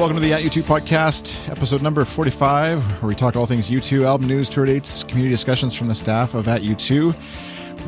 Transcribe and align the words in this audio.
Hello, 0.00 0.08
welcome 0.08 0.22
to 0.22 0.26
the 0.26 0.32
At 0.32 0.50
U2 0.50 0.62
podcast, 0.62 1.50
episode 1.50 1.82
number 1.82 2.06
45, 2.06 3.02
where 3.02 3.08
we 3.08 3.14
talk 3.14 3.36
all 3.36 3.44
things 3.44 3.68
U2, 3.68 4.02
album 4.04 4.28
news, 4.28 4.48
tour 4.48 4.64
dates, 4.64 5.04
community 5.04 5.34
discussions 5.34 5.74
from 5.74 5.88
the 5.88 5.94
staff 5.94 6.32
of 6.32 6.48
At 6.48 6.62
U2. 6.62 7.14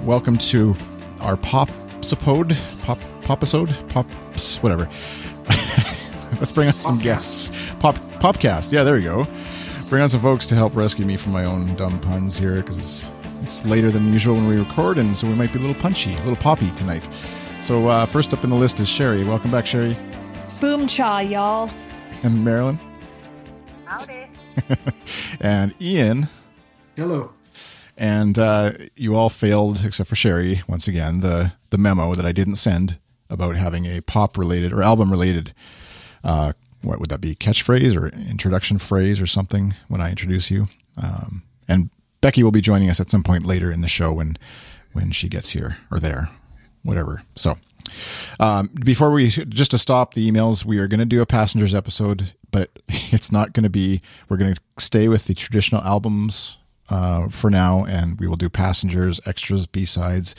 Welcome 0.04 0.36
to 0.36 0.76
our 1.20 1.38
pop 1.38 1.70
episode, 1.70 2.54
pop 2.80 3.00
popisode, 3.22 3.74
pops, 3.88 4.62
whatever. 4.62 4.90
Let's 6.38 6.52
bring 6.52 6.68
on 6.68 6.78
some 6.78 6.98
guests. 6.98 7.50
Pop 7.80 7.94
popcast, 8.20 8.72
yeah, 8.72 8.82
there 8.82 8.98
you 8.98 9.04
go. 9.04 9.26
Bring 9.88 10.02
on 10.02 10.10
some 10.10 10.20
folks 10.20 10.46
to 10.48 10.54
help 10.54 10.76
rescue 10.76 11.06
me 11.06 11.16
from 11.16 11.32
my 11.32 11.46
own 11.46 11.74
dumb 11.76 11.98
puns 11.98 12.36
here 12.36 12.56
because 12.56 12.78
it's, 12.78 13.10
it's 13.40 13.64
later 13.64 13.90
than 13.90 14.12
usual 14.12 14.34
when 14.34 14.48
we 14.48 14.58
record, 14.58 14.98
and 14.98 15.16
so 15.16 15.26
we 15.26 15.32
might 15.32 15.50
be 15.50 15.58
a 15.58 15.62
little 15.62 15.80
punchy, 15.80 16.12
a 16.12 16.18
little 16.18 16.36
poppy 16.36 16.72
tonight. 16.72 17.08
So 17.62 17.88
uh, 17.88 18.04
first 18.04 18.34
up 18.34 18.44
in 18.44 18.50
the 18.50 18.56
list 18.56 18.80
is 18.80 18.88
Sherry. 18.90 19.24
Welcome 19.24 19.50
back, 19.50 19.64
Sherry. 19.64 19.96
Boom 20.60 20.86
cha, 20.86 21.20
y'all. 21.20 21.70
And 22.22 22.38
Marylinn. 22.38 22.78
Howdy. 23.84 24.28
and 25.40 25.74
Ian. 25.80 26.28
Hello. 26.96 27.32
And 27.96 28.38
uh, 28.38 28.72
you 28.96 29.16
all 29.16 29.28
failed, 29.28 29.84
except 29.84 30.08
for 30.08 30.14
Sherry, 30.14 30.62
once 30.68 30.86
again, 30.88 31.20
the, 31.20 31.52
the 31.70 31.78
memo 31.78 32.14
that 32.14 32.24
I 32.24 32.32
didn't 32.32 32.56
send 32.56 32.98
about 33.28 33.56
having 33.56 33.86
a 33.86 34.00
pop 34.00 34.38
related 34.38 34.72
or 34.72 34.82
album 34.82 35.10
related, 35.10 35.52
uh, 36.22 36.52
what 36.82 37.00
would 37.00 37.10
that 37.10 37.20
be, 37.20 37.34
catchphrase 37.34 37.96
or 37.96 38.08
introduction 38.08 38.78
phrase 38.78 39.20
or 39.20 39.26
something 39.26 39.74
when 39.88 40.00
I 40.00 40.10
introduce 40.10 40.50
you. 40.50 40.68
Um, 40.96 41.42
and 41.68 41.90
Becky 42.20 42.42
will 42.42 42.50
be 42.50 42.60
joining 42.60 42.88
us 42.88 43.00
at 43.00 43.10
some 43.10 43.22
point 43.22 43.46
later 43.46 43.70
in 43.70 43.80
the 43.80 43.88
show 43.88 44.12
when 44.12 44.36
when 44.92 45.10
she 45.10 45.26
gets 45.28 45.50
here 45.50 45.78
or 45.90 45.98
there, 45.98 46.28
whatever. 46.82 47.22
So 47.34 47.56
um, 48.40 48.68
before 48.68 49.10
we 49.10 49.28
just 49.28 49.70
to 49.72 49.78
stop 49.78 50.14
the 50.14 50.30
emails, 50.30 50.64
we 50.64 50.78
are 50.78 50.86
going 50.86 51.00
to 51.00 51.06
do 51.06 51.22
a 51.22 51.26
passengers 51.26 51.74
episode, 51.74 52.32
but 52.50 52.70
it's 52.88 53.32
not 53.32 53.52
going 53.52 53.64
to 53.64 53.70
be. 53.70 54.00
We're 54.28 54.36
going 54.36 54.54
to 54.54 54.60
stay 54.78 55.08
with 55.08 55.26
the 55.26 55.34
traditional 55.34 55.82
albums 55.82 56.58
uh, 56.88 57.28
for 57.28 57.50
now, 57.50 57.84
and 57.84 58.18
we 58.20 58.26
will 58.26 58.36
do 58.36 58.48
passengers, 58.48 59.20
extras, 59.26 59.66
B 59.66 59.84
sides, 59.84 60.34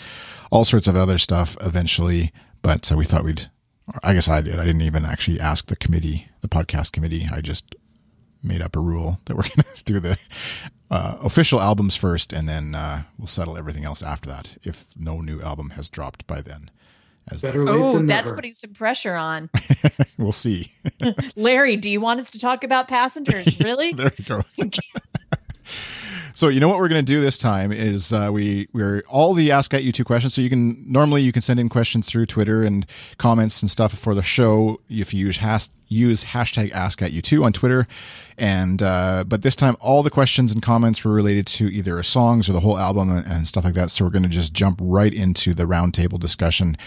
all 0.51 0.65
sorts 0.65 0.87
of 0.87 0.95
other 0.95 1.17
stuff 1.17 1.57
eventually. 1.61 2.31
But 2.61 2.91
uh, 2.91 2.95
we 2.95 3.05
thought 3.05 3.23
we'd. 3.23 3.49
I 4.01 4.13
guess 4.13 4.29
I 4.29 4.39
did. 4.41 4.59
I 4.59 4.65
didn't 4.65 4.81
even 4.83 5.03
actually 5.03 5.41
ask 5.41 5.67
the 5.67 5.75
committee, 5.75 6.29
the 6.39 6.47
podcast 6.47 6.93
committee. 6.93 7.27
I 7.31 7.41
just 7.41 7.75
made 8.41 8.61
up 8.61 8.75
a 8.75 8.79
rule 8.79 9.19
that 9.25 9.35
we're 9.35 9.43
going 9.55 9.65
to 9.73 9.83
do 9.83 9.99
the 9.99 10.17
uh, 10.91 11.17
official 11.21 11.59
albums 11.59 11.95
first, 11.95 12.31
and 12.31 12.47
then 12.47 12.75
uh, 12.75 13.03
we'll 13.17 13.27
settle 13.27 13.57
everything 13.57 13.83
else 13.83 14.03
after 14.03 14.29
that. 14.29 14.57
If 14.63 14.85
no 14.95 15.21
new 15.21 15.41
album 15.41 15.71
has 15.71 15.89
dropped 15.89 16.27
by 16.27 16.41
then. 16.41 16.69
As 17.31 17.41
Better 17.41 17.59
late 17.59 17.69
oh, 17.69 17.93
than 17.93 18.05
that's 18.05 18.25
never. 18.25 18.35
putting 18.35 18.53
some 18.53 18.73
pressure 18.73 19.15
on. 19.15 19.49
we'll 20.17 20.33
see. 20.33 20.73
Larry, 21.35 21.77
do 21.77 21.89
you 21.89 22.01
want 22.01 22.19
us 22.19 22.31
to 22.31 22.39
talk 22.39 22.63
about 22.63 22.87
passengers? 22.87 23.57
Really? 23.63 23.93
there 23.93 24.11
you 24.17 24.25
go. 24.25 24.41
so 26.33 26.49
you 26.49 26.59
know 26.59 26.67
what 26.67 26.79
we're 26.79 26.89
going 26.89 27.03
to 27.03 27.11
do 27.13 27.21
this 27.21 27.37
time 27.37 27.71
is 27.71 28.11
uh, 28.11 28.29
we 28.31 28.67
we're 28.73 29.03
all 29.07 29.33
the 29.33 29.51
ask 29.51 29.73
at 29.73 29.83
U2 29.83 30.03
questions. 30.03 30.33
So 30.33 30.41
you 30.41 30.49
can 30.49 30.83
normally 30.91 31.21
you 31.21 31.31
can 31.31 31.41
send 31.41 31.61
in 31.61 31.69
questions 31.69 32.09
through 32.09 32.25
Twitter 32.25 32.61
and 32.61 32.85
comments 33.17 33.61
and 33.61 33.71
stuff 33.71 33.93
for 33.93 34.13
the 34.13 34.21
show 34.21 34.81
if 34.89 35.13
you 35.13 35.27
use 35.27 35.37
has, 35.37 35.69
use 35.87 36.25
hashtag 36.25 36.71
ask 36.71 37.01
at 37.01 37.11
U2 37.11 37.45
on 37.45 37.53
Twitter. 37.53 37.87
And 38.37 38.83
uh, 38.83 39.23
but 39.25 39.43
this 39.43 39.55
time 39.55 39.77
all 39.79 40.03
the 40.03 40.09
questions 40.09 40.51
and 40.51 40.61
comments 40.61 41.05
were 41.05 41.13
related 41.13 41.47
to 41.47 41.67
either 41.71 42.01
songs 42.03 42.49
or 42.49 42.53
the 42.53 42.59
whole 42.59 42.77
album 42.77 43.09
and, 43.09 43.25
and 43.25 43.47
stuff 43.47 43.63
like 43.63 43.75
that. 43.75 43.91
So 43.91 44.03
we're 44.03 44.11
going 44.11 44.23
to 44.23 44.29
just 44.29 44.53
jump 44.53 44.79
right 44.81 45.13
into 45.13 45.53
the 45.53 45.63
roundtable 45.63 46.19
discussion 46.19 46.77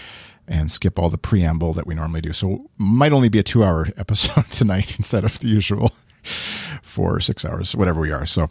and 0.47 0.71
skip 0.71 0.97
all 0.97 1.09
the 1.09 1.17
preamble 1.17 1.73
that 1.73 1.85
we 1.85 1.95
normally 1.95 2.21
do. 2.21 2.33
So 2.33 2.69
might 2.77 3.11
only 3.11 3.29
be 3.29 3.39
a 3.39 3.43
two 3.43 3.63
hour 3.63 3.87
episode 3.97 4.49
tonight 4.49 4.97
instead 4.97 5.23
of 5.23 5.39
the 5.39 5.47
usual 5.47 5.91
four 6.81 7.15
or 7.15 7.19
six 7.19 7.45
hours, 7.45 7.75
whatever 7.75 7.99
we 7.99 8.11
are. 8.11 8.25
So 8.25 8.43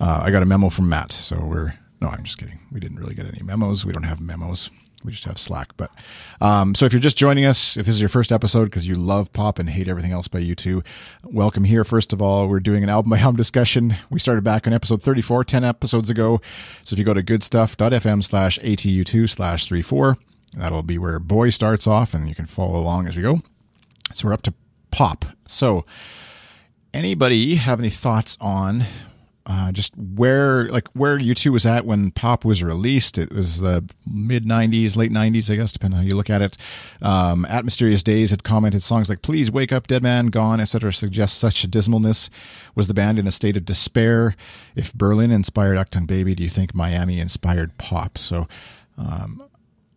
uh, 0.00 0.20
I 0.22 0.30
got 0.30 0.42
a 0.42 0.46
memo 0.46 0.68
from 0.68 0.88
Matt. 0.88 1.12
So 1.12 1.38
we're 1.38 1.74
no, 2.00 2.08
I'm 2.08 2.24
just 2.24 2.38
kidding. 2.38 2.60
We 2.72 2.80
didn't 2.80 2.98
really 2.98 3.14
get 3.14 3.26
any 3.26 3.42
memos. 3.42 3.84
We 3.84 3.92
don't 3.92 4.04
have 4.04 4.20
memos. 4.20 4.70
We 5.04 5.12
just 5.12 5.24
have 5.24 5.38
Slack. 5.38 5.76
But 5.76 5.90
um, 6.40 6.74
so 6.74 6.86
if 6.86 6.92
you're 6.92 7.00
just 7.00 7.16
joining 7.16 7.44
us, 7.46 7.76
if 7.76 7.86
this 7.86 7.94
is 7.94 8.00
your 8.00 8.08
first 8.08 8.32
episode 8.32 8.64
because 8.64 8.86
you 8.86 8.94
love 8.94 9.32
pop 9.32 9.58
and 9.58 9.70
hate 9.70 9.88
everything 9.88 10.12
else 10.12 10.28
by 10.28 10.40
U2, 10.42 10.84
welcome 11.24 11.64
here. 11.64 11.84
First 11.84 12.12
of 12.12 12.20
all, 12.20 12.48
we're 12.48 12.60
doing 12.60 12.82
an 12.82 12.90
album 12.90 13.10
by 13.10 13.18
album 13.18 13.36
discussion. 13.36 13.96
We 14.10 14.18
started 14.18 14.44
back 14.44 14.66
on 14.66 14.72
episode 14.72 15.02
34, 15.02 15.44
10 15.44 15.64
episodes 15.64 16.10
ago. 16.10 16.40
So 16.84 16.94
if 16.94 16.98
you 16.98 17.04
go 17.04 17.14
to 17.14 17.22
goodstuff.fm 17.22 18.24
slash 18.24 18.58
ATU2 18.58 19.28
slash 19.28 19.68
34, 19.68 20.18
that'll 20.56 20.82
be 20.82 20.98
where 20.98 21.18
Boy 21.18 21.50
starts 21.50 21.86
off 21.86 22.14
and 22.14 22.28
you 22.28 22.34
can 22.34 22.46
follow 22.46 22.78
along 22.78 23.06
as 23.06 23.16
we 23.16 23.22
go. 23.22 23.40
So 24.14 24.28
we're 24.28 24.34
up 24.34 24.42
to 24.42 24.54
pop. 24.90 25.24
So 25.46 25.84
anybody 26.92 27.56
have 27.56 27.78
any 27.78 27.90
thoughts 27.90 28.36
on 28.40 28.84
uh, 29.46 29.72
just 29.72 29.96
where 29.96 30.68
like 30.68 30.86
where 30.88 31.18
U2 31.18 31.50
was 31.50 31.66
at 31.66 31.86
when 31.86 32.10
pop 32.10 32.44
was 32.44 32.62
released 32.62 33.18
it 33.18 33.32
was 33.32 33.60
the 33.60 33.82
mid 34.06 34.44
90s 34.44 34.96
late 34.96 35.10
90s 35.10 35.50
i 35.50 35.56
guess 35.56 35.72
depending 35.72 35.98
on 35.98 36.04
how 36.04 36.08
you 36.08 36.14
look 36.14 36.30
at 36.30 36.42
it 36.42 36.56
um, 37.00 37.44
at 37.46 37.64
mysterious 37.64 38.02
days 38.02 38.30
had 38.30 38.44
commented 38.44 38.82
songs 38.82 39.08
like 39.08 39.22
please 39.22 39.50
wake 39.50 39.72
up 39.72 39.86
dead 39.86 40.02
man 40.02 40.26
gone 40.26 40.60
etc 40.60 40.92
suggest 40.92 41.38
such 41.38 41.64
a 41.64 41.68
dismalness 41.68 42.28
was 42.74 42.86
the 42.86 42.94
band 42.94 43.18
in 43.18 43.26
a 43.26 43.32
state 43.32 43.56
of 43.56 43.64
despair 43.64 44.36
if 44.76 44.92
berlin 44.94 45.30
inspired 45.30 45.76
Achtung 45.76 46.06
baby 46.06 46.34
do 46.34 46.42
you 46.42 46.50
think 46.50 46.74
miami 46.74 47.18
inspired 47.18 47.76
pop 47.78 48.18
so 48.18 48.46
um, 48.98 49.42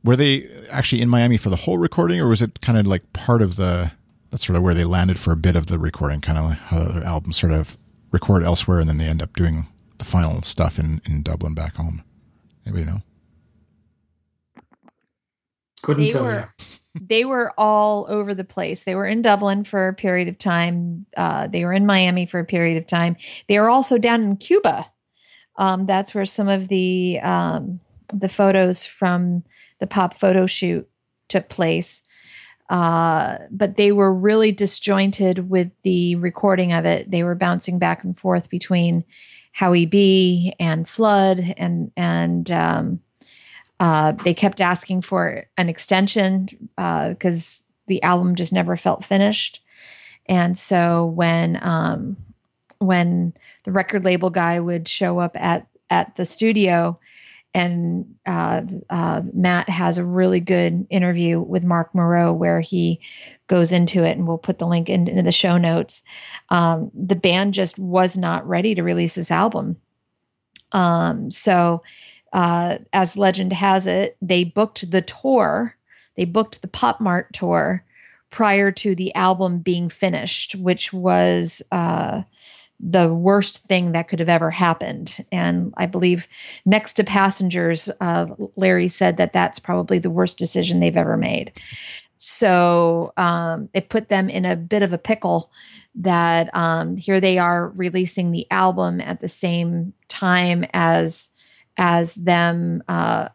were 0.04 0.16
they 0.16 0.48
actually 0.70 1.02
in 1.02 1.10
miami 1.10 1.38
for 1.38 1.50
the 1.50 1.56
whole 1.56 1.78
recording 1.78 2.20
or 2.20 2.28
was 2.28 2.42
it 2.42 2.62
kind 2.62 2.78
of 2.78 2.86
like 2.88 3.14
part 3.14 3.42
of 3.42 3.56
the 3.56 3.92
that's 4.32 4.46
sort 4.46 4.58
of 4.58 4.64
where 4.64 4.74
they 4.74 4.84
landed 4.84 5.20
for 5.20 5.32
a 5.32 5.36
bit 5.38 5.56
of 5.56 5.68
the 5.68 5.78
recording, 5.78 6.20
kind 6.20 6.38
of 6.40 6.46
like 6.46 6.58
how 6.58 6.84
the 6.86 7.06
album 7.06 7.32
sort 7.32 7.54
of 7.54 7.78
record 8.12 8.44
elsewhere, 8.44 8.80
and 8.80 8.90
then 8.90 8.98
they 8.98 9.06
end 9.06 9.22
up 9.22 9.36
doing 9.36 9.68
the 10.00 10.06
final 10.06 10.42
stuff 10.42 10.80
in, 10.80 11.02
in 11.06 11.22
Dublin 11.22 11.54
back 11.54 11.76
home. 11.76 12.04
Anybody 12.66 12.86
know? 12.86 13.02
Couldn't 15.84 16.04
They 16.06 16.12
tell 16.12 16.24
were- 16.24 16.50
you. 16.96 17.02
they 17.02 17.26
were 17.26 17.54
all 17.58 18.06
over 18.10 18.34
the 18.34 18.44
place. 18.44 18.84
They 18.86 18.96
were 18.96 19.06
in 19.06 19.22
Dublin 19.22 19.64
for 19.64 19.88
a 19.88 19.94
period 19.94 20.28
of 20.28 20.38
time. 20.38 21.06
Uh, 21.18 21.48
they 21.48 21.66
were 21.66 21.74
in 21.74 21.86
Miami 21.86 22.26
for 22.26 22.40
a 22.40 22.46
period 22.46 22.78
of 22.78 22.88
time. 22.88 23.16
They 23.48 23.60
were 23.60 23.70
also 23.70 23.98
down 23.98 24.24
in 24.24 24.38
Cuba. 24.38 24.88
Um, 25.58 25.86
that's 25.86 26.16
where 26.16 26.26
some 26.26 26.48
of 26.50 26.70
the 26.70 27.20
um, 27.22 27.80
the 28.12 28.30
photos 28.30 28.86
from 28.86 29.44
the 29.84 29.88
pop 29.88 30.14
photo 30.14 30.46
shoot 30.46 30.90
took 31.28 31.50
place. 31.50 32.04
Uh, 32.70 33.38
but 33.52 33.76
they 33.76 33.92
were 33.92 34.14
really 34.14 34.54
disjointed 34.54 35.50
with 35.50 35.72
the 35.82 36.16
recording 36.16 36.72
of 36.72 36.86
it. 36.86 37.12
They 37.12 37.22
were 37.22 37.36
bouncing 37.36 37.80
back 37.80 38.02
and 38.06 38.18
forth 38.18 38.50
between 38.50 39.04
Howie 39.52 39.86
B 39.86 40.54
and 40.58 40.88
Flood, 40.88 41.54
and 41.58 41.92
and 41.98 42.50
um, 42.50 43.02
uh, 43.82 44.14
they 44.14 44.34
kept 44.34 44.62
asking 44.62 45.02
for 45.02 45.48
an 45.58 45.68
extension 45.68 46.48
because 46.78 47.70
the 47.88 48.02
album 48.04 48.36
just 48.36 48.54
never 48.54 48.78
felt 48.78 49.04
finished. 49.04 49.62
And 50.28 50.58
so 50.58 51.06
when 51.08 51.60
um, 51.62 52.16
when 52.80 53.34
the 53.66 53.74
record 53.74 54.06
label 54.06 54.30
guy 54.30 54.62
would 54.62 54.88
show 54.88 55.20
up 55.20 55.36
at 55.38 55.68
at 55.90 56.16
the 56.16 56.24
studio, 56.24 56.98
and 57.54 58.16
uh, 58.26 58.62
uh, 58.90 59.22
Matt 59.34 59.70
has 59.70 59.98
a 59.98 60.06
really 60.06 60.40
good 60.40 60.88
interview 60.90 61.40
with 61.40 61.64
Marc 61.64 61.94
Marot 61.94 62.36
where 62.36 62.62
he 62.62 63.00
goes 63.48 63.72
into 63.72 64.04
it, 64.04 64.18
and 64.18 64.28
we'll 64.28 64.38
put 64.38 64.58
the 64.58 64.68
link 64.68 64.90
in, 64.90 65.08
into 65.08 65.22
the 65.22 65.32
show 65.32 65.58
notes. 65.58 66.04
Um, 66.50 66.92
the 66.94 67.16
band 67.16 67.54
just 67.54 67.78
was 67.78 68.18
not 68.18 68.48
ready 68.48 68.76
to 68.76 68.84
release 68.84 69.16
this 69.16 69.32
album, 69.32 69.78
um, 70.72 71.30
so 71.30 71.84
uh, 72.34 72.80
as 72.92 73.16
legend 73.16 73.54
has 73.54 73.86
it, 73.88 74.18
they 74.22 74.44
booked 74.44 74.90
the 74.90 75.02
tour, 75.02 75.78
they 76.16 76.26
booked 76.26 76.62
the 76.62 76.68
Pop 76.68 77.00
Mart 77.00 77.32
tour 77.32 77.86
prior 78.32 78.72
to 78.72 78.96
the 78.96 79.14
album 79.14 79.60
being 79.60 79.88
finished, 79.88 80.56
which 80.56 80.92
was 80.92 81.62
uh, 81.72 82.24
the 82.86 83.14
worst 83.14 83.60
thing 83.60 83.94
that 83.94 84.08
could 84.10 84.20
have 84.20 84.30
ever 84.30 84.52
happened. 84.52 85.26
And 85.32 85.74
I 85.78 85.86
believe 85.86 86.28
next 86.66 86.96
to 86.96 87.04
Passengers, 87.04 87.90
uh, 88.02 88.28
Larry 88.58 88.90
said 88.90 89.18
that 89.18 89.32
that's 89.32 89.58
probably 89.58 90.00
the 90.00 90.10
worst 90.10 90.38
decision 90.38 90.80
they've 90.80 90.98
ever 90.98 91.16
made. 91.16 91.54
So 92.18 93.14
um, 93.16 93.70
it 93.74 93.90
put 93.90 94.10
them 94.10 94.30
in 94.30 94.46
a 94.46 94.56
bit 94.56 94.84
of 94.84 94.92
a 94.92 94.98
pickle 94.98 95.52
that 95.96 96.50
um, 96.54 96.98
here 96.98 97.22
they 97.22 97.38
are 97.38 97.70
releasing 97.70 98.32
the 98.32 98.48
album 98.52 99.00
at 99.00 99.22
the 99.22 99.28
same 99.28 99.94
time 100.08 100.66
as 100.74 101.30
as 101.78 102.16
them 102.16 102.84
uh, 102.88 103.30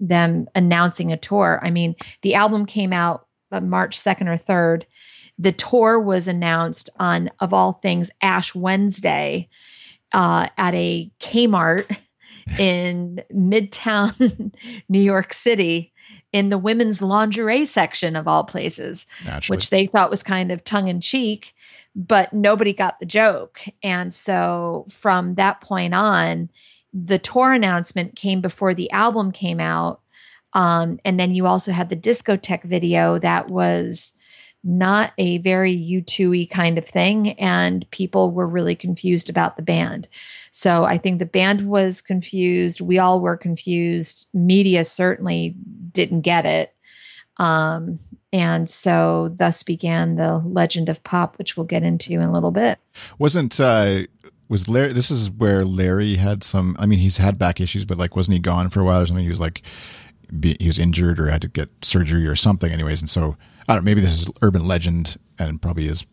them 0.00 0.48
announcing 0.54 1.12
a 1.12 1.16
tour. 1.16 1.60
I 1.62 1.70
mean, 1.70 1.96
the 2.22 2.34
album 2.34 2.66
came 2.66 2.92
out 2.92 3.26
uh, 3.52 3.60
March 3.60 3.98
second 3.98 4.28
or 4.28 4.36
third. 4.36 4.86
The 5.38 5.52
tour 5.52 5.98
was 5.98 6.28
announced 6.28 6.90
on, 6.98 7.30
of 7.40 7.52
all 7.52 7.74
things, 7.74 8.10
Ash 8.22 8.54
Wednesday 8.54 9.48
uh, 10.12 10.48
at 10.56 10.74
a 10.74 11.10
Kmart 11.20 11.96
in 12.58 13.22
Midtown, 13.32 14.52
New 14.88 15.00
York 15.00 15.32
City, 15.32 15.92
in 16.32 16.48
the 16.48 16.58
women's 16.58 17.00
lingerie 17.00 17.64
section 17.64 18.16
of 18.16 18.26
all 18.26 18.44
places, 18.44 19.06
Naturally. 19.24 19.56
which 19.56 19.70
they 19.70 19.86
thought 19.86 20.10
was 20.10 20.22
kind 20.22 20.50
of 20.50 20.64
tongue 20.64 20.88
in 20.88 21.00
cheek, 21.00 21.54
but 21.94 22.32
nobody 22.32 22.72
got 22.72 22.98
the 22.98 23.06
joke. 23.06 23.60
And 23.82 24.12
so 24.12 24.84
from 24.90 25.36
that 25.36 25.60
point 25.60 25.94
on, 25.94 26.50
the 26.92 27.18
tour 27.18 27.52
announcement 27.52 28.16
came 28.16 28.40
before 28.40 28.74
the 28.74 28.90
album 28.90 29.30
came 29.30 29.60
out. 29.60 30.00
Um, 30.52 30.98
and 31.04 31.18
then 31.18 31.34
you 31.34 31.46
also 31.46 31.72
had 31.72 31.88
the 31.88 31.96
discotheque 31.96 32.64
video 32.64 33.18
that 33.18 33.48
was 33.48 34.16
not 34.64 35.12
a 35.18 35.38
very 35.38 35.76
U2y 35.76 36.48
kind 36.50 36.78
of 36.78 36.86
thing. 36.86 37.32
And 37.32 37.88
people 37.90 38.30
were 38.30 38.46
really 38.46 38.74
confused 38.74 39.28
about 39.28 39.56
the 39.56 39.62
band. 39.62 40.08
So 40.50 40.84
I 40.84 40.98
think 40.98 41.18
the 41.18 41.26
band 41.26 41.62
was 41.68 42.00
confused. 42.00 42.80
We 42.80 42.98
all 42.98 43.20
were 43.20 43.36
confused. 43.36 44.26
Media 44.32 44.84
certainly 44.84 45.54
didn't 45.92 46.22
get 46.22 46.46
it. 46.46 46.74
Um, 47.36 47.98
and 48.32 48.68
so 48.68 49.32
thus 49.36 49.62
began 49.62 50.16
the 50.16 50.38
legend 50.38 50.88
of 50.88 51.04
pop, 51.04 51.38
which 51.38 51.56
we'll 51.56 51.66
get 51.66 51.82
into 51.82 52.14
in 52.14 52.22
a 52.22 52.32
little 52.32 52.50
bit. 52.50 52.78
Wasn't 53.18 53.60
uh 53.60 54.02
was 54.48 54.68
Larry 54.68 54.92
this 54.92 55.10
is 55.10 55.30
where 55.30 55.64
Larry 55.64 56.16
had 56.16 56.42
some 56.42 56.76
I 56.78 56.86
mean 56.86 56.98
he's 56.98 57.18
had 57.18 57.38
back 57.38 57.60
issues 57.60 57.84
but 57.84 57.98
like 57.98 58.14
wasn't 58.14 58.34
he 58.34 58.40
gone 58.40 58.70
for 58.70 58.80
a 58.80 58.84
while 58.84 59.00
or 59.00 59.06
something 59.06 59.24
he 59.24 59.30
was 59.30 59.40
like 59.40 59.62
be, 60.38 60.56
he 60.60 60.66
was 60.66 60.78
injured 60.78 61.18
or 61.18 61.28
had 61.28 61.42
to 61.42 61.48
get 61.48 61.70
surgery 61.82 62.26
or 62.26 62.36
something 62.36 62.70
anyways 62.70 63.00
and 63.00 63.08
so 63.08 63.36
I 63.68 63.74
don't 63.74 63.82
know 63.82 63.86
maybe 63.86 64.00
this 64.00 64.20
is 64.22 64.30
urban 64.42 64.66
legend 64.66 65.16
and 65.38 65.60
probably 65.60 65.86
is 65.86 66.04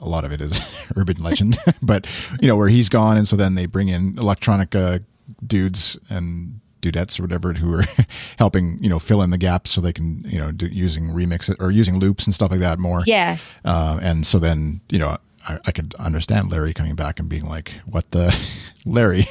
a 0.00 0.08
lot 0.08 0.24
of 0.24 0.32
it 0.32 0.40
is 0.40 0.60
urban 0.96 1.16
legend 1.18 1.58
but 1.82 2.06
you 2.40 2.48
know 2.48 2.56
where 2.56 2.68
he's 2.68 2.88
gone 2.88 3.16
and 3.16 3.26
so 3.26 3.36
then 3.36 3.54
they 3.54 3.66
bring 3.66 3.88
in 3.88 4.16
electronic 4.18 4.74
uh, 4.74 4.98
dudes 5.46 5.98
and 6.08 6.60
dudettes 6.80 7.18
or 7.18 7.24
whatever 7.24 7.52
who 7.54 7.74
are 7.74 7.84
helping 8.38 8.78
you 8.82 8.88
know 8.88 8.98
fill 9.00 9.20
in 9.22 9.30
the 9.30 9.38
gaps 9.38 9.70
so 9.72 9.80
they 9.80 9.92
can 9.92 10.22
you 10.26 10.38
know 10.38 10.52
do, 10.52 10.66
using 10.66 11.08
remix 11.08 11.52
or 11.58 11.70
using 11.72 11.98
loops 11.98 12.24
and 12.26 12.34
stuff 12.34 12.50
like 12.52 12.60
that 12.60 12.78
more 12.78 13.02
Yeah. 13.06 13.38
uh, 13.64 13.98
and 14.00 14.24
so 14.26 14.38
then, 14.38 14.80
you 14.88 14.98
know, 15.00 15.16
I, 15.48 15.58
I 15.66 15.72
could 15.72 15.94
understand 15.98 16.50
Larry 16.52 16.72
coming 16.74 16.94
back 16.94 17.18
and 17.18 17.28
being 17.28 17.46
like, 17.48 17.72
"What 17.86 18.10
the, 18.12 18.36
Larry 18.84 19.26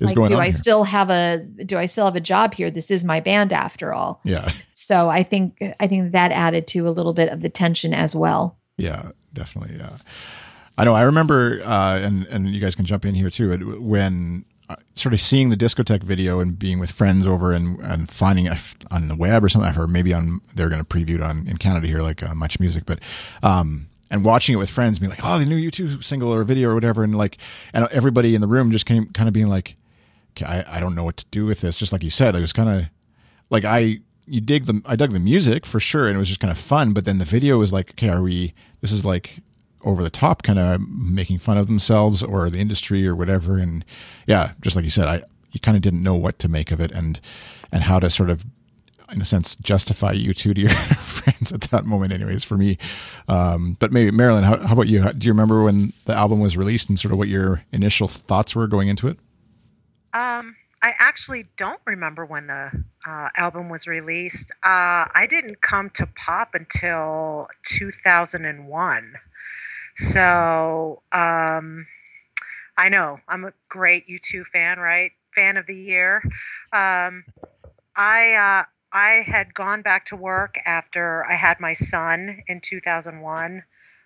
is 0.00 0.08
like, 0.08 0.14
going 0.16 0.28
do 0.28 0.34
on?" 0.36 0.40
I 0.40 0.44
here?" 0.46 0.52
still 0.52 0.84
have 0.84 1.10
a 1.10 1.38
do 1.64 1.78
I 1.78 1.86
still 1.86 2.04
have 2.06 2.16
a 2.16 2.20
job 2.20 2.54
here? 2.54 2.70
This 2.70 2.90
is 2.90 3.04
my 3.04 3.20
band 3.20 3.52
after 3.52 3.92
all. 3.92 4.20
yeah, 4.24 4.50
So 4.72 5.08
I 5.08 5.22
think 5.22 5.58
I 5.80 5.86
think 5.86 6.12
that 6.12 6.32
added 6.32 6.66
to 6.68 6.88
a 6.88 6.90
little 6.90 7.12
bit 7.12 7.28
of 7.30 7.40
the 7.42 7.48
tension 7.48 7.92
as 7.94 8.14
well. 8.14 8.58
yeah, 8.78 9.10
definitely. 9.32 9.76
Yeah, 9.78 9.96
I 10.78 10.84
know. 10.84 10.94
I 10.94 11.02
remember, 11.02 11.60
uh, 11.64 11.98
and 11.98 12.26
and 12.28 12.48
you 12.48 12.60
guys 12.60 12.74
can 12.74 12.84
jump 12.86 13.04
in 13.04 13.14
here 13.14 13.28
too. 13.30 13.78
When 13.80 14.44
uh, 14.70 14.76
sort 14.94 15.12
of 15.12 15.20
seeing 15.20 15.50
the 15.50 15.56
discotheque 15.56 16.02
video 16.04 16.40
and 16.40 16.58
being 16.58 16.78
with 16.78 16.90
friends 16.90 17.26
over 17.26 17.52
and 17.52 17.78
and 17.80 18.08
finding 18.08 18.46
it 18.46 18.58
on 18.90 19.08
the 19.08 19.16
web 19.16 19.44
or 19.44 19.48
something, 19.50 19.76
or 19.78 19.86
maybe 19.86 20.14
on 20.14 20.40
they're 20.54 20.68
going 20.70 20.82
to 20.82 20.88
preview 20.88 21.16
it 21.16 21.22
on 21.22 21.46
in 21.46 21.58
Canada 21.58 21.86
here, 21.86 22.00
like 22.02 22.22
uh, 22.22 22.34
Much 22.34 22.58
Music, 22.58 22.84
but. 22.86 22.98
um 23.42 23.88
and 24.10 24.24
watching 24.24 24.54
it 24.54 24.58
with 24.58 24.70
friends, 24.70 24.98
being 24.98 25.10
like, 25.10 25.24
"Oh, 25.24 25.38
the 25.38 25.46
new 25.46 25.56
U2 25.56 26.02
single 26.02 26.32
or 26.32 26.42
video 26.44 26.70
or 26.70 26.74
whatever," 26.74 27.02
and 27.02 27.16
like, 27.16 27.38
and 27.72 27.86
everybody 27.92 28.34
in 28.34 28.40
the 28.40 28.48
room 28.48 28.70
just 28.70 28.86
came, 28.86 29.06
kind 29.06 29.28
of 29.28 29.32
being 29.32 29.48
like, 29.48 29.76
okay, 30.32 30.46
I, 30.46 30.76
I 30.76 30.80
don't 30.80 30.94
know 30.94 31.04
what 31.04 31.16
to 31.18 31.24
do 31.30 31.46
with 31.46 31.60
this. 31.60 31.76
Just 31.76 31.92
like 31.92 32.02
you 32.02 32.10
said, 32.10 32.34
it 32.34 32.40
was 32.40 32.52
kind 32.52 32.68
of 32.68 32.84
like 33.50 33.64
I 33.64 34.00
you 34.26 34.40
dig 34.40 34.66
the 34.66 34.80
I 34.86 34.96
dug 34.96 35.12
the 35.12 35.18
music 35.18 35.66
for 35.66 35.80
sure, 35.80 36.06
and 36.06 36.16
it 36.16 36.18
was 36.18 36.28
just 36.28 36.40
kind 36.40 36.50
of 36.50 36.58
fun. 36.58 36.92
But 36.92 37.04
then 37.04 37.18
the 37.18 37.24
video 37.24 37.58
was 37.58 37.72
like, 37.72 37.90
okay, 37.92 38.08
are 38.08 38.22
we? 38.22 38.54
This 38.80 38.92
is 38.92 39.04
like 39.04 39.40
over 39.82 40.02
the 40.02 40.10
top, 40.10 40.42
kind 40.42 40.58
of 40.58 40.80
making 40.80 41.38
fun 41.38 41.56
of 41.56 41.66
themselves 41.66 42.22
or 42.22 42.50
the 42.50 42.58
industry 42.58 43.06
or 43.06 43.16
whatever. 43.16 43.58
And 43.58 43.84
yeah, 44.26 44.52
just 44.60 44.76
like 44.76 44.84
you 44.84 44.90
said, 44.90 45.08
I 45.08 45.22
you 45.52 45.60
kind 45.60 45.76
of 45.76 45.82
didn't 45.82 46.02
know 46.02 46.14
what 46.14 46.38
to 46.40 46.48
make 46.48 46.70
of 46.70 46.80
it 46.80 46.92
and 46.92 47.20
and 47.72 47.84
how 47.84 47.98
to 48.00 48.10
sort 48.10 48.30
of 48.30 48.46
in 49.12 49.20
a 49.20 49.24
sense 49.24 49.56
justify 49.56 50.14
U2 50.14 50.54
to 50.54 50.60
your 50.60 50.70
friends 50.70 51.52
at 51.52 51.62
that 51.62 51.84
moment 51.86 52.12
anyways 52.12 52.44
for 52.44 52.56
me 52.56 52.78
um, 53.28 53.76
but 53.80 53.92
maybe 53.92 54.10
Marylinn 54.10 54.44
how, 54.44 54.58
how 54.66 54.74
about 54.74 54.88
you 54.88 55.12
do 55.12 55.26
you 55.26 55.32
remember 55.32 55.62
when 55.62 55.92
the 56.06 56.14
album 56.14 56.40
was 56.40 56.56
released 56.56 56.88
and 56.88 56.98
sort 56.98 57.12
of 57.12 57.18
what 57.18 57.28
your 57.28 57.64
initial 57.72 58.08
thoughts 58.08 58.54
were 58.54 58.66
going 58.66 58.88
into 58.88 59.08
it 59.08 59.18
Um, 60.12 60.56
I 60.82 60.94
actually 60.98 61.46
don't 61.56 61.80
remember 61.84 62.24
when 62.24 62.46
the 62.46 62.70
uh, 63.06 63.28
album 63.36 63.68
was 63.68 63.86
released. 63.86 64.50
Uh, 64.62 65.04
I 65.14 65.26
didn't 65.28 65.60
come 65.60 65.90
to 65.90 66.06
pop 66.16 66.54
until 66.54 67.48
2001. 67.64 69.14
So 69.96 71.02
um, 71.12 71.86
I 72.78 72.88
know 72.88 73.18
I'm 73.28 73.44
a 73.44 73.52
great 73.68 74.08
U2 74.08 74.46
fan, 74.46 74.78
right? 74.78 75.12
Fan 75.34 75.58
of 75.58 75.66
the 75.66 75.76
year. 75.76 76.22
Um, 76.72 77.24
I 77.94 78.32
uh, 78.34 78.64
I 78.92 79.22
had 79.26 79.54
gone 79.54 79.82
back 79.82 80.06
to 80.06 80.16
work 80.16 80.58
after 80.66 81.24
I 81.26 81.34
had 81.34 81.60
my 81.60 81.72
son 81.72 82.42
in 82.46 82.60
2001. 82.60 83.62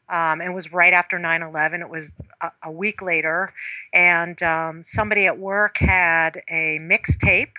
Um, 0.09 0.41
it 0.43 0.53
was 0.53 0.73
right 0.73 0.93
after 0.93 1.19
9/11. 1.19 1.81
It 1.81 1.89
was 1.89 2.13
a, 2.41 2.53
a 2.65 2.71
week 2.71 3.01
later, 3.01 3.55
and 3.93 4.43
um, 4.43 4.85
somebody 4.85 5.27
at 5.27 5.39
work 5.39 5.79
had 5.79 6.43
a 6.49 6.79
mixtape 6.83 7.55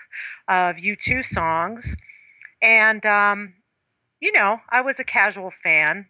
of 0.46 0.76
U2 0.76 1.24
songs, 1.24 1.96
and 2.62 3.04
um, 3.04 3.54
you 4.20 4.32
know, 4.32 4.60
I 4.70 4.80
was 4.80 5.00
a 5.00 5.04
casual 5.04 5.50
fan. 5.50 6.06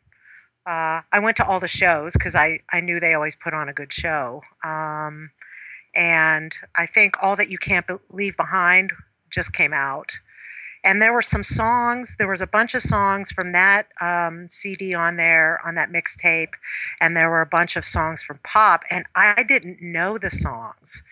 Uh, 0.67 1.03
I 1.13 1.21
went 1.21 1.37
to 1.39 1.47
all 1.47 1.61
the 1.61 1.69
shows 1.69 2.13
because 2.15 2.35
I, 2.35 2.61
I 2.73 2.81
knew 2.81 2.99
they 2.99 3.15
always 3.15 3.37
put 3.37 3.55
on 3.55 3.69
a 3.69 3.73
good 3.73 3.93
show. 3.93 4.43
Um, 4.65 5.31
and 5.95 6.55
I 6.75 6.87
think 6.87 7.17
All 7.23 7.37
That 7.37 7.49
You 7.49 7.59
Can't 7.59 7.87
Leave 8.11 8.37
Behind 8.37 8.93
just 9.31 9.53
came 9.53 9.73
out. 9.73 10.19
And 10.87 11.03
there 11.03 11.13
were 11.13 11.21
some 11.21 11.43
songs, 11.43 12.15
there 12.17 12.29
was 12.29 12.41
a 12.41 12.47
bunch 12.47 12.73
of 12.77 12.81
songs 12.81 13.33
from 13.33 13.51
that 13.53 13.89
um, 14.01 14.47
CD 14.49 14.95
on 14.95 15.17
there, 15.17 15.61
on 15.67 15.75
that 15.75 15.91
mixtape. 15.91 16.53
And 17.01 17.17
there 17.17 17.29
were 17.29 17.41
a 17.41 17.47
bunch 17.47 17.75
of 17.75 17.85
songs 17.85 18.23
from 18.23 18.39
Pop. 18.45 18.85
And 18.89 19.05
I 19.17 19.43
didn't 19.43 19.83
know 19.83 20.17
the 20.17 20.31
songs. 20.31 21.03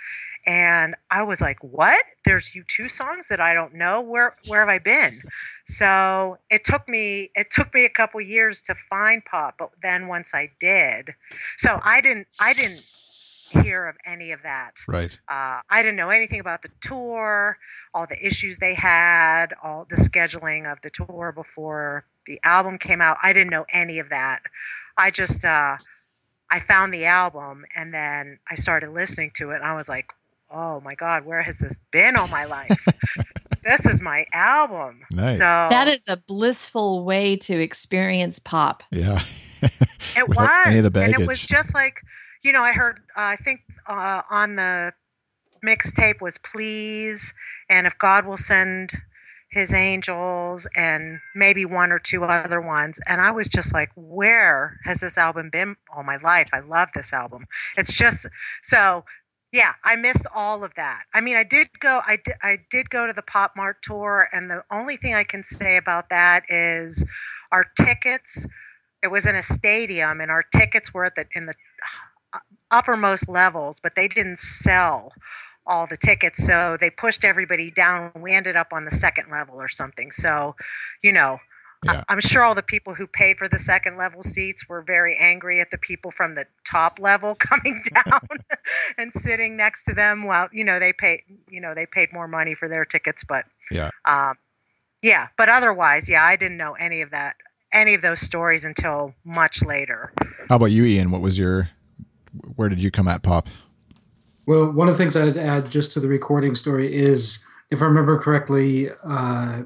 And 0.46 0.94
I 1.10 1.24
was 1.24 1.40
like, 1.40 1.58
what? 1.64 2.04
There's 2.24 2.50
U2 2.50 2.88
songs 2.88 3.26
that 3.28 3.40
I 3.40 3.52
don't 3.52 3.74
know? 3.74 4.00
Where, 4.00 4.36
where 4.46 4.60
have 4.60 4.68
I 4.68 4.78
been? 4.78 5.18
So 5.66 6.38
it 6.50 6.64
took 6.64 6.88
me 6.88 7.30
it 7.34 7.50
took 7.50 7.72
me 7.72 7.84
a 7.84 7.88
couple 7.88 8.20
years 8.20 8.60
to 8.62 8.74
find 8.90 9.24
pop, 9.24 9.54
but 9.58 9.70
then 9.82 10.08
once 10.08 10.34
I 10.34 10.50
did, 10.60 11.14
so 11.56 11.80
I 11.82 12.02
didn't 12.02 12.26
I 12.38 12.52
didn't 12.52 12.82
hear 13.62 13.86
of 13.86 13.96
any 14.04 14.32
of 14.32 14.42
that. 14.42 14.74
right 14.88 15.18
Uh, 15.28 15.60
I 15.68 15.82
didn't 15.82 15.96
know 15.96 16.10
anything 16.10 16.40
about 16.40 16.62
the 16.62 16.70
tour, 16.80 17.58
all 17.92 18.06
the 18.06 18.24
issues 18.24 18.58
they 18.58 18.74
had, 18.74 19.54
all 19.62 19.86
the 19.88 19.96
scheduling 19.96 20.70
of 20.70 20.80
the 20.82 20.90
tour 20.90 21.32
before 21.34 22.04
the 22.26 22.40
album 22.42 22.78
came 22.78 23.00
out. 23.00 23.18
I 23.22 23.32
didn't 23.32 23.50
know 23.50 23.66
any 23.72 23.98
of 23.98 24.10
that. 24.10 24.42
I 24.96 25.10
just 25.10 25.44
uh, 25.44 25.76
I 26.50 26.60
found 26.60 26.94
the 26.94 27.06
album 27.06 27.64
and 27.74 27.92
then 27.92 28.38
I 28.48 28.54
started 28.54 28.90
listening 28.90 29.32
to 29.36 29.50
it 29.50 29.56
and 29.56 29.64
I 29.64 29.74
was 29.74 29.88
like, 29.88 30.12
oh 30.50 30.80
my 30.80 30.94
god, 30.94 31.24
where 31.24 31.42
has 31.42 31.58
this 31.58 31.76
been 31.90 32.16
all 32.16 32.28
my 32.28 32.44
life? 32.44 32.86
this 33.64 33.86
is 33.86 34.00
my 34.00 34.26
album. 34.32 35.00
Nice. 35.10 35.38
So 35.38 35.44
That 35.44 35.88
is 35.88 36.04
a 36.08 36.16
blissful 36.16 37.04
way 37.04 37.36
to 37.36 37.60
experience 37.60 38.38
pop. 38.38 38.82
yeah 38.90 39.22
It 40.16 40.28
was, 40.28 40.38
any 40.66 40.78
of 40.78 40.92
the 40.92 41.00
and 41.00 41.14
it 41.14 41.26
was 41.26 41.40
just 41.40 41.74
like, 41.74 42.02
you 42.44 42.52
know, 42.52 42.62
I 42.62 42.72
heard. 42.72 42.98
Uh, 43.16 43.34
I 43.34 43.36
think 43.36 43.62
uh, 43.88 44.22
on 44.30 44.56
the 44.56 44.92
mixtape 45.66 46.20
was 46.20 46.38
"Please" 46.38 47.32
and 47.68 47.86
"If 47.86 47.98
God 47.98 48.26
Will 48.26 48.36
Send 48.36 48.92
His 49.50 49.72
Angels" 49.72 50.68
and 50.76 51.20
maybe 51.34 51.64
one 51.64 51.90
or 51.90 51.98
two 51.98 52.22
other 52.24 52.60
ones, 52.60 53.00
and 53.08 53.20
I 53.20 53.30
was 53.32 53.48
just 53.48 53.72
like, 53.72 53.90
where 53.96 54.78
has 54.84 55.00
this 55.00 55.18
album 55.18 55.48
been 55.50 55.76
all 55.92 56.04
my 56.04 56.16
life? 56.16 56.50
I 56.52 56.60
love 56.60 56.90
this 56.94 57.12
album. 57.12 57.46
It's 57.76 57.92
just 57.92 58.26
so. 58.62 59.04
Yeah, 59.50 59.74
I 59.84 59.94
missed 59.94 60.26
all 60.34 60.64
of 60.64 60.74
that. 60.74 61.04
I 61.14 61.20
mean, 61.20 61.36
I 61.36 61.44
did 61.44 61.68
go. 61.80 62.02
I 62.06 62.16
did. 62.16 62.34
I 62.42 62.58
did 62.70 62.90
go 62.90 63.06
to 63.06 63.12
the 63.14 63.22
Pop 63.22 63.52
Mart 63.56 63.78
tour, 63.82 64.28
and 64.32 64.50
the 64.50 64.64
only 64.70 64.96
thing 64.96 65.14
I 65.14 65.24
can 65.24 65.44
say 65.44 65.76
about 65.76 66.10
that 66.10 66.42
is 66.50 67.04
our 67.52 67.64
tickets 67.80 68.46
it 69.04 69.10
was 69.10 69.26
in 69.26 69.36
a 69.36 69.42
stadium 69.42 70.22
and 70.22 70.30
our 70.30 70.42
tickets 70.56 70.94
were 70.94 71.04
at 71.04 71.14
the 71.14 71.26
in 71.34 71.44
the 71.44 71.52
uppermost 72.74 73.28
levels 73.28 73.80
but 73.80 73.94
they 73.94 74.08
didn't 74.08 74.38
sell 74.38 75.12
all 75.66 75.86
the 75.86 75.96
tickets 75.96 76.44
so 76.44 76.76
they 76.80 76.90
pushed 76.90 77.24
everybody 77.24 77.70
down 77.70 78.10
we 78.20 78.32
ended 78.34 78.56
up 78.56 78.70
on 78.72 78.84
the 78.84 78.90
second 78.90 79.30
level 79.30 79.54
or 79.60 79.68
something 79.68 80.10
so 80.10 80.54
you 81.02 81.12
know 81.12 81.38
Yeah. 81.84 82.02
I, 82.08 82.12
am 82.14 82.20
sure 82.20 82.42
all 82.42 82.54
the 82.54 82.62
people 82.74 82.92
who 82.94 83.06
paid 83.06 83.36
for 83.38 83.48
the 83.48 83.58
second 83.58 83.96
level 83.96 84.22
seats 84.22 84.68
were 84.68 84.82
very 84.82 85.14
angry 85.18 85.60
at 85.60 85.70
the 85.70 85.78
people 85.78 86.10
from 86.10 86.34
the 86.34 86.46
top 86.64 86.98
level 86.98 87.34
coming 87.50 87.82
down 87.94 88.26
and 88.98 89.12
sitting 89.14 89.56
next 89.56 89.84
to 89.84 89.92
them 89.94 90.24
while 90.24 90.48
you 90.52 90.64
know 90.64 90.78
they 90.78 90.92
paid 90.92 91.20
you 91.48 91.60
know 91.60 91.72
they 91.74 91.86
paid 91.86 92.08
more 92.12 92.28
money 92.28 92.54
for 92.54 92.68
their 92.68 92.84
tickets 92.84 93.22
but 93.32 93.44
Yeah. 93.70 93.90
um, 94.04 94.34
yeah 95.02 95.28
but 95.38 95.48
otherwise 95.48 96.08
yeah 96.08 96.24
i 96.24 96.34
didn't 96.36 96.56
know 96.64 96.72
any 96.88 97.00
of 97.02 97.10
that 97.10 97.36
any 97.72 97.94
of 97.94 98.02
those 98.02 98.20
stories 98.20 98.64
until 98.64 99.14
much 99.24 99.62
later 99.62 100.12
How 100.48 100.56
about 100.56 100.72
you, 100.76 100.84
Ian? 100.84 101.10
What 101.10 101.20
was 101.22 101.38
your 101.38 101.70
where 102.56 102.68
did 102.68 102.82
you 102.82 102.90
come 102.90 103.08
at 103.08 103.22
pop? 103.22 103.48
Well, 104.46 104.70
one 104.70 104.88
of 104.88 104.94
the 104.94 104.98
things 104.98 105.16
I'd 105.16 105.36
add 105.36 105.70
just 105.70 105.92
to 105.92 106.00
the 106.00 106.08
recording 106.08 106.54
story 106.54 106.94
is, 106.94 107.44
if 107.70 107.80
I 107.80 107.86
remember 107.86 108.18
correctly, 108.18 108.88
uh, 109.04 109.62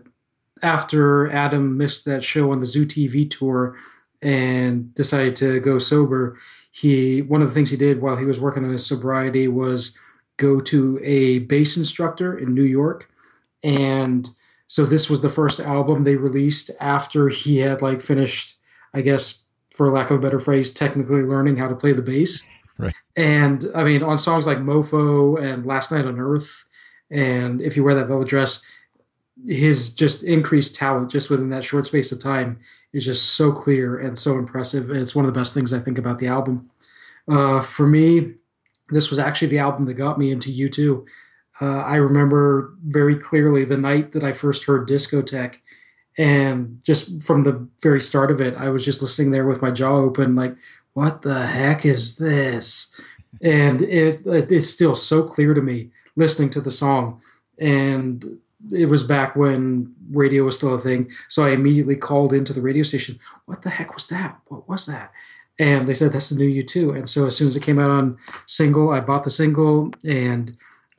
after 0.62 1.30
Adam 1.30 1.76
missed 1.76 2.04
that 2.04 2.24
show 2.24 2.52
on 2.52 2.60
the 2.60 2.66
Zoo 2.66 2.86
TV 2.86 3.28
tour 3.28 3.76
and 4.22 4.94
decided 4.94 5.36
to 5.36 5.60
go 5.60 5.78
sober, 5.78 6.36
he 6.70 7.22
one 7.22 7.42
of 7.42 7.48
the 7.48 7.54
things 7.54 7.70
he 7.70 7.76
did 7.76 8.00
while 8.00 8.16
he 8.16 8.24
was 8.24 8.40
working 8.40 8.64
on 8.64 8.70
his 8.70 8.86
sobriety 8.86 9.48
was 9.48 9.96
go 10.36 10.60
to 10.60 11.00
a 11.02 11.40
bass 11.40 11.76
instructor 11.76 12.38
in 12.38 12.54
New 12.54 12.62
York, 12.62 13.10
and 13.62 14.30
so 14.68 14.84
this 14.84 15.10
was 15.10 15.22
the 15.22 15.30
first 15.30 15.58
album 15.58 16.04
they 16.04 16.16
released 16.16 16.70
after 16.78 17.30
he 17.30 17.58
had 17.58 17.82
like 17.82 18.02
finished, 18.02 18.56
I 18.94 19.00
guess, 19.00 19.42
for 19.70 19.90
lack 19.90 20.10
of 20.10 20.18
a 20.18 20.22
better 20.22 20.38
phrase, 20.38 20.70
technically 20.70 21.22
learning 21.22 21.56
how 21.56 21.68
to 21.68 21.74
play 21.74 21.92
the 21.92 22.02
bass. 22.02 22.44
Right. 22.78 22.94
And 23.16 23.66
I 23.74 23.84
mean, 23.84 24.02
on 24.02 24.18
songs 24.18 24.46
like 24.46 24.58
"Mofo" 24.58 25.40
and 25.42 25.66
"Last 25.66 25.90
Night 25.90 26.06
on 26.06 26.18
Earth," 26.18 26.64
and 27.10 27.60
"If 27.60 27.76
You 27.76 27.84
Wear 27.84 27.94
That 27.94 28.06
Velvet 28.06 28.28
Dress," 28.28 28.64
his 29.46 29.90
just 29.92 30.22
increased 30.22 30.74
talent 30.74 31.10
just 31.10 31.30
within 31.30 31.50
that 31.50 31.64
short 31.64 31.86
space 31.86 32.12
of 32.12 32.20
time 32.20 32.58
is 32.92 33.04
just 33.04 33.34
so 33.34 33.52
clear 33.52 33.98
and 33.98 34.18
so 34.18 34.38
impressive. 34.38 34.90
It's 34.90 35.14
one 35.14 35.24
of 35.24 35.32
the 35.32 35.38
best 35.38 35.54
things 35.54 35.72
I 35.72 35.80
think 35.80 35.98
about 35.98 36.18
the 36.18 36.26
album. 36.28 36.70
Uh, 37.28 37.60
for 37.60 37.86
me, 37.86 38.34
this 38.90 39.10
was 39.10 39.18
actually 39.18 39.48
the 39.48 39.58
album 39.58 39.84
that 39.86 39.94
got 39.94 40.18
me 40.18 40.30
into 40.30 40.50
U2. 40.50 41.04
Uh, 41.60 41.82
I 41.82 41.96
remember 41.96 42.74
very 42.86 43.16
clearly 43.16 43.64
the 43.64 43.76
night 43.76 44.12
that 44.12 44.24
I 44.24 44.32
first 44.32 44.64
heard 44.64 44.88
Discotheque, 44.88 45.56
and 46.16 46.80
just 46.84 47.22
from 47.22 47.44
the 47.44 47.68
very 47.82 48.00
start 48.00 48.30
of 48.30 48.40
it, 48.40 48.54
I 48.56 48.68
was 48.70 48.84
just 48.84 49.02
listening 49.02 49.30
there 49.30 49.46
with 49.46 49.62
my 49.62 49.70
jaw 49.70 49.96
open, 49.96 50.34
like, 50.34 50.56
"What 50.98 51.22
the 51.22 51.46
heck 51.46 51.86
is 51.86 52.16
this?" 52.16 52.66
And 53.42 53.82
it, 53.82 54.26
it 54.26 54.50
it's 54.50 54.70
still 54.70 54.96
so 54.96 55.22
clear 55.22 55.54
to 55.54 55.62
me 55.62 55.90
listening 56.16 56.50
to 56.50 56.60
the 56.60 56.70
song, 56.70 57.20
and 57.60 58.40
it 58.72 58.86
was 58.86 59.02
back 59.02 59.36
when 59.36 59.94
radio 60.10 60.44
was 60.44 60.56
still 60.56 60.74
a 60.74 60.80
thing. 60.80 61.10
So 61.28 61.44
I 61.44 61.50
immediately 61.50 61.96
called 61.96 62.32
into 62.32 62.52
the 62.52 62.60
radio 62.60 62.82
station. 62.82 63.18
What 63.46 63.62
the 63.62 63.70
heck 63.70 63.94
was 63.94 64.06
that? 64.08 64.40
What 64.46 64.68
was 64.68 64.86
that? 64.86 65.12
And 65.58 65.86
they 65.86 65.94
said 65.94 66.12
that's 66.12 66.30
the 66.30 66.36
new 66.36 66.62
U2. 66.62 66.96
And 66.96 67.10
so 67.10 67.26
as 67.26 67.36
soon 67.36 67.48
as 67.48 67.56
it 67.56 67.62
came 67.62 67.78
out 67.78 67.90
on 67.90 68.16
single, 68.46 68.90
I 68.90 69.00
bought 69.00 69.24
the 69.24 69.30
single 69.30 69.92
and 70.04 70.56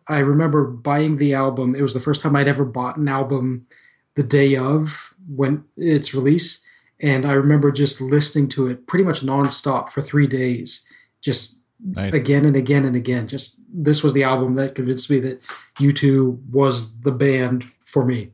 I 0.08 0.20
remember 0.20 0.66
buying 0.66 1.18
the 1.18 1.34
album. 1.34 1.76
It 1.76 1.82
was 1.82 1.94
the 1.94 2.00
first 2.00 2.22
time 2.22 2.36
I'd 2.36 2.48
ever 2.48 2.66
bought 2.66 2.98
an 2.98 3.08
album 3.08 3.68
the 4.16 4.24
day 4.24 4.56
of 4.56 5.14
when 5.28 5.64
its 5.78 6.14
release. 6.14 6.62
And 7.02 7.26
I 7.26 7.34
remember 7.34 7.72
just 7.72 8.02
listening 8.02 8.50
to 8.50 8.68
it 8.68 8.86
pretty 8.88 9.06
much 9.06 9.22
nonstop 9.22 9.90
for 9.90 10.02
three 10.02 10.28
days, 10.28 10.86
just 11.22 11.58
nice. 11.84 12.14
again 12.14 12.46
and 12.46 12.56
again 12.56 12.86
and 12.86 12.96
again. 12.96 13.28
Just 13.28 13.58
this 13.74 14.04
was 14.04 14.14
the 14.14 14.24
album 14.24 14.56
that 14.56 14.76
convinced 14.76 15.10
me 15.10 15.20
that 15.20 15.42
U2 15.80 16.50
was 16.50 17.00
the 17.02 17.12
band 17.12 17.66
for 17.86 18.06
me. 18.06 18.32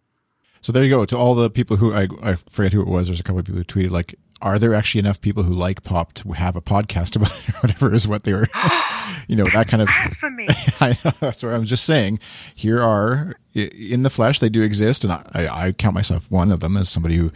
So 0.61 0.71
there 0.71 0.83
you 0.83 0.89
go. 0.89 1.05
To 1.05 1.17
all 1.17 1.35
the 1.35 1.49
people 1.49 1.77
who 1.77 1.93
I, 1.93 2.07
I 2.23 2.35
forget 2.35 2.73
who 2.73 2.81
it 2.81 2.87
was. 2.87 3.07
There's 3.07 3.19
a 3.19 3.23
couple 3.23 3.39
of 3.39 3.45
people 3.45 3.59
who 3.59 3.63
tweeted 3.65 3.91
like, 3.91 4.15
"Are 4.41 4.59
there 4.59 4.73
actually 4.73 4.99
enough 4.99 5.21
people 5.21 5.43
who 5.43 5.53
like 5.53 5.83
pop 5.83 6.13
to 6.13 6.33
have 6.33 6.55
a 6.55 6.61
podcast 6.61 7.15
about 7.17 7.31
it 7.31 7.49
or 7.49 7.59
whatever?" 7.59 7.93
Is 7.93 8.07
what 8.07 8.23
they 8.23 8.33
were, 8.33 8.47
you 9.27 9.35
know, 9.35 9.45
that 9.45 9.67
kind 9.67 9.81
of 9.81 9.87
blasphemy. 9.87 10.47
I 10.79 10.97
know. 11.03 11.11
That's 11.19 11.43
what 11.43 11.53
I'm 11.53 11.65
just 11.65 11.85
saying. 11.85 12.19
Here 12.53 12.81
are 12.81 13.35
in 13.53 14.03
the 14.03 14.09
flesh. 14.09 14.39
They 14.39 14.49
do 14.49 14.61
exist, 14.61 15.03
and 15.03 15.13
I, 15.13 15.23
I 15.33 15.71
count 15.71 15.95
myself 15.95 16.29
one 16.29 16.51
of 16.51 16.59
them 16.59 16.77
as 16.77 16.89
somebody 16.89 17.15
who 17.15 17.31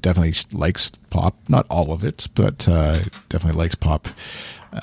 definitely 0.00 0.34
likes 0.56 0.90
pop. 1.10 1.36
Not 1.48 1.66
all 1.70 1.92
of 1.92 2.04
it, 2.04 2.28
but 2.34 2.68
uh, 2.68 3.00
definitely 3.28 3.58
likes 3.58 3.74
pop. 3.74 4.08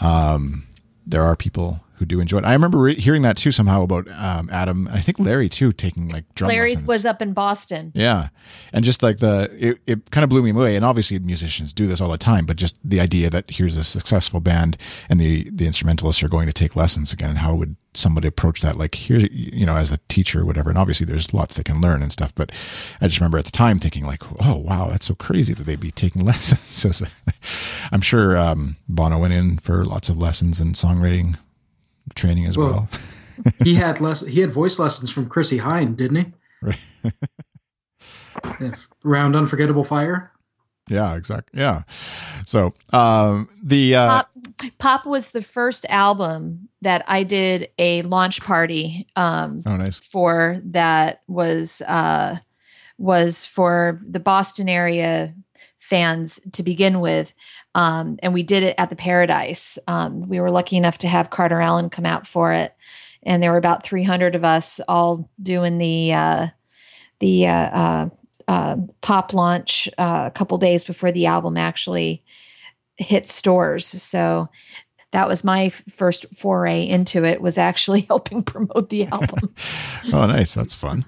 Um, 0.02 0.66
there 1.06 1.24
are 1.24 1.36
people 1.36 1.82
who 2.04 2.08
do 2.08 2.20
enjoy 2.20 2.40
it. 2.40 2.46
I 2.46 2.52
remember 2.54 2.80
re- 2.80 3.00
hearing 3.00 3.22
that 3.22 3.38
too 3.38 3.52
somehow 3.52 3.84
about 3.84 4.10
um, 4.10 4.50
Adam. 4.52 4.90
I 4.92 5.00
think 5.00 5.20
Larry 5.20 5.48
too 5.48 5.72
taking 5.72 6.10
like 6.10 6.26
drum. 6.36 6.50
Larry 6.50 6.72
lessons. 6.72 6.88
was 6.88 7.06
up 7.06 7.22
in 7.22 7.34
Boston. 7.34 7.92
Yeah, 7.96 8.30
and 8.74 8.84
just 8.84 9.02
like 9.02 9.20
the 9.20 9.50
it, 9.58 9.80
it 9.88 10.12
kind 10.12 10.24
of 10.24 10.30
blew 10.30 10.44
me 10.44 10.52
away. 10.52 10.76
And 10.76 10.84
obviously 10.84 11.18
musicians 11.20 11.72
do 11.72 11.88
this 11.88 12.02
all 12.02 12.10
the 12.10 12.18
time, 12.18 12.46
but 12.46 12.58
just 12.58 12.78
the 12.84 13.00
idea 13.00 13.30
that 13.30 13.50
here's 13.50 13.78
a 13.78 13.84
successful 13.84 14.40
band 14.42 14.78
and 15.10 15.20
the 15.20 15.50
the 15.50 15.66
instrumentalists 15.66 16.22
are 16.24 16.30
going 16.30 16.48
to 16.48 16.54
take 16.54 16.76
lessons 16.76 17.14
again, 17.14 17.30
and 17.30 17.40
how 17.40 17.56
would 17.56 17.76
somebody 17.94 18.28
approach 18.28 18.62
that? 18.62 18.76
Like 18.76 18.96
here's 18.96 19.24
you 19.32 19.66
know 19.66 19.78
as 19.78 19.92
a 19.92 20.00
teacher 20.10 20.42
or 20.42 20.46
whatever. 20.46 20.70
And 20.70 20.78
obviously 20.78 21.06
there's 21.06 21.34
lots 21.34 21.56
they 21.56 21.64
can 21.64 21.82
learn 21.82 22.02
and 22.02 22.12
stuff. 22.12 22.34
But 22.36 22.52
I 23.00 23.08
just 23.08 23.20
remember 23.20 23.38
at 23.38 23.46
the 23.46 23.52
time 23.52 23.80
thinking 23.80 24.06
like, 24.06 24.24
oh 24.46 24.58
wow, 24.58 24.90
that's 24.90 25.08
so 25.08 25.16
crazy 25.16 25.54
that 25.54 25.64
they'd 25.64 25.80
be 25.80 25.92
taking 25.92 26.26
lessons. 26.26 27.04
I'm 27.92 28.02
sure 28.02 28.38
um, 28.38 28.78
Bono 28.88 29.20
went 29.20 29.34
in 29.34 29.58
for 29.58 29.86
lots 29.86 30.10
of 30.10 30.18
lessons 30.18 30.60
and 30.60 30.76
songwriting 30.76 31.38
training 32.16 32.46
as 32.46 32.58
well. 32.58 32.88
well. 33.44 33.54
he 33.64 33.76
had 33.76 34.02
less. 34.02 34.22
He 34.22 34.42
had 34.42 34.52
voice 34.52 34.80
lessons 34.80 35.12
from 35.12 35.28
Chrissie 35.28 35.60
Hynde, 35.60 35.98
didn't 35.98 36.18
he? 36.18 36.34
Right. 36.62 36.80
Round 39.04 39.36
Unforgettable 39.36 39.84
Fire. 39.84 40.32
Yeah, 40.90 41.16
exactly. 41.16 41.60
Yeah. 41.60 41.84
So 42.46 42.74
um, 42.92 43.50
the 43.64 43.96
uh, 43.96 44.08
Pop, 44.08 44.30
Pop 44.80 45.06
was 45.06 45.32
the 45.32 45.42
first 45.42 45.86
album 45.88 46.68
that 46.82 47.04
I 47.08 47.24
did 47.24 47.70
a 47.80 48.02
launch 48.02 48.42
party. 48.42 49.08
Um, 49.16 49.62
oh, 49.66 49.78
nice. 49.78 49.98
For 50.00 50.62
that 50.66 51.22
was 51.28 51.82
uh, 51.88 52.38
was 52.98 53.46
for 53.46 54.00
the 54.06 54.20
Boston 54.20 54.68
area 54.68 55.34
fans 55.84 56.40
to 56.54 56.64
begin 56.64 57.02
with. 57.02 57.34
Um, 57.76 58.18
and 58.24 58.34
we 58.34 58.42
did 58.42 58.64
it 58.64 58.74
at 58.78 58.90
the 58.90 58.96
Paradise. 58.96 59.78
Um, 59.86 60.30
we 60.30 60.40
were 60.40 60.50
lucky 60.50 60.78
enough 60.78 60.98
to 61.00 61.10
have 61.10 61.30
Carter 61.30 61.60
Alan 61.60 61.90
come 61.90 62.06
out 62.06 62.26
for 62.26 62.54
it, 62.54 62.74
and 63.24 63.44
there 63.44 63.52
were 63.52 63.58
about 63.58 63.84
300 63.84 64.34
of 64.34 64.46
us 64.46 64.80
all 64.88 65.30
doing 65.42 65.80
the 65.80 66.14
uh, 66.14 66.48
the 67.20 67.48
uh, 67.48 67.52
uh, 67.52 68.10
uh 68.48 68.78
pop 69.02 69.34
launch 69.34 69.90
uh, 69.98 70.24
a 70.28 70.32
couple 70.32 70.58
days 70.58 70.86
before 70.86 71.12
the 71.12 71.26
album 71.26 71.58
actually 71.58 72.24
hit 72.98 73.28
stores. 73.28 73.86
So 73.86 74.50
that 75.12 75.28
was 75.28 75.44
my 75.44 75.70
first 75.70 76.34
foray 76.34 76.88
into 76.88 77.26
it 77.26 77.42
was 77.42 77.58
actually 77.58 78.02
helping 78.10 78.42
promote 78.42 78.90
the 78.90 79.06
album. 79.12 79.54
oh, 80.14 80.28
nice. 80.28 80.54
That's 80.54 80.76
fun. 80.76 81.04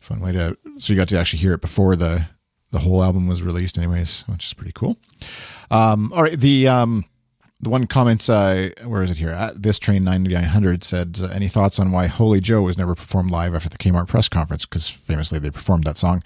fun 0.00 0.20
way 0.20 0.32
to, 0.32 0.56
so 0.78 0.92
you 0.92 0.98
got 0.98 1.08
to 1.08 1.18
actually 1.18 1.40
hear 1.40 1.52
it 1.52 1.60
before 1.60 1.94
the, 1.94 2.26
the 2.74 2.80
whole 2.80 3.04
album 3.04 3.28
was 3.28 3.40
released, 3.40 3.78
anyways, 3.78 4.24
which 4.26 4.44
is 4.46 4.52
pretty 4.52 4.72
cool. 4.74 4.96
Um, 5.70 6.12
all 6.12 6.24
right, 6.24 6.38
the 6.38 6.66
um, 6.66 7.04
the 7.60 7.70
one 7.70 7.86
comment, 7.86 8.28
uh, 8.28 8.70
where 8.84 9.04
is 9.04 9.12
it 9.12 9.16
here? 9.16 9.30
At 9.30 9.62
this 9.62 9.78
train 9.78 10.02
ninety 10.02 10.34
nine 10.34 10.44
hundred 10.44 10.82
said, 10.82 11.20
uh, 11.22 11.28
"Any 11.28 11.48
thoughts 11.48 11.78
on 11.78 11.92
why 11.92 12.08
Holy 12.08 12.40
Joe 12.40 12.62
was 12.62 12.76
never 12.76 12.96
performed 12.96 13.30
live 13.30 13.54
after 13.54 13.68
the 13.68 13.78
Kmart 13.78 14.08
press 14.08 14.28
conference? 14.28 14.66
Because 14.66 14.88
famously 14.88 15.38
they 15.38 15.50
performed 15.50 15.84
that 15.84 15.96
song 15.96 16.22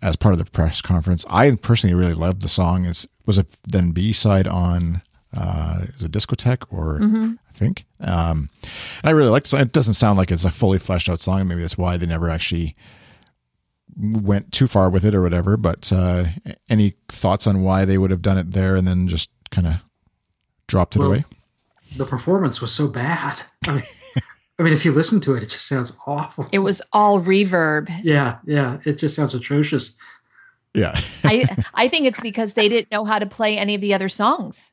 as 0.00 0.16
part 0.16 0.32
of 0.32 0.38
the 0.38 0.50
press 0.50 0.80
conference. 0.80 1.26
I 1.28 1.50
personally 1.52 1.94
really 1.94 2.14
loved 2.14 2.40
the 2.40 2.48
song. 2.48 2.86
It 2.86 3.04
was 3.26 3.38
a 3.38 3.44
then 3.64 3.92
B 3.92 4.14
side 4.14 4.48
on 4.48 5.02
uh, 5.36 5.82
is 5.96 6.04
it 6.04 6.12
discotheque 6.12 6.64
or 6.70 7.00
mm-hmm. 7.00 7.32
I 7.46 7.52
think. 7.52 7.84
Um, 8.00 8.48
and 9.02 9.10
I 9.10 9.10
really 9.10 9.28
liked 9.28 9.52
it. 9.52 9.60
It 9.60 9.72
doesn't 9.72 9.94
sound 9.94 10.16
like 10.16 10.30
it's 10.30 10.46
a 10.46 10.50
fully 10.50 10.78
fleshed 10.78 11.10
out 11.10 11.20
song. 11.20 11.46
Maybe 11.46 11.60
that's 11.60 11.76
why 11.76 11.98
they 11.98 12.06
never 12.06 12.30
actually 12.30 12.74
went 13.96 14.52
too 14.52 14.66
far 14.66 14.90
with 14.90 15.04
it 15.04 15.14
or 15.14 15.22
whatever. 15.22 15.56
But 15.56 15.92
uh, 15.92 16.26
any 16.68 16.94
thoughts 17.08 17.46
on 17.46 17.62
why 17.62 17.84
they 17.84 17.98
would 17.98 18.10
have 18.10 18.22
done 18.22 18.38
it 18.38 18.52
there 18.52 18.76
and 18.76 18.86
then 18.86 19.08
just 19.08 19.30
kind 19.50 19.66
of 19.66 19.74
dropped 20.66 20.96
it 20.96 21.00
well, 21.00 21.08
away? 21.08 21.24
The 21.96 22.06
performance 22.06 22.60
was 22.60 22.72
so 22.72 22.88
bad. 22.88 23.42
I 23.66 23.74
mean, 23.74 23.84
I 24.58 24.62
mean, 24.62 24.72
if 24.72 24.84
you 24.84 24.92
listen 24.92 25.20
to 25.22 25.34
it, 25.34 25.42
it 25.42 25.50
just 25.50 25.66
sounds 25.66 25.92
awful. 26.06 26.48
It 26.52 26.60
was 26.60 26.80
all 26.92 27.20
reverb. 27.20 27.90
Yeah, 28.02 28.38
yeah, 28.44 28.78
it 28.84 28.94
just 28.98 29.16
sounds 29.16 29.34
atrocious. 29.34 29.96
Yeah, 30.74 30.98
I 31.22 31.56
I 31.74 31.88
think 31.88 32.06
it's 32.06 32.20
because 32.20 32.54
they 32.54 32.68
didn't 32.68 32.90
know 32.90 33.04
how 33.04 33.18
to 33.18 33.26
play 33.26 33.58
any 33.58 33.74
of 33.74 33.80
the 33.80 33.94
other 33.94 34.08
songs. 34.08 34.72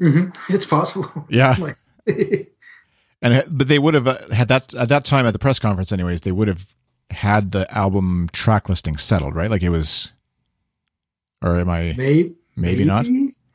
Mm-hmm. 0.00 0.52
It's 0.52 0.66
possible. 0.66 1.26
Yeah. 1.28 1.56
and 3.22 3.44
but 3.48 3.68
they 3.68 3.78
would 3.78 3.94
have 3.94 4.08
uh, 4.08 4.28
had 4.28 4.48
that 4.48 4.74
at 4.74 4.88
that 4.88 5.04
time 5.04 5.26
at 5.26 5.32
the 5.32 5.38
press 5.38 5.58
conference, 5.58 5.92
anyways. 5.92 6.22
They 6.22 6.32
would 6.32 6.48
have 6.48 6.74
had 7.14 7.52
the 7.52 7.72
album 7.76 8.28
track 8.32 8.68
listing 8.68 8.96
settled, 8.96 9.34
right? 9.34 9.50
Like 9.50 9.62
it 9.62 9.70
was, 9.70 10.12
or 11.42 11.58
am 11.58 11.70
I 11.70 11.94
maybe 11.96 12.34
maybe, 12.56 12.84
not? 12.84 13.06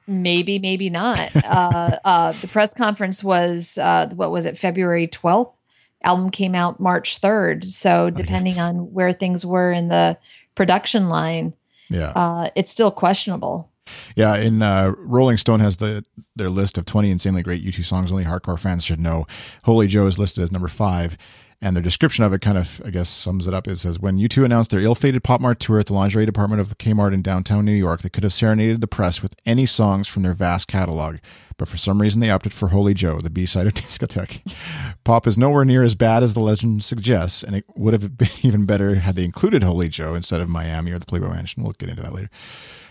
Maybe 0.07 0.59
maybe 0.59 0.89
not. 0.89 1.35
uh, 1.45 1.99
uh, 2.03 2.31
the 2.33 2.47
press 2.47 2.73
conference 2.73 3.23
was 3.23 3.77
uh, 3.77 4.09
what 4.15 4.31
was 4.31 4.45
it? 4.45 4.57
February 4.57 5.07
twelfth. 5.07 5.55
Album 6.03 6.29
came 6.29 6.55
out 6.55 6.79
March 6.79 7.17
third. 7.17 7.65
So 7.65 8.09
depending 8.09 8.53
oh, 8.53 8.55
yes. 8.55 8.69
on 8.69 8.93
where 8.93 9.11
things 9.11 9.45
were 9.45 9.71
in 9.71 9.89
the 9.89 10.17
production 10.55 11.09
line, 11.09 11.53
yeah, 11.89 12.11
uh, 12.15 12.49
it's 12.55 12.71
still 12.71 12.91
questionable. 12.91 13.69
Yeah, 14.15 14.35
in 14.35 14.61
uh, 14.61 14.93
Rolling 14.97 15.37
Stone 15.37 15.59
has 15.59 15.77
the 15.77 16.05
their 16.35 16.49
list 16.49 16.77
of 16.77 16.85
20 16.85 17.11
insanely 17.11 17.43
great 17.43 17.63
U2 17.63 17.83
songs 17.83 18.11
only 18.11 18.23
hardcore 18.23 18.59
fans 18.59 18.85
should 18.85 18.99
know. 18.99 19.27
Holy 19.63 19.87
Joe 19.87 20.07
is 20.07 20.17
listed 20.17 20.43
as 20.43 20.51
number 20.51 20.67
five, 20.67 21.17
And 21.61 21.75
their 21.75 21.83
description 21.83 22.23
of 22.23 22.31
it 22.31 22.39
kind 22.39 22.57
of, 22.57 22.81
I 22.85 22.89
guess, 22.89 23.09
sums 23.09 23.45
it 23.45 23.53
up. 23.53 23.67
It 23.67 23.77
says, 23.77 23.99
When 23.99 24.17
U2 24.17 24.45
announced 24.45 24.71
their 24.71 24.79
ill 24.79 24.95
fated 24.95 25.25
Pop 25.25 25.41
Mart 25.41 25.59
tour 25.59 25.79
at 25.79 25.87
the 25.87 25.93
lingerie 25.93 26.25
department 26.25 26.61
of 26.61 26.77
Kmart 26.77 27.13
in 27.13 27.21
downtown 27.21 27.65
New 27.65 27.73
York, 27.73 28.01
they 28.01 28.09
could 28.09 28.23
have 28.23 28.33
serenaded 28.33 28.79
the 28.79 28.87
press 28.87 29.21
with 29.21 29.35
any 29.45 29.65
songs 29.65 30.07
from 30.07 30.23
their 30.23 30.33
vast 30.33 30.69
catalog. 30.69 31.17
But 31.57 31.67
for 31.67 31.75
some 31.75 32.01
reason, 32.01 32.21
they 32.21 32.29
opted 32.29 32.53
for 32.53 32.69
Holy 32.69 32.93
Joe, 32.93 33.19
the 33.19 33.29
B 33.29 33.45
side 33.45 33.67
of 33.67 33.73
Discotheque. 33.75 34.55
Pop 35.03 35.27
is 35.27 35.37
nowhere 35.37 35.65
near 35.65 35.83
as 35.83 35.95
bad 35.95 36.23
as 36.23 36.33
the 36.33 36.39
legend 36.39 36.83
suggests, 36.83 37.43
and 37.43 37.55
it 37.55 37.65
would 37.75 37.93
have 37.93 38.17
been 38.17 38.29
even 38.41 38.65
better 38.65 38.95
had 38.95 39.15
they 39.15 39.25
included 39.25 39.61
Holy 39.61 39.89
Joe 39.89 40.15
instead 40.15 40.39
of 40.39 40.47
Miami 40.47 40.93
or 40.93 40.99
the 40.99 41.05
Playboy 41.05 41.27
Mansion. 41.27 41.61
We'll 41.61 41.73
get 41.73 41.89
into 41.89 42.01
that 42.01 42.13
later. 42.13 42.29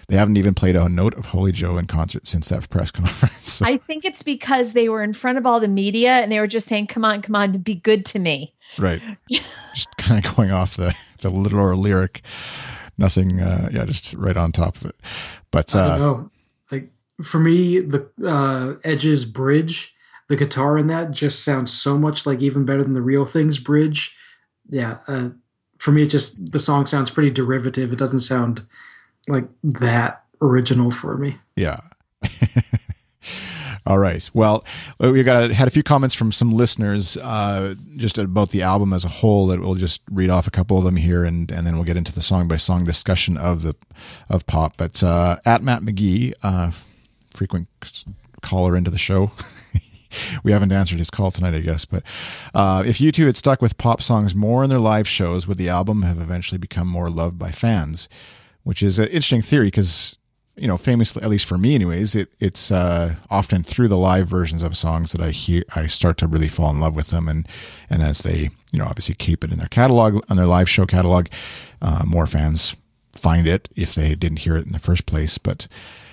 They 0.08 0.16
haven't 0.16 0.38
even 0.38 0.54
played 0.54 0.75
a 0.75 0.88
note 0.88 1.14
of 1.14 1.26
Holy 1.26 1.52
Joe 1.52 1.76
in 1.76 1.87
concert 1.87 2.26
since 2.26 2.48
that 2.48 2.68
press 2.70 2.90
conference. 2.92 3.54
So, 3.54 3.66
I 3.66 3.78
think 3.78 4.04
it's 4.04 4.22
because 4.22 4.75
they 4.75 4.88
were 4.88 5.02
in 5.02 5.14
front 5.14 5.38
of 5.38 5.46
all 5.46 5.58
the 5.58 5.68
media 5.68 6.12
and 6.12 6.30
they 6.30 6.40
were 6.40 6.46
just 6.46 6.66
saying, 6.66 6.87
"Come 6.87 7.04
on, 7.04 7.22
come 7.22 7.34
on, 7.34 7.58
be 7.58 7.75
good 7.75 8.04
to 8.06 8.18
me." 8.18 8.54
Right. 8.78 9.00
just 9.75 9.96
kind 9.96 10.25
of 10.25 10.37
going 10.37 10.50
off 10.50 10.76
the, 10.76 10.94
the 11.20 11.30
literal 11.30 11.78
lyric. 11.78 12.22
Nothing, 12.96 13.40
uh, 13.40 13.68
yeah, 13.72 13.84
just 13.84 14.14
right 14.14 14.37
on 14.37 14.50
top 14.50 14.76
of 14.76 14.87
it. 14.87 14.96
But 15.50 15.75
I 15.76 15.88
don't 15.88 15.92
uh, 15.92 15.98
know. 15.98 16.30
Like 16.70 16.90
for 17.22 17.38
me, 17.38 17.78
the 17.80 18.08
uh, 18.26 18.75
Edge's 18.82 19.25
bridge, 19.25 19.94
the 20.28 20.37
guitar 20.37 20.76
in 20.76 20.88
that 20.88 21.12
just 21.12 21.44
sounds 21.44 21.72
so 21.72 21.96
much 21.96 22.26
like 22.26 22.40
even 22.40 22.64
better 22.64 22.82
than 22.82 22.94
the 22.94 23.02
Real 23.02 23.25
Things 23.25 23.58
bridge. 23.58 24.14
Yeah, 24.68 24.98
uh, 25.06 25.30
for 25.78 25.92
me, 25.92 26.02
it 26.02 26.08
just 26.08 26.52
the 26.52 26.58
song 26.58 26.87
sounds 26.87 27.10
pretty 27.10 27.30
derivative. 27.30 27.92
It 27.92 27.98
doesn't 27.98 28.20
sound 28.20 28.66
like 29.28 29.48
that 29.62 30.25
original 30.40 30.90
for 30.90 31.16
me. 31.16 31.38
Yeah. 31.56 31.80
All 33.88 33.99
right. 33.99 34.28
Well, 34.35 34.66
we 35.00 35.23
got 35.23 35.50
had 35.50 35.66
a 35.66 35.71
few 35.71 35.83
comments 35.83 36.14
from 36.14 36.30
some 36.30 36.50
listeners 36.50 37.16
uh, 37.16 37.75
just 37.97 38.18
about 38.18 38.50
the 38.50 38.61
album 38.61 38.92
as 38.92 39.02
a 39.07 39.09
whole. 39.09 39.47
That 39.47 39.61
we'll 39.61 39.76
just 39.76 40.02
read 40.11 40.28
off 40.28 40.47
a 40.47 40.50
couple 40.50 40.76
of 40.76 40.85
them 40.85 40.97
here, 40.97 41.25
and 41.25 41.50
and 41.50 41.66
then 41.66 41.76
we'll 41.76 41.87
get 41.87 41.97
into 41.97 42.12
the 42.12 42.21
song 42.21 42.49
by 42.49 42.59
song 42.59 42.85
discussion 42.85 43.38
of 43.38 43.62
the 43.62 43.75
of 44.28 44.47
pop. 44.47 44.76
But 44.76 45.02
uh, 45.02 45.38
at 45.47 45.62
Matt 45.62 45.80
McGee, 45.80 46.35
uh, 46.42 46.71
frequent 47.30 47.68
caller 48.42 48.76
into 48.76 48.90
the 48.90 48.99
show. 48.99 49.30
we 50.45 50.52
haven't 50.52 50.71
answered 50.71 50.99
his 50.99 51.09
call 51.09 51.30
tonight, 51.30 51.54
I 51.54 51.61
guess. 51.61 51.87
But 51.87 52.02
uh, 52.54 52.83
if 52.85 52.99
U2 52.99 53.25
had 53.25 53.38
stuck 53.38 53.62
with 53.62 53.78
pop 53.78 54.02
songs 54.02 54.35
more 54.35 54.62
in 54.62 54.68
their 54.68 54.78
live 54.78 55.09
shows, 55.09 55.47
would 55.47 55.57
the 55.57 55.71
album 55.71 56.02
have 56.02 56.21
eventually 56.21 56.59
become 56.59 56.88
more 56.88 57.09
loved 57.09 57.38
by 57.38 57.52
fans? 57.52 58.07
Which 58.64 58.83
is 58.83 58.99
an 58.99 59.07
interesting 59.07 59.40
theory 59.40 59.68
because 59.68 60.18
you 60.59 60.67
know, 60.67 60.77
famously, 60.77 61.23
at 61.23 61.29
least 61.29 61.47
for 61.47 61.57
me, 61.57 61.75
anyways, 61.75 62.15
it 62.15 62.31
it's 62.41 62.71
uh, 62.71 63.17
often 63.31 63.62
through 63.62 63.88
the 63.88 63.97
live 63.97 64.27
versions 64.27 64.62
of 64.62 64.77
songs 64.77 65.12
that 65.12 65.21
I 65.21 65.31
hear, 65.31 65.62
I 65.75 65.87
start 65.87 66.19
to 66.19 66.27
really 66.27 66.49
fall 66.49 66.71
in 66.71 66.81
love 66.81 66.95
with 66.95 67.09
them, 67.09 67.29
and 67.29 67.47
and 67.88 68.03
as 68.03 68.21
they, 68.21 68.50
you 68.73 68.79
know, 68.79 68.87
obviously 68.87 69.15
keep 69.15 69.45
it 69.45 69.53
in 69.53 69.59
their 69.59 69.69
catalog, 69.69 70.23
on 70.29 70.37
their 70.37 70.47
live 70.47 70.69
show 70.69 70.87
catalog, 70.87 71.29
uh, 71.81 72.05
more 72.07 72.27
fans 72.27 72.75
find 73.12 73.47
it 73.47 73.69
if 73.77 73.95
they 73.95 74.15
didn't 74.15 74.41
hear 74.41 74.57
it 74.57 74.67
in 74.67 74.73
the 74.73 74.79
first 74.79 75.07
place. 75.07 75.38
But 75.38 75.69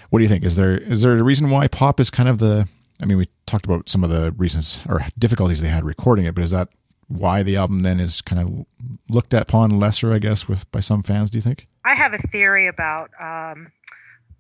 what 0.10 0.20
do 0.20 0.24
you 0.24 0.30
think? 0.30 0.44
Is 0.44 0.56
there 0.56 0.78
is 0.78 1.02
there 1.02 1.14
a 1.14 1.24
reason 1.24 1.50
why 1.50 1.68
pop 1.68 2.00
is 2.00 2.10
kind 2.10 2.30
of 2.30 2.40
the? 2.40 2.68
I 3.02 3.06
mean, 3.06 3.18
we 3.18 3.28
talked 3.46 3.66
about 3.66 3.90
some 3.90 4.04
of 4.04 4.10
the 4.10 4.32
reasons 4.38 4.80
or 4.88 5.06
difficulties 5.20 5.62
they 5.62 5.68
had 5.68 5.84
recording 5.84 6.26
it, 6.26 6.36
but 6.36 6.44
is 6.44 6.52
that 6.52 6.70
why 7.08 7.44
the 7.44 7.56
album 7.58 7.84
then 7.84 8.00
is 8.00 8.22
kind 8.22 8.42
of 8.42 8.66
looked 9.10 9.34
at 9.34 9.44
upon 9.44 9.80
lesser, 9.80 10.14
I 10.14 10.20
guess, 10.20 10.48
with 10.48 10.70
by 10.72 10.80
some 10.80 11.04
fans? 11.04 11.30
Do 11.30 11.38
you 11.38 11.42
think? 11.42 11.68
I 11.84 11.94
have 11.94 12.14
a 12.14 12.18
theory 12.18 12.68
about 12.68 13.12
um, 13.20 13.72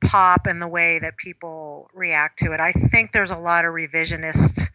pop 0.05 0.47
and 0.47 0.61
the 0.61 0.67
way 0.67 0.99
that 0.99 1.17
people 1.17 1.89
react 1.93 2.39
to 2.39 2.51
it. 2.51 2.59
I 2.59 2.71
think 2.71 3.11
there's 3.11 3.31
a 3.31 3.37
lot 3.37 3.65
of 3.65 3.73
revisionist 3.73 4.69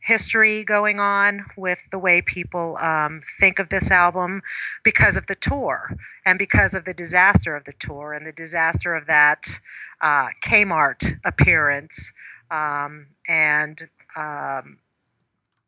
history 0.00 0.62
going 0.62 1.00
on 1.00 1.44
with 1.56 1.80
the 1.90 1.98
way 1.98 2.22
people 2.22 2.76
um, 2.76 3.22
think 3.40 3.58
of 3.58 3.68
this 3.68 3.90
album 3.90 4.40
because 4.84 5.16
of 5.16 5.26
the 5.26 5.34
tour 5.34 5.96
and 6.24 6.38
because 6.38 6.74
of 6.74 6.84
the 6.84 6.94
disaster 6.94 7.56
of 7.56 7.64
the 7.64 7.72
tour 7.80 8.12
and 8.12 8.24
the 8.24 8.32
disaster 8.32 8.94
of 8.94 9.06
that 9.06 9.60
uh, 10.00 10.28
Kmart 10.44 11.18
appearance 11.24 12.12
um, 12.52 13.06
and 13.26 13.88
um, 14.16 14.78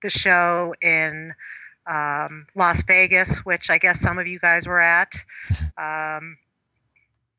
the 0.03 0.11
show 0.11 0.73
in 0.81 1.35
um, 1.89 2.47
Las 2.55 2.83
Vegas, 2.85 3.39
which 3.39 3.71
I 3.71 3.79
guess 3.79 4.01
some 4.01 4.19
of 4.19 4.29
you 4.29 4.39
guys 4.39 4.69
were 4.69 4.81
at. 4.81 5.15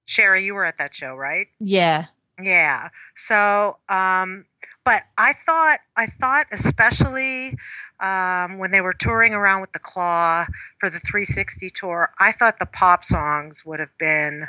Sherry, 0.09 0.43
you 0.43 0.55
were 0.55 0.65
at 0.65 0.79
that 0.79 0.95
show, 0.95 1.13
right? 1.15 1.49
Yeah. 1.59 2.07
Yeah. 2.41 2.89
So, 3.15 3.77
um, 3.89 4.45
but 4.83 5.03
I 5.19 5.33
thought, 5.33 5.81
I 5.95 6.07
thought, 6.07 6.47
especially 6.51 7.55
um, 7.99 8.57
when 8.57 8.71
they 8.71 8.81
were 8.81 8.93
touring 8.93 9.35
around 9.35 9.61
with 9.61 9.71
the 9.71 9.77
Claw 9.79 10.47
for 10.79 10.89
the 10.89 10.99
360 10.99 11.69
tour, 11.69 12.11
I 12.17 12.31
thought 12.31 12.57
the 12.57 12.65
pop 12.65 13.05
songs 13.05 13.63
would 13.67 13.79
have 13.79 13.95
been 13.99 14.47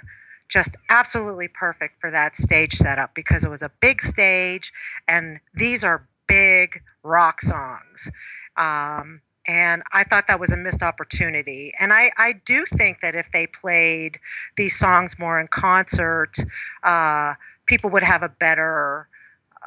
just 0.48 0.76
absolutely 0.88 1.48
perfect 1.48 2.00
for 2.00 2.10
that 2.10 2.38
stage 2.38 2.72
setup 2.76 3.14
because 3.14 3.44
it 3.44 3.50
was 3.50 3.60
a 3.60 3.70
big 3.80 4.00
stage 4.00 4.72
and 5.06 5.40
these 5.52 5.84
are 5.84 6.08
big 6.26 6.80
rock 7.02 7.42
songs. 7.42 8.10
Um, 8.56 9.20
and 9.50 9.82
I 9.90 10.04
thought 10.04 10.28
that 10.28 10.38
was 10.38 10.52
a 10.52 10.56
missed 10.56 10.80
opportunity. 10.80 11.74
And 11.80 11.92
I, 11.92 12.12
I 12.16 12.34
do 12.34 12.64
think 12.66 13.00
that 13.00 13.16
if 13.16 13.26
they 13.32 13.48
played 13.48 14.20
these 14.56 14.78
songs 14.78 15.18
more 15.18 15.40
in 15.40 15.48
concert, 15.48 16.36
uh, 16.84 17.34
people 17.66 17.90
would 17.90 18.04
have 18.04 18.22
a 18.22 18.28
better 18.28 19.08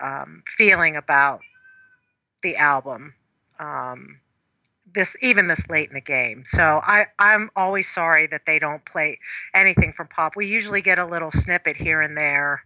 um, 0.01 0.41
feeling 0.47 0.95
about 0.95 1.41
the 2.43 2.55
album. 2.55 3.15
Um, 3.59 4.21
this 4.95 5.17
even 5.21 5.47
this 5.47 5.67
late 5.67 5.89
in 5.89 5.95
the 5.95 6.01
game. 6.01 6.43
So 6.45 6.79
I, 6.81 7.07
I'm 7.19 7.49
always 7.53 7.89
sorry 7.89 8.25
that 8.27 8.45
they 8.45 8.59
don't 8.59 8.85
play 8.85 9.19
anything 9.53 9.91
from 9.91 10.07
pop. 10.07 10.37
We 10.37 10.47
usually 10.47 10.81
get 10.81 10.97
a 10.97 11.05
little 11.05 11.31
snippet 11.31 11.75
here 11.75 12.01
and 12.01 12.15
there. 12.15 12.63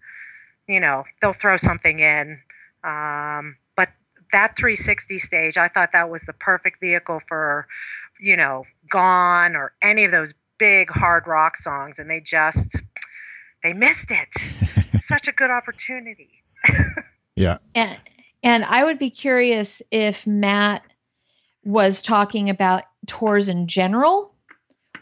You 0.68 0.80
know, 0.80 1.04
they'll 1.20 1.34
throw 1.34 1.58
something 1.58 1.98
in. 1.98 2.42
Um, 2.84 3.56
that 4.32 4.56
360 4.58 5.20
stage, 5.20 5.58
I 5.58 5.68
thought 5.68 5.92
that 5.94 6.10
was 6.10 6.22
the 6.24 6.34
perfect 6.34 6.80
vehicle 6.80 7.22
for, 7.28 7.68
you 8.20 8.36
know, 8.38 8.64
Gone 8.90 9.56
or 9.56 9.74
any 9.82 10.06
of 10.06 10.12
those 10.12 10.34
big 10.58 10.90
hard 10.90 11.28
rock 11.28 11.58
songs, 11.58 12.00
and 12.00 12.10
they 12.10 12.20
just 12.22 12.82
they 13.64 13.74
missed 13.74 14.12
it. 14.12 14.30
Such 15.02 15.28
a 15.28 15.32
good 15.32 15.52
opportunity. 15.52 16.30
Yeah. 17.38 17.60
And 17.76 17.98
and 18.42 18.66
I 18.66 18.84
would 18.84 18.98
be 18.98 19.12
curious 19.12 19.82
if 19.92 20.26
Matt 20.26 20.82
was 21.64 22.02
talking 22.02 22.50
about 22.50 22.84
tours 23.06 23.48
in 23.48 23.68
general 23.68 24.34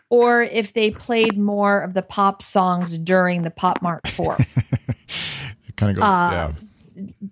or 0.09 0.43
if 0.43 0.73
they 0.73 0.91
played 0.91 1.37
more 1.37 1.79
of 1.79 1.93
the 1.93 2.01
pop 2.01 2.41
songs 2.41 2.97
during 2.97 3.43
the 3.43 3.51
Pop 3.51 3.81
Mart 3.81 4.03
tour. 4.03 4.35
it 4.37 5.75
kind 5.77 5.91
of 5.91 5.95
goes, 5.95 6.03
Uh, 6.03 6.29
yeah. 6.31 6.51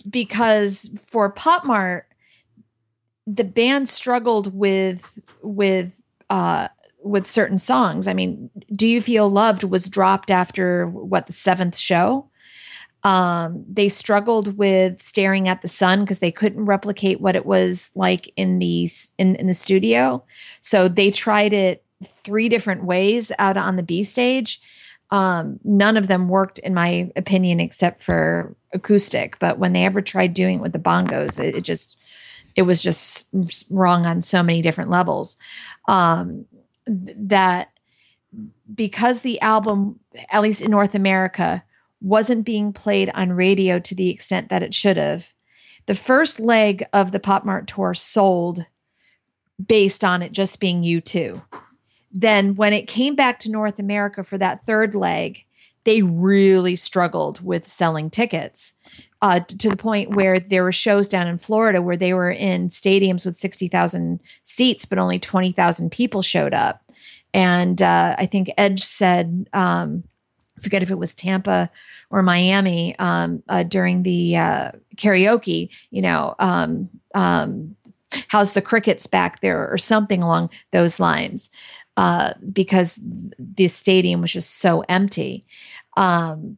Because 0.09 0.89
for 1.09 1.29
Pop 1.29 1.65
Mart, 1.65 2.07
the 3.25 3.43
band 3.43 3.87
struggled 3.89 4.53
with 4.53 5.19
with 5.41 6.01
uh 6.29 6.67
with 7.01 7.27
certain 7.27 7.57
songs. 7.57 8.07
I 8.07 8.13
mean, 8.13 8.49
Do 8.73 8.87
You 8.87 9.01
Feel 9.01 9.29
Loved 9.29 9.63
was 9.63 9.89
dropped 9.89 10.31
after 10.31 10.87
what 10.87 11.27
the 11.27 11.33
seventh 11.33 11.77
show. 11.77 12.29
Um, 13.03 13.65
they 13.69 13.89
struggled 13.89 14.57
with 14.57 15.01
staring 15.01 15.49
at 15.49 15.61
the 15.61 15.67
sun 15.67 16.01
because 16.01 16.19
they 16.19 16.31
couldn't 16.31 16.65
replicate 16.65 17.19
what 17.19 17.35
it 17.35 17.45
was 17.45 17.91
like 17.95 18.31
in 18.37 18.59
the 18.59 18.87
in, 19.17 19.35
in 19.35 19.47
the 19.47 19.53
studio. 19.53 20.23
So 20.61 20.87
they 20.87 21.11
tried 21.11 21.51
it 21.51 21.83
three 22.05 22.47
different 22.47 22.85
ways 22.85 23.31
out 23.39 23.57
on 23.57 23.75
the 23.75 23.83
B 23.83 24.03
stage. 24.03 24.61
Um, 25.09 25.59
none 25.63 25.97
of 25.97 26.07
them 26.07 26.29
worked, 26.29 26.59
in 26.59 26.73
my 26.73 27.11
opinion, 27.15 27.59
except 27.59 28.01
for 28.01 28.55
acoustic. 28.73 29.39
But 29.39 29.59
when 29.59 29.73
they 29.73 29.85
ever 29.85 30.01
tried 30.01 30.33
doing 30.33 30.57
it 30.57 30.61
with 30.61 30.73
the 30.73 30.79
bongos, 30.79 31.43
it, 31.43 31.55
it 31.55 31.63
just 31.63 31.97
it 32.55 32.63
was 32.63 32.81
just 32.81 33.29
wrong 33.69 34.05
on 34.05 34.21
so 34.21 34.43
many 34.43 34.61
different 34.61 34.89
levels. 34.89 35.37
Um, 35.87 36.45
th- 36.87 37.17
that 37.19 37.69
because 38.73 39.21
the 39.21 39.39
album, 39.41 39.99
at 40.29 40.41
least 40.41 40.61
in 40.61 40.71
North 40.71 40.95
America, 40.95 41.63
wasn't 42.01 42.45
being 42.45 42.73
played 42.73 43.09
on 43.13 43.31
radio 43.31 43.79
to 43.79 43.95
the 43.95 44.09
extent 44.09 44.49
that 44.49 44.63
it 44.63 44.73
should 44.73 44.97
have. 44.97 45.33
The 45.85 45.95
first 45.95 46.39
leg 46.39 46.83
of 46.93 47.11
the 47.11 47.19
Pop 47.19 47.45
Mart 47.45 47.67
tour 47.67 47.93
sold 47.93 48.65
based 49.63 50.03
on 50.03 50.21
it 50.21 50.31
just 50.31 50.59
being 50.59 50.83
U2. 50.83 51.41
Then, 52.11 52.55
when 52.55 52.73
it 52.73 52.87
came 52.87 53.15
back 53.15 53.39
to 53.39 53.51
North 53.51 53.79
America 53.79 54.23
for 54.23 54.37
that 54.37 54.65
third 54.65 54.93
leg, 54.93 55.45
they 55.83 56.01
really 56.01 56.75
struggled 56.75 57.43
with 57.43 57.65
selling 57.65 58.09
tickets 58.09 58.75
uh, 59.21 59.39
to 59.39 59.69
the 59.69 59.75
point 59.75 60.11
where 60.11 60.39
there 60.39 60.63
were 60.63 60.71
shows 60.71 61.07
down 61.07 61.27
in 61.27 61.37
Florida 61.37 61.81
where 61.81 61.97
they 61.97 62.13
were 62.13 62.31
in 62.31 62.67
stadiums 62.67 63.25
with 63.25 63.35
60,000 63.35 64.19
seats, 64.43 64.85
but 64.85 64.97
only 64.97 65.19
20,000 65.19 65.91
people 65.91 66.21
showed 66.21 66.53
up. 66.53 66.81
And 67.33 67.81
uh, 67.81 68.15
I 68.17 68.25
think 68.25 68.51
Edge 68.57 68.81
said, 68.81 69.47
um, 69.53 70.03
forget 70.61 70.83
if 70.83 70.91
it 70.91 70.97
was 70.97 71.15
Tampa 71.15 71.69
or 72.09 72.21
Miami 72.21 72.97
um, 72.99 73.41
uh, 73.49 73.63
during 73.63 74.03
the 74.03 74.37
uh, 74.37 74.71
karaoke, 74.97 75.69
you 75.89 76.01
know, 76.01 76.35
um, 76.39 76.89
um, 77.15 77.75
how's 78.27 78.53
the 78.53 78.61
crickets 78.61 79.07
back 79.07 79.41
there 79.41 79.67
or 79.71 79.77
something 79.77 80.21
along 80.21 80.49
those 80.71 80.99
lines 80.99 81.49
uh, 81.97 82.33
because 82.51 82.99
the 83.37 83.67
stadium 83.67 84.21
was 84.21 84.33
just 84.33 84.59
so 84.59 84.83
empty 84.89 85.45
um, 85.97 86.57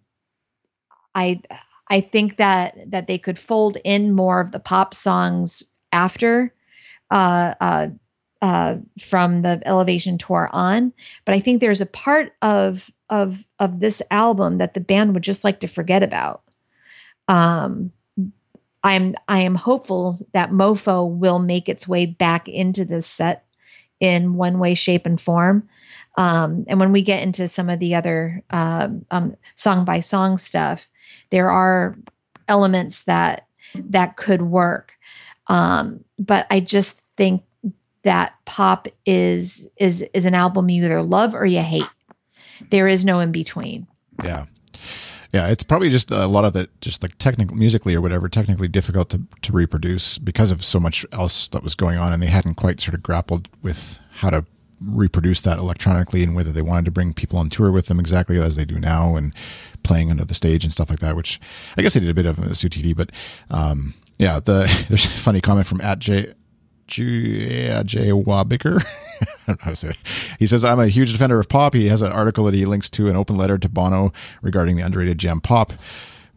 i 1.13 1.41
i 1.89 2.00
think 2.00 2.38
that 2.38 2.78
that 2.88 3.08
they 3.08 3.17
could 3.17 3.38
fold 3.38 3.78
in 3.84 4.13
more 4.13 4.39
of 4.39 4.52
the 4.52 4.60
pop 4.60 4.93
songs 4.93 5.63
after 5.91 6.54
uh, 7.12 7.54
uh, 7.62 7.88
uh, 8.41 8.76
from 9.00 9.41
the 9.41 9.62
Elevation 9.65 10.17
tour 10.17 10.50
on. 10.52 10.93
But 11.26 11.36
I 11.36 11.39
think 11.39 11.62
there's 11.62 11.82
a 11.82 11.86
part 11.86 12.34
of 12.41 12.91
of 13.10 13.45
of 13.60 13.80
this 13.80 14.02
album 14.12 14.58
that 14.58 14.74
the 14.74 14.80
band 14.80 15.13
would 15.13 15.24
just 15.24 15.43
like 15.43 15.60
to 15.62 15.67
forget 15.67 16.04
about. 16.04 16.43
Um, 17.28 17.91
I'm 18.84 19.13
I 19.28 19.41
am 19.41 19.56
hopeful 19.56 20.19
that 20.34 20.52
Mofo 20.52 21.10
will 21.10 21.39
make 21.39 21.69
its 21.69 21.88
way 21.88 22.06
back 22.06 22.48
into 22.48 22.86
this 22.86 23.08
set 23.08 23.44
in 23.99 24.36
one 24.36 24.60
way, 24.60 24.73
shape, 24.73 25.05
and 25.05 25.19
form. 25.19 25.67
Um, 26.17 26.63
and 26.67 26.79
when 26.79 26.91
we 26.91 27.01
get 27.01 27.23
into 27.23 27.47
some 27.47 27.69
of 27.69 27.79
the 27.79 27.95
other 27.95 28.43
uh, 28.49 28.89
um, 29.12 29.36
song 29.55 29.86
by 29.86 29.99
song 29.99 30.38
stuff, 30.38 30.88
there 31.29 31.49
are 31.49 31.97
elements 32.47 33.03
that 33.03 33.47
that 33.73 34.15
could 34.15 34.41
work. 34.41 34.93
Um, 35.47 36.03
but 36.17 36.47
I 36.49 36.60
just 36.60 37.01
think 37.17 37.43
that 38.03 38.36
pop 38.45 38.88
is 39.05 39.67
is 39.77 40.05
is 40.13 40.25
an 40.25 40.36
album 40.36 40.69
you 40.69 40.86
either 40.86 41.03
love 41.03 41.36
or 41.36 41.45
you 41.45 41.62
hate. 41.62 41.89
There 42.69 42.88
is 42.88 43.03
no 43.03 43.19
in 43.19 43.31
between. 43.31 43.88
Yeah. 44.23 44.45
Yeah, 45.36 45.48
it's 45.48 45.63
probably 45.63 45.89
just 45.89 46.12
a 46.12 46.28
lot 46.28 46.45
of 46.45 46.56
it, 46.56 46.69
just 46.80 47.04
like 47.04 47.17
technical, 47.17 47.58
musically 47.58 47.93
or 47.93 48.00
whatever, 48.00 48.30
technically 48.30 48.69
difficult 48.69 49.10
to, 49.10 49.24
to 49.41 49.52
reproduce 49.52 50.17
because 50.17 50.50
of 50.50 50.63
so 50.63 50.80
much 50.80 51.06
else 51.12 51.50
that 51.50 51.62
was 51.62 51.76
going 51.76 51.98
on, 51.98 52.13
and 52.13 52.24
they 52.24 52.28
hadn't 52.28 52.54
quite 52.54 52.80
sort 52.80 52.93
of 52.93 53.04
grappled 53.04 53.50
with 53.62 54.00
how 54.19 54.30
to 54.30 54.45
reproduce 54.80 55.41
that 55.41 55.58
electronically 55.58 56.24
and 56.24 56.38
whether 56.38 56.54
they 56.54 56.62
wanted 56.62 56.86
to 56.86 56.91
bring 56.91 57.13
people 57.13 57.38
on 57.38 57.50
tour 57.50 57.69
with 57.69 57.88
them 57.88 58.00
exactly 58.00 58.39
as 58.39 58.56
they 58.56 58.63
do 58.63 58.80
now 58.80 59.17
and 59.17 59.34
playing 59.84 60.10
under 60.10 60.24
the 60.24 60.34
stage 60.34 60.63
and 60.63 60.71
stuff 60.71 60.89
like 60.89 61.00
that. 61.00 61.17
Which 61.17 61.41
I 61.76 61.82
guess 61.82 61.95
they 61.95 62.00
did 62.00 62.08
a 62.08 62.13
bit 62.13 62.26
of 62.26 62.39
a 62.39 62.54
Zoo 62.54 62.69
TV, 62.69 62.95
but 62.95 63.12
um, 63.50 63.93
yeah, 64.17 64.39
the 64.39 64.86
there's 64.88 65.04
a 65.04 65.10
funny 65.10 65.41
comment 65.41 65.67
from 65.67 65.82
at 65.82 66.00
J 66.00 66.34
J, 66.88 67.82
J 67.86 68.10
Wabicker. 68.10 68.84
I 69.21 69.26
don't 69.48 69.60
know 69.60 69.63
how 69.63 69.69
to 69.71 69.76
say 69.76 69.89
it. 69.89 69.98
He 70.39 70.48
says, 70.48 70.65
I'm 70.65 70.80
a 70.80 70.88
huge 70.88 71.12
defender 71.12 71.39
of 71.39 71.48
pop. 71.50 71.74
He 71.74 71.88
has 71.88 72.02
an 72.02 72.12
article 72.12 72.45
that 72.45 72.54
he 72.54 72.65
links 72.65 72.89
to 72.91 73.08
an 73.08 73.15
open 73.15 73.36
letter 73.38 73.58
to 73.58 73.69
Bono 73.69 74.12
regarding 74.41 74.76
the 74.76 74.82
underrated 74.84 75.17
gem 75.17 75.39
pop, 75.39 75.74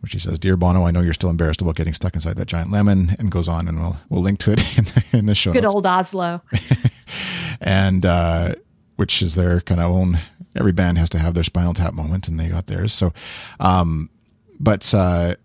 which 0.00 0.12
he 0.12 0.18
says, 0.18 0.38
Dear 0.38 0.56
Bono, 0.56 0.86
I 0.86 0.90
know 0.90 1.00
you're 1.00 1.14
still 1.14 1.30
embarrassed 1.30 1.60
about 1.60 1.74
getting 1.74 1.94
stuck 1.94 2.14
inside 2.14 2.36
that 2.36 2.46
giant 2.46 2.70
lemon, 2.70 3.16
and 3.18 3.30
goes 3.30 3.48
on, 3.48 3.66
and 3.66 3.80
we'll, 3.80 3.96
we'll 4.08 4.22
link 4.22 4.38
to 4.40 4.52
it 4.52 4.60
in 4.78 4.84
the, 4.84 5.04
in 5.12 5.26
the 5.26 5.34
show 5.34 5.52
Good 5.52 5.64
notes. 5.64 5.74
old 5.74 5.86
Oslo. 5.86 6.42
and, 7.60 8.04
uh, 8.06 8.54
which 8.96 9.22
is 9.22 9.34
their 9.34 9.60
kind 9.60 9.80
of 9.80 9.90
own, 9.90 10.18
every 10.54 10.72
band 10.72 10.98
has 10.98 11.08
to 11.10 11.18
have 11.18 11.34
their 11.34 11.44
spinal 11.44 11.74
tap 11.74 11.94
moment, 11.94 12.28
and 12.28 12.38
they 12.38 12.48
got 12.48 12.66
theirs. 12.66 12.92
So, 12.92 13.12
um, 13.60 14.10
but, 14.60 14.92
uh, 14.94 15.36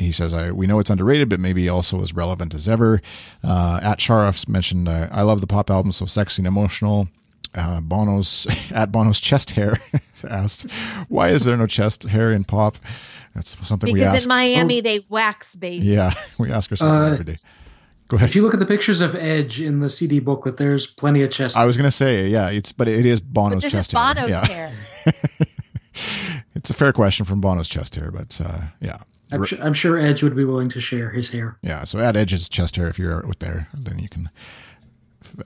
he 0.00 0.12
says, 0.12 0.34
I, 0.34 0.50
we 0.50 0.66
know 0.66 0.78
it's 0.80 0.90
underrated, 0.90 1.28
but 1.28 1.38
maybe 1.40 1.68
also 1.68 2.00
as 2.00 2.14
relevant 2.14 2.54
as 2.54 2.68
ever. 2.68 3.00
Uh, 3.44 3.78
at 3.82 3.98
Sharoff's 3.98 4.48
mentioned, 4.48 4.88
uh, 4.88 5.08
I 5.12 5.22
love 5.22 5.40
the 5.40 5.46
pop 5.46 5.70
album, 5.70 5.92
so 5.92 6.06
sexy 6.06 6.40
and 6.40 6.46
emotional. 6.48 7.08
Uh, 7.54 7.80
Bono's 7.80 8.46
at 8.72 8.90
Bono's 8.92 9.18
chest 9.20 9.50
hair 9.52 9.76
asked, 10.28 10.70
"Why 11.08 11.30
is 11.30 11.44
there 11.44 11.56
no 11.56 11.66
chest 11.66 12.04
hair 12.04 12.30
in 12.32 12.44
pop?" 12.44 12.76
That's 13.34 13.56
something 13.66 13.92
we 13.92 14.00
Because 14.00 14.14
ask. 14.14 14.24
in 14.24 14.28
Miami 14.28 14.80
they 14.80 15.00
wax, 15.08 15.54
baby. 15.56 15.84
yeah, 15.86 16.12
we 16.38 16.50
ask 16.52 16.70
ourselves 16.70 17.10
Uh, 17.10 17.12
every 17.14 17.24
day. 17.24 17.36
Go 18.08 18.16
ahead. 18.16 18.28
If 18.28 18.36
you 18.36 18.42
look 18.42 18.54
at 18.54 18.60
the 18.60 18.66
pictures 18.66 19.00
of 19.00 19.14
Edge 19.14 19.60
in 19.60 19.78
the 19.80 19.88
CD 19.90 20.18
booklet, 20.20 20.56
there's 20.58 20.86
plenty 20.86 21.22
of 21.22 21.30
chest. 21.30 21.56
I 21.56 21.64
was 21.64 21.76
gonna 21.76 21.90
say, 21.90 22.28
yeah, 22.28 22.48
it's 22.50 22.70
but 22.72 22.86
it 22.88 23.04
is 23.06 23.20
Bono's 23.20 23.56
But 23.56 23.72
this 23.72 23.74
is 23.74 23.88
chest 23.88 23.92
hair. 23.92 24.14
Bono's 24.14 24.30
yeah. 24.30 24.72
It's 26.60 26.68
a 26.68 26.74
fair 26.74 26.92
question 26.92 27.24
from 27.24 27.40
Bono's 27.40 27.68
chest 27.68 27.94
hair, 27.94 28.10
but 28.10 28.38
uh, 28.38 28.60
yeah, 28.82 28.98
I'm, 29.32 29.44
sure, 29.46 29.58
I'm 29.62 29.72
sure 29.72 29.96
Edge 29.96 30.22
would 30.22 30.36
be 30.36 30.44
willing 30.44 30.68
to 30.68 30.80
share 30.80 31.08
his 31.08 31.30
hair. 31.30 31.56
Yeah, 31.62 31.84
so 31.84 31.98
at 32.00 32.16
Edge's 32.16 32.50
chest 32.50 32.76
hair, 32.76 32.86
if 32.88 32.98
you're 32.98 33.26
with 33.26 33.38
there, 33.38 33.68
then 33.72 33.98
you 33.98 34.10
can 34.10 34.28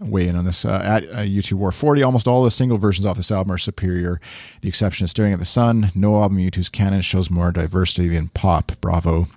weigh 0.00 0.26
in 0.26 0.34
on 0.34 0.44
this. 0.44 0.64
Uh, 0.64 0.80
at 0.84 1.04
uh, 1.04 1.18
U2 1.18 1.52
War 1.52 1.70
40, 1.70 2.02
almost 2.02 2.26
all 2.26 2.42
the 2.42 2.50
single 2.50 2.78
versions 2.78 3.06
off 3.06 3.16
this 3.16 3.30
album 3.30 3.52
are 3.52 3.58
superior. 3.58 4.20
The 4.60 4.68
exception 4.68 5.04
is 5.04 5.12
Staring 5.12 5.32
at 5.32 5.38
the 5.38 5.44
Sun. 5.44 5.92
No 5.94 6.20
album 6.20 6.38
in 6.38 6.50
U2's 6.50 6.68
canon 6.68 7.02
shows 7.02 7.30
more 7.30 7.52
diversity 7.52 8.08
than 8.08 8.30
pop. 8.30 8.72
Bravo. 8.80 9.28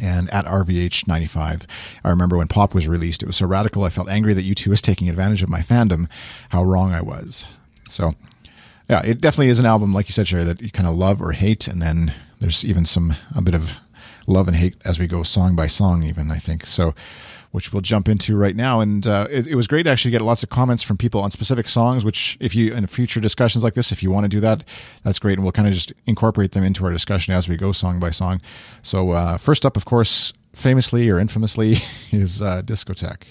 And 0.00 0.30
at 0.30 0.44
RVH 0.44 1.08
95, 1.08 1.66
I 2.04 2.10
remember 2.10 2.36
when 2.36 2.48
Pop 2.48 2.74
was 2.74 2.88
released, 2.88 3.22
it 3.22 3.26
was 3.26 3.36
so 3.36 3.46
radical, 3.46 3.84
I 3.84 3.90
felt 3.90 4.08
angry 4.08 4.32
that 4.34 4.44
U2 4.44 4.68
was 4.68 4.80
taking 4.80 5.08
advantage 5.08 5.42
of 5.42 5.50
my 5.50 5.60
fandom. 5.60 6.08
How 6.50 6.62
wrong 6.62 6.92
I 6.94 7.02
was. 7.02 7.44
So, 7.88 8.14
yeah, 8.92 9.00
it 9.02 9.22
definitely 9.22 9.48
is 9.48 9.58
an 9.58 9.64
album, 9.64 9.94
like 9.94 10.06
you 10.10 10.12
said, 10.12 10.28
Sherry, 10.28 10.44
that 10.44 10.60
you 10.60 10.70
kind 10.70 10.86
of 10.86 10.94
love 10.94 11.22
or 11.22 11.32
hate. 11.32 11.66
And 11.66 11.80
then 11.80 12.12
there's 12.40 12.62
even 12.62 12.84
some, 12.84 13.16
a 13.34 13.40
bit 13.40 13.54
of 13.54 13.72
love 14.26 14.48
and 14.48 14.56
hate 14.58 14.76
as 14.84 14.98
we 14.98 15.06
go 15.06 15.22
song 15.22 15.56
by 15.56 15.66
song, 15.66 16.02
even, 16.02 16.30
I 16.30 16.36
think. 16.36 16.66
So, 16.66 16.94
which 17.52 17.72
we'll 17.72 17.80
jump 17.80 18.06
into 18.06 18.36
right 18.36 18.54
now. 18.54 18.80
And 18.80 19.06
uh, 19.06 19.28
it, 19.30 19.46
it 19.46 19.54
was 19.54 19.66
great 19.66 19.84
to 19.84 19.90
actually 19.90 20.10
get 20.10 20.20
lots 20.20 20.42
of 20.42 20.50
comments 20.50 20.82
from 20.82 20.98
people 20.98 21.22
on 21.22 21.30
specific 21.30 21.70
songs, 21.70 22.04
which, 22.04 22.36
if 22.38 22.54
you, 22.54 22.74
in 22.74 22.86
future 22.86 23.18
discussions 23.18 23.64
like 23.64 23.72
this, 23.72 23.92
if 23.92 24.02
you 24.02 24.10
want 24.10 24.24
to 24.24 24.28
do 24.28 24.40
that, 24.40 24.62
that's 25.04 25.18
great. 25.18 25.38
And 25.38 25.42
we'll 25.42 25.52
kind 25.52 25.68
of 25.68 25.72
just 25.72 25.94
incorporate 26.04 26.52
them 26.52 26.62
into 26.62 26.84
our 26.84 26.92
discussion 26.92 27.32
as 27.32 27.48
we 27.48 27.56
go 27.56 27.72
song 27.72 27.98
by 27.98 28.10
song. 28.10 28.42
So, 28.82 29.12
uh, 29.12 29.38
first 29.38 29.64
up, 29.64 29.78
of 29.78 29.86
course, 29.86 30.34
famously 30.54 31.08
or 31.08 31.18
infamously, 31.18 31.78
is 32.12 32.42
uh, 32.42 32.60
Discotheque. 32.60 33.24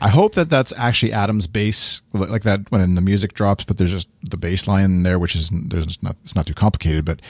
I 0.00 0.08
hope 0.08 0.34
that 0.34 0.48
that's 0.48 0.72
actually 0.76 1.12
Adam's 1.12 1.46
bass, 1.46 2.00
like 2.12 2.42
that 2.44 2.70
when 2.70 2.94
the 2.94 3.00
music 3.00 3.34
drops, 3.34 3.64
but 3.64 3.76
there's 3.76 3.90
just 3.90 4.08
the 4.22 4.36
bass 4.36 4.66
line 4.66 5.02
there, 5.02 5.18
which 5.18 5.36
is 5.36 5.50
there's 5.52 6.02
not 6.02 6.16
it's 6.22 6.34
not 6.34 6.46
too 6.46 6.54
complicated. 6.54 7.04
But 7.04 7.20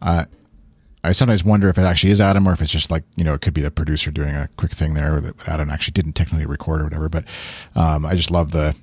uh, 0.00 0.24
I 1.02 1.12
sometimes 1.12 1.44
wonder 1.44 1.68
if 1.68 1.76
it 1.76 1.82
actually 1.82 2.12
is 2.12 2.20
Adam 2.20 2.48
or 2.48 2.52
if 2.52 2.62
it's 2.62 2.72
just 2.72 2.90
like 2.90 3.04
you 3.14 3.24
know 3.24 3.34
it 3.34 3.42
could 3.42 3.52
be 3.52 3.60
the 3.60 3.70
producer 3.70 4.10
doing 4.10 4.34
a 4.34 4.48
quick 4.56 4.72
thing 4.72 4.94
there 4.94 5.20
that 5.20 5.48
Adam 5.48 5.68
actually 5.68 5.92
didn't 5.92 6.14
technically 6.14 6.46
record 6.46 6.80
or 6.80 6.84
whatever. 6.84 7.08
But 7.08 7.24
um, 7.76 8.06
I 8.06 8.14
just 8.14 8.30
love 8.30 8.52
the 8.52 8.74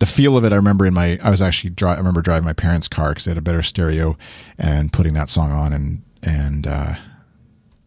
the 0.00 0.06
feel 0.06 0.36
of 0.36 0.44
it. 0.44 0.52
I 0.52 0.56
remember 0.56 0.84
in 0.84 0.94
my 0.94 1.20
I 1.22 1.30
was 1.30 1.40
actually 1.40 1.70
dri- 1.70 1.90
I 1.90 1.96
remember 1.96 2.20
driving 2.20 2.44
my 2.44 2.52
parents' 2.52 2.88
car 2.88 3.10
because 3.10 3.26
they 3.26 3.30
had 3.30 3.38
a 3.38 3.42
better 3.42 3.62
stereo 3.62 4.18
and 4.58 4.92
putting 4.92 5.14
that 5.14 5.30
song 5.30 5.52
on 5.52 5.72
and 5.72 6.02
and 6.22 6.66
uh, 6.66 6.96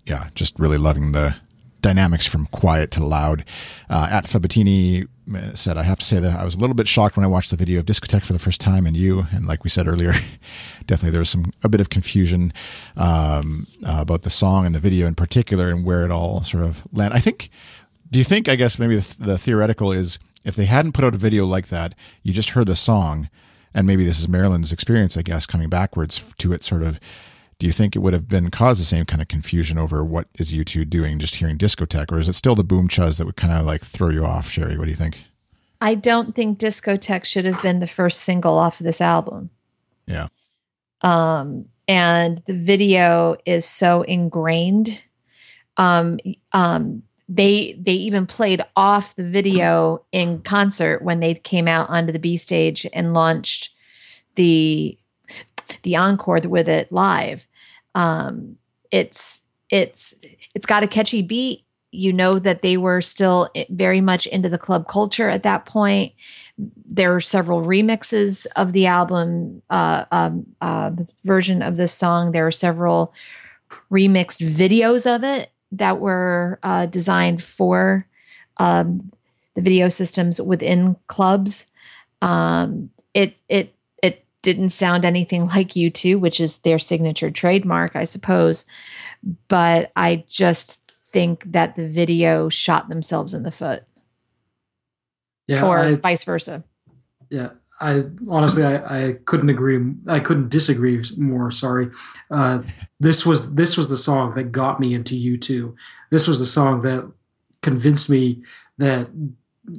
yeah, 0.05 0.29
just 0.35 0.57
really 0.57 0.77
loving 0.77 1.11
the 1.11 1.35
dynamics 1.81 2.25
from 2.25 2.47
quiet 2.47 2.91
to 2.91 3.05
loud. 3.05 3.43
Uh, 3.89 4.07
at 4.09 4.25
Fabatini 4.25 5.07
said, 5.53 5.77
I 5.77 5.83
have 5.83 5.99
to 5.99 6.05
say 6.05 6.19
that 6.19 6.39
I 6.39 6.43
was 6.43 6.55
a 6.55 6.59
little 6.59 6.73
bit 6.73 6.87
shocked 6.87 7.15
when 7.15 7.23
I 7.23 7.27
watched 7.27 7.51
the 7.51 7.55
video 7.55 7.79
of 7.79 7.85
Discotheque 7.85 8.25
for 8.25 8.33
the 8.33 8.39
first 8.39 8.61
time 8.61 8.85
and 8.85 8.95
you. 8.95 9.27
And 9.31 9.47
like 9.47 9.63
we 9.63 9.69
said 9.69 9.87
earlier, 9.87 10.13
definitely 10.85 11.11
there 11.11 11.19
was 11.19 11.29
some, 11.29 11.51
a 11.63 11.69
bit 11.69 11.81
of 11.81 11.89
confusion, 11.89 12.53
um, 12.95 13.67
uh, 13.85 13.97
about 13.99 14.23
the 14.23 14.29
song 14.29 14.65
and 14.65 14.75
the 14.75 14.79
video 14.79 15.07
in 15.07 15.15
particular 15.15 15.69
and 15.69 15.85
where 15.85 16.03
it 16.05 16.11
all 16.11 16.43
sort 16.43 16.63
of 16.63 16.83
landed. 16.91 17.15
I 17.15 17.19
think, 17.19 17.49
do 18.09 18.19
you 18.19 18.25
think, 18.25 18.49
I 18.49 18.55
guess 18.55 18.77
maybe 18.77 18.97
the, 18.97 19.15
the 19.19 19.37
theoretical 19.37 19.91
is 19.91 20.19
if 20.43 20.55
they 20.55 20.65
hadn't 20.65 20.93
put 20.93 21.05
out 21.05 21.13
a 21.13 21.17
video 21.17 21.45
like 21.45 21.67
that, 21.67 21.95
you 22.23 22.33
just 22.33 22.51
heard 22.51 22.67
the 22.67 22.75
song 22.75 23.29
and 23.73 23.87
maybe 23.87 24.03
this 24.03 24.19
is 24.19 24.27
Marylinn's 24.27 24.73
experience, 24.73 25.15
I 25.15 25.21
guess, 25.21 25.45
coming 25.45 25.69
backwards 25.69 26.21
to 26.39 26.53
it 26.53 26.63
sort 26.63 26.83
of, 26.83 26.99
do 27.61 27.67
you 27.67 27.73
think 27.73 27.95
it 27.95 27.99
would 27.99 28.13
have 28.13 28.27
been 28.27 28.49
caused 28.49 28.81
the 28.81 28.85
same 28.85 29.05
kind 29.05 29.21
of 29.21 29.27
confusion 29.27 29.77
over 29.77 30.03
what 30.03 30.27
is 30.39 30.51
U2 30.51 30.89
doing 30.89 31.19
just 31.19 31.35
hearing 31.35 31.59
discotheque 31.59 32.11
or 32.11 32.17
is 32.17 32.27
it 32.27 32.33
still 32.33 32.55
the 32.55 32.63
boom 32.63 32.87
chuzz 32.87 33.19
that 33.19 33.25
would 33.25 33.37
kind 33.37 33.53
of 33.53 33.67
like 33.67 33.83
throw 33.83 34.09
you 34.09 34.25
off 34.25 34.49
sherry 34.49 34.77
what 34.77 34.85
do 34.85 34.89
you 34.89 34.97
think 34.97 35.19
I 35.83 35.95
don't 35.95 36.35
think 36.35 36.59
Discotheque 36.59 37.25
should 37.25 37.45
have 37.45 37.59
been 37.63 37.79
the 37.79 37.87
first 37.87 38.21
single 38.21 38.59
off 38.59 38.79
of 38.79 38.83
this 38.83 39.01
album. 39.01 39.49
yeah 40.05 40.27
um, 41.01 41.65
and 41.87 42.41
the 42.45 42.53
video 42.53 43.35
is 43.45 43.65
so 43.65 44.03
ingrained. 44.03 45.05
Um, 45.77 46.19
um, 46.53 47.03
they 47.27 47.73
they 47.79 47.93
even 47.93 48.27
played 48.27 48.61
off 48.75 49.15
the 49.15 49.27
video 49.27 50.05
in 50.11 50.41
concert 50.41 51.01
when 51.01 51.19
they 51.19 51.33
came 51.33 51.67
out 51.67 51.89
onto 51.89 52.11
the 52.11 52.19
B 52.19 52.37
stage 52.37 52.85
and 52.93 53.13
launched 53.13 53.73
the 54.35 54.97
the 55.83 55.95
encore 55.95 56.41
with 56.45 56.67
it 56.67 56.91
live. 56.91 57.47
Um, 57.95 58.57
it's 58.91 59.41
it's 59.69 60.13
it's 60.53 60.65
got 60.65 60.83
a 60.83 60.87
catchy 60.87 61.21
beat. 61.21 61.65
You 61.91 62.13
know 62.13 62.39
that 62.39 62.61
they 62.61 62.77
were 62.77 63.01
still 63.01 63.49
very 63.69 63.99
much 63.99 64.25
into 64.27 64.47
the 64.47 64.57
club 64.57 64.87
culture 64.87 65.29
at 65.29 65.43
that 65.43 65.65
point. 65.65 66.13
there 66.57 67.13
are 67.15 67.21
several 67.21 67.61
remixes 67.63 68.47
of 68.55 68.73
the 68.73 68.85
album 68.85 69.61
uh, 69.69 70.05
um, 70.11 70.45
uh, 70.61 70.91
version 71.23 71.61
of 71.61 71.77
this 71.77 71.91
song. 71.91 72.31
There 72.31 72.47
are 72.47 72.51
several 72.51 73.13
remixed 73.91 74.41
videos 74.47 75.05
of 75.05 75.23
it 75.23 75.51
that 75.71 75.99
were 75.99 76.59
uh, 76.63 76.85
designed 76.85 77.41
for 77.41 78.07
um, 78.57 79.11
the 79.55 79.61
video 79.61 79.89
systems 79.89 80.41
within 80.41 80.95
clubs. 81.07 81.71
Um, 82.21 82.89
it 83.13 83.39
it 83.49 83.73
didn't 84.41 84.69
sound 84.69 85.05
anything 85.05 85.45
like 85.55 85.69
U2, 85.69 86.19
which 86.19 86.39
is 86.39 86.57
their 86.59 86.79
signature 86.79 87.31
trademark, 87.31 87.95
I 87.95 88.03
suppose. 88.03 88.65
But 89.47 89.91
I 89.95 90.23
just 90.27 90.79
think 90.89 91.51
that 91.51 91.75
the 91.75 91.87
video 91.87 92.49
shot 92.49 92.89
themselves 92.89 93.33
in 93.33 93.43
the 93.43 93.51
foot, 93.51 93.83
Yeah, 95.47 95.65
or 95.65 95.79
I, 95.79 95.95
vice 95.95 96.23
versa. 96.23 96.63
yeah. 97.29 97.49
I 97.83 98.03
honestly, 98.29 98.63
I, 98.63 99.07
I 99.07 99.13
couldn't 99.25 99.49
agree. 99.49 99.79
I 100.07 100.19
couldn't 100.19 100.49
disagree 100.49 101.03
more. 101.17 101.49
Sorry. 101.49 101.89
Uh, 102.29 102.61
this 102.99 103.25
was 103.25 103.55
this 103.55 103.75
was 103.75 103.89
the 103.89 103.97
song 103.97 104.35
that 104.35 104.51
got 104.51 104.79
me 104.79 104.93
into 104.93 105.15
U 105.17 105.35
two. 105.35 105.75
This 106.11 106.27
was 106.27 106.39
the 106.39 106.45
song 106.45 106.83
that 106.83 107.11
convinced 107.63 108.07
me 108.07 108.43
that, 108.77 109.09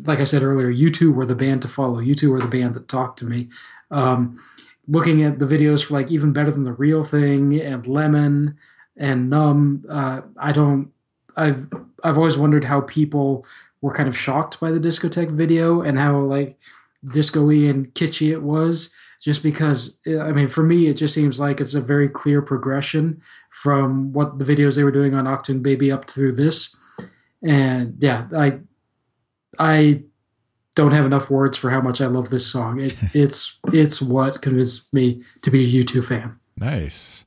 like 0.03 0.19
I 0.19 0.25
said 0.25 0.43
earlier, 0.43 0.69
U 0.69 0.91
two 0.91 1.13
were 1.13 1.27
the 1.27 1.37
band 1.37 1.63
to 1.63 1.69
follow. 1.69 2.01
U 2.01 2.17
two 2.17 2.33
were 2.33 2.41
the 2.41 2.49
band 2.49 2.75
that 2.75 2.89
talked 2.89 3.21
to 3.21 3.25
me. 3.25 3.49
Um, 3.93 4.41
looking 4.89 5.23
at 5.23 5.39
the 5.39 5.47
videos 5.47 5.85
for 5.85 5.95
like 5.95 6.11
even 6.11 6.33
better 6.33 6.51
than 6.51 6.65
the 6.65 6.73
real 6.73 7.05
thing 7.05 7.61
and 7.61 7.87
Lemon 7.87 8.57
and 8.97 9.31
Numb, 9.31 9.85
uh, 9.89 10.23
I 10.37 10.53
don't. 10.53 10.91
I've 11.37 11.69
I've 12.03 12.19
always 12.19 12.37
wondered 12.37 12.65
how 12.65 12.83
people 12.83 13.47
were 13.83 13.95
kind 13.95 14.09
of 14.09 14.17
shocked 14.17 14.61
by 14.61 14.71
the 14.71 14.81
discotheque 14.81 15.33
video 15.33 15.83
and 15.83 15.99
how 15.99 16.19
like 16.19 16.59
disco-y 17.11 17.69
and 17.69 17.93
kitschy 17.95 18.31
it 18.31 18.43
was 18.43 18.93
just 19.21 19.43
because 19.43 19.99
i 20.07 20.31
mean 20.31 20.49
for 20.49 20.63
me 20.63 20.87
it 20.87 20.95
just 20.95 21.13
seems 21.13 21.41
like 21.41 21.61
it's 21.61 21.75
a 21.75 21.81
very 21.81 22.09
clear 22.09 22.41
progression 22.41 23.21
from 23.51 24.13
what 24.13 24.39
the 24.39 24.45
videos 24.45 24.77
they 24.77 24.85
were 24.85 24.93
doing 24.93 25.15
on 25.15 25.25
Achtung 25.25 25.63
Baby 25.63 25.91
up 25.91 26.09
through 26.09 26.33
this 26.33 26.77
and 27.43 27.97
yeah 27.99 28.29
i 28.37 28.59
i 29.59 30.01
don't 30.75 30.93
have 30.93 31.05
enough 31.05 31.31
words 31.31 31.59
for 31.59 31.71
how 31.71 31.81
much 31.81 32.01
i 32.01 32.07
love 32.07 32.31
this 32.31 32.51
song 32.51 32.81
it, 32.81 32.97
it's 33.15 33.59
it's 33.73 34.01
what 34.01 34.43
convinced 34.43 34.93
me 34.95 35.23
to 35.43 35.51
be 35.51 35.65
a 35.65 35.85
u2 35.85 36.05
fan 36.05 36.39
Nice. 36.57 37.25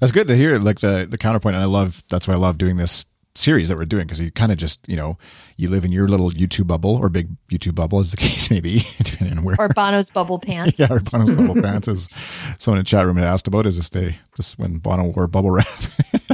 That's 0.00 0.12
good 0.12 0.26
to 0.28 0.36
hear. 0.36 0.58
Like 0.58 0.80
the 0.80 1.06
the 1.08 1.18
counterpoint, 1.18 1.56
and 1.56 1.62
I 1.62 1.66
love. 1.66 2.02
That's 2.08 2.26
why 2.26 2.34
I 2.34 2.38
love 2.38 2.58
doing 2.58 2.76
this 2.76 3.06
series 3.36 3.68
that 3.68 3.76
we're 3.76 3.84
doing 3.84 4.06
because 4.06 4.20
you 4.20 4.30
kind 4.30 4.52
of 4.52 4.58
just 4.58 4.80
you 4.88 4.96
know 4.96 5.18
you 5.56 5.68
live 5.68 5.84
in 5.84 5.90
your 5.90 6.06
little 6.06 6.30
U2 6.30 6.64
bubble 6.66 6.94
or 6.96 7.08
big 7.08 7.28
U2 7.50 7.74
bubble, 7.74 8.00
as 8.00 8.10
the 8.10 8.16
case 8.28 8.50
may 8.50 8.60
be, 8.60 8.82
depending 9.02 9.38
on 9.38 9.44
where. 9.44 9.56
Or 9.58 9.68
Bono's 9.68 10.10
bubble 10.10 10.38
pants. 10.38 10.78
yeah, 10.78 10.88
or 10.90 11.00
Bono's 11.00 11.30
bubble 11.30 11.60
pants, 11.60 11.88
as 11.88 12.08
someone 12.58 12.78
in 12.78 12.84
the 12.84 12.88
chat 12.88 13.06
room 13.06 13.16
had 13.16 13.26
asked 13.26 13.46
about. 13.46 13.66
Is 13.66 13.76
this 13.76 13.90
day 13.90 14.18
this 14.36 14.58
when 14.58 14.78
Bono 14.78 15.04
wore 15.04 15.26
bubble 15.26 15.50
wrap? 15.50 15.68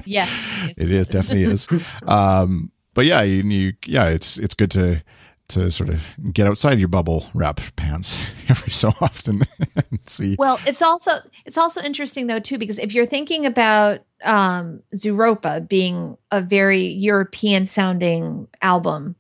Yes, 0.07 0.31
yes, 0.67 0.79
it 0.79 0.91
is 0.91 1.07
definitely 1.07 1.45
is. 1.45 1.69
Um, 2.07 2.73
but 2.95 3.05
yeah, 3.05 3.23
you, 3.23 3.43
you 3.43 3.73
yeah, 3.87 4.09
it's 4.09 4.39
it's 4.39 4.55
good 4.55 4.71
to 4.73 5.03
to 5.51 5.71
sort 5.71 5.89
of 5.89 6.07
get 6.33 6.47
outside 6.47 6.79
your 6.79 6.89
bubble 6.89 7.27
wrap 7.35 7.61
pants 7.77 8.33
every 8.49 8.71
so 8.71 8.93
often 9.01 9.43
and 9.77 9.99
see. 10.07 10.37
Well, 10.39 10.61
it's 10.67 10.83
also 10.83 11.13
it's 11.45 11.59
also 11.59 11.83
interesting 11.83 12.27
though 12.27 12.39
too 12.39 12.59
because 12.59 12.79
if 12.79 12.95
you're 12.95 13.07
thinking 13.07 13.47
about 13.47 14.01
um, 14.25 14.83
Zooropa 14.95 15.69
being 15.69 16.17
a 16.31 16.41
very 16.41 16.85
European 16.87 17.67
sounding 17.67 18.49
album 18.63 19.17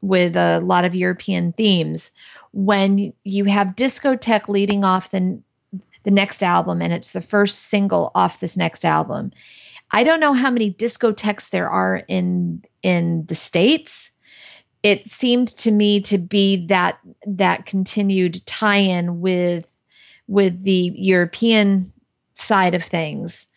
with 0.00 0.36
a 0.36 0.60
lot 0.60 0.84
of 0.84 0.94
European 0.94 1.52
themes, 1.52 2.12
when 2.52 3.12
you 3.24 3.44
have 3.44 3.76
discotheque 3.76 4.48
leading 4.48 4.84
off 4.84 5.10
the 5.10 5.40
the 6.04 6.10
next 6.10 6.42
album 6.42 6.80
and 6.80 6.92
it's 6.92 7.12
the 7.12 7.20
first 7.20 7.64
single 7.64 8.12
off 8.14 8.40
this 8.40 8.56
next 8.56 8.84
album, 8.84 9.32
I 9.90 10.04
don't 10.04 10.20
know 10.20 10.32
how 10.32 10.50
many 10.50 10.72
discotheques 10.72 11.50
there 11.50 11.68
are 11.68 12.02
in 12.08 12.64
in 12.82 13.26
the 13.26 13.34
states 13.34 14.12
it 14.86 15.04
seemed 15.04 15.48
to 15.48 15.72
me 15.72 16.00
to 16.00 16.16
be 16.16 16.64
that 16.68 17.00
that 17.26 17.66
continued 17.66 18.46
tie-in 18.46 19.20
with 19.20 19.80
with 20.28 20.62
the 20.62 20.92
European 20.94 21.92
side 22.34 22.72
of 22.72 22.84
things. 22.84 23.48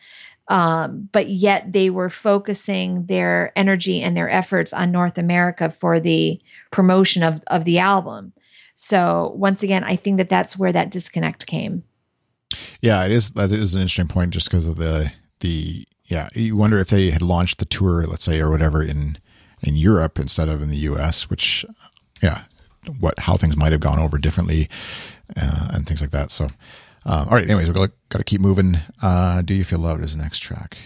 Um, 0.47 1.07
but 1.11 1.29
yet 1.29 1.71
they 1.71 1.91
were 1.91 2.09
focusing 2.09 3.05
their 3.05 3.51
energy 3.55 4.01
and 4.01 4.17
their 4.17 4.27
efforts 4.31 4.73
on 4.73 4.91
North 4.91 5.19
America 5.19 5.69
for 5.69 5.99
the 5.99 6.41
promotion 6.71 7.21
of 7.21 7.41
of 7.45 7.63
the 7.63 7.77
album. 7.77 8.33
So 8.73 9.33
once 9.35 9.61
again, 9.61 9.83
I 9.83 9.95
think 9.95 10.17
that 10.17 10.29
that's 10.29 10.57
where 10.57 10.73
that 10.73 10.89
disconnect 10.89 11.45
came. 11.45 11.83
Yeah, 12.81 13.05
it 13.05 13.11
is. 13.11 13.33
That 13.33 13.51
is 13.51 13.75
an 13.75 13.81
interesting 13.81 14.07
point, 14.07 14.31
just 14.31 14.49
because 14.49 14.67
of 14.67 14.77
the 14.77 15.11
the 15.41 15.85
yeah. 16.05 16.29
You 16.33 16.55
wonder 16.55 16.79
if 16.79 16.87
they 16.87 17.11
had 17.11 17.21
launched 17.21 17.59
the 17.59 17.65
tour, 17.65 18.07
let's 18.07 18.25
say, 18.25 18.39
or 18.39 18.49
whatever 18.49 18.81
in 18.81 19.19
in 19.61 19.75
Europe 19.75 20.19
instead 20.19 20.49
of 20.49 20.61
in 20.61 20.69
the 20.69 20.77
U.S., 20.77 21.29
which 21.29 21.65
yeah, 22.21 22.43
what 22.99 23.19
how 23.19 23.35
things 23.35 23.55
might 23.55 23.71
have 23.71 23.81
gone 23.81 23.99
over 23.99 24.17
differently 24.17 24.69
uh, 25.35 25.69
and 25.73 25.87
things 25.87 26.01
like 26.01 26.11
that. 26.11 26.31
So, 26.31 26.47
uh, 27.05 27.25
all 27.27 27.35
right. 27.35 27.43
Anyways, 27.43 27.67
we've 27.67 27.75
got, 27.75 27.91
to 28.11 28.23
keep 28.23 28.41
moving. 28.41 28.77
Uh, 29.01 29.41
Do 29.41 29.53
you 29.53 29.63
feel 29.63 29.79
loved 29.79 30.03
is 30.03 30.15
the 30.15 30.21
next 30.21 30.39
track. 30.39 30.77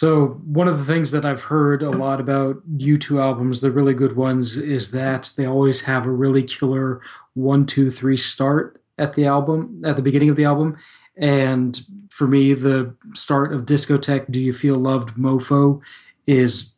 So 0.00 0.40
one 0.46 0.66
of 0.66 0.78
the 0.78 0.84
things 0.86 1.10
that 1.10 1.26
I've 1.26 1.42
heard 1.42 1.82
a 1.82 1.90
lot 1.90 2.20
about 2.20 2.66
U2 2.78 3.20
albums, 3.20 3.60
the 3.60 3.70
really 3.70 3.92
good 3.92 4.16
ones, 4.16 4.56
is 4.56 4.92
that 4.92 5.30
they 5.36 5.44
always 5.44 5.82
have 5.82 6.06
a 6.06 6.10
really 6.10 6.42
killer 6.42 7.02
one, 7.34 7.66
two, 7.66 7.90
three 7.90 8.16
start 8.16 8.80
at 8.96 9.12
the 9.12 9.26
album, 9.26 9.82
at 9.84 9.96
the 9.96 10.02
beginning 10.02 10.30
of 10.30 10.36
the 10.36 10.44
album. 10.46 10.78
And 11.18 11.82
for 12.08 12.26
me, 12.26 12.54
the 12.54 12.94
start 13.12 13.52
of 13.52 13.66
Discotheque, 13.66 14.30
Do 14.30 14.40
You 14.40 14.54
Feel 14.54 14.78
Loved, 14.78 15.16
Mofo, 15.16 15.82
is 16.26 16.72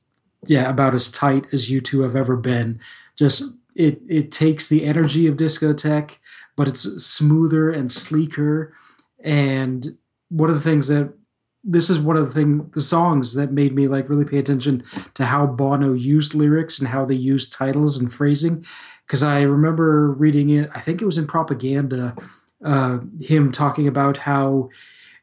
yeah, 0.49 0.69
about 0.69 0.93
as 0.93 1.09
tight 1.09 1.47
as 1.53 1.71
U2 1.71 2.03
have 2.03 2.17
ever 2.17 2.37
been. 2.37 2.81
Just 3.15 3.45
it 3.77 4.03
it 4.09 4.33
takes 4.33 4.67
the 4.67 4.85
energy 4.85 5.29
of 5.29 5.37
Discotheque, 5.37 6.19
but 6.57 6.67
it's 6.67 6.83
smoother 7.05 7.71
and 7.71 7.93
sleeker. 7.93 8.75
And 9.23 9.97
one 10.29 10.51
of 10.51 10.57
the 10.57 10.69
things 10.69 10.89
that 10.89 11.15
this 11.65 11.89
is 11.89 11.99
one 11.99 12.17
of 12.17 12.27
the 12.27 12.33
thing 12.33 12.71
the 12.75 12.83
songs 12.83 13.35
that 13.35 13.53
made 13.53 13.75
me 13.75 13.89
like 13.89 14.09
really 14.09 14.25
pay 14.25 14.39
attention 14.39 14.83
to 15.15 15.25
how 15.25 15.47
Bono 15.47 15.93
used 15.93 16.35
lyrics 16.35 16.79
and 16.79 16.89
how 16.89 17.05
they 17.05 17.15
used 17.15 17.53
titles 17.53 17.99
and 17.99 18.13
phrasing. 18.13 18.65
Because 19.07 19.23
I 19.23 19.43
remember 19.43 20.13
reading 20.13 20.51
it, 20.51 20.71
I 20.75 20.81
think 20.81 21.03
it 21.03 21.07
was 21.07 21.19
in 21.19 21.27
propaganda, 21.27 22.17
uh, 22.65 22.99
him 23.21 23.53
talking 23.53 23.87
about 23.87 24.17
how 24.17 24.71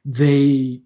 they 0.06 0.82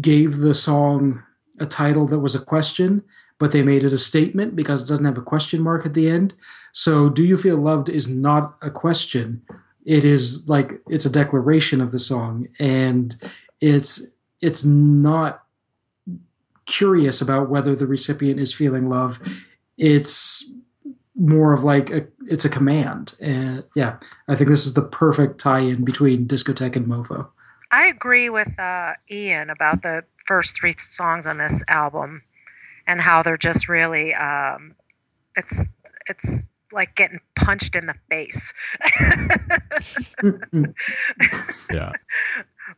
gave 0.00 0.38
the 0.38 0.54
song 0.54 1.22
a 1.58 1.66
title 1.66 2.06
that 2.06 2.20
was 2.20 2.34
a 2.34 2.44
question, 2.44 3.02
but 3.38 3.52
they 3.52 3.62
made 3.62 3.84
it 3.84 3.92
a 3.92 3.98
statement 3.98 4.54
because 4.54 4.82
it 4.82 4.88
doesn't 4.88 5.04
have 5.04 5.18
a 5.18 5.22
question 5.22 5.62
mark 5.62 5.84
at 5.84 5.94
the 5.94 6.08
end. 6.08 6.34
So, 6.72 7.08
Do 7.08 7.24
You 7.24 7.36
Feel 7.36 7.56
Loved 7.56 7.88
is 7.88 8.08
not 8.08 8.56
a 8.62 8.70
question. 8.70 9.42
It 9.84 10.04
is 10.04 10.46
like 10.48 10.80
it's 10.88 11.06
a 11.06 11.10
declaration 11.10 11.80
of 11.80 11.92
the 11.92 12.00
song. 12.00 12.48
And 12.58 13.16
it's 13.60 14.06
it's 14.40 14.64
not 14.64 15.42
curious 16.66 17.20
about 17.20 17.48
whether 17.48 17.74
the 17.74 17.86
recipient 17.86 18.40
is 18.40 18.52
feeling 18.52 18.88
love. 18.88 19.20
It's 19.78 20.50
more 21.14 21.52
of 21.52 21.64
like 21.64 21.90
a 21.90 22.06
it's 22.26 22.44
a 22.44 22.48
command. 22.48 23.14
And 23.20 23.64
yeah, 23.74 23.96
I 24.28 24.36
think 24.36 24.50
this 24.50 24.66
is 24.66 24.74
the 24.74 24.82
perfect 24.82 25.40
tie-in 25.40 25.84
between 25.84 26.26
discotheque 26.26 26.76
and 26.76 26.86
mofo. 26.86 27.28
I 27.70 27.86
agree 27.86 28.28
with 28.28 28.58
uh, 28.58 28.94
Ian 29.10 29.50
about 29.50 29.82
the 29.82 30.04
first 30.26 30.56
three 30.56 30.74
songs 30.78 31.26
on 31.26 31.38
this 31.38 31.62
album 31.68 32.22
and 32.86 33.00
how 33.00 33.22
they're 33.22 33.36
just 33.36 33.68
really 33.68 34.14
um, 34.14 34.74
it's 35.36 35.64
it's 36.08 36.44
like 36.72 36.94
getting 36.96 37.20
punched 37.34 37.74
in 37.74 37.86
the 37.86 37.94
face. 38.10 38.52
Yeah. 41.70 41.92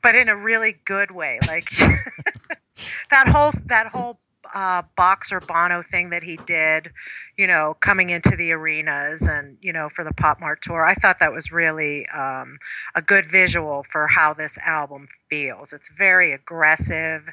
But 0.02 0.14
in 0.14 0.28
a 0.28 0.36
really 0.36 0.76
good 0.84 1.10
way. 1.10 1.38
Like 1.46 1.70
that 3.10 3.28
whole 3.28 3.52
that 3.66 3.88
whole 3.88 4.18
uh, 4.54 4.82
boxer 4.96 5.40
Bono 5.40 5.82
thing 5.82 6.10
that 6.10 6.22
he 6.22 6.36
did, 6.46 6.90
you 7.36 7.46
know, 7.46 7.76
coming 7.80 8.10
into 8.10 8.34
the 8.36 8.52
arenas 8.52 9.22
and 9.22 9.58
you 9.60 9.72
know 9.72 9.88
for 9.88 10.04
the 10.04 10.12
Pop 10.12 10.40
Mart 10.40 10.62
tour. 10.62 10.84
I 10.84 10.94
thought 10.94 11.18
that 11.20 11.32
was 11.32 11.52
really 11.52 12.06
um, 12.08 12.58
a 12.94 13.02
good 13.02 13.26
visual 13.26 13.84
for 13.90 14.06
how 14.06 14.34
this 14.34 14.58
album 14.58 15.08
feels. 15.28 15.72
It's 15.72 15.90
very 15.90 16.32
aggressive. 16.32 17.24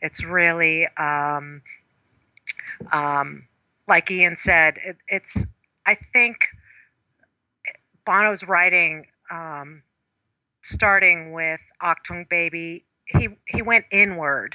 It's 0.00 0.24
really 0.24 0.86
um, 0.96 1.62
um, 2.92 3.46
like 3.86 4.10
Ian 4.10 4.36
said, 4.36 4.78
it, 4.84 4.96
it's 5.08 5.44
I 5.86 5.96
think 6.12 6.46
Bono's 8.04 8.44
writing, 8.44 9.06
um, 9.30 9.82
starting 10.64 11.32
with 11.32 11.60
Achtung 11.82 12.28
Baby, 12.28 12.84
he 13.06 13.28
he 13.46 13.62
went 13.62 13.86
inward, 13.90 14.54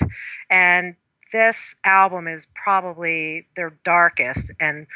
and 0.50 0.96
this 1.32 1.76
album 1.86 2.28
is 2.28 2.48
probably 2.56 3.48
their 3.56 3.78
darkest 3.84 4.52
and 4.60 4.88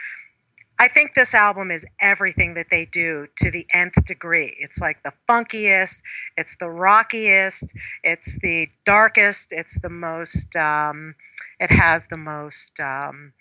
I 0.79 0.87
think 0.87 1.13
this 1.13 1.33
album 1.33 1.71
is 1.71 1.85
everything 1.99 2.55
that 2.55 2.69
they 2.69 2.85
do 2.85 3.27
to 3.37 3.51
the 3.51 3.65
nth 3.71 4.05
degree. 4.05 4.55
It's 4.59 4.79
like 4.79 5.03
the 5.03 5.13
funkiest, 5.29 6.01
it's 6.35 6.57
the 6.59 6.69
rockiest, 6.69 7.73
it's 8.03 8.37
the 8.39 8.67
darkest, 8.85 9.53
it's 9.53 9.79
the 9.79 9.89
most, 9.89 10.55
um, 10.55 11.15
it 11.59 11.71
has 11.71 12.07
the 12.07 12.17
most 12.17 12.79
um, 12.79 13.33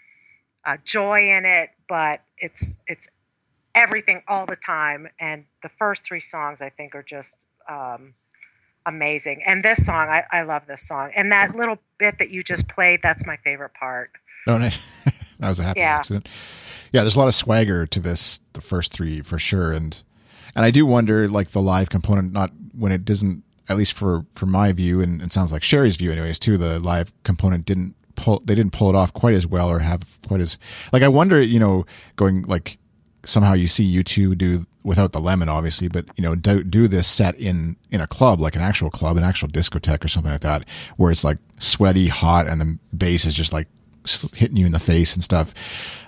uh, 0.65 0.77
joy 0.85 1.31
in 1.31 1.45
it, 1.45 1.71
but 1.89 2.21
it's 2.39 2.75
it's 2.87 3.09
everything 3.75 4.23
all 4.29 4.47
the 4.47 4.57
time. 4.57 5.09
And 5.19 5.47
the 5.63 5.71
first 5.71 6.05
three 6.05 6.21
songs 6.21 6.61
I 6.61 6.69
think 6.69 6.95
are 6.95 7.03
just 7.03 7.47
um, 7.68 8.14
amazing. 8.87 9.42
And 9.46 9.62
this 9.62 9.85
song, 9.85 10.09
I, 10.09 10.25
I 10.31 10.42
love 10.42 10.62
this 10.66 10.83
song. 10.87 11.11
And 11.14 11.31
that 11.33 11.55
little 11.57 11.79
bit 11.98 12.18
that 12.18 12.31
you 12.31 12.42
just 12.42 12.68
played, 12.68 13.01
that's 13.03 13.27
my 13.27 13.37
favorite 13.38 13.75
part. 13.75 14.11
Oh, 14.46 14.59
nice. 14.59 14.81
that 15.38 15.48
was 15.48 15.59
a 15.61 15.64
happy 15.64 15.81
Yeah. 15.81 15.96
accident. 15.96 16.29
Yeah, 16.92 17.03
there's 17.03 17.16
a 17.16 17.18
lot 17.18 17.29
of 17.29 17.35
swagger 17.35 17.87
to 17.87 18.01
this, 18.01 18.40
the 18.53 18.61
first 18.61 18.92
three 18.92 19.22
for 19.22 19.38
sure, 19.38 19.72
and 19.72 20.03
and 20.55 20.62
I 20.66 20.70
do 20.70 20.85
wonder, 20.85 21.27
like 21.27 21.53
the 21.53 21.62
live 21.62 21.88
component, 21.88 22.35
not 22.35 22.51
when 22.77 22.92
it 22.92 23.07
doesn't, 23.07 23.44
at 23.66 23.79
least 23.79 23.94
for 23.94 24.27
for 24.35 24.44
my 24.44 24.72
view, 24.72 25.01
and 25.01 25.22
it 25.22 25.33
sounds 25.33 25.53
like 25.53 25.62
Sherry's 25.62 25.96
view, 25.96 26.12
anyways, 26.12 26.38
too. 26.38 26.59
The 26.59 26.79
live 26.79 27.11
component 27.22 27.64
didn't 27.64 27.94
pull, 28.14 28.42
they 28.44 28.55
didn't 28.55 28.72
pull 28.75 28.90
it 28.90 28.94
off 28.94 29.14
quite 29.14 29.35
as 29.35 29.46
well, 29.46 29.70
or 29.70 29.79
have 29.79 30.18
quite 30.29 30.42
as 30.42 30.59
like 30.92 31.03
I 31.03 31.09
wonder, 31.09 31.40
you 31.40 31.59
know, 31.59 31.87
going 32.16 32.42
like 32.42 32.77
somehow 33.25 33.53
you 33.53 33.69
see 33.69 34.03
U2 34.03 34.37
do 34.37 34.67
without 34.85 35.13
the 35.13 35.21
lemon, 35.21 35.49
obviously, 35.49 35.89
but 35.89 36.07
you 36.17 36.23
know, 36.23 36.35
do 36.35 36.63
do 36.65 36.89
this 36.89 37.07
set 37.07 37.37
in 37.37 37.77
in 37.91 38.01
a 38.01 38.07
club, 38.07 38.41
like 38.41 38.57
an 38.57 38.63
actual 38.63 38.91
club, 38.91 39.17
an 39.17 39.25
actual 39.25 39.49
discotheque 39.49 40.05
or 40.05 40.09
something 40.09 40.33
like 40.33 40.41
that, 40.41 40.65
where 40.97 41.11
it's 41.11 41.25
like 41.25 41.39
sweaty, 41.59 42.09
hot, 42.09 42.49
and 42.49 42.61
the 42.61 42.79
bass 42.97 43.25
is 43.25 43.35
just 43.35 43.53
like 43.53 43.69
hitting 44.35 44.57
you 44.57 44.67
in 44.67 44.73
the 44.73 44.79
face 44.79 45.15
and 45.15 45.23
stuff. 45.23 45.55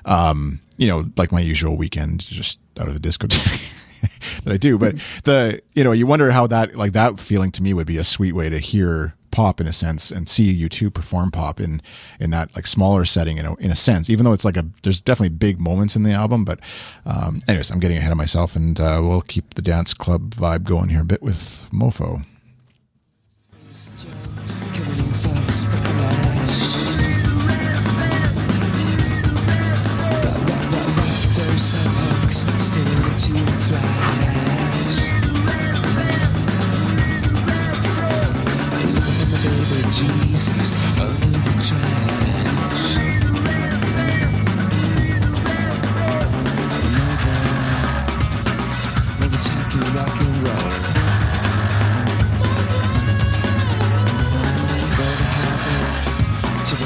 Um, 0.04 0.60
you 0.76 0.88
know, 0.88 1.10
like 1.16 1.30
my 1.32 1.40
usual 1.40 1.76
weekend, 1.76 2.20
just 2.20 2.58
out 2.78 2.88
of 2.88 3.00
the 3.00 3.08
discotheque. 3.08 3.80
that 4.44 4.52
I 4.52 4.56
do, 4.56 4.76
but 4.78 4.96
the 5.24 5.62
you 5.72 5.84
know 5.84 5.92
you 5.92 6.06
wonder 6.06 6.30
how 6.30 6.46
that 6.48 6.74
like 6.76 6.92
that 6.92 7.18
feeling 7.18 7.50
to 7.52 7.62
me 7.62 7.72
would 7.72 7.86
be 7.86 7.96
a 7.96 8.04
sweet 8.04 8.32
way 8.32 8.48
to 8.50 8.58
hear 8.58 9.14
pop 9.34 9.60
in 9.60 9.66
a 9.66 9.72
sense 9.72 10.12
and 10.12 10.28
see 10.28 10.62
U2 10.62 10.94
perform 10.94 11.32
pop 11.32 11.58
in 11.60 11.82
in 12.20 12.30
that 12.30 12.54
like 12.54 12.68
smaller 12.68 13.04
setting 13.04 13.36
in 13.36 13.44
a, 13.44 13.56
in 13.56 13.72
a 13.72 13.74
sense 13.74 14.08
even 14.08 14.24
though 14.24 14.32
it's 14.32 14.44
like 14.44 14.56
a 14.56 14.64
there's 14.84 15.00
definitely 15.00 15.36
big 15.36 15.60
moments 15.60 15.96
in 15.96 16.04
the 16.04 16.12
album 16.12 16.44
but 16.44 16.60
um 17.04 17.42
anyways 17.48 17.68
i'm 17.72 17.80
getting 17.80 17.96
ahead 17.96 18.12
of 18.12 18.16
myself 18.16 18.54
and 18.54 18.78
uh, 18.78 19.00
we'll 19.02 19.22
keep 19.22 19.54
the 19.54 19.62
dance 19.62 19.92
club 19.92 20.36
vibe 20.36 20.62
going 20.62 20.88
here 20.88 21.00
a 21.00 21.04
bit 21.04 21.20
with 21.20 21.68
mofo 21.72 22.24
Jesus, 39.94 40.72
under 40.98 41.14
the 41.14 41.38
to 41.64 41.74
the 41.74 41.80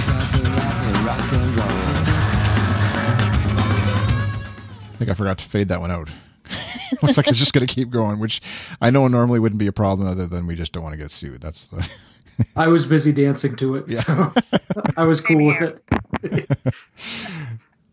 God, 0.07 0.33
the 0.33 0.41
rock, 0.51 1.07
rock 1.07 1.33
and 1.33 1.57
roll. 1.57 1.69
i 4.81 4.83
think 4.99 5.11
i 5.11 5.15
forgot 5.15 5.39
to 5.39 5.45
fade 5.47 5.69
that 5.69 5.81
one 5.81 5.91
out. 5.91 6.11
Looks 7.03 7.17
like 7.17 7.27
it's 7.29 7.39
just 7.39 7.55
going 7.55 7.67
to 7.67 7.75
keep 7.75 7.89
going 7.89 8.19
which 8.19 8.43
i 8.83 8.91
know 8.91 9.09
normally 9.09 9.39
wouldn't 9.39 9.59
be 9.59 9.67
a 9.67 9.73
problem 9.73 10.07
other 10.07 10.27
than 10.27 10.47
we 10.47 10.55
just 10.55 10.73
don't 10.73 10.83
want 10.83 10.93
to 10.93 10.99
get 10.99 11.11
sued. 11.11 11.41
That's 11.41 11.65
the 11.69 11.89
I 12.57 12.69
was 12.69 12.87
busy 12.87 13.13
dancing 13.13 13.57
to 13.57 13.77
it, 13.77 13.93
so 13.93 14.33
I 14.97 15.05
was 15.05 15.21
cool 15.21 15.47
with 15.47 15.81
it. 16.23 16.51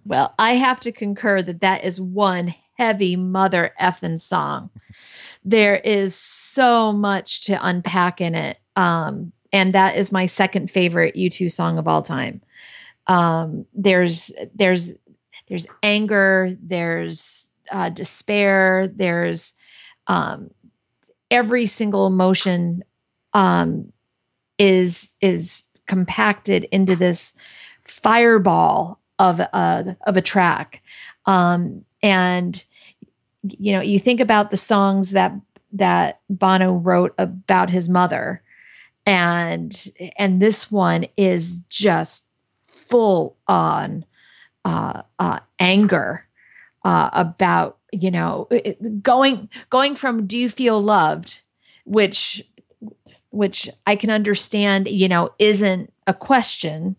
Well, 0.07 0.35
I 0.37 0.51
have 0.51 0.79
to 0.81 0.91
concur 0.91 1.41
that 1.41 1.61
that 1.61 1.83
is 1.83 1.99
one 1.99 2.53
heavy 2.77 3.15
mother 3.15 3.73
effing 3.81 4.19
song. 4.19 4.69
There 5.43 5.77
is 5.77 6.15
so 6.15 6.91
much 6.91 7.45
to 7.45 7.57
unpack 7.65 8.21
in 8.21 8.35
it. 8.35 8.59
Um, 8.75 9.31
and 9.51 9.73
that 9.73 9.95
is 9.95 10.11
my 10.11 10.25
second 10.25 10.69
favorite 10.69 11.15
U2 11.15 11.51
song 11.51 11.77
of 11.79 11.87
all 11.87 12.01
time. 12.01 12.41
Um, 13.07 13.65
there's 13.73 14.31
there's 14.53 14.93
there's 15.47 15.67
anger, 15.83 16.55
there's 16.61 17.51
uh, 17.71 17.89
despair, 17.89 18.87
there's 18.87 19.53
um, 20.07 20.49
every 21.31 21.67
single 21.67 22.07
emotion 22.07 22.83
um, 23.33 23.91
is 24.57 25.09
is 25.21 25.65
compacted 25.87 26.65
into 26.65 26.95
this 26.95 27.33
fireball 27.83 28.99
of 29.19 29.39
a 29.39 29.97
of 30.05 30.17
a 30.17 30.21
track. 30.21 30.81
Um 31.25 31.85
and 32.01 32.63
you 33.43 33.71
know 33.71 33.81
you 33.81 33.99
think 33.99 34.19
about 34.19 34.51
the 34.51 34.57
songs 34.57 35.11
that 35.11 35.33
that 35.73 36.21
Bono 36.29 36.73
wrote 36.73 37.13
about 37.17 37.69
his 37.69 37.89
mother 37.89 38.41
and 39.05 39.87
and 40.17 40.41
this 40.41 40.71
one 40.71 41.05
is 41.17 41.59
just 41.69 42.27
full 42.67 43.37
on 43.47 44.05
uh, 44.63 45.03
uh 45.19 45.39
anger 45.59 46.25
uh 46.83 47.09
about 47.13 47.77
you 47.91 48.09
know 48.09 48.47
going 49.01 49.49
going 49.69 49.95
from 49.95 50.25
do 50.25 50.37
you 50.37 50.49
feel 50.49 50.81
loved? 50.81 51.41
which 51.85 52.43
which 53.35 53.69
I 53.85 53.95
can 53.95 54.09
understand, 54.09 54.87
you 54.87 55.07
know, 55.07 55.31
isn't 55.39 55.91
a 56.07 56.13
question, 56.13 56.95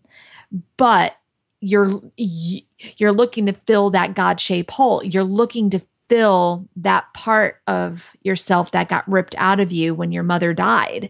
but 0.77 1.17
you're 1.59 2.01
you're 2.17 3.11
looking 3.11 3.47
to 3.47 3.53
fill 3.53 3.89
that 3.89 4.13
God-shaped 4.13 4.71
hole. 4.71 5.03
You're 5.03 5.23
looking 5.23 5.69
to 5.71 5.81
fill 6.07 6.67
that 6.75 7.11
part 7.13 7.61
of 7.67 8.15
yourself 8.21 8.71
that 8.71 8.89
got 8.89 9.07
ripped 9.11 9.35
out 9.37 9.59
of 9.59 9.71
you 9.71 9.93
when 9.93 10.11
your 10.11 10.23
mother 10.23 10.53
died 10.53 11.09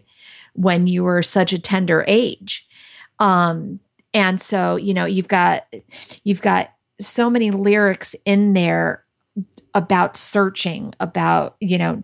when 0.54 0.88
you 0.88 1.04
were 1.04 1.22
such 1.22 1.52
a 1.52 1.58
tender 1.58 2.04
age. 2.08 2.66
Um 3.18 3.80
and 4.14 4.40
so, 4.40 4.76
you 4.76 4.94
know, 4.94 5.04
you've 5.04 5.28
got 5.28 5.66
you've 6.24 6.42
got 6.42 6.70
so 7.00 7.30
many 7.30 7.50
lyrics 7.50 8.16
in 8.24 8.54
there 8.54 9.04
about 9.74 10.16
searching, 10.16 10.94
about, 10.98 11.56
you 11.60 11.78
know, 11.78 12.00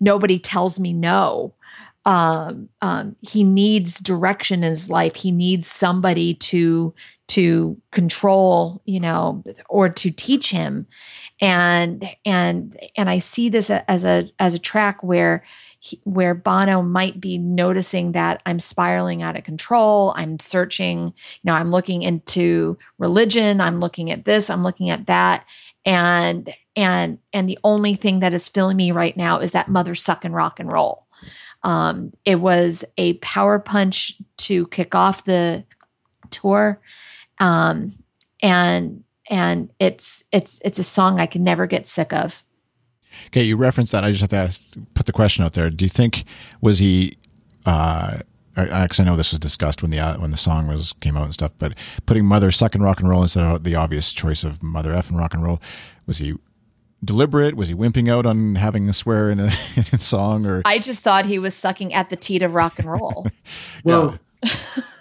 nobody 0.00 0.38
tells 0.38 0.80
me 0.80 0.92
no 0.92 1.52
um, 2.06 2.68
um, 2.82 3.16
he 3.20 3.42
needs 3.42 3.98
direction 3.98 4.62
in 4.62 4.70
his 4.70 4.88
life. 4.88 5.16
He 5.16 5.32
needs 5.32 5.66
somebody 5.66 6.34
to 6.34 6.94
to 7.28 7.76
control, 7.90 8.80
you 8.84 9.00
know, 9.00 9.42
or 9.68 9.88
to 9.88 10.12
teach 10.12 10.50
him. 10.52 10.86
And 11.40 12.08
and 12.24 12.76
and 12.96 13.10
I 13.10 13.18
see 13.18 13.48
this 13.48 13.70
as 13.70 14.04
a 14.04 14.30
as 14.38 14.54
a 14.54 14.60
track 14.60 15.02
where 15.02 15.44
he, 15.80 16.00
where 16.04 16.34
Bono 16.34 16.80
might 16.80 17.20
be 17.20 17.38
noticing 17.38 18.12
that 18.12 18.40
I'm 18.46 18.60
spiraling 18.60 19.22
out 19.22 19.36
of 19.36 19.42
control. 19.42 20.14
I'm 20.16 20.38
searching, 20.38 21.06
you 21.06 21.12
know, 21.42 21.54
I'm 21.54 21.72
looking 21.72 22.02
into 22.02 22.78
religion. 22.98 23.60
I'm 23.60 23.80
looking 23.80 24.12
at 24.12 24.24
this. 24.24 24.48
I'm 24.48 24.62
looking 24.62 24.90
at 24.90 25.06
that. 25.06 25.44
And 25.84 26.54
and 26.76 27.18
and 27.32 27.48
the 27.48 27.58
only 27.64 27.96
thing 27.96 28.20
that 28.20 28.32
is 28.34 28.48
filling 28.48 28.76
me 28.76 28.92
right 28.92 29.16
now 29.16 29.40
is 29.40 29.50
that 29.52 29.68
mother 29.68 29.96
sucking 29.96 30.32
rock 30.32 30.60
and 30.60 30.70
roll. 30.70 31.05
Um, 31.66 32.12
it 32.24 32.36
was 32.36 32.84
a 32.96 33.14
power 33.14 33.58
punch 33.58 34.14
to 34.36 34.68
kick 34.68 34.94
off 34.94 35.24
the 35.24 35.64
tour, 36.30 36.80
um, 37.40 37.90
and 38.40 39.02
and 39.28 39.68
it's 39.80 40.22
it's 40.30 40.60
it's 40.64 40.78
a 40.78 40.84
song 40.84 41.18
I 41.20 41.26
can 41.26 41.42
never 41.42 41.66
get 41.66 41.84
sick 41.84 42.12
of. 42.12 42.44
Okay, 43.26 43.42
you 43.42 43.56
referenced 43.56 43.90
that. 43.90 44.04
I 44.04 44.12
just 44.12 44.20
have 44.20 44.30
to 44.30 44.36
ask, 44.36 44.64
put 44.94 45.06
the 45.06 45.12
question 45.12 45.44
out 45.44 45.54
there. 45.54 45.68
Do 45.68 45.84
you 45.84 45.88
think 45.88 46.22
was 46.60 46.78
he? 46.78 47.18
Uh, 47.66 48.18
because 48.54 49.00
I 49.00 49.04
know 49.04 49.16
this 49.16 49.32
was 49.32 49.40
discussed 49.40 49.82
when 49.82 49.90
the 49.90 49.98
uh, 49.98 50.18
when 50.18 50.30
the 50.30 50.36
song 50.36 50.68
was 50.68 50.92
came 51.00 51.16
out 51.16 51.24
and 51.24 51.34
stuff, 51.34 51.50
but 51.58 51.74
putting 52.06 52.24
"Mother 52.24 52.52
Suck 52.52 52.76
and 52.76 52.84
Rock 52.84 53.00
and 53.00 53.08
Roll" 53.08 53.22
instead 53.22 53.42
of 53.42 53.64
the 53.64 53.74
obvious 53.74 54.12
choice 54.12 54.44
of 54.44 54.62
"Mother 54.62 54.92
F 54.92 55.10
and 55.10 55.18
Rock 55.18 55.34
and 55.34 55.42
Roll," 55.42 55.60
was 56.06 56.18
he 56.18 56.36
deliberate? 57.04 57.54
Was 57.56 57.68
he 57.68 57.74
wimping 57.74 58.10
out 58.10 58.26
on 58.26 58.56
having 58.56 58.88
a 58.88 58.92
swear 58.92 59.30
in 59.30 59.38
a, 59.40 59.44
in 59.76 59.84
a 59.92 59.98
song, 59.98 60.46
or 60.46 60.62
I 60.64 60.78
just 60.78 61.02
thought 61.02 61.26
he 61.26 61.38
was 61.38 61.54
sucking 61.54 61.92
at 61.94 62.10
the 62.10 62.16
teat 62.16 62.42
of 62.42 62.54
rock 62.54 62.78
and 62.78 62.90
roll. 62.90 63.26
Well, 63.84 64.18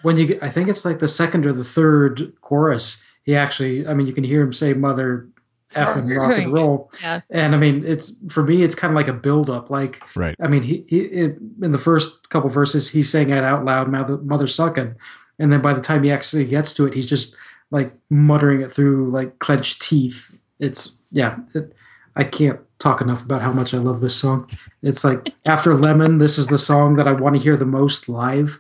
when 0.04 0.18
you 0.18 0.39
I 0.41 0.50
think 0.50 0.70
it's 0.70 0.86
like 0.86 1.00
the 1.00 1.08
second 1.08 1.46
or 1.46 1.54
the 1.54 1.64
third 1.64 2.34
chorus, 2.41 3.04
he 3.24 3.36
actually, 3.36 3.86
I 3.88 3.93
mean, 3.93 4.08
you 4.08 4.14
can 4.14 4.24
hear 4.24 4.41
him 4.41 4.54
say 4.54 4.74
"mother." 4.74 5.28
F 5.76 5.98
and 5.98 6.10
rock 6.16 6.38
and 6.38 6.54
roll, 6.54 6.89
Yeah. 7.02 7.22
and 7.32 7.54
I 7.54 7.58
mean, 7.58 7.84
it's 7.86 8.14
for 8.32 8.43
me, 8.43 8.64
it's 8.64 8.76
kind 8.76 8.91
of 8.91 8.96
like 8.96 9.10
a 9.10 9.14
build 9.14 9.50
up. 9.50 9.70
Like, 9.70 10.02
Right. 10.16 10.36
I 10.39 10.48
mean, 10.48 10.62
he, 10.62 10.86
he 10.88 11.00
it, 11.00 11.38
in 11.62 11.72
the 11.72 11.80
first 11.80 12.30
couple 12.30 12.50
verses, 12.50 12.89
he's 12.91 13.10
saying 13.12 13.32
it 13.32 13.43
out 13.43 13.66
loud, 13.66 13.89
mother, 13.91 14.18
mother 14.18 14.48
sucking, 14.48 14.96
and 15.39 15.52
then 15.52 15.62
by 15.62 15.74
the 15.74 15.82
time 15.82 16.04
he 16.04 16.12
actually 16.12 16.46
gets 16.46 16.72
to 16.76 16.86
it, 16.86 16.93
he's 16.93 17.10
just 17.10 17.36
like 17.72 17.91
muttering 18.10 18.62
it 18.62 18.72
through 18.72 19.10
like 19.10 19.39
clenched 19.39 19.82
teeth. 19.82 20.34
It's 20.60 20.96
yeah, 21.12 21.38
it, 21.56 21.74
I 22.16 22.24
can't 22.24 22.59
talk 22.80 23.01
enough 23.01 23.24
about 23.24 23.41
how 23.41 23.51
much 23.51 23.74
I 23.74 23.78
love 23.78 24.01
this 24.01 24.16
song. 24.16 24.49
It's 24.82 25.03
like 25.03 25.34
after 25.45 25.76
Lemon, 25.76 26.18
this 26.18 26.38
is 26.38 26.47
the 26.47 26.57
song 26.57 26.95
that 26.95 27.07
I 27.07 27.13
want 27.13 27.36
to 27.36 27.41
hear 27.41 27.57
the 27.57 27.66
most 27.66 28.07
live. 28.09 28.59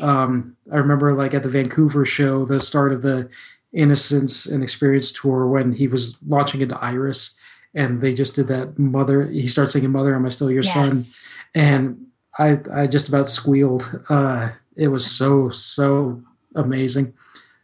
Um, 0.00 0.56
I 0.72 0.76
remember 0.76 1.12
like 1.12 1.34
at 1.34 1.42
the 1.42 1.48
Vancouver 1.48 2.04
show, 2.04 2.44
the 2.44 2.60
start 2.60 2.92
of 2.92 3.02
the 3.02 3.28
Innocence 3.72 4.46
and 4.46 4.62
Experience 4.62 5.12
tour 5.12 5.46
when 5.46 5.72
he 5.72 5.88
was 5.88 6.16
launching 6.26 6.62
into 6.62 6.78
Iris, 6.78 7.36
and 7.74 8.00
they 8.00 8.14
just 8.14 8.34
did 8.34 8.48
that 8.48 8.78
mother. 8.78 9.26
He 9.26 9.48
starts 9.48 9.72
singing 9.72 9.90
"Mother, 9.90 10.14
Am 10.14 10.24
I 10.24 10.30
Still 10.30 10.50
Your 10.50 10.62
Son?" 10.62 11.02
And 11.54 12.06
I 12.38 12.58
I 12.72 12.86
just 12.86 13.08
about 13.08 13.28
squealed. 13.28 14.00
Uh, 14.08 14.50
it 14.76 14.88
was 14.88 15.08
so 15.10 15.50
so 15.50 16.22
amazing. 16.54 17.14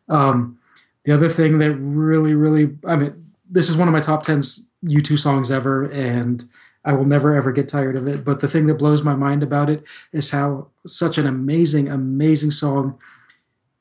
Um, 0.09 0.59
the 1.05 1.13
other 1.13 1.29
thing 1.29 1.59
that 1.59 1.73
really 1.73 2.35
really 2.35 2.77
I 2.87 2.97
mean 2.97 3.25
this 3.51 3.69
is 3.69 3.77
one 3.77 3.89
of 3.89 3.93
my 3.93 4.01
top 4.01 4.23
10 4.23 4.43
U2 4.85 5.19
songs 5.19 5.51
ever 5.51 5.85
and 5.85 6.45
I 6.85 6.93
will 6.95 7.05
never 7.05 7.35
ever 7.35 7.53
get 7.53 7.69
tired 7.69 7.97
of 7.97 8.07
it 8.07 8.25
but 8.25 8.41
the 8.41 8.49
thing 8.49 8.67
that 8.67 8.75
blows 8.75 9.03
my 9.03 9.15
mind 9.15 9.43
about 9.43 9.71
it 9.71 9.85
is 10.13 10.31
how 10.31 10.69
such 10.87 11.19
an 11.19 11.27
amazing 11.27 11.89
amazing 11.89 12.51
song 12.51 12.99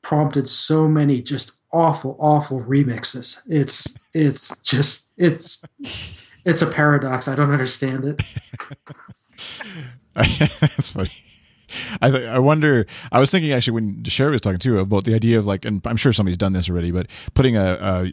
prompted 0.02 0.48
so 0.48 0.88
many 0.88 1.22
just 1.22 1.52
awful 1.72 2.16
awful 2.20 2.60
remixes 2.60 3.40
it's 3.48 3.96
it's 4.14 4.56
just 4.60 5.08
it's 5.16 5.64
it's 6.44 6.62
a 6.62 6.66
paradox 6.66 7.28
I 7.28 7.34
don't 7.34 7.50
understand 7.50 8.04
it 8.04 8.22
That's 10.14 10.90
funny. 10.90 11.10
I 12.02 12.10
th- 12.10 12.28
I 12.28 12.38
wonder. 12.38 12.86
I 13.10 13.18
was 13.18 13.30
thinking 13.30 13.52
actually 13.52 13.74
when 13.74 14.04
Sherry 14.04 14.32
was 14.32 14.40
talking 14.40 14.58
too 14.58 14.78
about 14.78 15.04
the 15.04 15.14
idea 15.14 15.38
of 15.38 15.46
like, 15.46 15.64
and 15.64 15.80
I'm 15.86 15.96
sure 15.96 16.12
somebody's 16.12 16.36
done 16.36 16.52
this 16.52 16.68
already, 16.68 16.90
but 16.90 17.06
putting 17.34 17.56
a, 17.56 17.78
a 17.80 18.12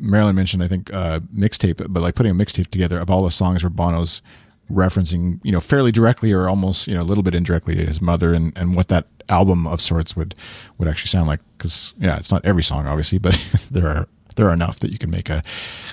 Marylinn 0.00 0.34
mentioned 0.34 0.62
I 0.62 0.68
think 0.68 0.92
uh, 0.92 1.20
mixtape, 1.34 1.86
but 1.88 2.02
like 2.02 2.14
putting 2.14 2.32
a 2.32 2.34
mixtape 2.34 2.68
together 2.68 2.98
of 2.98 3.10
all 3.10 3.24
the 3.24 3.30
songs 3.30 3.62
where 3.62 3.70
Bono's 3.70 4.22
referencing, 4.70 5.40
you 5.42 5.52
know, 5.52 5.60
fairly 5.60 5.92
directly 5.92 6.32
or 6.32 6.48
almost 6.48 6.86
you 6.86 6.94
know 6.94 7.02
a 7.02 7.04
little 7.04 7.22
bit 7.22 7.34
indirectly 7.34 7.76
his 7.76 8.00
mother 8.00 8.32
and 8.34 8.56
and 8.56 8.76
what 8.76 8.88
that 8.88 9.06
album 9.28 9.66
of 9.66 9.80
sorts 9.80 10.16
would 10.16 10.34
would 10.78 10.88
actually 10.88 11.08
sound 11.08 11.28
like. 11.28 11.40
Because 11.56 11.94
yeah, 11.98 12.16
it's 12.16 12.30
not 12.30 12.44
every 12.44 12.62
song 12.62 12.86
obviously, 12.86 13.18
but 13.18 13.38
there 13.70 13.88
are 13.88 14.08
there 14.36 14.48
are 14.48 14.52
enough 14.52 14.78
that 14.80 14.90
you 14.90 14.98
can 14.98 15.10
make 15.10 15.28
a 15.28 15.42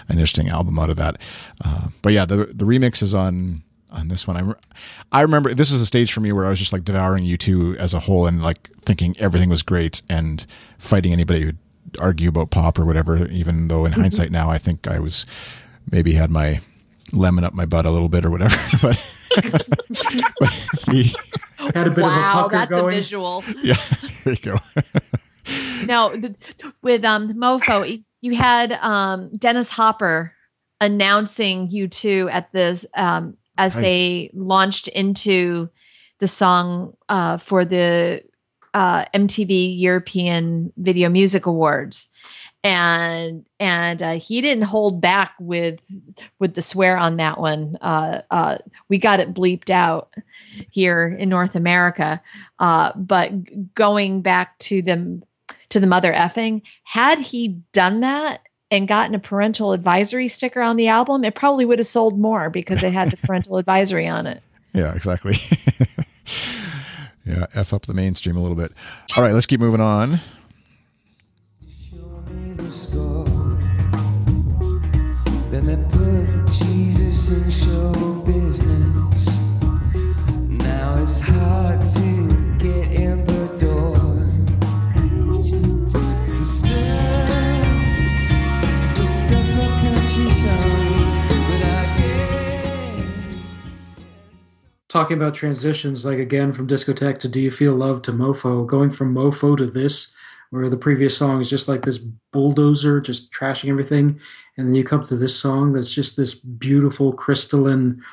an 0.07 0.16
interesting 0.16 0.49
album 0.49 0.80
out 0.80 0.89
of 0.89 0.97
that. 0.97 1.18
Uh, 1.64 1.88
but 2.01 2.14
yeah, 2.14 2.26
the 2.26 2.38
the 2.38 2.66
remix 2.66 3.01
is 3.01 3.14
on 3.14 3.64
on 3.91 4.07
this 4.07 4.28
one. 4.28 4.38
I, 4.38 4.41
re- 4.41 4.55
I 5.12 5.22
remember 5.22 5.53
this 5.53 5.72
was 5.72 5.82
a 5.82 5.86
stage 5.86 6.14
for 6.14 6.22
me 6.22 6.32
where 6.32 6.45
I 6.45 6.49
was 6.49 6.59
just 6.59 6.74
like 6.74 6.86
devouring 6.86 7.26
U2 7.26 7.76
as 7.76 7.93
a 7.93 7.99
whole 7.99 8.26
and 8.26 8.41
like 8.41 8.70
thinking 8.84 9.16
everything 9.20 9.49
was 9.49 9.64
great 9.64 10.01
and 10.09 10.45
fighting 10.78 11.12
anybody 11.12 11.41
who'd 11.41 11.57
argue 11.99 12.29
about 12.29 12.49
pop 12.51 12.79
or 12.79 12.85
whatever. 12.85 13.27
Even 13.27 13.67
though 13.67 13.85
in 13.85 13.91
hindsight 13.93 14.31
now, 14.31 14.49
I 14.49 14.57
think 14.57 14.87
I 14.87 14.99
was 14.99 15.25
maybe 15.91 16.13
had 16.13 16.31
my 16.31 16.61
lemon 17.11 17.43
up 17.43 17.53
my 17.53 17.65
butt 17.65 17.85
a 17.85 17.91
little 17.91 18.09
bit 18.09 18.25
or 18.25 18.29
whatever. 18.31 18.55
but, 18.81 18.99
but 20.39 20.49
the, 20.87 21.15
had 21.73 21.87
a 21.87 21.91
bit 21.91 21.99
of 21.99 22.11
a 22.11 22.15
wow, 22.15 22.47
that's 22.49 22.69
going 22.71 22.93
a 22.93 22.95
visual. 22.97 23.43
yeah, 23.63 23.75
there 24.23 24.33
you 24.33 24.39
go. 24.41 24.57
now 25.85 26.09
th- 26.09 26.35
with 26.81 27.03
um 27.05 27.29
Mofo, 27.33 28.03
you 28.21 28.35
had 28.35 28.73
um 28.73 29.31
Dennis 29.37 29.71
Hopper 29.71 30.33
announcing 30.79 31.69
U2 31.69 32.31
at 32.31 32.51
this 32.51 32.85
um 32.95 33.37
as 33.57 33.75
Right. 33.75 33.81
they 33.81 34.29
launched 34.33 34.87
into 34.89 35.69
the 36.19 36.27
song 36.27 36.95
uh 37.09 37.37
for 37.37 37.65
the 37.65 38.23
uh 38.74 39.05
MTV 39.13 39.80
European 39.80 40.72
Video 40.78 41.09
Music 41.09 41.45
Awards. 41.45 42.09
And 42.63 43.47
and 43.59 44.03
uh, 44.03 44.13
he 44.13 44.39
didn't 44.39 44.65
hold 44.65 45.01
back 45.01 45.34
with 45.39 45.82
with 46.38 46.53
the 46.53 46.61
swear 46.61 46.95
on 46.95 47.17
that 47.17 47.39
one. 47.39 47.78
Uh, 47.82 48.22
uh, 48.30 48.59
we 48.88 48.99
got 48.99 49.19
it 49.19 49.34
bleeped 49.34 49.72
out 49.72 50.13
here 50.69 51.07
in 51.07 51.28
North 51.28 51.55
America. 51.55 52.22
Uh, 52.59 52.91
but 52.95 53.74
going 53.74 54.22
back 54.22 54.59
to 54.59 54.84
the 54.84 55.24
to 55.69 55.80
the 55.80 55.88
mother 55.88 56.13
effing, 56.13 56.61
had 56.84 57.19
he 57.19 57.59
done 57.72 58.01
that 58.01 58.41
and 58.69 58.88
gotten 58.88 59.15
a 59.15 59.19
parental 59.19 59.74
advisory 59.74 60.28
sticker 60.28 60.61
on 60.61 60.78
the 60.78 60.88
album, 60.88 61.24
it 61.24 61.36
probably 61.36 61.65
would 61.65 61.80
have 61.80 61.88
sold 61.88 62.19
more 62.19 62.49
because 62.49 62.84
it 62.84 62.93
had 62.93 63.11
the 63.11 63.17
parental 63.17 63.57
advisory 63.57 64.07
on 64.07 64.28
it. 64.28 64.41
Yeah, 64.74 64.93
exactly. 64.93 65.36
yeah, 67.26 67.47
F 67.53 67.74
up 67.74 67.86
the 67.86 67.93
mainstream 67.93 68.36
a 68.36 68.41
little 68.41 68.57
bit. 68.57 68.72
All 69.15 69.24
right, 69.24 69.34
let's 69.34 69.45
keep 69.45 69.59
moving 69.59 69.82
on. 69.82 70.19
Then 75.51 75.65
they 75.65 75.76
put 75.89 76.49
Jesus 76.49 77.30
in 77.30 77.51
show 77.51 78.11
talking 94.91 95.15
about 95.15 95.33
transitions, 95.33 96.05
like 96.05 96.19
again 96.19 96.51
from 96.51 96.67
discotheque 96.67 97.17
to 97.19 97.29
Do 97.29 97.39
You 97.39 97.49
Feel 97.49 97.73
Love 97.73 98.01
to 98.03 98.11
Mofo, 98.11 98.67
going 98.67 98.91
from 98.91 99.15
Mofo 99.15 99.55
to 99.57 99.65
this, 99.65 100.13
where 100.49 100.69
the 100.69 100.77
previous 100.77 101.17
song 101.17 101.39
is 101.39 101.49
just 101.49 101.69
like 101.69 101.83
this 101.83 101.97
bulldozer, 101.97 102.99
just 102.99 103.31
trashing 103.31 103.69
everything, 103.69 104.19
and 104.57 104.67
then 104.67 104.75
you 104.75 104.83
come 104.83 105.03
to 105.05 105.15
this 105.15 105.39
song 105.39 105.71
that's 105.71 105.93
just 105.93 106.17
this 106.17 106.33
beautiful 106.33 107.13
crystalline, 107.13 108.03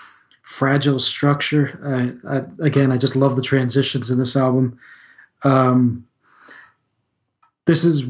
fragile 0.42 1.00
structure. 1.00 2.16
I, 2.24 2.64
again, 2.64 2.92
I 2.92 2.96
just 2.96 3.16
love 3.16 3.34
the 3.34 3.42
transitions 3.42 4.10
in 4.10 4.18
this 4.18 4.36
album. 4.36 4.78
Um, 5.42 6.06
this 7.68 7.84
is 7.84 8.04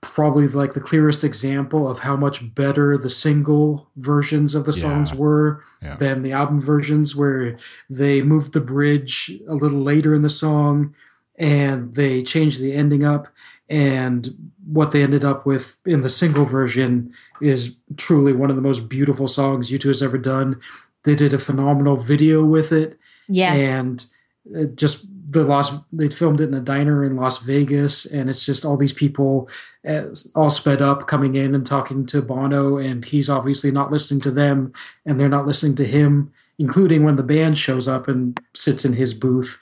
probably 0.00 0.48
like 0.48 0.72
the 0.72 0.80
clearest 0.80 1.22
example 1.22 1.86
of 1.86 1.98
how 1.98 2.16
much 2.16 2.54
better 2.54 2.96
the 2.96 3.10
single 3.10 3.86
versions 3.96 4.54
of 4.54 4.64
the 4.64 4.72
songs 4.72 5.10
Yeah. 5.10 5.16
were 5.18 5.62
Yeah. 5.82 5.96
than 5.96 6.22
the 6.22 6.32
album 6.32 6.62
versions 6.62 7.14
where 7.14 7.56
they 7.90 8.22
moved 8.22 8.54
the 8.54 8.60
bridge 8.74 9.30
a 9.46 9.54
little 9.54 9.82
later 9.82 10.14
in 10.14 10.22
the 10.22 10.30
song 10.30 10.94
and 11.38 11.94
they 11.94 12.22
changed 12.22 12.62
the 12.62 12.72
ending 12.72 13.04
up 13.04 13.28
and 13.68 14.34
what 14.66 14.92
they 14.92 15.02
ended 15.02 15.24
up 15.26 15.44
with 15.44 15.76
in 15.84 16.00
the 16.00 16.10
single 16.10 16.46
version 16.46 17.12
is 17.42 17.76
truly 17.98 18.32
one 18.32 18.48
of 18.48 18.56
the 18.56 18.62
most 18.62 18.88
beautiful 18.88 19.28
songs 19.28 19.70
U2 19.70 19.88
has 19.88 20.02
ever 20.02 20.16
done. 20.18 20.58
They 21.04 21.14
did 21.16 21.34
a 21.34 21.38
phenomenal 21.38 21.96
video 21.98 22.42
with 22.44 22.72
it 22.72 22.98
Yes. 23.28 23.60
and 23.60 24.06
it 24.54 24.76
just 24.76 25.04
the 25.32 25.44
Las 25.44 25.72
they 25.92 26.08
filmed 26.08 26.40
it 26.40 26.48
in 26.48 26.54
a 26.54 26.60
diner 26.60 27.02
in 27.02 27.16
Las 27.16 27.38
Vegas, 27.38 28.04
and 28.04 28.28
it's 28.28 28.44
just 28.44 28.64
all 28.64 28.76
these 28.76 28.92
people 28.92 29.48
as, 29.84 30.30
all 30.34 30.50
sped 30.50 30.82
up 30.82 31.06
coming 31.06 31.34
in 31.34 31.54
and 31.54 31.66
talking 31.66 32.04
to 32.06 32.20
Bono, 32.20 32.76
and 32.76 33.04
he's 33.04 33.30
obviously 33.30 33.70
not 33.70 33.90
listening 33.90 34.20
to 34.22 34.30
them, 34.30 34.72
and 35.06 35.18
they're 35.18 35.28
not 35.30 35.46
listening 35.46 35.74
to 35.76 35.86
him, 35.86 36.30
including 36.58 37.02
when 37.02 37.16
the 37.16 37.22
band 37.22 37.56
shows 37.56 37.88
up 37.88 38.08
and 38.08 38.38
sits 38.54 38.84
in 38.84 38.92
his 38.92 39.14
booth, 39.14 39.58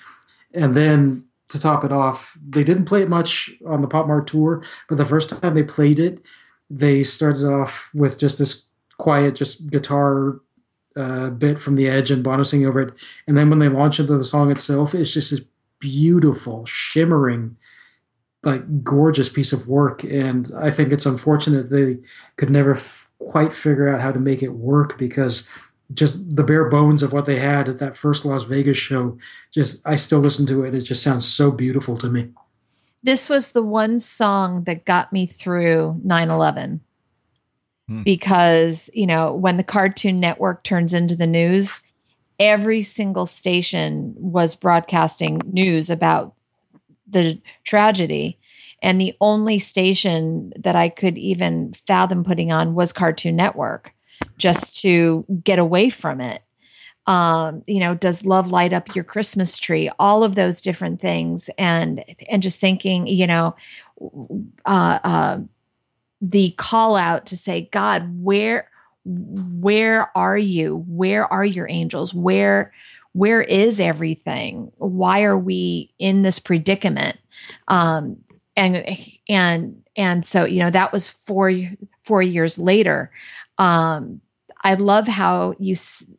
and 0.55 0.77
then 0.77 1.25
to 1.51 1.61
top 1.61 1.85
it 1.85 1.93
off, 1.93 2.37
they 2.49 2.65
didn't 2.65 2.85
play 2.85 3.03
it 3.03 3.09
much 3.09 3.51
on 3.67 3.81
the 3.81 3.89
Pop 3.89 4.07
Mart 4.09 4.27
tour, 4.27 4.63
but 4.89 4.99
the 4.99 5.07
first 5.07 5.31
time 5.31 5.55
they 5.55 5.63
played 5.63 5.99
it, 5.99 6.21
they 6.69 7.05
started 7.05 7.45
off 7.45 7.91
with 7.95 8.19
just 8.19 8.39
this 8.39 8.65
quiet, 8.99 9.35
just 9.35 9.69
guitar 9.69 10.41
uh, 10.97 11.31
bit 11.31 11.61
from 11.61 11.77
the 11.77 11.89
edge 11.89 12.11
and 12.11 12.23
Bono 12.23 12.43
singing 12.43 12.67
over 12.67 12.81
it. 12.81 12.95
And 13.27 13.37
then 13.37 13.51
when 13.51 13.59
they 13.59 13.69
launch 13.69 14.01
into 14.01 14.17
the 14.17 14.25
song 14.25 14.51
itself, 14.51 14.95
it's 14.95 15.13
just 15.13 15.31
this 15.31 15.41
beautiful, 15.81 16.65
shimmering, 16.67 17.57
like 18.45 18.85
gorgeous 18.85 19.29
piece 19.29 19.53
of 19.53 19.67
work. 19.69 20.05
And 20.05 20.51
I 20.57 20.71
think 20.71 20.93
it's 20.93 21.07
unfortunate 21.07 21.71
they 21.71 21.99
could 22.37 22.51
never 22.51 22.75
f- 22.75 23.09
quite 23.19 23.55
figure 23.55 23.89
out 23.89 24.01
how 24.01 24.13
to 24.13 24.19
make 24.21 24.43
it 24.43 24.53
work 24.55 24.97
because 24.99 25.49
just 25.93 26.37
the 26.37 26.45
bare 26.45 26.69
bones 26.71 27.03
of 27.03 27.13
what 27.13 27.27
they 27.27 27.39
had 27.39 27.69
at 27.69 27.79
that 27.79 27.97
first 27.97 28.25
Las 28.25 28.45
Vegas 28.45 28.79
show, 28.79 29.19
just 29.53 29.79
I 29.85 29.97
still 29.97 30.21
listen 30.21 30.47
to 30.47 30.63
it. 30.65 30.75
It 30.75 30.83
just 30.83 31.03
sounds 31.03 31.27
so 31.27 31.51
beautiful 31.51 31.99
to 31.99 32.09
me. 32.09 32.29
this 33.03 33.29
was 33.31 33.51
the 33.51 33.63
one 33.63 33.99
song 33.99 34.65
that 34.65 34.85
got 34.85 35.11
me 35.13 35.27
through 35.27 35.99
9-11 36.07 36.81
Hmm. 37.89 38.03
because 38.05 38.89
you 38.95 39.07
know 39.07 39.35
when 39.35 39.57
the 39.57 39.65
cartoon 39.65 40.21
network 40.21 40.63
turns 40.63 40.95
into 40.95 41.17
the 41.17 41.27
news 41.27 41.81
every 42.41 42.81
single 42.81 43.27
station 43.27 44.15
was 44.17 44.57
broadcasting 44.57 45.43
news 45.45 45.91
about 45.91 46.35
the 47.07 47.41
tragedy. 47.65 48.39
And 48.83 48.99
the 48.99 49.15
only 49.21 49.59
station 49.59 50.55
that 50.57 50.75
I 50.75 50.89
could 50.89 51.19
even 51.19 51.75
fathom 51.75 52.25
putting 52.25 52.51
on 52.51 52.75
was 52.75 52.95
Cartoon 52.95 53.37
Network, 53.37 53.93
just 54.39 54.81
to 54.81 55.27
get 55.45 55.59
away 55.59 55.91
from 55.91 56.23
it. 56.23 56.43
Um, 57.07 57.63
you 57.67 57.81
know, 57.81 57.95
does 57.95 58.25
love 58.25 58.51
light 58.51 58.73
up 58.73 58.95
your 58.95 59.05
Christmas 59.05 59.59
tree? 59.59 59.91
All 59.99 60.25
of 60.25 60.35
those 60.35 60.63
different 60.63 61.01
things, 61.01 61.51
and 61.59 62.05
and 62.29 62.43
just 62.43 62.61
thinking, 62.61 63.07
you 63.07 63.27
know, 63.27 63.57
uh, 64.65 64.99
uh, 65.05 65.39
the 66.23 66.53
call 66.53 66.97
out 66.97 67.27
to 67.27 67.37
say, 67.37 67.69
God, 67.71 68.23
where 68.23 68.70
where 69.05 70.17
are 70.17 70.39
you? 70.39 70.85
Where 70.87 71.31
are 71.33 71.45
your 71.45 71.69
angels? 71.69 72.15
Where 72.15 72.73
where 73.13 73.43
is 73.43 73.81
everything? 73.81 74.71
Why 74.79 75.23
are 75.23 75.39
we 75.39 75.93
in 75.99 76.23
this 76.23 76.39
predicament? 76.39 77.19
Um, 77.69 78.19
and 78.57 78.99
and 79.29 79.83
and 79.97 80.25
so 80.25 80.45
you 80.45 80.63
know 80.63 80.71
that 80.71 80.93
was 80.93 81.09
four 81.09 81.53
four 82.03 82.23
years 82.23 82.59
later. 82.59 83.11
Um, 83.59 84.21
I 84.63 84.75
love 84.75 85.09
how 85.09 85.55
you 85.59 85.75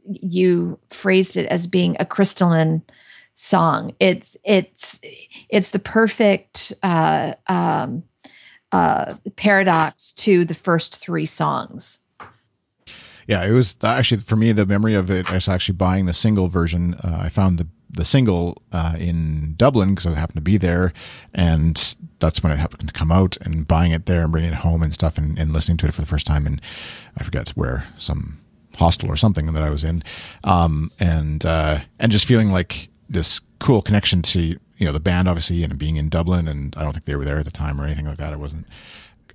you 0.05 0.79
phrased 0.89 1.37
it 1.37 1.45
as 1.47 1.67
being 1.67 1.95
a 1.99 2.05
crystalline 2.05 2.81
song. 3.35 3.93
It's 3.99 4.35
it's 4.43 4.99
it's 5.49 5.69
the 5.71 5.79
perfect 5.79 6.73
uh, 6.83 7.33
um, 7.47 8.03
uh, 8.71 9.15
paradox 9.35 10.13
to 10.13 10.45
the 10.45 10.53
first 10.53 10.97
three 10.97 11.25
songs. 11.25 12.00
Yeah, 13.27 13.43
it 13.45 13.51
was 13.51 13.75
actually 13.83 14.21
for 14.21 14.35
me 14.35 14.51
the 14.51 14.65
memory 14.65 14.95
of 14.95 15.09
it. 15.09 15.29
I 15.31 15.35
was 15.35 15.47
actually 15.47 15.75
buying 15.75 16.05
the 16.05 16.13
single 16.13 16.47
version. 16.47 16.95
Uh, 16.95 17.19
I 17.21 17.29
found 17.29 17.57
the 17.57 17.67
the 17.93 18.05
single 18.05 18.61
uh, 18.71 18.95
in 18.97 19.55
Dublin 19.57 19.89
because 19.89 20.07
I 20.07 20.17
happened 20.17 20.37
to 20.37 20.41
be 20.41 20.57
there, 20.57 20.93
and 21.33 21.95
that's 22.19 22.41
when 22.41 22.51
it 22.51 22.59
happened 22.59 22.87
to 22.87 22.93
come 22.93 23.11
out. 23.11 23.37
And 23.41 23.67
buying 23.67 23.91
it 23.91 24.05
there 24.05 24.21
and 24.21 24.31
bringing 24.31 24.53
it 24.53 24.57
home 24.59 24.81
and 24.81 24.93
stuff, 24.93 25.17
and, 25.17 25.37
and 25.37 25.53
listening 25.53 25.77
to 25.77 25.87
it 25.87 25.93
for 25.93 26.01
the 26.01 26.07
first 26.07 26.25
time, 26.25 26.45
and 26.45 26.61
I 27.17 27.23
forget 27.23 27.49
where 27.49 27.87
some 27.97 28.39
hostel 28.75 29.09
or 29.09 29.17
something 29.17 29.51
that 29.53 29.63
I 29.63 29.69
was 29.69 29.83
in, 29.83 30.03
um, 30.43 30.91
and 30.99 31.45
uh, 31.45 31.79
and 31.99 32.11
just 32.11 32.25
feeling 32.25 32.49
like 32.49 32.89
this 33.09 33.41
cool 33.59 33.81
connection 33.81 34.21
to 34.21 34.39
you 34.41 34.87
know 34.87 34.93
the 34.93 34.99
band 34.99 35.27
obviously 35.27 35.63
and 35.63 35.77
being 35.77 35.97
in 35.97 36.09
Dublin, 36.09 36.47
and 36.47 36.75
I 36.77 36.83
don't 36.83 36.93
think 36.93 37.05
they 37.05 37.15
were 37.15 37.25
there 37.25 37.39
at 37.39 37.45
the 37.45 37.51
time 37.51 37.79
or 37.79 37.85
anything 37.85 38.05
like 38.05 38.17
that. 38.17 38.33
I 38.33 38.37
wasn't. 38.37 38.65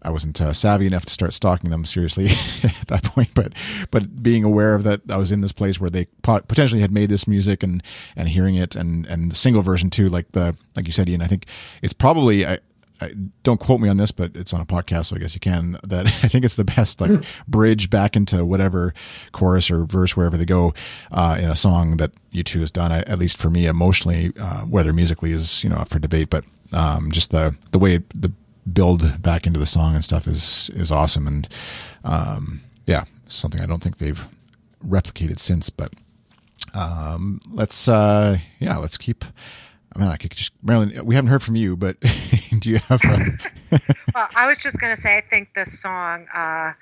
I 0.06 0.10
wasn't 0.10 0.40
uh, 0.40 0.52
savvy 0.52 0.86
enough 0.86 1.04
to 1.06 1.12
start 1.12 1.34
stalking 1.34 1.70
them 1.70 1.84
seriously 1.84 2.26
at 2.62 2.86
that 2.86 3.02
point, 3.02 3.30
but 3.34 3.52
but 3.90 4.22
being 4.22 4.44
aware 4.44 4.74
of 4.74 4.84
that, 4.84 5.00
I 5.10 5.16
was 5.16 5.32
in 5.32 5.40
this 5.40 5.52
place 5.52 5.80
where 5.80 5.90
they 5.90 6.06
potentially 6.22 6.80
had 6.80 6.92
made 6.92 7.08
this 7.08 7.26
music 7.26 7.64
and 7.64 7.82
and 8.14 8.28
hearing 8.28 8.54
it 8.54 8.76
and 8.76 9.04
and 9.06 9.32
the 9.32 9.34
single 9.34 9.62
version 9.62 9.90
too, 9.90 10.08
like 10.08 10.30
the 10.30 10.56
like 10.76 10.86
you 10.86 10.92
said, 10.92 11.08
Ian. 11.08 11.22
I 11.22 11.26
think 11.26 11.46
it's 11.82 11.92
probably 11.92 12.46
I, 12.46 12.60
I, 13.00 13.14
don't 13.42 13.58
quote 13.58 13.80
me 13.80 13.88
on 13.88 13.96
this, 13.96 14.12
but 14.12 14.36
it's 14.36 14.54
on 14.54 14.60
a 14.60 14.64
podcast, 14.64 15.06
so 15.06 15.16
I 15.16 15.18
guess 15.18 15.34
you 15.34 15.40
can. 15.40 15.76
That 15.86 16.06
I 16.06 16.28
think 16.28 16.44
it's 16.44 16.54
the 16.54 16.64
best 16.64 17.00
like 17.00 17.24
bridge 17.48 17.90
back 17.90 18.14
into 18.14 18.44
whatever 18.44 18.94
chorus 19.32 19.72
or 19.72 19.86
verse 19.86 20.16
wherever 20.16 20.36
they 20.36 20.44
go 20.44 20.72
uh, 21.10 21.36
in 21.38 21.50
a 21.50 21.56
song 21.56 21.96
that 21.96 22.12
U2 22.32 22.60
has 22.60 22.70
done. 22.70 22.92
At 22.92 23.18
least 23.18 23.38
for 23.38 23.50
me, 23.50 23.66
emotionally, 23.66 24.32
uh, 24.38 24.60
whether 24.60 24.92
musically 24.92 25.32
is 25.32 25.64
you 25.64 25.70
know 25.70 25.76
up 25.76 25.88
for 25.88 25.98
debate, 25.98 26.30
but 26.30 26.44
um, 26.72 27.10
just 27.10 27.32
the 27.32 27.56
the 27.72 27.80
way 27.80 27.98
the 28.14 28.32
build 28.72 29.22
back 29.22 29.46
into 29.46 29.60
the 29.60 29.66
song 29.66 29.94
and 29.94 30.04
stuff 30.04 30.26
is 30.26 30.70
is 30.74 30.90
awesome 30.90 31.26
and 31.26 31.48
um, 32.04 32.60
yeah 32.86 33.04
something 33.28 33.60
i 33.60 33.66
don't 33.66 33.82
think 33.82 33.98
they've 33.98 34.26
replicated 34.84 35.38
since 35.38 35.70
but 35.70 35.92
um, 36.74 37.40
let's 37.50 37.88
uh, 37.88 38.38
yeah 38.58 38.76
let's 38.76 38.96
keep 38.96 39.24
I 39.96 39.98
mean, 39.98 40.08
I 40.08 40.16
could 40.16 40.32
just 40.32 40.52
Marylinn. 40.64 41.02
We 41.02 41.14
haven't 41.14 41.30
heard 41.30 41.42
from 41.42 41.56
you, 41.56 41.74
but 41.74 41.96
do 42.58 42.70
you 42.70 42.78
have? 42.88 43.00
A... 43.02 43.38
well, 44.14 44.28
I 44.34 44.46
was 44.46 44.58
just 44.58 44.78
going 44.78 44.94
to 44.94 45.00
say, 45.00 45.16
I 45.16 45.22
think 45.22 45.54
this 45.54 45.80
song, 45.80 46.26
uh, 46.34 46.74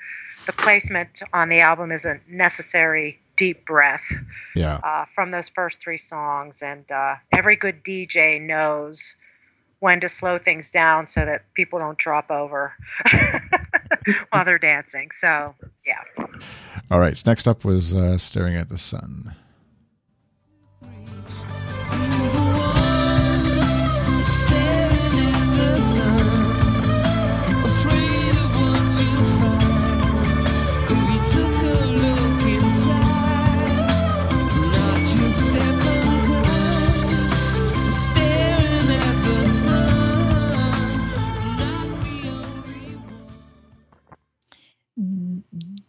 the 0.46 0.52
placement 0.52 1.22
on 1.32 1.48
the 1.48 1.60
album 1.60 1.92
is 1.92 2.04
a 2.04 2.18
necessary 2.28 3.20
deep 3.36 3.64
breath. 3.66 4.02
Yeah. 4.56 4.80
Uh, 4.82 5.04
from 5.14 5.30
those 5.30 5.48
first 5.48 5.80
three 5.80 5.98
songs, 5.98 6.60
and 6.60 6.90
uh, 6.90 7.16
every 7.30 7.54
good 7.54 7.84
DJ 7.84 8.40
knows 8.40 9.14
when 9.84 10.00
to 10.00 10.08
slow 10.08 10.38
things 10.38 10.70
down 10.70 11.06
so 11.06 11.26
that 11.26 11.42
people 11.52 11.78
don't 11.78 11.98
drop 11.98 12.30
over 12.30 12.72
while 14.30 14.42
they're 14.42 14.58
dancing. 14.58 15.10
So, 15.12 15.54
yeah. 15.86 16.00
All 16.90 16.98
right. 16.98 17.22
Next 17.26 17.46
up 17.46 17.66
was 17.66 17.94
uh, 17.94 18.16
Staring 18.16 18.56
at 18.56 18.70
the 18.70 18.78
Sun. 18.78 19.36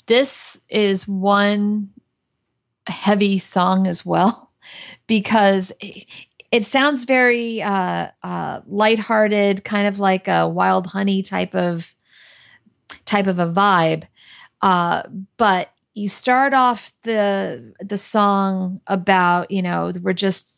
This 0.08 0.60
is 0.70 1.08
one 1.08 1.90
heavy 2.88 3.38
song 3.38 3.88
as 3.88 4.06
well 4.06 4.52
because 5.08 5.72
it, 5.80 6.66
sounds 6.66 7.04
very 7.04 7.62
uh, 7.62 8.08
uh, 8.24 8.62
lighthearted, 8.66 9.66
kind 9.66 9.88
of 9.88 10.00
like 10.00 10.28
a 10.30 10.48
wild 10.48 10.88
honey 10.88 11.22
type 11.22 11.54
of 11.54 11.94
type 13.04 13.28
of 13.28 13.40
a 13.40 13.48
vibe. 13.48 14.04
Uh, 14.62 15.04
but 15.36 15.72
you 15.96 16.08
start 16.08 16.54
off 16.54 16.94
the 17.04 17.74
the 17.82 17.98
song 17.98 18.80
about 18.88 19.52
you 19.52 19.62
know 19.62 19.92
we're 20.02 20.14
just 20.14 20.56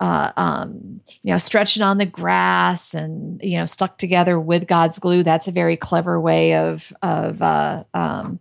uh, 0.00 0.32
um, 0.38 1.00
you 1.22 1.30
know, 1.30 1.38
stretching 1.38 1.82
on 1.82 1.98
the 1.98 2.06
grass 2.06 2.94
and 2.94 3.40
you 3.42 3.58
know, 3.58 3.66
stuck 3.66 3.98
together 3.98 4.40
with 4.40 4.66
God's 4.66 4.98
glue. 4.98 5.22
That's 5.22 5.46
a 5.46 5.52
very 5.52 5.76
clever 5.76 6.18
way 6.18 6.54
of 6.54 6.92
of 7.02 7.42
uh, 7.42 7.84
um, 7.92 8.40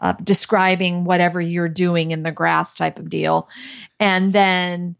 uh, 0.00 0.14
describing 0.22 1.04
whatever 1.04 1.40
you're 1.40 1.68
doing 1.68 2.10
in 2.10 2.22
the 2.22 2.32
grass 2.32 2.74
type 2.74 2.98
of 2.98 3.08
deal. 3.08 3.48
And 3.98 4.32
then 4.32 4.96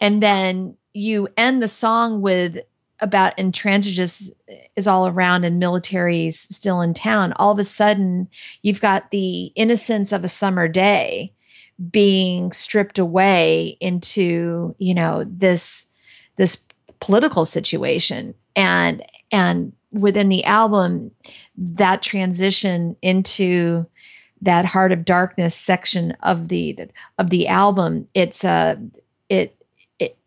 and 0.00 0.22
then 0.22 0.76
you 0.92 1.28
end 1.36 1.62
the 1.62 1.68
song 1.68 2.20
with 2.20 2.58
about 3.00 3.36
intransigence 3.36 4.30
is 4.74 4.88
all 4.88 5.06
around 5.06 5.44
and 5.44 5.58
military's 5.58 6.40
still 6.54 6.80
in 6.80 6.94
town. 6.94 7.32
All 7.36 7.52
of 7.52 7.58
a 7.58 7.64
sudden 7.64 8.28
you've 8.62 8.80
got 8.80 9.10
the 9.10 9.46
innocence 9.54 10.12
of 10.12 10.24
a 10.24 10.28
summer 10.28 10.68
day 10.68 11.32
being 11.90 12.50
stripped 12.50 12.98
away 12.98 13.76
into 13.80 14.74
you 14.78 14.94
know 14.94 15.24
this 15.28 15.86
this 16.36 16.66
political 17.00 17.44
situation. 17.44 18.34
And 18.56 19.04
and 19.30 19.72
within 19.92 20.28
the 20.28 20.44
album 20.44 21.10
that 21.56 22.02
transition 22.02 22.96
into 23.02 23.86
that 24.42 24.64
heart 24.64 24.92
of 24.92 25.04
darkness 25.04 25.54
section 25.54 26.12
of 26.22 26.48
the 26.48 26.76
of 27.18 27.30
the 27.30 27.48
album 27.48 28.06
it's 28.14 28.44
uh, 28.44 28.76
it 29.28 29.56
it 29.98 30.18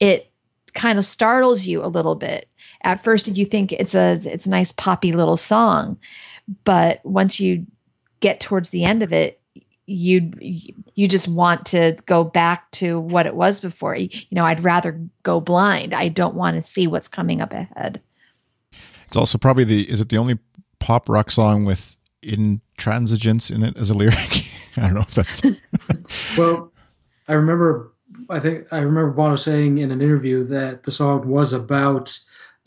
it 0.00 0.30
kind 0.72 0.98
of 0.98 1.04
startles 1.04 1.66
you 1.66 1.84
a 1.84 1.86
little 1.86 2.16
bit. 2.16 2.48
At 2.82 3.02
first 3.02 3.28
you 3.28 3.44
think 3.44 3.72
it's 3.72 3.94
a 3.94 4.12
it's 4.12 4.46
a 4.46 4.50
nice 4.50 4.72
poppy 4.72 5.12
little 5.12 5.36
song 5.36 5.98
but 6.64 7.00
once 7.04 7.40
you 7.40 7.66
get 8.20 8.40
towards 8.40 8.70
the 8.70 8.84
end 8.84 9.02
of 9.02 9.12
it 9.12 9.40
you 9.86 10.30
you 10.40 11.06
just 11.08 11.28
want 11.28 11.66
to 11.66 11.96
go 12.06 12.24
back 12.24 12.70
to 12.70 12.98
what 12.98 13.26
it 13.26 13.34
was 13.34 13.60
before. 13.60 13.96
You 13.96 14.08
know 14.30 14.44
i'd 14.44 14.64
rather 14.64 15.00
go 15.22 15.40
blind. 15.40 15.92
I 15.94 16.08
don't 16.08 16.34
want 16.34 16.56
to 16.56 16.62
see 16.62 16.86
what's 16.86 17.08
coming 17.08 17.40
up 17.40 17.52
ahead. 17.52 18.00
It's 19.06 19.16
also 19.16 19.38
probably 19.38 19.64
the 19.64 19.90
is 19.90 20.00
it 20.00 20.08
the 20.08 20.18
only 20.18 20.38
pop 20.78 21.08
rock 21.08 21.30
song 21.30 21.64
with 21.64 21.96
intransigence 22.24 23.50
in 23.54 23.62
it 23.62 23.76
as 23.76 23.90
a 23.90 23.94
lyric. 23.94 24.46
I 24.76 24.82
don't 24.82 24.94
know 24.94 25.00
if 25.00 25.14
that's. 25.14 25.42
well, 26.38 26.72
I 27.28 27.34
remember. 27.34 27.92
I 28.30 28.40
think 28.40 28.66
I 28.72 28.78
remember 28.78 29.10
Bono 29.10 29.36
saying 29.36 29.78
in 29.78 29.90
an 29.90 30.00
interview 30.00 30.44
that 30.44 30.84
the 30.84 30.92
song 30.92 31.28
was 31.28 31.52
about 31.52 32.18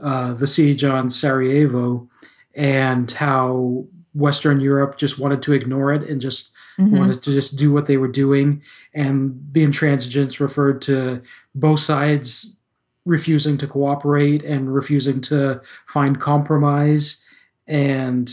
uh, 0.01 0.33
the 0.33 0.47
siege 0.47 0.83
on 0.83 1.09
Sarajevo 1.09 2.07
and 2.53 3.09
how 3.11 3.85
Western 4.13 4.59
Europe 4.59 4.97
just 4.97 5.19
wanted 5.19 5.41
to 5.43 5.53
ignore 5.53 5.93
it 5.93 6.07
and 6.09 6.19
just 6.19 6.51
mm-hmm. 6.79 6.97
wanted 6.97 7.21
to 7.23 7.31
just 7.31 7.55
do 7.55 7.71
what 7.71 7.85
they 7.85 7.97
were 7.97 8.07
doing. 8.07 8.61
And 8.93 9.39
the 9.51 9.63
intransigence 9.63 10.39
referred 10.39 10.81
to 10.83 11.21
both 11.55 11.79
sides 11.79 12.57
refusing 13.05 13.57
to 13.57 13.67
cooperate 13.67 14.43
and 14.43 14.73
refusing 14.73 15.21
to 15.21 15.61
find 15.87 16.19
compromise. 16.19 17.23
And 17.67 18.29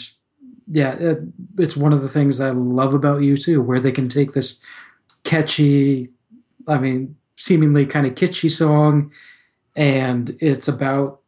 yeah, 0.66 0.94
it, 0.94 1.18
it's 1.58 1.76
one 1.76 1.92
of 1.92 2.02
the 2.02 2.08
things 2.08 2.40
I 2.40 2.50
love 2.50 2.94
about 2.94 3.20
U2, 3.20 3.64
where 3.64 3.80
they 3.80 3.92
can 3.92 4.08
take 4.08 4.32
this 4.32 4.60
catchy, 5.24 6.10
I 6.68 6.78
mean, 6.78 7.16
seemingly 7.36 7.84
kind 7.86 8.06
of 8.06 8.14
kitschy 8.14 8.50
song 8.50 9.10
and 9.76 10.36
it's 10.40 10.68
about 10.68 11.20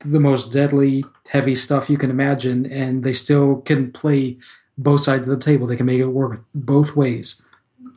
the 0.00 0.20
most 0.20 0.52
deadly, 0.52 1.04
heavy 1.28 1.54
stuff 1.54 1.88
you 1.88 1.96
can 1.96 2.10
imagine, 2.10 2.66
and 2.66 3.02
they 3.02 3.12
still 3.12 3.60
can 3.62 3.92
play 3.92 4.36
both 4.76 5.00
sides 5.00 5.28
of 5.28 5.38
the 5.38 5.44
table. 5.44 5.66
They 5.66 5.76
can 5.76 5.86
make 5.86 6.00
it 6.00 6.06
work 6.06 6.44
both 6.54 6.96
ways. 6.96 7.42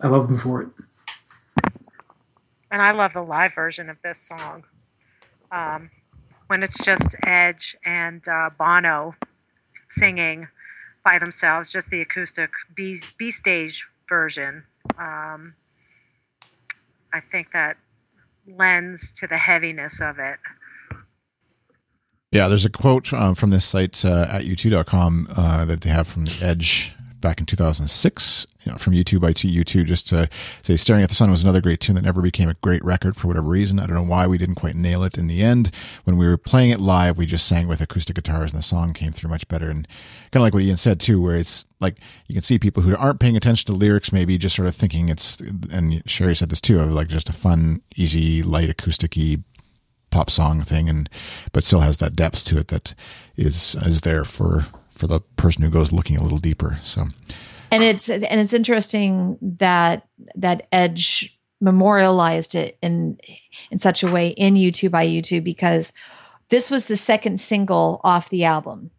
I 0.01 0.07
love 0.07 0.27
them 0.27 0.37
for 0.37 0.61
it. 0.61 0.69
And 2.71 2.81
I 2.81 2.91
love 2.91 3.13
the 3.13 3.23
live 3.23 3.53
version 3.53 3.89
of 3.89 3.97
this 4.03 4.19
song. 4.19 4.63
Um, 5.51 5.89
when 6.47 6.63
it's 6.63 6.77
just 6.83 7.15
Edge 7.25 7.75
and 7.83 8.25
uh, 8.27 8.51
Bono 8.57 9.15
singing 9.87 10.47
by 11.09 11.17
themselves, 11.17 11.71
just 11.71 11.89
the 11.89 12.01
acoustic 12.01 12.51
B, 12.75 13.01
B 13.17 13.31
stage 13.31 13.87
version. 14.07 14.63
Um, 14.99 15.55
I 17.11 17.19
think 17.31 17.51
that 17.53 17.77
lends 18.47 19.11
to 19.13 19.25
the 19.25 19.37
heaviness 19.37 20.01
of 20.01 20.19
it. 20.19 20.37
Yeah, 22.31 22.47
there's 22.47 22.65
a 22.65 22.69
quote 22.69 23.11
um, 23.11 23.33
from 23.33 23.49
this 23.49 23.65
site 23.65 24.05
uh, 24.05 24.27
at 24.29 24.43
u2.com 24.43 25.29
uh, 25.35 25.65
that 25.65 25.81
they 25.81 25.89
have 25.89 26.07
from 26.07 26.25
the 26.25 26.39
Edge 26.43 26.93
back 27.21 27.39
in 27.39 27.45
2006 27.45 28.47
you 28.63 28.71
know, 28.71 28.77
from 28.77 28.93
U2 28.93 29.19
by 29.19 29.33
U2 29.33 29.85
just 29.85 30.07
to 30.09 30.29
say 30.63 30.75
Staring 30.75 31.03
at 31.03 31.09
the 31.09 31.15
Sun 31.15 31.31
was 31.31 31.43
another 31.43 31.61
great 31.61 31.79
tune 31.79 31.95
that 31.95 32.03
never 32.03 32.21
became 32.21 32.49
a 32.49 32.55
great 32.55 32.83
record 32.83 33.15
for 33.15 33.27
whatever 33.27 33.47
reason. 33.47 33.79
I 33.79 33.87
don't 33.87 33.95
know 33.95 34.03
why 34.03 34.27
we 34.27 34.37
didn't 34.37 34.55
quite 34.55 34.75
nail 34.75 35.03
it 35.03 35.17
in 35.17 35.27
the 35.27 35.41
end. 35.41 35.71
When 36.03 36.17
we 36.17 36.27
were 36.27 36.37
playing 36.37 36.71
it 36.71 36.79
live, 36.79 37.17
we 37.17 37.25
just 37.25 37.47
sang 37.47 37.67
with 37.67 37.81
acoustic 37.81 38.15
guitars 38.15 38.51
and 38.51 38.59
the 38.59 38.63
song 38.63 38.93
came 38.93 39.13
through 39.13 39.29
much 39.29 39.47
better. 39.47 39.69
And 39.69 39.87
kind 40.31 40.41
of 40.41 40.43
like 40.43 40.53
what 40.53 40.63
Ian 40.63 40.77
said 40.77 40.99
too, 40.99 41.21
where 41.21 41.37
it's 41.37 41.65
like 41.79 41.97
you 42.27 42.33
can 42.33 42.43
see 42.43 42.59
people 42.59 42.83
who 42.83 42.95
aren't 42.95 43.19
paying 43.19 43.37
attention 43.37 43.65
to 43.67 43.77
lyrics, 43.79 44.11
maybe 44.11 44.37
just 44.37 44.55
sort 44.55 44.67
of 44.67 44.75
thinking 44.75 45.09
it's, 45.09 45.39
and 45.71 46.03
Sherry 46.05 46.35
said 46.35 46.49
this 46.49 46.61
too, 46.61 46.79
of 46.79 46.91
like 46.91 47.07
just 47.07 47.29
a 47.29 47.33
fun, 47.33 47.81
easy, 47.95 48.43
light 48.43 48.69
acoustic 48.69 49.17
pop 50.11 50.29
song 50.29 50.61
thing 50.61 50.89
and 50.89 51.09
but 51.51 51.63
still 51.63 51.81
has 51.81 51.97
that 51.97 52.15
depth 52.15 52.43
to 52.43 52.57
it 52.57 52.69
that 52.69 52.95
is 53.37 53.75
is 53.85 54.01
there 54.01 54.25
for 54.25 54.65
for 54.99 55.07
the 55.07 55.21
person 55.37 55.63
who 55.63 55.69
goes 55.69 55.91
looking 55.91 56.17
a 56.17 56.23
little 56.23 56.37
deeper 56.37 56.79
so. 56.83 57.07
And 57.71 57.83
it's 57.83 58.09
and 58.09 58.39
it's 58.39 58.53
interesting 58.53 59.37
that 59.41 60.07
that 60.35 60.67
edge 60.71 61.39
memorialized 61.61 62.55
it 62.55 62.77
in 62.81 63.17
in 63.71 63.77
such 63.77 64.03
a 64.03 64.11
way 64.11 64.29
in 64.29 64.55
U2 64.55 64.91
by 64.91 65.05
U2 65.05 65.43
because 65.43 65.93
this 66.49 66.71
was 66.71 66.87
the 66.87 66.97
second 66.97 67.39
single 67.39 68.01
off 68.03 68.29
the 68.29 68.43
album. 68.43 68.91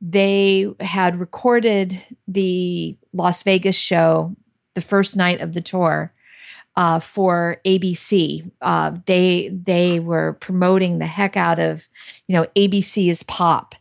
They 0.00 0.66
had 0.80 1.20
recorded 1.20 2.00
the 2.26 2.96
las 3.12 3.42
vegas 3.42 3.76
show 3.76 4.36
the 4.74 4.80
first 4.80 5.16
night 5.16 5.40
of 5.40 5.52
the 5.52 5.60
tour 5.60 6.12
uh, 6.76 7.00
for 7.00 7.60
ABC. 7.66 8.50
Uh, 8.62 8.96
they 9.06 9.48
they 9.48 10.00
were 10.00 10.34
promoting 10.40 10.98
the 10.98 11.06
heck 11.06 11.36
out 11.36 11.58
of, 11.58 11.88
you 12.26 12.34
know, 12.34 12.46
ABC 12.56 13.10
is 13.10 13.22
pop, 13.24 13.74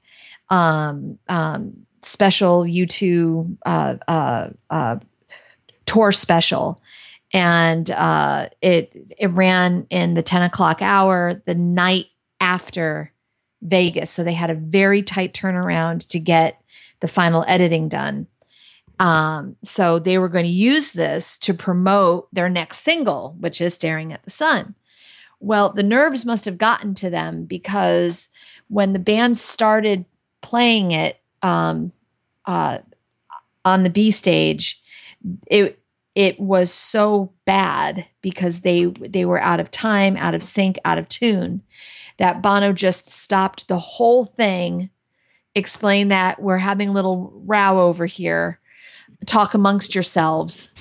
um, 0.49 1.17
um, 1.27 1.85
special 2.01 2.63
U2 2.63 3.57
uh, 3.65 3.95
uh, 4.07 4.49
uh, 4.69 4.97
tour 5.85 6.11
special, 6.11 6.81
and 7.33 7.89
uh, 7.91 8.49
it 8.61 9.13
it 9.17 9.27
ran 9.27 9.85
in 9.89 10.13
the 10.13 10.23
ten 10.23 10.43
o'clock 10.43 10.81
hour 10.81 11.41
the 11.45 11.55
night 11.55 12.07
after 12.39 13.11
Vegas. 13.61 14.11
So 14.11 14.23
they 14.23 14.33
had 14.33 14.49
a 14.49 14.55
very 14.55 15.01
tight 15.03 15.33
turnaround 15.33 16.07
to 16.09 16.19
get 16.19 16.61
the 16.99 17.07
final 17.07 17.43
editing 17.47 17.89
done. 17.89 18.27
Um, 18.99 19.55
so 19.61 19.99
they 19.99 20.17
were 20.17 20.29
going 20.29 20.45
to 20.45 20.49
use 20.49 20.91
this 20.93 21.37
to 21.39 21.53
promote 21.53 22.33
their 22.33 22.49
next 22.49 22.79
single, 22.79 23.35
which 23.39 23.61
is 23.61 23.73
Staring 23.73 24.11
at 24.11 24.23
the 24.23 24.31
Sun. 24.31 24.75
Well, 25.39 25.69
the 25.69 25.83
nerves 25.83 26.25
must 26.25 26.45
have 26.45 26.57
gotten 26.57 26.95
to 26.95 27.09
them 27.09 27.45
because 27.45 28.29
when 28.69 28.93
the 28.93 28.99
band 28.99 29.37
started 29.37 30.05
playing 30.41 30.91
it 30.91 31.19
um, 31.41 31.91
uh, 32.45 32.79
on 33.65 33.83
the 33.83 33.89
B 33.89 34.11
stage, 34.11 34.81
it 35.47 35.79
it 36.15 36.39
was 36.39 36.71
so 36.71 37.31
bad 37.45 38.05
because 38.21 38.61
they 38.61 38.85
they 38.85 39.25
were 39.25 39.41
out 39.41 39.59
of 39.59 39.71
time, 39.71 40.17
out 40.17 40.33
of 40.33 40.43
sync, 40.43 40.77
out 40.85 40.97
of 40.97 41.07
tune 41.07 41.61
that 42.17 42.41
Bono 42.41 42.73
just 42.73 43.11
stopped 43.11 43.67
the 43.67 43.77
whole 43.77 44.25
thing, 44.25 44.89
explained 45.53 46.11
that 46.11 46.41
we're 46.41 46.57
having 46.57 46.89
a 46.89 46.93
little 46.93 47.31
row 47.45 47.81
over 47.81 48.05
here 48.05 48.59
talk 49.25 49.53
amongst 49.53 49.95
yourselves 49.95 50.71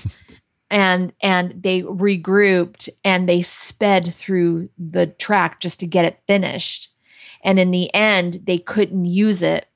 and 0.69 1.11
and 1.21 1.63
they 1.63 1.81
regrouped 1.81 2.89
and 3.03 3.27
they 3.27 3.41
sped 3.41 4.13
through 4.13 4.69
the 4.77 5.07
track 5.07 5.59
just 5.59 5.79
to 5.79 5.87
get 5.87 6.05
it 6.05 6.19
finished 6.27 6.89
and 7.43 7.59
in 7.59 7.71
the 7.71 7.93
end 7.93 8.41
they 8.45 8.57
couldn't 8.57 9.05
use 9.05 9.41
it 9.41 9.67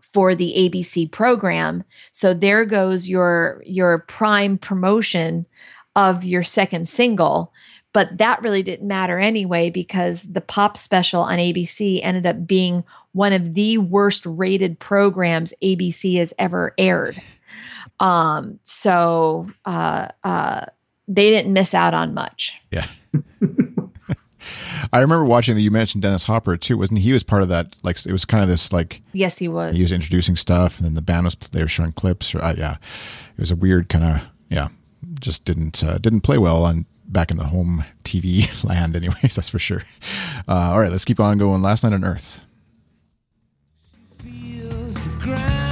for 0.00 0.34
the 0.34 0.54
ABC 0.56 1.10
program 1.10 1.84
so 2.12 2.34
there 2.34 2.64
goes 2.64 3.08
your 3.08 3.62
your 3.64 3.98
prime 3.98 4.58
promotion 4.58 5.46
of 5.96 6.24
your 6.24 6.42
second 6.42 6.88
single 6.88 7.52
but 7.94 8.16
that 8.16 8.40
really 8.42 8.62
didn't 8.62 8.88
matter 8.88 9.18
anyway 9.18 9.68
because 9.68 10.32
the 10.32 10.40
pop 10.40 10.76
special 10.76 11.22
on 11.22 11.38
ABC 11.38 12.00
ended 12.02 12.26
up 12.26 12.46
being 12.46 12.84
one 13.12 13.32
of 13.32 13.54
the 13.54 13.78
worst 13.78 14.24
rated 14.26 14.78
programs 14.78 15.52
ABC 15.62 16.16
has 16.18 16.32
ever 16.38 16.74
aired 16.78 17.16
um, 18.02 18.58
so 18.64 19.48
uh, 19.64 20.08
uh, 20.24 20.66
they 21.08 21.30
didn't 21.30 21.52
miss 21.52 21.72
out 21.72 21.94
on 21.94 22.14
much. 22.14 22.60
Yeah. 22.70 22.86
I 24.92 25.00
remember 25.00 25.24
watching 25.24 25.54
that 25.54 25.60
you 25.60 25.70
mentioned 25.70 26.02
Dennis 26.02 26.24
Hopper 26.24 26.56
too, 26.56 26.78
wasn't 26.78 26.98
he? 26.98 27.04
He 27.06 27.12
was 27.12 27.22
part 27.22 27.42
of 27.42 27.48
that. 27.48 27.76
Like 27.82 28.04
it 28.04 28.12
was 28.12 28.24
kind 28.24 28.42
of 28.42 28.48
this 28.48 28.72
like 28.72 29.02
yes, 29.12 29.38
he 29.38 29.48
was. 29.48 29.74
He 29.74 29.82
was 29.82 29.92
introducing 29.92 30.36
stuff, 30.36 30.78
and 30.78 30.86
then 30.86 30.94
the 30.94 31.02
band 31.02 31.24
was 31.24 31.34
they 31.34 31.62
were 31.62 31.68
showing 31.68 31.92
clips. 31.92 32.34
Or 32.34 32.42
uh, 32.42 32.54
yeah, 32.56 32.76
it 33.36 33.40
was 33.40 33.50
a 33.50 33.56
weird 33.56 33.88
kind 33.88 34.04
of 34.04 34.22
yeah, 34.48 34.68
just 35.20 35.44
didn't 35.44 35.82
uh, 35.82 35.98
didn't 35.98 36.22
play 36.22 36.38
well 36.38 36.64
on 36.64 36.86
back 37.06 37.30
in 37.30 37.36
the 37.36 37.46
home 37.46 37.84
TV 38.04 38.62
land. 38.68 38.96
Anyways, 38.96 39.36
that's 39.36 39.48
for 39.48 39.58
sure. 39.58 39.82
Uh, 40.48 40.70
all 40.70 40.80
right, 40.80 40.90
let's 40.90 41.04
keep 41.04 41.20
on 41.20 41.38
going. 41.38 41.62
Last 41.62 41.84
night 41.84 41.92
on 41.92 42.04
Earth. 42.04 42.40
Feels 44.18 44.94
the 44.94 45.20
ground 45.20 45.62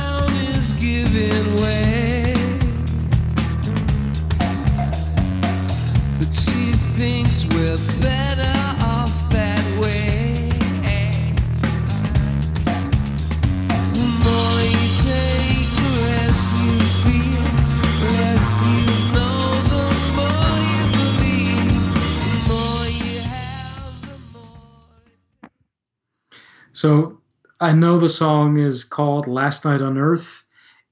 So 26.80 27.20
I 27.60 27.72
know 27.72 27.98
the 27.98 28.08
song 28.08 28.56
is 28.56 28.84
called 28.84 29.26
Last 29.26 29.66
Night 29.66 29.82
on 29.82 29.98
Earth, 29.98 30.44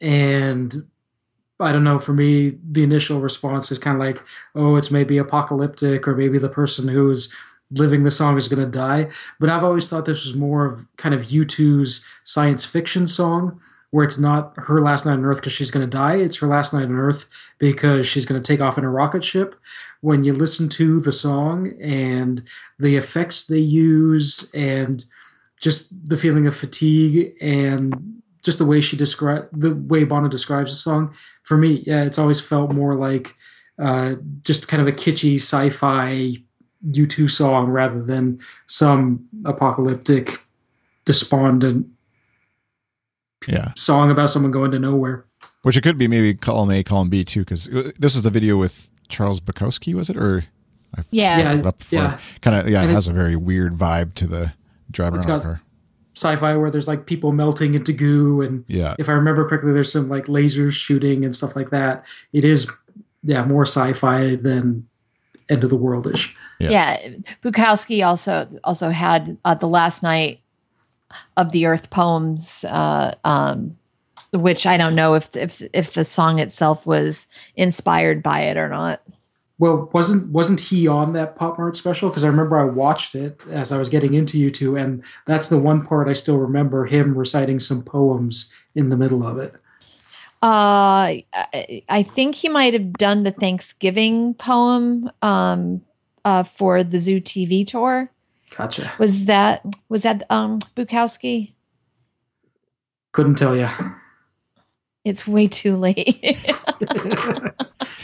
and 0.03 0.87
I 1.59 1.73
don't 1.73 1.83
know, 1.83 1.99
for 1.99 2.13
me, 2.13 2.59
the 2.63 2.83
initial 2.83 3.23
response 3.23 3.73
is 3.73 3.79
kind 3.79 3.97
of 3.97 4.07
like, 4.07 4.23
oh, 4.55 4.77
it's 4.77 4.91
maybe 4.91 5.17
apocalyptic, 5.17 6.07
or 6.07 6.15
maybe 6.15 6.37
the 6.37 6.51
person 6.51 6.89
who's 6.89 7.33
living 7.71 8.03
the 8.03 8.11
song 8.11 8.37
is 8.37 8.49
going 8.49 8.63
to 8.63 8.71
die. 8.71 9.09
But 9.41 9.49
I've 9.49 9.65
always 9.65 9.89
thought 9.89 10.05
this 10.05 10.27
was 10.27 10.35
more 10.35 10.67
of 10.67 10.87
kind 10.99 11.15
of 11.15 11.29
U2's 11.29 12.05
science 12.25 12.67
fiction 12.67 13.07
song, 13.07 13.59
where 13.91 14.05
it's 14.05 14.19
not 14.19 14.53
her 14.59 14.83
last 14.83 15.07
night 15.07 15.15
on 15.15 15.25
Earth 15.25 15.39
because 15.39 15.55
she's 15.55 15.71
going 15.71 15.89
to 15.89 15.97
die. 15.97 16.17
It's 16.17 16.37
her 16.37 16.47
last 16.47 16.75
night 16.75 16.85
on 16.85 16.97
Earth 16.97 17.25
because 17.59 18.07
she's 18.07 18.27
going 18.27 18.43
to 18.43 18.47
take 18.47 18.61
off 18.61 18.77
in 18.77 18.85
a 18.85 18.91
rocket 18.91 19.25
ship. 19.25 19.55
When 20.03 20.23
you 20.23 20.35
listen 20.35 20.69
to 20.69 21.01
the 21.01 21.13
song 21.13 21.73
and 21.81 22.43
the 22.79 22.97
effects 22.97 23.47
they 23.47 23.59
use 23.59 24.51
and 24.53 25.07
just 25.61 25.93
the 26.09 26.17
feeling 26.17 26.47
of 26.47 26.57
fatigue 26.57 27.35
and 27.41 28.21
just 28.43 28.59
the 28.59 28.65
way 28.67 28.81
she 28.81 28.97
describe 28.97 29.49
the 29.53 29.75
way 29.75 30.05
Bono 30.05 30.29
describes 30.29 30.71
the 30.73 30.77
song. 30.77 31.13
For 31.43 31.57
me, 31.57 31.83
yeah, 31.87 32.05
it's 32.05 32.19
always 32.19 32.41
felt 32.41 32.73
more 32.73 32.95
like 32.95 33.35
uh, 33.81 34.15
just 34.43 34.69
kind 34.69 34.81
of 34.81 34.89
a 34.89 34.93
kitschy 34.93 35.37
sci-fi 35.37 36.37
U2 36.91 37.31
song 37.31 37.67
rather 37.69 38.03
than 38.03 38.39
some 38.69 39.27
apocalyptic, 39.45 40.41
despondent 41.05 41.87
Yeah, 43.47 43.73
song 43.77 44.11
about 44.11 44.31
someone 44.31 44.51
going 44.53 44.71
to 44.73 44.79
nowhere. 44.79 45.25
which 45.63 45.77
it 45.77 45.83
could 45.83 45.99
be 45.99 46.07
maybe 46.09 46.35
column 46.35 46.71
A, 46.71 46.83
column 46.83 47.09
B 47.09 47.25
too, 47.25 47.41
because 47.41 47.69
this 47.99 48.15
is 48.17 48.23
the 48.23 48.31
video 48.31 48.57
with 48.57 48.89
Charles 49.09 49.41
Bukowski, 49.41 49.95
was 49.95 50.11
it 50.11 50.17
or 50.17 50.45
Yeah. 51.11 51.39
Yeah, 51.39 51.53
it 51.59 51.67
up 51.67 51.83
yeah. 51.91 52.19
Kind 52.41 52.57
of 52.57 52.69
yeah, 52.69 52.83
it- 52.85 52.91
has 52.91 53.09
a 53.09 53.13
very 53.13 53.37
weird 53.37 53.75
vibe 53.75 54.15
to 54.15 54.27
the 54.27 54.53
driving 54.91 55.19
It's 55.19 55.27
around 55.27 55.39
got- 55.41 55.47
her. 55.47 55.61
Sci-fi 56.15 56.57
where 56.57 56.69
there's 56.69 56.89
like 56.89 57.07
people 57.07 57.31
melting 57.31 57.75
into 57.75 57.93
goo 57.93 58.41
and 58.43 58.65
Yeah, 58.67 58.97
if 58.99 59.09
I 59.09 59.13
remember 59.13 59.49
correctly, 59.49 59.73
there's 59.73 59.93
some 59.93 60.09
like 60.09 60.25
lasers 60.27 60.73
shooting 60.73 61.25
and 61.25 61.37
stuff 61.37 61.55
like 61.55 61.71
that. 61.71 62.05
It 62.33 62.45
is, 62.45 62.67
yeah, 63.23 63.45
more 63.45 63.63
sci-fi 63.65 64.35
than 64.35 64.89
end 65.49 65.63
of 65.63 65.71
the 65.71 65.79
worldish. 65.79 66.33
Yeah. 66.59 66.71
Yeah. 66.71 67.09
Bukowski 67.45 68.05
also 68.05 68.49
also 68.65 68.91
had 68.91 69.39
uh, 69.45 69.55
the 69.55 69.69
last 69.69 70.03
night 70.03 70.41
of 71.37 71.53
the 71.53 71.67
Earth 71.67 71.89
poems, 71.91 72.65
uh, 72.65 73.15
um, 73.25 73.77
which 74.33 74.67
I 74.67 74.77
don't 74.77 74.97
know 74.97 75.15
if 75.15 75.37
if 75.37 75.63
if 75.73 75.95
the 75.95 76.03
song 76.03 76.41
itself 76.41 76.85
was 76.85 77.29
inspired 77.55 78.25
by 78.25 78.41
it 78.41 78.57
or 78.57 78.69
not. 78.69 79.03
Well, 79.59 79.91
wasn't 79.93 80.31
wasn't 80.31 80.61
he 80.61 80.87
on 80.87 81.15
that 81.15 81.35
Pop 81.35 81.59
Mart 81.59 81.75
special? 81.75 82.09
Because 82.09 82.23
I 82.23 82.29
remember 82.29 82.59
I 82.59 82.65
watched 82.65 83.17
it 83.17 83.41
as 83.51 83.73
I 83.73 83.79
was 83.79 83.89
getting 83.89 84.15
into 84.15 84.39
U2, 84.39 84.81
and 84.81 85.03
that's 85.27 85.49
the 85.49 85.59
one 85.59 85.85
part 85.85 86.09
I 86.09 86.13
still 86.13 86.39
remember 86.39 86.87
him 86.87 87.17
reciting 87.17 87.59
some 87.59 87.83
poems 87.83 88.53
in 88.77 88.89
the 88.89 88.97
middle 88.97 89.27
of 89.27 89.37
it. 89.39 89.55
Uh, 90.41 91.19
I, 91.33 91.83
I 91.89 92.05
think 92.05 92.37
he 92.37 92.49
might 92.49 92.73
have 92.73 92.93
done 92.93 93.25
the 93.25 93.33
Thanksgiving 93.33 94.35
poem 94.35 95.11
um, 95.23 95.83
uh, 96.25 96.45
for 96.45 96.85
the 96.85 96.99
Zoo 96.99 97.21
TV 97.21 97.67
tour. 97.67 98.13
Gotcha. 98.57 98.93
Was 98.99 99.25
that 99.25 99.65
was 99.89 100.05
that 100.05 100.23
um, 100.31 100.61
Bukowski? 100.77 101.55
Couldn't 103.11 103.35
tell 103.35 103.57
you. 103.57 103.69
It's 105.05 105.27
way 105.27 105.49
too 105.49 105.75
late. 105.75 106.47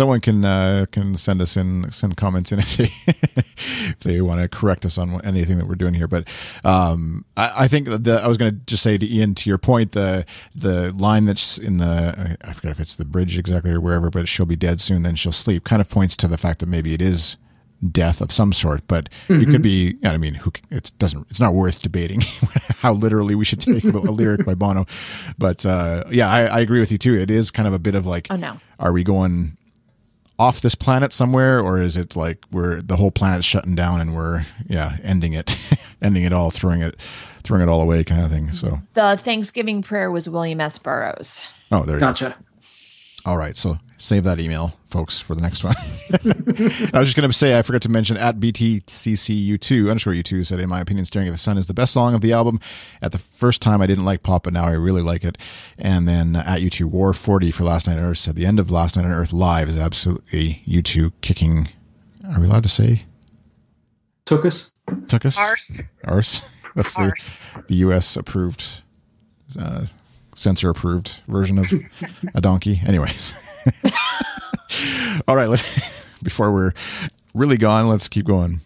Someone 0.00 0.20
can 0.20 0.42
uh, 0.46 0.86
can 0.92 1.14
send 1.14 1.42
us 1.42 1.58
in 1.58 1.92
send 1.92 2.16
comments 2.16 2.52
in 2.52 2.58
if 2.60 2.74
they 2.78 2.90
if 3.04 3.98
they 3.98 4.22
want 4.22 4.40
to 4.40 4.48
correct 4.48 4.86
us 4.86 4.96
on 4.96 5.20
anything 5.26 5.58
that 5.58 5.66
we're 5.66 5.74
doing 5.74 5.92
here. 5.92 6.08
But 6.08 6.26
um, 6.64 7.26
I, 7.36 7.64
I 7.64 7.68
think 7.68 7.86
the 7.86 8.18
I 8.24 8.26
was 8.26 8.38
going 8.38 8.50
to 8.50 8.60
just 8.64 8.82
say 8.82 8.96
to 8.96 9.06
Ian 9.06 9.34
to 9.34 9.50
your 9.50 9.58
point 9.58 9.92
the 9.92 10.24
the 10.54 10.90
line 10.92 11.26
that's 11.26 11.58
in 11.58 11.76
the 11.76 12.38
I 12.42 12.52
forget 12.54 12.70
if 12.70 12.80
it's 12.80 12.96
the 12.96 13.04
bridge 13.04 13.36
exactly 13.36 13.72
or 13.72 13.78
wherever, 13.78 14.08
but 14.08 14.26
she'll 14.26 14.46
be 14.46 14.56
dead 14.56 14.80
soon, 14.80 15.02
then 15.02 15.16
she'll 15.16 15.32
sleep. 15.32 15.64
Kind 15.64 15.82
of 15.82 15.90
points 15.90 16.16
to 16.16 16.28
the 16.28 16.38
fact 16.38 16.60
that 16.60 16.66
maybe 16.66 16.94
it 16.94 17.02
is 17.02 17.36
death 17.90 18.22
of 18.22 18.32
some 18.32 18.54
sort, 18.54 18.88
but 18.88 19.10
it 19.28 19.50
could 19.50 19.60
be. 19.60 19.98
I 20.02 20.16
mean, 20.16 20.32
who 20.32 20.50
it 20.70 20.92
doesn't. 20.98 21.26
It's 21.28 21.40
not 21.40 21.52
worth 21.52 21.82
debating 21.82 22.22
how 22.78 22.94
literally 22.94 23.34
we 23.34 23.44
should 23.44 23.60
take 23.60 23.84
a 23.84 23.88
lyric 23.90 24.46
by 24.46 24.54
Bono. 24.54 24.86
But 25.36 25.66
uh, 25.66 26.04
yeah, 26.10 26.30
I, 26.30 26.44
I 26.46 26.60
agree 26.60 26.80
with 26.80 26.90
you 26.90 26.96
too. 26.96 27.18
It 27.18 27.30
is 27.30 27.50
kind 27.50 27.68
of 27.68 27.74
a 27.74 27.78
bit 27.78 27.94
of 27.94 28.06
like, 28.06 28.28
oh 28.30 28.36
no. 28.36 28.56
are 28.78 28.92
we 28.92 29.04
going 29.04 29.58
off 30.40 30.62
this 30.62 30.74
planet 30.74 31.12
somewhere 31.12 31.60
or 31.60 31.82
is 31.82 31.96
it 31.98 32.16
like 32.16 32.44
we're 32.50 32.80
the 32.80 32.96
whole 32.96 33.10
planet's 33.10 33.44
shutting 33.44 33.74
down 33.74 34.00
and 34.00 34.16
we're 34.16 34.46
yeah 34.66 34.96
ending 35.02 35.34
it 35.34 35.54
ending 36.02 36.24
it 36.24 36.32
all 36.32 36.50
throwing 36.50 36.80
it 36.80 36.96
throwing 37.42 37.62
it 37.62 37.68
all 37.68 37.82
away 37.82 38.02
kind 38.02 38.24
of 38.24 38.30
thing 38.30 38.50
so 38.52 38.78
The 38.94 39.16
Thanksgiving 39.18 39.82
prayer 39.82 40.10
was 40.10 40.28
William 40.30 40.60
S. 40.60 40.78
Burroughs. 40.78 41.46
oh 41.72 41.82
there 41.84 41.96
you 41.96 42.00
go 42.00 42.06
Gotcha. 42.06 42.36
all 43.26 43.36
right 43.36 43.54
so 43.56 43.76
save 44.00 44.24
that 44.24 44.40
email 44.40 44.72
folks 44.86 45.20
for 45.20 45.34
the 45.34 45.42
next 45.42 45.62
one. 45.62 45.76
I 46.94 46.98
was 46.98 47.08
just 47.08 47.16
going 47.16 47.28
to 47.28 47.32
say 47.32 47.56
i 47.56 47.62
forgot 47.62 47.82
to 47.82 47.88
mention 47.88 48.16
at 48.16 48.40
btccu2 48.40 49.88
underscore 49.88 50.14
u2 50.14 50.44
said 50.44 50.58
in 50.58 50.68
my 50.68 50.80
opinion 50.80 51.04
staring 51.04 51.28
at 51.28 51.32
the 51.32 51.38
sun 51.38 51.58
is 51.58 51.66
the 51.66 51.74
best 51.74 51.92
song 51.92 52.14
of 52.14 52.22
the 52.22 52.32
album. 52.32 52.58
At 53.02 53.12
the 53.12 53.18
first 53.18 53.60
time 53.62 53.82
i 53.82 53.86
didn't 53.86 54.06
like 54.06 54.22
pop 54.22 54.44
but 54.44 54.52
now 54.54 54.64
i 54.64 54.70
really 54.72 55.02
like 55.02 55.22
it. 55.22 55.36
And 55.78 56.08
then 56.08 56.34
uh, 56.34 56.42
at 56.46 56.60
u2 56.60 56.86
war 56.86 57.12
40 57.12 57.50
for 57.50 57.64
last 57.64 57.86
night 57.86 57.98
on 57.98 58.04
earth 58.04 58.18
said 58.18 58.36
the 58.36 58.46
end 58.46 58.58
of 58.58 58.70
last 58.70 58.96
night 58.96 59.04
on 59.04 59.12
earth 59.12 59.32
live 59.32 59.68
is 59.68 59.78
absolutely 59.78 60.62
u2 60.66 61.12
kicking. 61.20 61.68
Are 62.32 62.40
we 62.40 62.46
allowed 62.46 62.62
to 62.62 62.68
say? 62.68 63.04
Took 64.24 64.46
us. 64.46 64.72
took 65.08 65.26
us 65.26 65.38
Arse. 65.38 65.82
arse? 66.04 66.42
That's 66.74 66.94
the, 66.94 67.02
Arse. 67.02 67.42
the 67.68 67.74
us 67.76 68.16
approved 68.16 68.82
uh, 69.58 69.86
censor 70.34 70.70
approved 70.70 71.20
version 71.28 71.58
of 71.58 71.70
a 72.34 72.40
donkey. 72.40 72.80
Anyways 72.86 73.34
all 75.28 75.36
right 75.36 75.48
let, 75.48 75.64
before 76.22 76.52
we're 76.52 76.72
really 77.34 77.56
gone 77.56 77.88
let's 77.88 78.08
keep 78.08 78.26
going 78.26 78.60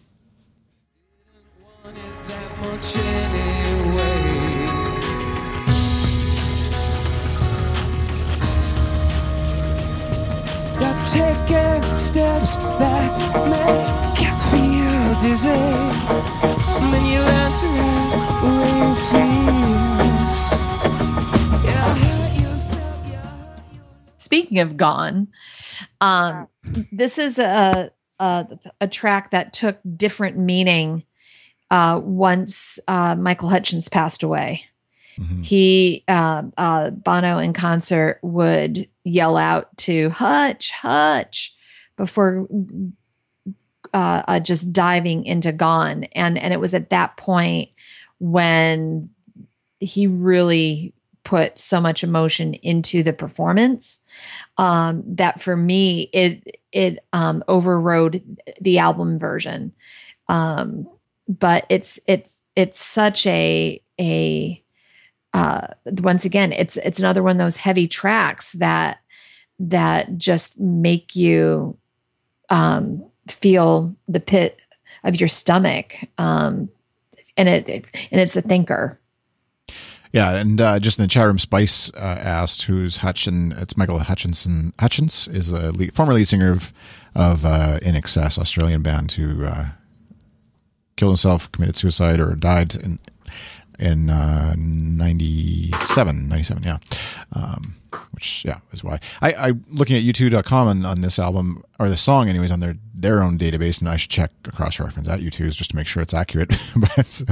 taking 11.07 11.97
steps 11.97 12.55
that 12.55 13.11
make 13.47 14.21
you 14.21 14.33
feel 14.49 15.19
dizzy. 15.21 15.49
And 15.49 16.93
then 16.93 17.05
you. 17.05 17.25
Speaking 24.25 24.57
of 24.57 24.75
gone, 24.75 25.27
um, 26.01 26.47
this 26.91 27.19
is 27.19 27.37
a, 27.37 27.91
a 28.19 28.47
a 28.81 28.87
track 28.87 29.29
that 29.29 29.53
took 29.53 29.77
different 29.95 30.35
meaning 30.35 31.03
uh, 31.69 32.01
once 32.03 32.79
uh, 32.87 33.15
Michael 33.15 33.49
Hutchence 33.49 33.87
passed 33.87 34.23
away. 34.23 34.65
Mhm. 35.19 35.45
He 35.45 36.03
uh, 36.07 36.41
uh, 36.57 36.89
Bono 36.89 37.37
in 37.37 37.53
concert 37.53 38.17
would 38.23 38.89
yell 39.03 39.37
out 39.37 39.77
to 39.77 40.09
Hutch, 40.09 40.71
Hutch 40.71 41.53
before 41.95 42.47
uh, 43.93 44.23
uh, 44.27 44.39
just 44.39 44.73
diving 44.73 45.23
into 45.23 45.51
Gone, 45.51 46.05
and 46.15 46.39
and 46.39 46.51
it 46.51 46.59
was 46.59 46.73
at 46.73 46.89
that 46.89 47.15
point 47.15 47.69
when 48.19 49.11
he 49.79 50.07
really 50.07 50.94
put 51.25 51.59
so 51.59 51.81
much 51.81 52.03
emotion 52.03 52.53
into 52.53 53.03
the 53.03 53.11
performance 53.11 53.99
um, 54.57 55.03
that 55.05 55.41
for 55.41 55.57
me 55.57 56.03
it 56.13 56.61
it 56.71 56.99
um, 57.11 57.43
overrode 57.47 58.23
the 58.61 58.79
album 58.79 59.19
version. 59.19 59.73
Um, 60.29 60.87
but 61.27 61.65
it's 61.69 61.99
it's 62.07 62.45
it's 62.55 62.79
such 62.79 63.25
a 63.27 63.81
a 63.99 64.61
uh, 65.33 65.67
once 65.85 66.23
again 66.23 66.53
it's 66.53 66.77
it's 66.77 66.99
another 66.99 67.23
one 67.23 67.31
of 67.31 67.37
those 67.37 67.57
heavy 67.57 67.87
tracks 67.87 68.53
that 68.53 68.99
that 69.59 70.17
just 70.17 70.59
make 70.59 71.15
you 71.15 71.77
um, 72.49 73.03
feel 73.27 73.95
the 74.07 74.19
pit 74.19 74.61
of 75.03 75.19
your 75.19 75.29
stomach 75.29 75.95
um, 76.17 76.69
and 77.35 77.49
it, 77.49 77.67
it 77.67 78.07
and 78.11 78.21
it's 78.21 78.35
a 78.35 78.41
thinker 78.41 78.99
yeah 80.15 80.31
and 80.37 80.61
uh, 80.61 80.79
just 80.79 80.97
in 80.97 81.03
the 81.03 81.09
chat 81.09 81.27
room 81.27 81.37
spice 81.37 81.91
uh, 81.95 81.97
asked 81.97 82.63
who's 82.63 82.99
hutchin 82.99 83.55
it's 83.61 83.75
michael 83.75 83.99
hutchinson 83.99 84.73
Hutchence 84.79 85.27
is 85.27 85.51
a 85.51 85.71
lead, 85.73 85.93
former 85.93 86.13
lead 86.13 86.27
singer 86.27 86.51
of 86.51 86.73
of 87.13 87.45
uh, 87.45 87.79
INXS 87.81 88.39
australian 88.39 88.81
band 88.81 89.11
who 89.11 89.45
uh, 89.45 89.69
killed 90.95 91.11
himself 91.11 91.51
committed 91.51 91.75
suicide 91.75 92.19
or 92.21 92.33
died 92.33 92.75
in 92.75 92.97
in 93.79 94.09
uh, 94.09 94.55
97 94.57 96.27
97 96.27 96.63
yeah. 96.63 96.77
Um, 97.33 97.75
which 98.11 98.43
yeah 98.45 98.59
is 98.71 98.83
why. 98.83 98.99
I, 99.21 99.33
I 99.33 99.53
looking 99.69 99.95
at 99.95 100.03
u2.com 100.03 100.67
on, 100.67 100.85
on 100.85 101.01
this 101.01 101.19
album 101.19 101.63
or 101.79 101.89
the 101.89 101.97
song 101.97 102.29
anyways 102.29 102.51
on 102.51 102.59
their 102.59 102.75
their 102.93 103.21
own 103.21 103.37
database 103.37 103.79
and 103.79 103.89
I 103.89 103.97
should 103.97 104.09
check 104.09 104.31
a 104.45 104.51
cross 104.51 104.79
reference 104.79 105.07
at 105.07 105.19
u2's 105.19 105.55
just 105.55 105.71
to 105.71 105.75
make 105.75 105.87
sure 105.87 106.01
it's 106.01 106.13
accurate. 106.13 106.55
But 106.75 107.23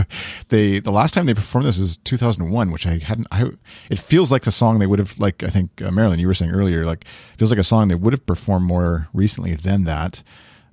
they 0.50 0.80
the 0.80 0.91
last 0.91 1.14
time 1.14 1.26
they 1.26 1.34
performed 1.34 1.68
this 1.68 1.80
is 1.80 1.98
2001 1.98 2.72
which 2.72 2.88
I 2.88 3.00
hadn't 3.00 3.28
I 3.32 3.52
it 3.89 4.00
feels 4.00 4.32
like 4.32 4.44
the 4.44 4.52
song 4.52 4.80
they 4.80 4.88
would 4.88 5.00
have 5.00 5.18
like 5.20 5.44
I 5.44 5.50
think 5.50 5.82
uh, 5.82 5.89
Marylinn 5.89 6.20
you 6.20 6.28
were 6.28 6.34
saying 6.34 6.52
earlier 6.52 6.86
like 6.86 7.06
feels 7.38 7.52
like 7.52 7.60
a 7.60 7.64
song 7.64 7.88
they 7.88 7.96
would 7.96 8.14
have 8.14 8.26
performed 8.26 8.66
more 8.66 9.08
recently 9.14 9.56
than 9.56 9.84
that. 9.86 10.24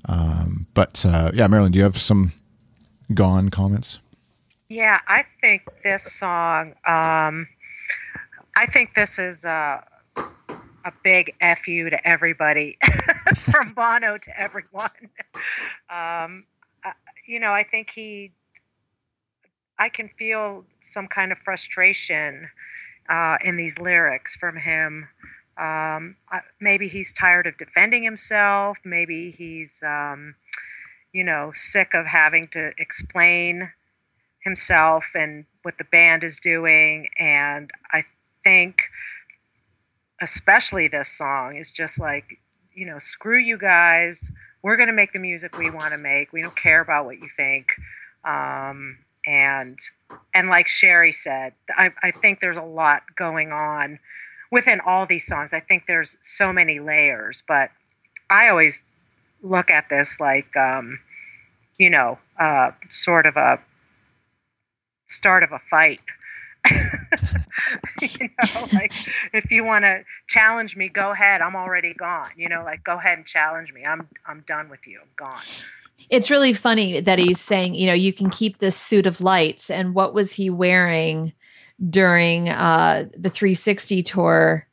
Um, 0.07 0.67
but 0.75 1.05
uh, 1.05 1.31
yeah 1.35 1.47
Marylinn 1.47 1.73
do 1.73 1.79
you 1.79 1.85
have 1.85 1.99
some 1.99 2.33
gone 3.13 3.51
comments 3.51 3.99
Yeah, 4.71 5.01
I 5.09 5.25
think 5.41 5.63
this 5.83 6.05
song. 6.05 6.75
Um, 6.87 7.49
I 8.55 8.67
think 8.73 8.95
this 8.95 9.19
is 9.19 9.45
a, 9.45 9.85
a 10.17 10.93
big 11.03 11.35
fu 11.65 11.91
to 11.91 12.09
everybody, 12.09 12.79
from 13.51 13.75
Bono 13.75 14.17
to 14.17 14.41
everyone. 14.41 14.91
Um, 15.91 16.45
uh, 16.85 16.93
you 17.27 17.41
know, 17.41 17.51
I 17.51 17.65
think 17.65 17.91
he. 17.91 18.33
I 19.77 19.89
can 19.89 20.09
feel 20.17 20.65
some 20.83 21.09
kind 21.09 21.33
of 21.33 21.39
frustration 21.39 22.49
uh, 23.09 23.39
in 23.45 23.57
these 23.57 23.77
lyrics 23.77 24.37
from 24.37 24.57
him. 24.57 25.09
Um, 25.59 26.15
uh, 26.31 26.43
maybe 26.61 26.87
he's 26.87 27.13
tired 27.13 27.49
of 27.49 27.59
defending 27.59 28.05
himself. 28.05 28.79
Maybe 28.85 29.33
he's, 29.33 29.83
um, 29.83 30.37
you 31.13 31.25
know, 31.25 31.51
sick 31.55 31.93
of 31.93 32.07
having 32.07 32.47
to 32.49 32.71
explain 32.79 33.73
himself 34.45 35.07
and 35.15 35.45
what 35.63 35.79
the 35.79 35.85
band 35.85 36.25
is 36.25 36.39
doing. 36.41 37.09
And 37.19 37.71
I 37.93 38.05
think, 38.43 38.83
especially 40.21 40.89
this 40.89 41.11
song, 41.11 41.57
is 41.57 41.71
just 41.73 41.99
like, 41.99 42.39
you 42.75 42.87
know, 42.87 42.99
screw 42.99 43.39
you 43.39 43.59
guys. 43.59 44.33
We're 44.63 44.77
going 44.77 44.89
to 44.89 44.95
make 44.95 45.13
the 45.13 45.19
music 45.19 45.57
we 45.59 45.71
want 45.71 45.93
to 45.93 45.99
make. 45.99 46.33
We 46.33 46.43
don't 46.43 46.57
care 46.57 46.81
about 46.81 47.05
what 47.05 47.19
you 47.19 47.29
think. 47.29 47.73
Um, 48.25 48.99
and 49.27 49.79
and 50.35 50.49
like 50.49 50.67
Sherry 50.67 51.13
said, 51.13 51.53
I, 51.71 51.93
I 52.03 52.11
think 52.11 52.41
there's 52.41 52.57
a 52.57 52.63
lot 52.63 53.03
going 53.17 53.53
on 53.53 53.99
within 54.51 54.81
all 54.81 55.07
these 55.07 55.27
songs. 55.27 55.53
I 55.53 55.61
think 55.61 55.87
there's 55.87 56.17
so 56.21 56.53
many 56.53 56.81
layers, 56.81 57.43
but 57.47 57.71
I 58.29 58.49
always 58.49 58.83
look 59.43 59.71
at 59.71 59.89
this 59.89 60.21
like, 60.21 60.57
um, 60.57 61.01
you 61.79 61.91
know, 61.91 62.19
uh, 62.39 62.73
sort 62.89 63.27
of 63.27 63.37
a 63.37 63.61
start 65.11 65.43
of 65.43 65.53
a 65.53 65.59
fight. 65.71 66.01
you 68.03 68.29
know, 68.29 68.69
like 68.73 68.93
if 69.33 69.51
you 69.51 69.65
want 69.65 69.85
to 69.85 70.05
challenge 70.29 70.77
me, 70.77 70.89
go 70.89 71.13
ahead. 71.13 71.41
I'm 71.41 71.57
already 71.57 71.95
gone. 71.95 72.31
You 72.37 72.49
know, 72.49 72.63
like 72.65 72.85
go 72.85 72.99
ahead 72.99 73.19
and 73.19 73.27
challenge 73.27 73.73
me. 73.73 73.85
I'm 73.85 74.09
I'm 74.27 74.43
done 74.47 74.69
with 74.69 74.87
you. 74.87 75.01
I'm 75.01 75.09
gone. 75.17 75.41
It's 76.11 76.31
really 76.31 76.53
funny 76.53 77.01
that 77.01 77.19
he's 77.19 77.41
saying, 77.41 77.75
you 77.75 77.87
know, 77.87 77.93
you 77.93 78.13
can 78.13 78.31
keep 78.31 78.59
this 78.59 78.77
suit 78.77 79.07
of 79.07 79.21
lights. 79.21 79.69
And 79.71 79.95
what 79.95 80.15
was 80.15 80.33
he 80.33 80.49
wearing 80.49 81.35
during 81.89 82.49
uh, 82.49 83.07
the 83.17 83.29
360 83.29 84.03
tour 84.03 84.67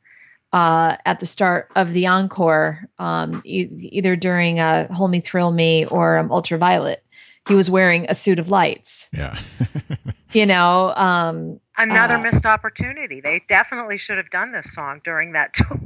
uh, 0.54 0.96
at 1.04 1.20
the 1.20 1.26
start 1.26 1.70
of 1.76 1.92
the 1.92 2.06
encore, 2.06 2.88
um, 2.98 3.42
e- 3.44 3.68
either 3.92 4.16
during 4.16 4.58
uh, 4.58 4.90
Hold 4.92 5.10
Me, 5.10 5.20
Thrill 5.20 5.52
Me 5.52 5.84
or 5.84 6.16
um, 6.16 6.32
Ultraviolet? 6.32 7.04
He 7.46 7.54
was 7.54 7.70
wearing 7.70 8.06
a 8.08 8.14
suit 8.14 8.38
of 8.38 8.48
lights, 8.48 9.08
Yeah. 9.12 9.38
you 10.32 10.46
know. 10.46 10.92
Um, 10.96 11.60
Another 11.80 12.16
Uh, 12.16 12.22
missed 12.22 12.44
opportunity. 12.44 13.20
They 13.20 13.42
definitely 13.48 13.98
should 13.98 14.16
have 14.16 14.30
done 14.30 14.50
this 14.50 14.72
song 14.72 15.00
during 15.04 15.32
that 15.32 15.54
tour. 15.54 15.80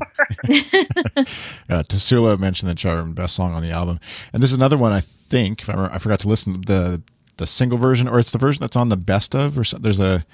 Uh, 1.69 1.83
Tasula 1.83 2.39
mentioned 2.39 2.71
the 2.71 2.75
charm 2.75 3.13
best 3.15 3.35
song 3.35 3.53
on 3.55 3.63
the 3.63 3.71
album, 3.71 4.01
and 4.33 4.43
this 4.43 4.51
is 4.51 4.57
another 4.57 4.77
one 4.77 4.93
I 4.93 5.01
think 5.01 5.63
if 5.63 5.69
I, 5.69 5.73
remember, 5.73 5.95
I 5.95 5.99
forgot 5.99 6.21
to 6.21 6.29
listen 6.29 6.61
to 6.63 6.67
the 6.67 7.03
the 7.39 7.47
single 7.47 7.79
version 7.79 8.07
or 8.09 8.19
it's 8.19 8.31
the 8.31 8.39
version 8.39 8.61
that's 8.61 8.77
on 8.77 8.89
the 8.91 8.97
best 8.97 9.35
of 9.35 9.59
or 9.59 9.65
so, 9.65 9.79
there's 9.79 10.01
a 10.01 10.25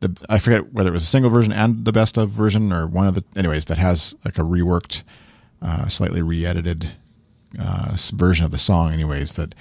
the 0.00 0.16
I 0.28 0.38
forget 0.38 0.72
whether 0.72 0.90
it 0.90 0.92
was 0.92 1.02
a 1.02 1.06
single 1.06 1.30
version 1.30 1.52
and 1.52 1.84
the 1.84 1.92
best 1.92 2.16
of 2.16 2.30
version 2.30 2.72
or 2.72 2.86
one 2.86 3.06
of 3.08 3.14
the 3.14 3.24
anyways 3.36 3.64
that 3.66 3.78
has 3.78 4.14
like 4.24 4.38
a 4.38 4.42
reworked, 4.42 5.02
uh, 5.62 5.88
slightly 5.88 6.22
re-edited 6.22 6.92
uh, 7.58 7.96
version 8.14 8.44
of 8.44 8.52
the 8.52 8.58
song 8.58 8.92
anyways 8.92 9.34
that 9.34 9.54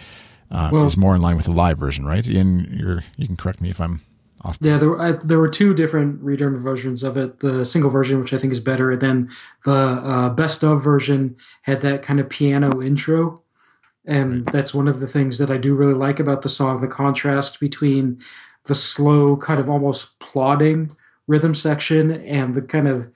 uh, 0.51 0.69
Well- 0.71 0.85
is 0.85 0.97
more 0.97 1.15
in 1.15 1.21
line 1.21 1.35
with 1.35 1.45
the 1.45 1.51
live 1.51 1.77
version, 1.77 2.05
right? 2.05 2.27
Ian, 2.27 2.77
you're 2.79 3.03
you 3.15 3.27
can 3.27 3.35
correct 3.35 3.61
me 3.61 3.69
if 3.69 3.79
I'm 3.81 4.01
off. 4.43 4.57
Yeah, 4.61 4.77
there 4.77 4.89
were, 4.89 5.01
I, 5.01 5.11
there 5.11 5.39
were 5.39 5.49
two 5.49 5.73
different 5.73 6.23
redone 6.23 6.61
versions 6.61 7.03
of 7.03 7.17
it. 7.17 7.39
The 7.39 7.65
single 7.65 7.89
version, 7.89 8.19
which 8.19 8.33
I 8.33 8.37
think 8.37 8.53
is 8.53 8.59
better, 8.59 8.91
and 8.91 9.01
then 9.01 9.29
the 9.65 9.71
uh, 9.71 10.29
best 10.29 10.63
of 10.63 10.83
version 10.83 11.35
had 11.63 11.81
that 11.81 12.01
kind 12.01 12.19
of 12.19 12.29
piano 12.29 12.81
intro, 12.81 13.41
and 14.05 14.45
that's 14.47 14.73
one 14.73 14.87
of 14.87 14.99
the 14.99 15.07
things 15.07 15.37
that 15.37 15.51
I 15.51 15.57
do 15.57 15.75
really 15.75 15.93
like 15.93 16.19
about 16.19 16.41
the 16.41 16.49
song. 16.49 16.81
The 16.81 16.87
contrast 16.87 17.59
between 17.59 18.19
the 18.65 18.75
slow, 18.75 19.37
kind 19.37 19.59
of 19.59 19.69
almost 19.69 20.19
plodding 20.19 20.95
rhythm 21.27 21.55
section 21.55 22.11
and 22.11 22.55
the 22.55 22.61
kind 22.61 22.87
of 22.87 23.09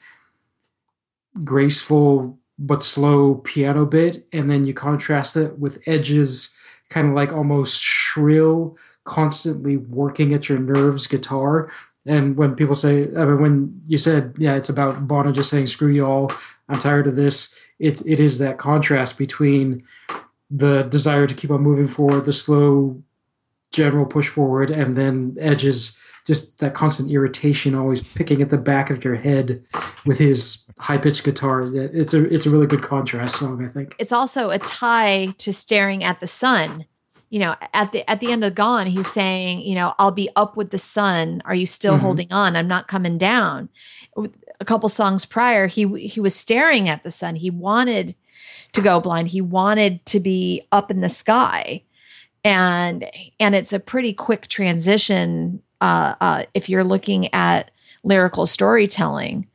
graceful 1.44 2.38
but 2.60 2.84
slow 2.84 3.36
piano 3.36 3.86
bit, 3.86 4.28
and 4.34 4.50
then 4.50 4.66
you 4.66 4.74
contrast 4.74 5.36
it 5.36 5.58
with 5.58 5.82
Edge's 5.88 6.56
kind 6.92 7.08
of 7.08 7.14
like 7.16 7.32
almost 7.32 7.82
shrill 7.82 8.78
constantly 9.06 9.78
working 9.78 10.34
at 10.34 10.48
your 10.50 10.60
nerves 10.60 11.08
guitar. 11.08 11.72
And 12.06 12.36
when 12.36 12.56
people 12.56 12.76
say, 12.76 13.04
I 13.18 13.26
mean, 13.26 13.42
when 13.42 13.82
you 13.86 13.98
said, 13.98 14.36
yeah, 14.38 14.56
it's 14.56 14.70
about 14.70 15.08
Bono 15.08 15.32
just 15.32 15.50
saying, 15.50 15.68
screw 15.68 15.90
y'all, 15.90 16.32
I'm 16.70 16.80
tired 16.80 17.08
of 17.08 17.16
this, 17.16 17.56
it, 17.80 18.06
it 18.06 18.20
is 18.20 18.38
that 18.40 18.58
contrast 18.58 19.18
between 19.18 19.84
the 20.50 20.84
desire 20.84 21.28
to 21.28 21.34
keep 21.34 21.50
on 21.50 21.62
moving 21.62 21.88
forward, 21.88 22.26
the 22.26 22.34
slow 22.34 23.02
general 23.72 24.06
push 24.06 24.28
forward, 24.28 24.70
and 24.70 24.98
then 24.98 25.38
Edge's 25.40 25.98
just 26.26 26.60
that 26.60 26.74
constant 26.74 27.10
irritation, 27.12 27.74
always 27.76 28.02
picking 28.02 28.42
at 28.42 28.50
the 28.50 28.58
back 28.58 28.90
of 28.90 29.04
your 29.04 29.16
head 29.16 29.64
with 30.06 30.20
his 30.20 30.66
high 30.80 30.98
pitched 30.98 31.24
guitar. 31.24 31.70
It's 31.74 32.14
a 32.14 32.24
it's 32.34 32.46
a 32.46 32.50
really 32.50 32.68
good 32.68 32.84
contrast 32.84 33.38
song, 33.38 33.66
I 33.66 33.70
think. 33.70 33.96
it's 34.00 34.12
also 34.12 34.50
a 34.50 34.60
tie 34.60 35.34
to 35.40 35.52
staring 35.54 36.04
at 36.04 36.20
the 36.20 36.28
sun. 36.28 36.86
You 37.30 37.40
know, 37.40 37.56
at 37.74 37.92
the 37.94 38.10
at 38.10 38.20
the 38.20 38.32
end 38.32 38.44
of 38.44 38.56
Gone, 38.56 38.88
he's 38.88 39.10
saying, 39.12 39.62
you 39.62 39.74
know, 39.76 39.94
I'll 39.98 40.12
be 40.12 40.30
up 40.36 40.58
with 40.58 40.70
the 40.72 40.78
sun. 40.78 41.42
Are 41.46 41.56
you 41.56 41.66
still 41.66 41.96
Mhm. 41.98 42.02
holding 42.02 42.32
on? 42.34 42.56
I'm 42.58 42.68
not 42.68 42.88
coming 42.90 43.18
down. 43.18 43.70
A 44.60 44.66
couple 44.66 44.90
songs 44.90 45.26
prior, 45.26 45.68
he 45.68 45.88
he 46.08 46.20
was 46.20 46.36
staring 46.36 46.90
at 46.90 47.04
the 47.04 47.10
sun. 47.12 47.36
He 47.36 47.50
wanted 47.50 48.16
to 48.74 48.82
go 48.82 49.00
blind. 49.00 49.30
He 49.30 49.40
wanted 49.42 50.06
to 50.08 50.20
be 50.20 50.62
up 50.72 50.92
in 50.92 51.00
the 51.00 51.10
sky, 51.10 51.84
and 52.44 53.06
and 53.40 53.56
it's 53.56 53.72
a 53.74 53.80
pretty 53.80 54.14
quick 54.14 54.48
transition. 54.50 55.62
Uh, 55.82 56.16
uh, 56.22 56.44
if 56.54 56.70
you're 56.70 56.84
looking 56.84 57.34
at 57.34 57.72
lyrical 58.04 58.46
storytelling, 58.46 59.48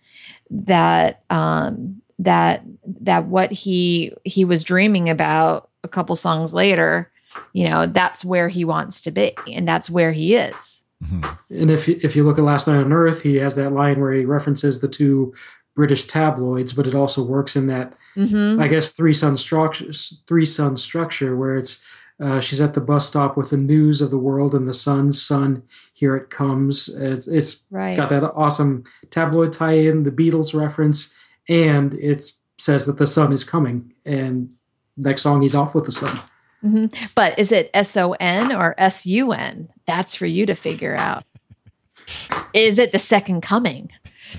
that 0.51 1.23
um, 1.31 2.03
that 2.19 2.63
that 3.01 3.27
what 3.27 3.53
he 3.53 4.13
he 4.25 4.45
was 4.45 4.65
dreaming 4.65 5.09
about 5.09 5.71
a 5.85 5.89
couple 5.89 6.17
songs 6.17 6.53
later, 6.53 7.11
you 7.53 7.69
know, 7.69 7.87
that's 7.87 8.25
where 8.25 8.49
he 8.49 8.65
wants 8.65 9.03
to 9.03 9.11
be, 9.11 9.33
and 9.51 9.67
that's 9.67 9.89
where 9.89 10.13
he 10.13 10.35
is. 10.35 10.83
Mhm. 11.05 11.39
And 11.51 11.71
if 11.71 11.87
you- 11.87 12.01
if 12.03 12.17
you 12.17 12.25
look 12.25 12.39
at 12.39 12.45
Last 12.45 12.67
Night 12.67 12.79
on 12.83 12.93
Earth, 12.93 13.21
he 13.21 13.37
has 13.37 13.55
that 13.57 13.71
line 13.73 14.01
where 14.01 14.13
he 14.13 14.25
references 14.25 14.81
the 14.81 14.89
two 14.89 15.35
British 15.75 16.07
tabloids, 16.07 16.73
but 16.73 16.87
it 16.87 16.95
also 16.95 17.23
works 17.23 17.55
in 17.55 17.67
that 17.69 17.95
Mm-hmm. 18.17 18.63
I 18.63 18.67
guess 18.69 18.89
three 18.89 19.13
sun 19.13 19.37
structure 19.37 19.93
three 20.27 20.47
sun 20.47 20.79
structure 20.79 21.37
where 21.37 21.55
it's 21.57 21.85
uh, 22.21 22.41
she's 22.41 22.61
at 22.61 22.75
the 22.75 22.81
bus 22.81 23.07
stop 23.07 23.37
with 23.37 23.51
the 23.51 23.57
news 23.57 24.01
of 24.01 24.11
the 24.11 24.19
world 24.19 24.55
and 24.55 24.67
the 24.67 24.73
sun's 24.75 25.21
sun 25.23 25.63
here 25.93 26.17
it 26.17 26.31
comes. 26.31 26.89
It's, 26.89 27.27
it's 27.27 27.65
Right. 27.71 27.97
got 27.97 28.09
that 28.11 28.25
awesome 28.35 28.85
tabloid 29.11 29.53
tie-in, 29.53 30.03
the 30.05 30.11
Beatles 30.11 30.59
reference, 30.59 31.15
and 31.49 31.93
it 31.95 32.31
says 32.59 32.87
that 32.87 32.99
the 32.99 33.07
sun 33.07 33.33
is 33.33 33.45
coming. 33.45 33.93
And 34.07 34.51
next 34.97 35.23
song, 35.23 35.43
he's 35.43 35.55
off 35.55 35.75
with 35.75 35.85
the 35.85 35.93
sun. 35.93 36.19
hmm 36.63 36.87
But 37.15 37.39
is 37.39 37.53
it 37.53 37.71
S 37.75 37.97
O 37.97 38.13
N 38.21 38.51
or 38.53 38.75
S 38.79 39.05
U 39.07 39.33
N? 39.33 39.69
That's 39.87 40.15
for 40.15 40.27
you 40.27 40.47
to 40.47 40.55
figure 40.55 40.97
out. 40.97 41.25
Is 42.55 42.79
it 42.79 42.93
the 42.93 42.99
second 42.99 43.41
coming 43.43 43.91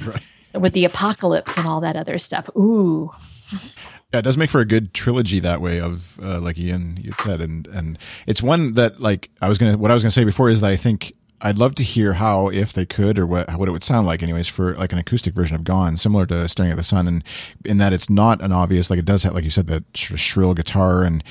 Right. 0.05 0.23
with 0.53 0.73
the 0.73 0.85
apocalypse 0.85 1.57
and 1.57 1.67
all 1.67 1.81
that 1.81 1.95
other 1.95 2.17
stuff? 2.17 2.49
Ooh, 2.57 3.11
Yeah, 4.13 4.19
it 4.19 4.21
does 4.21 4.37
make 4.37 4.49
for 4.49 4.61
a 4.61 4.65
good 4.65 4.93
trilogy 4.93 5.41
that 5.41 5.59
way 5.59 5.81
of 5.81 6.17
uh, 6.21 6.39
like 6.39 6.57
Ian 6.57 6.97
you 7.01 7.11
said, 7.19 7.41
and 7.41 7.67
and 7.67 7.99
it's 8.25 8.41
one 8.41 8.73
that 8.75 9.01
like 9.01 9.29
I 9.41 9.49
was 9.49 9.57
gonna 9.57 9.77
what 9.77 9.91
I 9.91 9.93
was 9.93 10.03
gonna 10.03 10.11
say 10.11 10.23
before 10.23 10.49
is 10.49 10.61
that 10.61 10.71
I 10.71 10.77
think 10.77 11.13
I'd 11.41 11.57
love 11.57 11.75
to 11.75 11.83
hear 11.83 12.13
how 12.13 12.47
if 12.47 12.71
they 12.71 12.85
could 12.85 13.19
or 13.19 13.27
what 13.27 13.51
what 13.59 13.67
it 13.67 13.71
would 13.71 13.83
sound 13.83 14.07
like 14.07 14.23
anyways 14.23 14.47
for 14.47 14.75
like 14.75 14.93
an 14.93 14.97
acoustic 14.97 15.33
version 15.33 15.55
of 15.55 15.65
Gone, 15.65 15.97
similar 15.97 16.25
to 16.27 16.47
Staring 16.47 16.71
at 16.71 16.77
the 16.77 16.83
Sun, 16.83 17.07
and 17.07 17.23
in 17.65 17.79
that 17.79 17.91
it's 17.91 18.09
not 18.09 18.41
an 18.41 18.53
obvious 18.53 18.89
like 18.89 18.99
it 18.99 19.05
does 19.05 19.23
have 19.23 19.33
like 19.33 19.43
you 19.43 19.49
said 19.49 19.67
that 19.67 19.83
sort 19.95 20.11
of 20.11 20.19
shrill 20.21 20.53
guitar 20.53 21.03
and 21.03 21.21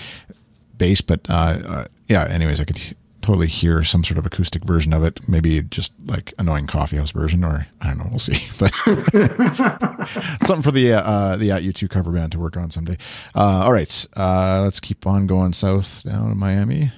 bass, 0.77 1.01
but 1.01 1.29
uh, 1.31 1.59
uh, 1.65 1.85
yeah. 2.09 2.25
Anyways, 2.25 2.61
I 2.61 2.65
could 2.65 2.79
totally 3.27 3.49
hear 3.49 3.83
some 3.83 4.05
sort 4.05 4.19
of 4.19 4.25
acoustic 4.25 4.65
version 4.65 4.93
of 4.93 5.03
it, 5.03 5.29
maybe 5.29 5.61
just 5.61 5.93
like 6.07 6.33
annoying 6.39 6.69
coffeehouse 6.69 7.11
version, 7.11 7.43
or 7.43 7.67
I 7.81 7.89
don't 7.89 7.99
know, 7.99 8.07
we'll 8.09 8.21
see, 8.21 8.47
but. 8.59 8.73
something 10.47 10.63
for 10.63 10.71
the 10.71 10.93
uh, 10.93 11.01
uh, 11.01 11.37
the 11.37 11.51
At 11.51 11.63
U2 11.63 11.91
cover 11.91 12.13
band 12.13 12.33
to 12.33 12.39
work 12.39 12.57
on 12.57 12.71
someday. 12.71 12.97
Uh, 13.35 13.65
all 13.65 13.73
right, 13.73 14.07
uh, 14.17 14.63
let's 14.63 14.79
keep 14.79 15.07
on 15.07 15.27
going 15.27 15.53
south 15.53 16.05
down 16.05 16.29
to 16.29 16.35
Miami. 16.37 16.93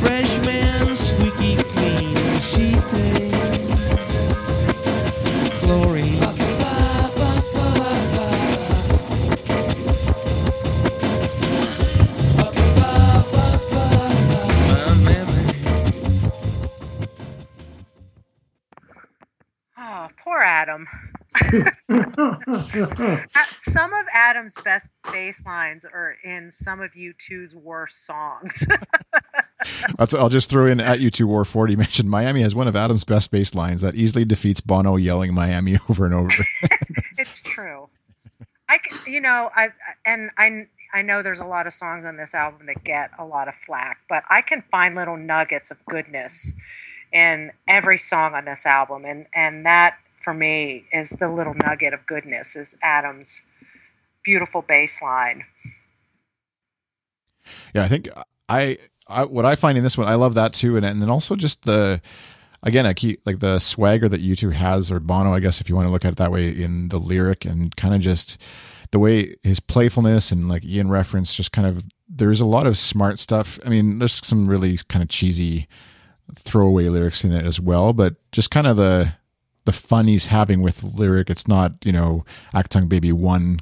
Freshman, 0.00 0.96
squeaky 0.96 1.62
clean, 1.62 2.16
she 2.40 2.72
takes 2.88 3.59
poor 20.40 20.46
Adam. 20.46 20.86
Uh, 21.88 23.44
Some 23.58 23.92
of 23.92 24.06
Adam's 24.12 24.54
best 24.64 24.88
bass 25.12 25.42
lines 25.44 25.84
are 25.84 26.16
in 26.24 26.50
some 26.50 26.80
of 26.80 26.92
U2's 26.92 27.54
worst 27.54 28.04
songs. 28.04 28.66
That's, 29.98 30.14
I'll 30.14 30.28
just 30.28 30.50
throw 30.50 30.66
in 30.66 30.80
At 30.80 31.00
You 31.00 31.10
Two 31.10 31.26
War 31.26 31.44
Forty 31.44 31.76
mentioned 31.84 32.10
Miami 32.10 32.42
has 32.42 32.54
one 32.54 32.66
of 32.68 32.74
Adam's 32.76 33.04
best 33.04 33.30
bass 33.30 33.54
lines 33.54 33.80
that 33.82 33.94
easily 33.94 34.24
defeats 34.24 34.60
Bono 34.60 34.96
yelling 34.96 35.34
Miami 35.34 35.78
over 35.88 36.04
and 36.04 36.14
over. 36.14 36.32
it's 37.18 37.40
true. 37.42 37.88
I, 38.68 38.78
you 39.06 39.20
know, 39.20 39.50
I 39.54 39.68
and 40.04 40.30
I 40.36 40.66
I 40.92 41.02
know 41.02 41.22
there's 41.22 41.40
a 41.40 41.44
lot 41.46 41.66
of 41.66 41.72
songs 41.72 42.04
on 42.04 42.16
this 42.16 42.34
album 42.34 42.66
that 42.66 42.82
get 42.84 43.10
a 43.18 43.24
lot 43.24 43.48
of 43.48 43.54
flack, 43.66 43.98
but 44.08 44.24
I 44.30 44.42
can 44.42 44.62
find 44.70 44.94
little 44.94 45.16
nuggets 45.16 45.70
of 45.70 45.84
goodness 45.86 46.52
in 47.12 47.52
every 47.68 47.98
song 47.98 48.34
on 48.34 48.44
this 48.46 48.66
album, 48.66 49.04
and 49.04 49.26
and 49.34 49.66
that 49.66 49.96
for 50.22 50.34
me 50.34 50.84
is 50.92 51.10
the 51.10 51.28
little 51.28 51.54
nugget 51.54 51.94
of 51.94 52.06
goodness 52.06 52.56
is 52.56 52.74
Adam's 52.82 53.42
beautiful 54.24 54.62
bass 54.62 55.00
line. 55.02 55.44
yeah, 57.74 57.82
I 57.82 57.88
think 57.88 58.08
I, 58.48 58.78
I 59.08 59.24
what 59.24 59.44
I 59.44 59.56
find 59.56 59.78
in 59.78 59.84
this 59.84 59.96
one, 59.96 60.08
I 60.08 60.14
love 60.14 60.34
that 60.34 60.52
too, 60.52 60.76
and 60.76 60.84
and 60.84 61.00
then 61.00 61.10
also 61.10 61.36
just 61.36 61.62
the 61.64 62.00
again, 62.62 62.86
I 62.86 62.92
keep 62.92 63.20
like 63.26 63.40
the 63.40 63.58
swagger 63.58 64.08
that 64.08 64.22
U2 64.22 64.52
has 64.52 64.90
or 64.90 65.00
Bono, 65.00 65.32
I 65.32 65.40
guess 65.40 65.60
if 65.60 65.68
you 65.68 65.74
want 65.74 65.86
to 65.86 65.92
look 65.92 66.04
at 66.04 66.12
it 66.12 66.18
that 66.18 66.32
way 66.32 66.48
in 66.48 66.88
the 66.88 66.98
lyric 66.98 67.44
and 67.44 67.74
kind 67.76 67.94
of 67.94 68.00
just 68.00 68.38
the 68.90 68.98
way 68.98 69.36
his 69.42 69.60
playfulness 69.60 70.32
and 70.32 70.48
like 70.48 70.64
Ian 70.64 70.90
reference, 70.90 71.34
just 71.34 71.52
kind 71.52 71.66
of 71.66 71.84
there's 72.08 72.40
a 72.40 72.46
lot 72.46 72.66
of 72.66 72.76
smart 72.76 73.18
stuff. 73.18 73.58
I 73.64 73.68
mean, 73.68 73.98
there's 73.98 74.26
some 74.26 74.48
really 74.48 74.78
kind 74.88 75.02
of 75.02 75.08
cheesy 75.08 75.68
throwaway 76.34 76.88
lyrics 76.88 77.24
in 77.24 77.32
it 77.32 77.44
as 77.44 77.60
well, 77.60 77.92
but 77.92 78.16
just 78.32 78.50
kind 78.50 78.66
of 78.66 78.76
the 78.76 79.14
the 79.70 79.78
fun 79.78 80.08
he's 80.08 80.26
having 80.26 80.62
with 80.62 80.82
lyric. 80.82 81.30
It's 81.30 81.46
not 81.46 81.74
you 81.84 81.92
know 81.92 82.24
Achtung 82.54 82.88
Baby 82.88 83.12
one 83.12 83.60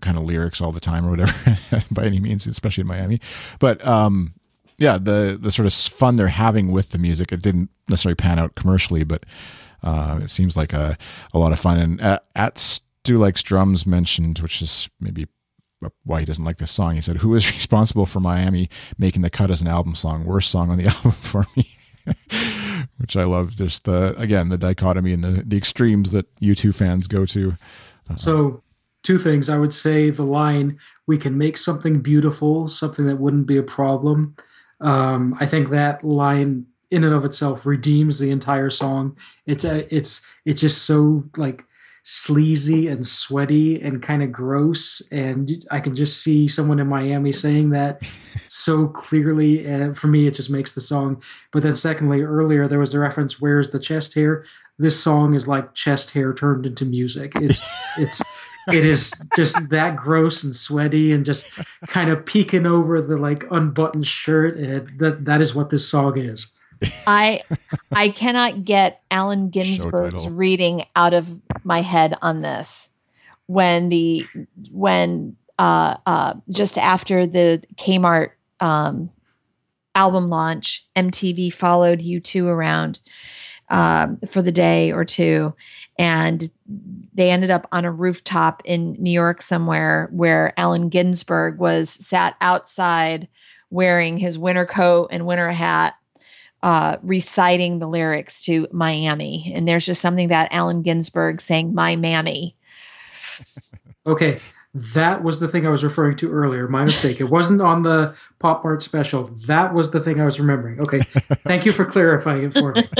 kind 0.00 0.18
of 0.18 0.24
lyrics 0.24 0.60
all 0.60 0.72
the 0.72 0.80
time 0.80 1.06
or 1.06 1.10
whatever 1.10 1.58
by 1.90 2.04
any 2.04 2.20
means, 2.20 2.46
especially 2.46 2.82
in 2.82 2.88
Miami. 2.88 3.20
But 3.58 3.84
um, 3.86 4.34
yeah, 4.78 4.98
the 4.98 5.38
the 5.40 5.50
sort 5.50 5.66
of 5.66 5.74
fun 5.74 6.16
they're 6.16 6.28
having 6.28 6.70
with 6.70 6.90
the 6.90 6.98
music. 6.98 7.32
It 7.32 7.42
didn't 7.42 7.70
necessarily 7.88 8.14
pan 8.14 8.38
out 8.38 8.54
commercially, 8.54 9.04
but 9.04 9.24
uh, 9.82 10.20
it 10.22 10.30
seems 10.30 10.56
like 10.56 10.72
a 10.72 10.96
a 11.34 11.38
lot 11.38 11.52
of 11.52 11.60
fun. 11.60 11.78
And 11.80 12.00
at, 12.00 12.24
at 12.34 12.58
Stu 12.58 13.18
likes 13.18 13.42
drums 13.42 13.86
mentioned, 13.86 14.38
which 14.38 14.62
is 14.62 14.88
maybe 15.00 15.26
why 16.04 16.20
he 16.20 16.26
doesn't 16.26 16.44
like 16.44 16.58
this 16.58 16.70
song. 16.70 16.94
He 16.94 17.00
said, 17.00 17.18
"Who 17.18 17.34
is 17.34 17.50
responsible 17.52 18.06
for 18.06 18.20
Miami 18.20 18.68
making 18.98 19.22
the 19.22 19.30
cut 19.30 19.50
as 19.50 19.62
an 19.62 19.68
album 19.68 19.94
song? 19.94 20.24
Worst 20.24 20.50
song 20.50 20.70
on 20.70 20.78
the 20.78 20.86
album 20.94 21.12
for 21.12 21.46
me." 21.56 21.68
Which 22.98 23.16
I 23.16 23.24
love. 23.24 23.56
Just 23.56 23.84
the 23.84 24.18
again 24.18 24.48
the 24.48 24.58
dichotomy 24.58 25.12
and 25.12 25.24
the 25.24 25.42
the 25.46 25.56
extremes 25.56 26.10
that 26.10 26.34
U2 26.40 26.74
fans 26.74 27.06
go 27.06 27.24
to. 27.26 27.56
So, 28.16 28.62
two 29.02 29.18
things. 29.18 29.48
I 29.48 29.58
would 29.58 29.74
say 29.74 30.10
the 30.10 30.24
line, 30.24 30.78
we 31.06 31.18
can 31.18 31.36
make 31.36 31.56
something 31.56 32.00
beautiful, 32.00 32.68
something 32.68 33.06
that 33.06 33.18
wouldn't 33.18 33.46
be 33.46 33.56
a 33.56 33.62
problem. 33.62 34.34
Um, 34.80 35.36
I 35.40 35.46
think 35.46 35.70
that 35.70 36.02
line 36.02 36.66
in 36.90 37.04
and 37.04 37.14
of 37.14 37.24
itself 37.24 37.66
redeems 37.66 38.18
the 38.18 38.30
entire 38.30 38.70
song. 38.70 39.16
It's 39.46 39.64
a, 39.64 39.94
it's 39.94 40.24
it's 40.44 40.60
just 40.60 40.84
so 40.84 41.24
like 41.36 41.64
sleazy 42.10 42.88
and 42.88 43.06
sweaty 43.06 43.78
and 43.82 44.02
kind 44.02 44.22
of 44.22 44.32
gross. 44.32 45.02
And 45.12 45.66
I 45.70 45.78
can 45.78 45.94
just 45.94 46.22
see 46.22 46.48
someone 46.48 46.80
in 46.80 46.86
Miami 46.86 47.32
saying 47.32 47.68
that 47.70 48.00
so 48.48 48.88
clearly 48.88 49.66
and 49.66 49.94
for 49.94 50.06
me 50.06 50.26
it 50.26 50.34
just 50.34 50.48
makes 50.48 50.74
the 50.74 50.80
song. 50.80 51.22
But 51.52 51.64
then 51.64 51.76
secondly 51.76 52.22
earlier 52.22 52.66
there 52.66 52.78
was 52.78 52.92
the 52.92 52.98
reference 52.98 53.42
where's 53.42 53.72
the 53.72 53.78
chest 53.78 54.14
hair? 54.14 54.46
This 54.78 54.98
song 54.98 55.34
is 55.34 55.46
like 55.46 55.74
chest 55.74 56.12
hair 56.12 56.32
turned 56.32 56.64
into 56.64 56.86
music. 56.86 57.32
It's 57.36 57.62
it's 57.98 58.22
it 58.68 58.86
is 58.86 59.12
just 59.36 59.68
that 59.68 59.96
gross 59.96 60.42
and 60.42 60.56
sweaty 60.56 61.12
and 61.12 61.26
just 61.26 61.46
kind 61.88 62.08
of 62.08 62.24
peeking 62.24 62.64
over 62.64 63.02
the 63.02 63.18
like 63.18 63.44
unbuttoned 63.50 64.06
shirt. 64.06 64.56
That 64.96 65.26
that 65.26 65.42
is 65.42 65.54
what 65.54 65.68
this 65.68 65.86
song 65.86 66.16
is 66.16 66.54
I 67.06 67.42
I 67.92 68.08
cannot 68.10 68.64
get 68.64 69.02
Allen 69.10 69.50
Ginsberg's 69.50 70.28
reading 70.28 70.84
out 70.94 71.14
of 71.14 71.40
my 71.64 71.82
head 71.82 72.14
on 72.22 72.42
this. 72.42 72.90
When 73.46 73.88
the 73.88 74.26
when 74.70 75.36
uh 75.58 75.96
uh 76.06 76.34
just 76.52 76.78
after 76.78 77.26
the 77.26 77.62
Kmart 77.76 78.30
um 78.60 79.10
album 79.94 80.28
launch, 80.28 80.86
MTV 80.94 81.52
followed 81.52 82.00
U2 82.00 82.46
around 82.46 83.00
um 83.70 84.18
for 84.28 84.40
the 84.40 84.52
day 84.52 84.92
or 84.92 85.04
two 85.04 85.54
and 85.98 86.50
they 87.12 87.30
ended 87.30 87.50
up 87.50 87.66
on 87.72 87.84
a 87.84 87.92
rooftop 87.92 88.62
in 88.64 88.92
New 88.98 89.10
York 89.10 89.42
somewhere 89.42 90.08
where 90.12 90.54
Allen 90.56 90.88
Ginsberg 90.88 91.58
was 91.58 91.90
sat 91.90 92.36
outside 92.40 93.28
wearing 93.70 94.16
his 94.16 94.38
winter 94.38 94.64
coat 94.64 95.08
and 95.10 95.26
winter 95.26 95.50
hat 95.50 95.94
uh, 96.62 96.96
reciting 97.02 97.78
the 97.78 97.86
lyrics 97.86 98.44
to 98.44 98.66
Miami. 98.72 99.52
And 99.54 99.66
there's 99.66 99.86
just 99.86 100.00
something 100.00 100.24
about 100.24 100.48
Allen 100.50 100.82
Ginsberg 100.82 101.40
saying, 101.40 101.74
My 101.74 101.96
mammy. 101.96 102.56
Okay, 104.06 104.40
that 104.72 105.22
was 105.22 105.40
the 105.40 105.48
thing 105.48 105.66
I 105.66 105.70
was 105.70 105.84
referring 105.84 106.16
to 106.18 106.30
earlier. 106.32 106.68
My 106.68 106.84
mistake. 106.84 107.20
It 107.20 107.24
wasn't 107.30 107.60
on 107.60 107.82
the 107.82 108.14
Pop 108.38 108.64
Mart 108.64 108.82
special. 108.82 109.24
That 109.46 109.74
was 109.74 109.90
the 109.90 110.00
thing 110.00 110.20
I 110.20 110.24
was 110.24 110.38
remembering. 110.40 110.80
Okay, 110.80 111.00
thank 111.44 111.66
you 111.66 111.72
for 111.72 111.84
clarifying 111.84 112.44
it 112.44 112.52
for 112.52 112.72
me. 112.72 112.88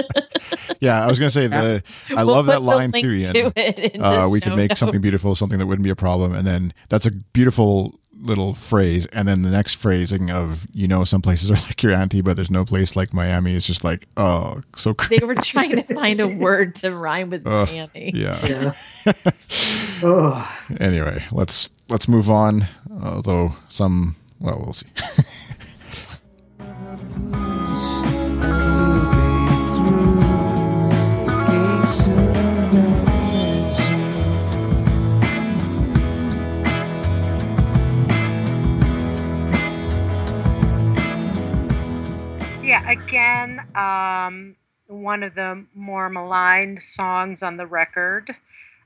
Yeah, 0.81 1.05
I 1.05 1.09
was 1.09 1.19
gonna 1.19 1.31
say 1.31 1.49
the 1.49 1.83
I 2.11 2.15
We'll 2.23 2.27
love 2.27 2.47
that 2.47 2.63
line 2.63 2.93
too, 2.93 3.11
Ian. 3.11 3.35
to 3.35 4.01
uh, 4.01 4.29
we 4.29 4.41
could 4.41 4.55
make 4.55 4.71
notes. 4.71 4.81
something 4.81 5.01
beautiful, 5.01 5.35
something 5.35 5.59
that 5.59 5.67
wouldn't 5.67 5.83
be 5.83 5.91
a 5.91 5.97
problem, 5.97 6.33
and 6.35 6.47
then 6.47 6.73
that's 6.89 7.05
a 7.05 7.11
beautiful 7.11 7.99
little 8.21 8.55
phrase. 8.55 9.07
And 9.12 9.27
then 9.29 9.43
the 9.43 9.51
next 9.51 9.75
phrasing 9.75 10.31
of 10.31 10.66
you 10.73 10.89
know 10.89 11.05
some 11.05 11.23
places 11.23 11.51
are 11.51 11.55
like 11.66 11.83
your 11.83 11.93
auntie, 11.93 12.21
but 12.21 12.37
there's 12.37 12.51
no 12.51 12.64
place 12.64 12.97
like 12.97 13.12
Miami. 13.12 13.55
Is 13.55 13.66
just 13.66 13.85
like 13.85 14.07
oh 14.16 14.62
so 14.77 14.95
crazy. 14.95 15.21
They 15.21 15.27
were 15.27 15.35
trying 15.35 15.77
to 15.77 15.83
find 15.95 16.21
a 16.21 16.29
word 16.45 16.75
to 16.77 16.95
rhyme 16.95 17.31
with 17.31 17.47
Ugh, 17.47 17.69
Miami. 17.69 18.12
yeah. 18.14 18.75
Yeah. 19.07 19.12
oh, 20.03 20.59
Anyway, 20.81 21.25
let's 21.33 21.71
let's 21.89 22.09
move 22.09 22.31
on. 22.31 22.66
Although 23.03 23.55
some 23.69 24.16
well 24.41 24.61
we'll 24.64 24.73
see. 24.73 24.87
Yeah, 31.51 32.28
again, 43.09 43.67
um, 43.75 44.55
one 44.87 45.23
of 45.23 45.35
the 45.35 45.65
more 45.75 46.11
maligned 46.11 46.83
songs 46.83 47.43
on 47.43 47.57
the 47.57 47.67
record. 47.67 48.31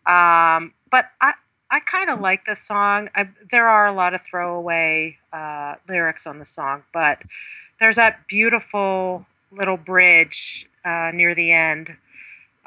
Um, 0.06 0.74
but 0.90 1.06
I, 1.20 1.34
I 1.70 1.80
kind 1.80 2.08
of 2.08 2.20
like 2.20 2.44
the 2.44 2.54
song. 2.54 3.08
I, 3.16 3.28
there 3.50 3.68
are 3.68 3.86
a 3.86 3.92
lot 3.92 4.14
of 4.14 4.22
throwaway 4.22 5.18
uh, 5.32 5.74
lyrics 5.88 6.26
on 6.26 6.38
the 6.38 6.46
song, 6.46 6.84
but 6.92 7.18
there's 7.80 7.96
that 7.96 8.28
beautiful 8.28 9.26
little 9.50 9.76
bridge 9.76 10.68
uh, 10.84 11.10
near 11.12 11.34
the 11.34 11.50
end 11.50 11.96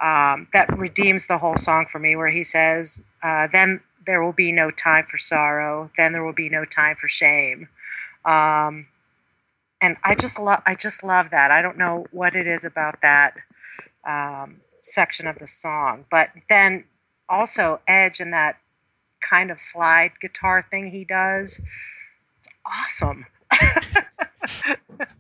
um, 0.02 0.48
that 0.52 0.78
redeems 0.78 1.28
the 1.28 1.38
whole 1.38 1.58
song 1.58 1.86
for 1.90 2.00
me, 2.00 2.18
where 2.18 2.30
he 2.30 2.44
says, 2.44 3.02
uh, 3.24 3.48
"Then 3.52 3.80
there 4.06 4.22
will 4.22 4.34
be 4.34 4.52
no 4.52 4.72
time 4.72 5.06
for 5.10 5.18
sorrow. 5.18 5.90
Then 5.98 6.12
there 6.12 6.24
will 6.24 6.34
be 6.34 6.50
no 6.50 6.66
time 6.66 6.98
for 6.98 7.08
shame." 7.08 7.70
Um, 8.26 8.88
and 9.86 9.98
I 10.04 10.16
just 10.16 10.40
love 10.40 10.62
I 10.66 10.74
just 10.74 11.04
love 11.04 11.30
that. 11.30 11.52
I 11.52 11.62
don't 11.62 11.78
know 11.78 12.08
what 12.12 12.36
it 12.36 12.48
is 12.48 12.66
about 12.66 13.02
that 13.04 13.36
um, 14.08 14.62
section 14.82 15.28
of 15.28 15.38
the 15.38 15.48
song, 15.48 16.06
but 16.10 16.30
then 16.50 16.86
also 17.30 17.80
Edge 17.88 18.20
and 18.20 18.34
that 18.34 18.58
kind 19.22 19.52
of 19.52 19.62
slide 19.62 20.14
guitar 20.20 20.66
thing 20.70 20.90
he 20.90 21.06
does. 21.06 21.60
It's 22.40 22.50
awesome. 22.66 23.28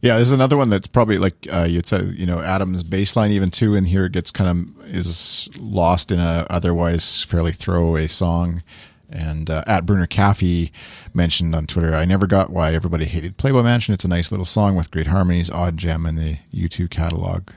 Yeah, 0.01 0.15
there's 0.15 0.31
another 0.31 0.55
one 0.55 0.69
that's 0.69 0.87
probably 0.87 1.17
like 1.17 1.47
uh, 1.51 1.63
you'd 1.63 1.87
say, 1.87 2.03
you 2.03 2.25
know, 2.25 2.39
Adam's 2.39 2.83
bass 2.83 3.15
line 3.15 3.31
even 3.31 3.49
too 3.51 3.75
in 3.75 3.85
here 3.85 4.07
gets 4.07 4.31
kind 4.31 4.49
of 4.49 4.89
is 4.89 5.49
lost 5.59 6.11
in 6.11 6.19
a 6.19 6.45
otherwise 6.49 7.23
fairly 7.23 7.51
throwaway 7.51 8.07
song. 8.07 8.61
And 9.09 9.49
uh, 9.49 9.63
at 9.67 9.85
Bruner 9.85 10.07
Caffey 10.07 10.71
mentioned 11.13 11.53
on 11.55 11.67
Twitter, 11.67 11.93
I 11.93 12.05
never 12.05 12.25
got 12.27 12.49
why 12.49 12.73
everybody 12.73 13.05
hated 13.05 13.37
Playboy 13.37 13.61
Mansion. 13.63 13.93
It's 13.93 14.03
a 14.03 14.07
nice 14.07 14.31
little 14.31 14.45
song 14.45 14.75
with 14.75 14.91
great 14.91 15.07
harmonies, 15.07 15.49
odd 15.49 15.77
gem 15.77 16.05
in 16.05 16.15
the 16.15 16.37
U2 16.53 16.89
catalog, 16.89 17.49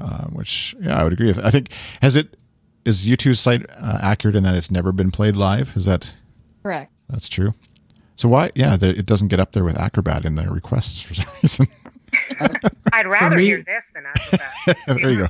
uh, 0.00 0.24
which 0.26 0.74
yeah, 0.80 0.98
I 0.98 1.04
would 1.04 1.12
agree 1.12 1.26
with. 1.26 1.44
I 1.44 1.50
think 1.50 1.72
has 2.00 2.16
it 2.16 2.36
is 2.84 3.04
U2's 3.06 3.38
site 3.38 3.66
uh, 3.70 3.98
accurate 4.00 4.34
in 4.34 4.44
that 4.44 4.54
it's 4.54 4.70
never 4.70 4.92
been 4.92 5.10
played 5.10 5.36
live? 5.36 5.76
Is 5.76 5.84
that 5.84 6.14
Correct. 6.62 6.90
that's 7.08 7.28
true? 7.28 7.52
So 8.16 8.28
why? 8.28 8.50
Yeah, 8.54 8.76
the, 8.76 8.88
it 8.88 9.06
doesn't 9.06 9.28
get 9.28 9.38
up 9.40 9.52
there 9.52 9.62
with 9.64 9.78
Acrobat 9.78 10.24
in 10.24 10.34
the 10.36 10.50
requests 10.50 11.00
for 11.00 11.14
some 11.14 11.26
reason. 11.42 11.68
I'd 12.92 13.06
rather 13.06 13.36
me- 13.36 13.44
hear 13.44 13.62
this 13.62 13.90
than 13.94 14.04
Acrobat. 14.06 14.76
There 14.86 15.10
you 15.10 15.18
go. 15.18 15.28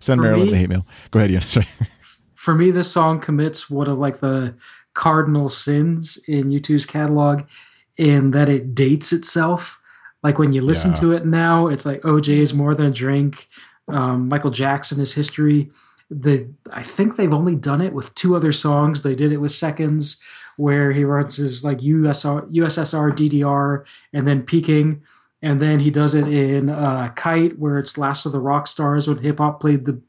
Send 0.00 0.20
Marylinn 0.20 0.44
me- 0.46 0.50
the 0.50 0.56
hate 0.58 0.68
mail. 0.68 0.86
Go 1.10 1.18
ahead, 1.18 1.30
Ian. 1.32 1.42
Sorry. 1.42 1.66
For 2.42 2.56
me, 2.56 2.72
this 2.72 2.90
song 2.90 3.20
commits 3.20 3.70
one 3.70 3.86
of 3.86 3.98
like 3.98 4.18
the 4.18 4.52
cardinal 4.94 5.48
sins 5.48 6.18
in 6.26 6.50
U2's 6.50 6.84
catalog 6.84 7.42
in 7.98 8.32
that 8.32 8.48
it 8.48 8.74
dates 8.74 9.12
itself. 9.12 9.78
Like 10.24 10.40
when 10.40 10.52
you 10.52 10.60
listen 10.60 10.90
Yeah. 10.90 10.96
to 11.02 11.12
it 11.12 11.24
now, 11.24 11.68
it's 11.68 11.86
like 11.86 12.00
OJ 12.02 12.38
is 12.38 12.52
more 12.52 12.74
than 12.74 12.86
a 12.86 12.90
drink. 12.90 13.46
Um, 13.86 14.28
Michael 14.28 14.50
Jackson 14.50 15.00
is 15.00 15.14
history. 15.14 15.70
The 16.10 16.44
I 16.72 16.82
think 16.82 17.14
they've 17.14 17.32
only 17.32 17.54
done 17.54 17.80
it 17.80 17.92
with 17.92 18.12
two 18.16 18.34
other 18.34 18.52
songs. 18.52 19.02
They 19.02 19.14
did 19.14 19.30
it 19.30 19.36
with 19.36 19.52
Seconds, 19.52 20.16
where 20.56 20.90
he 20.90 21.04
runs 21.04 21.36
his 21.36 21.64
like 21.64 21.78
USR, 21.78 22.50
USSR, 22.52 23.12
DDR, 23.12 23.84
and 24.12 24.26
then 24.26 24.42
Peking, 24.42 25.00
and 25.42 25.60
then 25.60 25.78
he 25.78 25.92
does 25.92 26.16
it 26.16 26.26
in 26.26 26.70
uh, 26.70 27.06
Kite, 27.14 27.56
where 27.56 27.78
it's 27.78 27.96
Last 27.96 28.26
of 28.26 28.32
the 28.32 28.40
Rock 28.40 28.66
Stars 28.66 29.06
when 29.06 29.18
hip 29.18 29.38
hop 29.38 29.60
played 29.60 29.84
the 29.84 30.00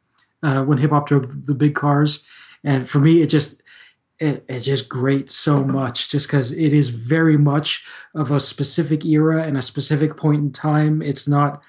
uh, 0.43 0.63
when 0.63 0.77
hip 0.77 0.91
hop 0.91 1.07
drove 1.07 1.45
the 1.45 1.55
big 1.55 1.75
cars. 1.75 2.25
And 2.63 2.89
for 2.89 2.99
me, 2.99 3.21
it 3.21 3.27
just 3.27 3.61
it, 4.19 4.45
it 4.47 4.59
just 4.59 4.87
grates 4.87 5.35
so 5.35 5.63
much 5.63 6.09
just 6.09 6.27
because 6.27 6.51
it 6.51 6.71
is 6.71 6.89
very 6.89 7.37
much 7.37 7.83
of 8.15 8.31
a 8.31 8.39
specific 8.39 9.03
era 9.03 9.43
and 9.43 9.57
a 9.57 9.61
specific 9.61 10.15
point 10.17 10.41
in 10.41 10.51
time. 10.51 11.01
It's 11.01 11.27
not 11.27 11.63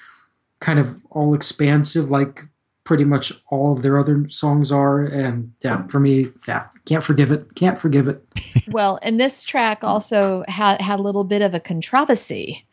kind 0.60 0.78
of 0.78 0.96
all 1.10 1.34
expansive 1.34 2.10
like 2.10 2.42
pretty 2.84 3.04
much 3.04 3.32
all 3.48 3.72
of 3.72 3.82
their 3.82 3.98
other 3.98 4.28
songs 4.28 4.70
are. 4.70 5.00
And 5.00 5.52
yeah, 5.62 5.86
for 5.86 5.98
me, 5.98 6.28
yeah, 6.46 6.66
can't 6.84 7.02
forgive 7.02 7.32
it. 7.32 7.54
Can't 7.54 7.80
forgive 7.80 8.08
it. 8.08 8.22
well, 8.68 8.98
and 9.02 9.18
this 9.18 9.44
track 9.44 9.82
also 9.82 10.44
had 10.46 10.80
had 10.80 11.00
a 11.00 11.02
little 11.02 11.24
bit 11.24 11.42
of 11.42 11.54
a 11.54 11.60
controversy, 11.60 12.66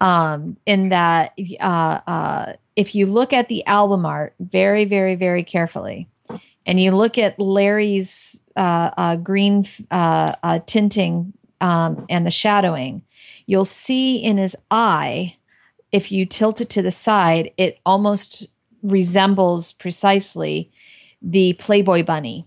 um, 0.00 0.56
in 0.66 0.90
that 0.90 1.32
uh, 1.60 2.00
uh, 2.06 2.52
if 2.76 2.94
you 2.94 3.06
look 3.06 3.32
at 3.32 3.48
the 3.48 3.64
album 3.66 4.04
art 4.06 4.34
very, 4.38 4.84
very, 4.84 5.14
very 5.14 5.42
carefully, 5.42 6.08
and 6.66 6.78
you 6.78 6.90
look 6.90 7.16
at 7.16 7.40
Larry's 7.40 8.40
uh, 8.54 8.90
uh, 8.96 9.16
green 9.16 9.64
uh, 9.90 10.34
uh, 10.42 10.58
tinting 10.66 11.32
um, 11.60 12.06
and 12.10 12.26
the 12.26 12.30
shadowing, 12.30 13.02
you'll 13.46 13.64
see 13.64 14.16
in 14.16 14.36
his 14.36 14.56
eye, 14.70 15.36
if 15.92 16.12
you 16.12 16.26
tilt 16.26 16.60
it 16.60 16.68
to 16.70 16.82
the 16.82 16.90
side, 16.90 17.52
it 17.56 17.78
almost 17.86 18.46
resembles 18.82 19.72
precisely 19.72 20.68
the 21.22 21.54
Playboy 21.54 22.02
Bunny. 22.02 22.46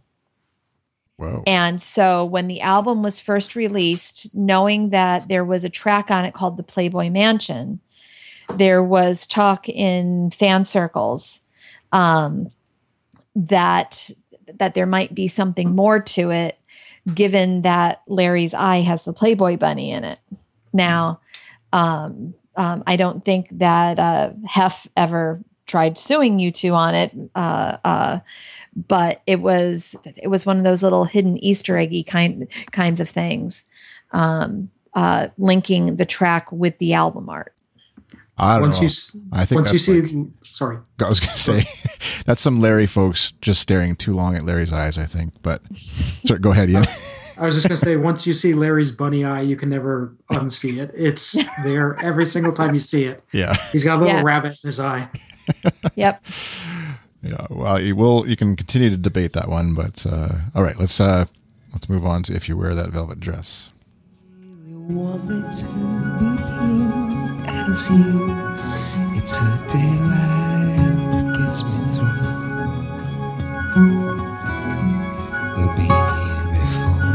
Whoa. 1.18 1.44
And 1.46 1.82
so 1.82 2.24
when 2.24 2.48
the 2.48 2.62
album 2.62 3.04
was 3.04 3.20
first 3.20 3.56
released, 3.56 4.34
knowing 4.34 4.92
that 4.92 5.28
there 5.28 5.44
was 5.44 5.66
a 5.66 5.70
track 5.70 6.12
on 6.12 6.24
it 6.24 6.34
called 6.34 6.56
The 6.56 6.64
Playboy 6.64 7.10
Mansion, 7.10 7.82
there 8.56 8.84
was 8.84 9.28
talk 9.28 9.70
in 9.70 10.32
fan 10.32 10.64
circles 10.64 11.42
um, 11.92 12.52
that 13.36 14.10
that 14.56 14.74
there 14.74 14.86
might 14.86 15.14
be 15.14 15.28
something 15.28 15.76
more 15.76 16.00
to 16.00 16.32
it, 16.32 16.60
given 17.14 17.62
that 17.62 18.02
Larry's 18.08 18.54
eye 18.54 18.82
has 18.82 19.04
the 19.04 19.14
Playboy 19.14 19.58
bunny 19.58 19.92
in 19.92 20.04
it. 20.04 20.20
Now, 20.74 21.22
um, 21.72 22.34
um, 22.56 22.84
I 22.88 22.96
don't 22.96 23.24
think 23.24 23.50
that 23.60 24.00
uh, 24.00 24.32
Hef 24.46 24.88
ever 24.98 25.42
tried 25.66 25.98
suing 25.98 26.40
U2 26.40 26.74
on 26.74 26.96
it, 26.96 27.16
uh, 27.36 27.78
uh, 27.84 28.20
but 28.76 29.22
it 29.28 29.40
was 29.40 29.96
it 30.22 30.28
was 30.28 30.46
one 30.46 30.58
of 30.58 30.64
those 30.64 30.84
little 30.84 31.06
hidden 31.06 31.38
Easter 31.44 31.78
eggy 31.78 32.04
kind 32.04 32.48
kinds 32.72 33.00
of 33.00 33.08
things, 33.08 33.66
um, 34.12 34.72
uh, 34.94 35.28
linking 35.38 35.96
the 35.96 36.06
track 36.06 36.52
with 36.52 36.78
the 36.80 36.94
album 36.94 37.30
art. 37.30 37.54
I 38.40 38.54
don't 38.54 38.62
Once 38.64 38.78
know. 38.78 38.82
you 38.84 38.88
s- 38.88 39.18
I 39.32 39.46
think 39.46 39.60
once 39.62 39.74
you 39.74 39.80
see, 39.80 40.02
like- 40.02 40.28
sorry, 40.46 40.78
I 41.04 41.10
was 41.10 41.20
gonna 41.20 41.38
say 41.38 41.66
that's 42.26 42.42
some 42.42 42.60
Larry 42.60 42.86
folks 42.88 43.34
just 43.42 43.62
staring 43.62 43.96
too 43.96 44.14
long 44.14 44.36
at 44.36 44.44
Larry's 44.46 44.72
eyes. 44.74 44.98
I 44.98 45.06
think, 45.06 45.34
but 45.42 45.62
sorry, 45.76 46.40
go 46.40 46.52
ahead, 46.52 46.70
Ian. 46.70 46.86
I 47.38 47.46
was 47.46 47.56
just 47.56 47.68
gonna 47.68 47.78
say, 47.78 47.96
once 47.96 48.28
you 48.28 48.34
see 48.34 48.54
Larry's 48.54 48.92
bunny 48.92 49.24
eye, 49.24 49.42
you 49.42 49.56
can 49.56 49.70
never 49.70 50.14
unsee 50.32 50.78
it. 50.78 50.92
It's 50.94 51.38
there 51.64 51.98
every 52.02 52.26
single 52.26 52.52
time 52.52 52.74
you 52.74 52.80
see 52.80 53.06
it. 53.06 53.22
yeah, 53.32 53.56
He's 53.72 53.84
got 53.84 53.96
a 53.98 54.00
little 54.02 54.16
Yeah. 54.18 54.24
rabbit 54.24 54.58
in 54.64 54.68
his 54.68 54.80
eye. 54.80 55.08
Yep. 55.96 56.24
yeah. 57.24 57.48
Well, 57.50 57.80
you 57.82 57.96
will. 57.96 58.28
You 58.28 58.36
can 58.36 58.56
continue 58.56 58.90
to 58.90 58.98
debate 58.98 59.34
that 59.34 59.48
one, 59.50 59.74
but 59.74 60.06
uh, 60.06 60.30
all 60.54 60.64
right. 60.64 60.78
Let's 60.78 61.00
uh, 61.00 61.26
let's 61.74 61.90
move 61.90 62.06
on 62.06 62.24
to 62.24 62.34
if 62.36 62.48
you 62.50 62.56
wear 62.58 62.76
that 62.76 62.90
velvet 62.92 63.20
dress. 63.20 63.70
You. 67.70 68.26
It's 69.16 69.36
a 69.36 69.66
daylight 69.70 70.78
that 71.12 71.26
gets 71.38 71.62
me 71.64 71.70
through. 71.94 72.26
We've 75.56 75.76
been 75.78 75.94
here 76.18 76.48
before. 76.60 77.12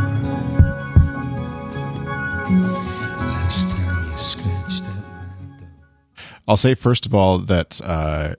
Last 3.18 3.76
time 3.76 3.98
you 4.08 4.16
scratched 4.16 4.84
at 4.84 4.94
my 4.94 5.56
door. 5.58 5.68
I'll 6.46 6.56
say 6.56 6.74
first 6.74 7.04
of 7.04 7.12
all 7.16 7.38
that 7.38 7.80
uh, 7.82 8.36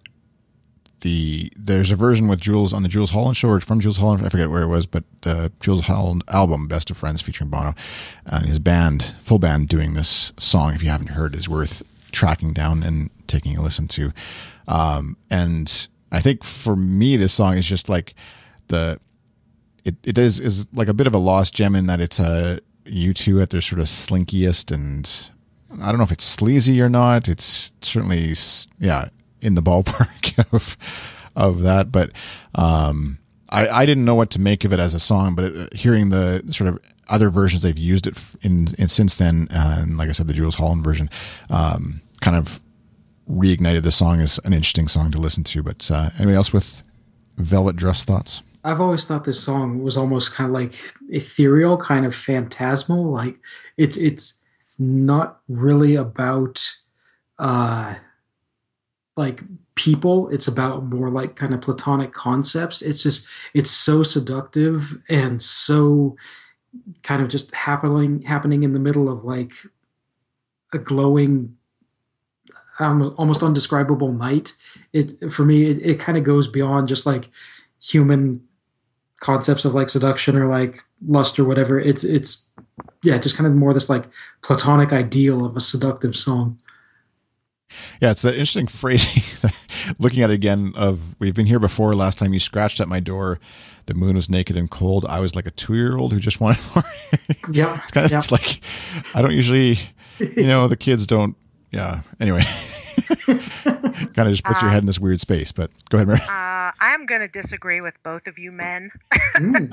the 1.01 1.51
there's 1.57 1.91
a 1.91 1.97
version 1.97 2.29
with 2.29 2.39
Jules 2.39 2.71
on 2.73 2.81
the 2.81 2.89
Jools 2.89 3.11
Holland 3.11 3.35
show 3.35 3.49
or 3.49 3.59
from 3.59 3.81
Jools 3.81 3.97
Holland. 3.97 4.25
I 4.25 4.29
forget 4.29 4.49
where 4.49 4.63
it 4.63 4.67
was, 4.67 4.85
but 4.85 5.03
the 5.21 5.51
Jools 5.59 5.87
Holland 5.87 6.23
album 6.29 6.69
"Best 6.69 6.89
of 6.89 6.95
Friends" 6.95 7.21
featuring 7.21 7.49
Bono 7.49 7.75
and 8.25 8.45
his 8.45 8.59
band, 8.59 9.03
full 9.19 9.37
band, 9.37 9.67
doing 9.67 9.95
this 9.95 10.31
song. 10.39 10.73
If 10.73 10.81
you 10.81 10.89
haven't 10.89 11.09
heard, 11.09 11.35
is 11.35 11.49
worth 11.49 11.83
tracking 12.15 12.53
down 12.53 12.81
and 12.81 13.09
taking 13.27 13.55
a 13.57 13.61
listen 13.61 13.87
to. 13.89 14.11
Um, 14.67 15.17
and 15.29 15.87
I 16.11 16.21
think 16.21 16.43
for 16.43 16.75
me, 16.75 17.17
this 17.17 17.33
song 17.33 17.57
is 17.57 17.67
just 17.67 17.89
like 17.89 18.15
the 18.69 18.99
it, 19.83 19.95
it 20.03 20.17
is 20.17 20.39
is 20.39 20.65
like 20.73 20.87
a 20.87 20.93
bit 20.93 21.05
of 21.05 21.13
a 21.13 21.19
lost 21.19 21.53
gem 21.53 21.75
in 21.75 21.85
that 21.87 22.01
it's 22.01 22.19
a 22.19 22.59
U2 22.85 23.41
at 23.41 23.49
their 23.51 23.61
sort 23.61 23.79
of 23.79 23.87
slinkiest 23.87 24.71
and 24.71 25.31
I 25.81 25.89
don't 25.89 25.97
know 25.97 26.03
if 26.03 26.11
it's 26.11 26.23
sleazy 26.23 26.81
or 26.81 26.89
not. 26.89 27.27
It's 27.27 27.71
certainly 27.81 28.33
yeah 28.79 29.09
in 29.41 29.55
the 29.55 29.61
ballpark 29.61 30.43
of 30.53 30.77
of 31.35 31.61
that, 31.61 31.91
but 31.91 32.11
um, 32.55 33.19
I 33.49 33.67
I 33.67 33.85
didn't 33.85 34.05
know 34.05 34.15
what 34.15 34.31
to 34.31 34.39
make 34.39 34.63
of 34.63 34.73
it 34.73 34.79
as 34.79 34.95
a 34.95 34.99
song, 34.99 35.35
but 35.35 35.55
uh 35.55 35.67
hearing 35.75 36.09
the 36.09 36.43
sort 36.49 36.69
of 36.69 36.79
other 37.07 37.29
versions 37.29 37.61
they've 37.61 37.77
used 37.77 38.07
it 38.07 38.17
in, 38.41 38.73
in 38.77 38.87
since 38.87 39.17
then, 39.17 39.47
uh, 39.51 39.77
and 39.81 39.97
like 39.97 40.09
I 40.09 40.11
said, 40.11 40.27
the 40.27 40.33
Jools 40.33 40.55
Holland 40.55 40.83
version, 40.83 41.09
um, 41.49 42.01
kind 42.25 42.35
of 42.35 42.59
reignited 43.29 43.83
the 43.83 43.91
song 43.91 44.19
as 44.19 44.39
an 44.45 44.51
interesting 44.51 44.87
song 44.87 45.11
to 45.11 45.19
listen 45.19 45.43
to. 45.43 45.61
But 45.61 45.91
uh, 45.91 46.09
anybody 46.15 46.35
else 46.35 46.51
with 46.51 46.81
Velvet 47.37 47.75
Dress 47.75 48.03
thoughts? 48.03 48.41
I've 48.63 48.81
always 48.81 49.05
thought 49.05 49.25
this 49.25 49.39
song 49.39 49.83
was 49.83 49.95
almost 49.95 50.33
kind 50.33 50.49
of 50.49 50.53
like 50.55 50.73
ethereal, 51.09 51.77
kind 51.77 52.03
of 52.03 52.15
phantasmal. 52.15 53.11
Like 53.11 53.37
it's 53.77 53.95
it's 53.95 54.33
not 54.79 55.39
really 55.47 55.95
about 55.95 56.67
uh 57.37 57.93
like 59.15 59.43
people. 59.75 60.27
It's 60.29 60.47
about 60.47 60.85
more 60.85 61.11
like 61.11 61.35
kind 61.35 61.53
of 61.53 61.61
platonic 61.61 62.11
concepts. 62.11 62.81
It's 62.81 63.03
just 63.03 63.23
it's 63.53 63.69
so 63.69 64.01
seductive 64.01 64.99
and 65.09 65.39
so 65.43 66.17
kind 67.03 67.21
of 67.21 67.29
just 67.29 67.53
happening 67.53 68.23
happening 68.23 68.63
in 68.63 68.73
the 68.73 68.79
middle 68.79 69.09
of 69.09 69.23
like 69.23 69.51
a 70.73 70.79
glowing 70.79 71.55
Um, 72.79 73.15
almost 73.17 73.41
undescribable 73.41 74.11
night 74.11 74.51
it 74.91 75.31
for 75.31 75.45
me 75.45 75.69
it, 75.69 75.79
it 75.81 75.99
kind 75.99 76.17
of 76.17 76.25
goes 76.25 76.45
beyond 76.45 76.89
just 76.89 77.05
like 77.05 77.29
human 77.79 78.41
concepts 79.21 79.63
of 79.63 79.73
like 79.73 79.89
seduction 79.89 80.35
or 80.35 80.47
like 80.47 80.83
lust 81.07 81.39
or 81.39 81.45
whatever 81.45 81.79
it's 81.79 82.03
it's 82.03 82.43
yeah 83.01 83.17
just 83.17 83.37
kind 83.37 83.47
of 83.47 83.53
more 83.53 83.73
this 83.73 83.89
like 83.89 84.03
platonic 84.41 84.91
ideal 84.91 85.45
of 85.45 85.55
a 85.55 85.61
seductive 85.61 86.17
song 86.17 86.59
Yeah, 88.01 88.11
it's 88.11 88.21
that 88.21 88.33
interesting 88.33 88.67
phrasing. 88.67 89.23
Looking 89.99 90.23
at 90.23 90.29
it 90.29 90.33
again, 90.33 90.73
of 90.75 91.15
we've 91.19 91.33
been 91.33 91.47
here 91.47 91.59
before. 91.59 91.93
Last 91.93 92.17
time 92.17 92.33
you 92.33 92.39
scratched 92.39 92.79
at 92.79 92.87
my 92.87 92.99
door, 92.99 93.39
the 93.85 93.93
moon 93.93 94.15
was 94.15 94.29
naked 94.29 94.57
and 94.57 94.69
cold. 94.69 95.05
I 95.07 95.19
was 95.19 95.35
like 95.35 95.45
a 95.45 95.51
two-year-old 95.51 96.13
who 96.13 96.19
just 96.19 96.39
wanted 96.39 96.59
more. 96.73 96.83
yeah 97.51 97.81
it's 97.81 97.91
kind 97.91 98.05
of 98.05 98.11
yeah. 98.11 98.17
it's 98.17 98.31
like 98.31 98.61
I 99.13 99.21
don't 99.21 99.31
usually, 99.31 99.79
you 100.19 100.47
know, 100.47 100.67
the 100.67 100.77
kids 100.77 101.05
don't. 101.05 101.35
Yeah. 101.75 102.01
Anyway, 102.19 102.43
kind 103.25 104.19
of 104.19 104.27
just 104.29 104.43
puts 104.43 104.61
your 104.61 104.71
head 104.71 104.79
in 104.83 104.85
this 104.85 104.99
weird 104.99 105.19
space. 105.19 105.51
But 105.51 105.71
go 105.89 105.97
ahead, 105.97 106.07
Mary. 106.07 106.19
Uh, 106.21 106.71
I'm 106.79 107.05
going 107.05 107.21
to 107.21 107.27
disagree 107.27 107.81
with 107.81 107.95
both 108.03 108.27
of 108.27 108.37
you 108.39 108.51
men. 108.51 108.91
Mm. 109.35 109.71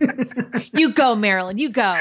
You 0.74 0.92
go, 0.92 1.16
Marylinn. 1.16 1.58
You 1.58 1.70
go. 1.70 1.96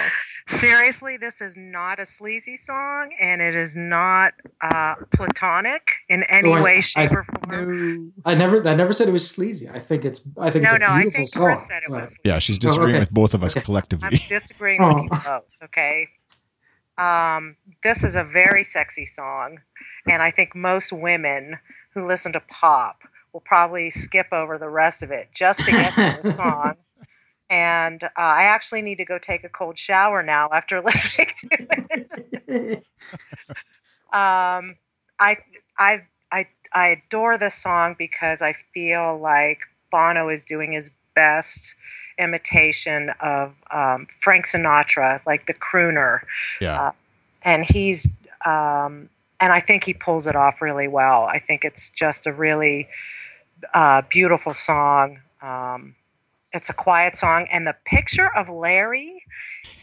Seriously, 0.47 1.17
this 1.17 1.41
is 1.41 1.57
not 1.57 1.99
a 1.99 2.05
sleazy 2.05 2.55
song, 2.55 3.09
and 3.19 3.41
it 3.41 3.55
is 3.55 3.75
not 3.75 4.33
uh, 4.61 4.95
platonic 5.13 5.93
in 6.07 6.23
any 6.23 6.49
Oh, 6.49 6.53
I- 6.53 6.61
way, 6.61 6.77
I- 6.77 6.81
shape, 6.81 7.11
or 7.11 7.25
form. 7.45 8.13
i 8.25 8.35
never 8.35 8.65
i 8.67 8.75
never 8.75 8.93
said 8.93 9.07
it 9.07 9.11
was 9.11 9.27
sleazy 9.27 9.67
i 9.69 9.79
think 9.79 10.05
it's 10.05 10.21
i 10.39 10.49
think 10.51 10.63
No, 10.63 10.69
it's 10.69 10.75
a 10.75 10.79
no, 10.79 10.85
I 10.87 11.01
beautiful 11.01 11.17
think 11.17 11.29
song 11.29 11.45
Chris 11.45 11.67
said 11.67 11.83
it 11.83 11.89
but- 11.89 12.01
was. 12.01 12.15
Yeah, 12.23 12.39
she's 12.39 12.57
Oh, 12.57 12.67
disagreeing 12.67 12.91
okay. 12.95 12.99
with 12.99 13.11
both 13.11 13.33
of 13.33 13.43
us 13.43 13.51
Okay. 13.53 13.61
I'm 13.61 13.65
collectively. 13.65 14.17
disagreeing 14.29 14.85
with 14.85 14.95
you 14.97 15.09
Oh. 15.11 15.19
both. 15.23 15.43
Okay. 15.65 16.07
Um, 16.97 17.55
this 17.83 18.03
is 18.03 18.15
a 18.15 18.23
very 18.23 18.63
sexy 18.63 19.05
song, 19.05 19.59
and 20.07 20.21
I 20.21 20.31
think 20.31 20.55
most 20.55 20.91
women 20.91 21.59
who 21.93 22.05
listen 22.05 22.33
to 22.33 22.39
pop 22.39 23.03
will 23.33 23.41
probably 23.41 23.89
skip 23.89 24.27
over 24.31 24.57
the 24.57 24.69
rest 24.69 25.03
of 25.03 25.11
it 25.11 25.29
just 25.33 25.63
to 25.65 25.71
get 25.71 25.93
to 25.93 26.19
the 26.21 26.31
song. 26.31 26.75
And 27.49 28.03
uh, 28.03 28.09
I 28.17 28.43
actually 28.43 28.81
need 28.81 28.97
to 28.97 29.05
go 29.05 29.17
take 29.17 29.45
a 29.45 29.47
cold 29.49 29.77
shower 29.77 30.21
now 30.21 30.49
after 30.51 30.81
listening 30.85 31.29
to 31.37 31.57
it. 32.49 32.83
um, 34.11 34.75
I 35.17 35.37
I 35.79 36.01
I 36.29 36.47
I 36.73 36.87
adore 36.89 37.37
this 37.37 37.55
song 37.55 37.95
because 37.97 38.41
I 38.41 38.53
feel 38.73 39.17
like 39.17 39.59
Bono 39.91 40.27
is 40.27 40.43
doing 40.43 40.73
his 40.73 40.91
best 41.15 41.73
imitation 42.17 43.11
of 43.19 43.53
um, 43.71 44.07
Frank 44.19 44.45
Sinatra, 44.47 45.21
like 45.25 45.45
the 45.47 45.53
crooner, 45.53 46.21
Yeah. 46.59 46.91
and 47.43 47.63
he's 47.65 48.07
um, 48.45 49.09
and 49.39 49.53
I 49.53 49.59
think 49.59 49.83
he 49.83 49.93
pulls 49.93 50.25
it 50.27 50.35
off 50.35 50.61
really 50.61 50.87
well. 50.87 51.23
I 51.23 51.39
think 51.39 51.63
it's 51.65 51.89
just 51.89 52.25
a 52.27 52.33
really 52.33 52.87
uh, 53.73 54.01
beautiful 54.09 54.53
song. 54.53 55.19
Um, 55.41 55.95
it's 56.53 56.69
a 56.69 56.73
quiet 56.73 57.17
song, 57.17 57.47
and 57.51 57.67
the 57.67 57.75
picture 57.85 58.29
of 58.35 58.49
Larry 58.49 59.23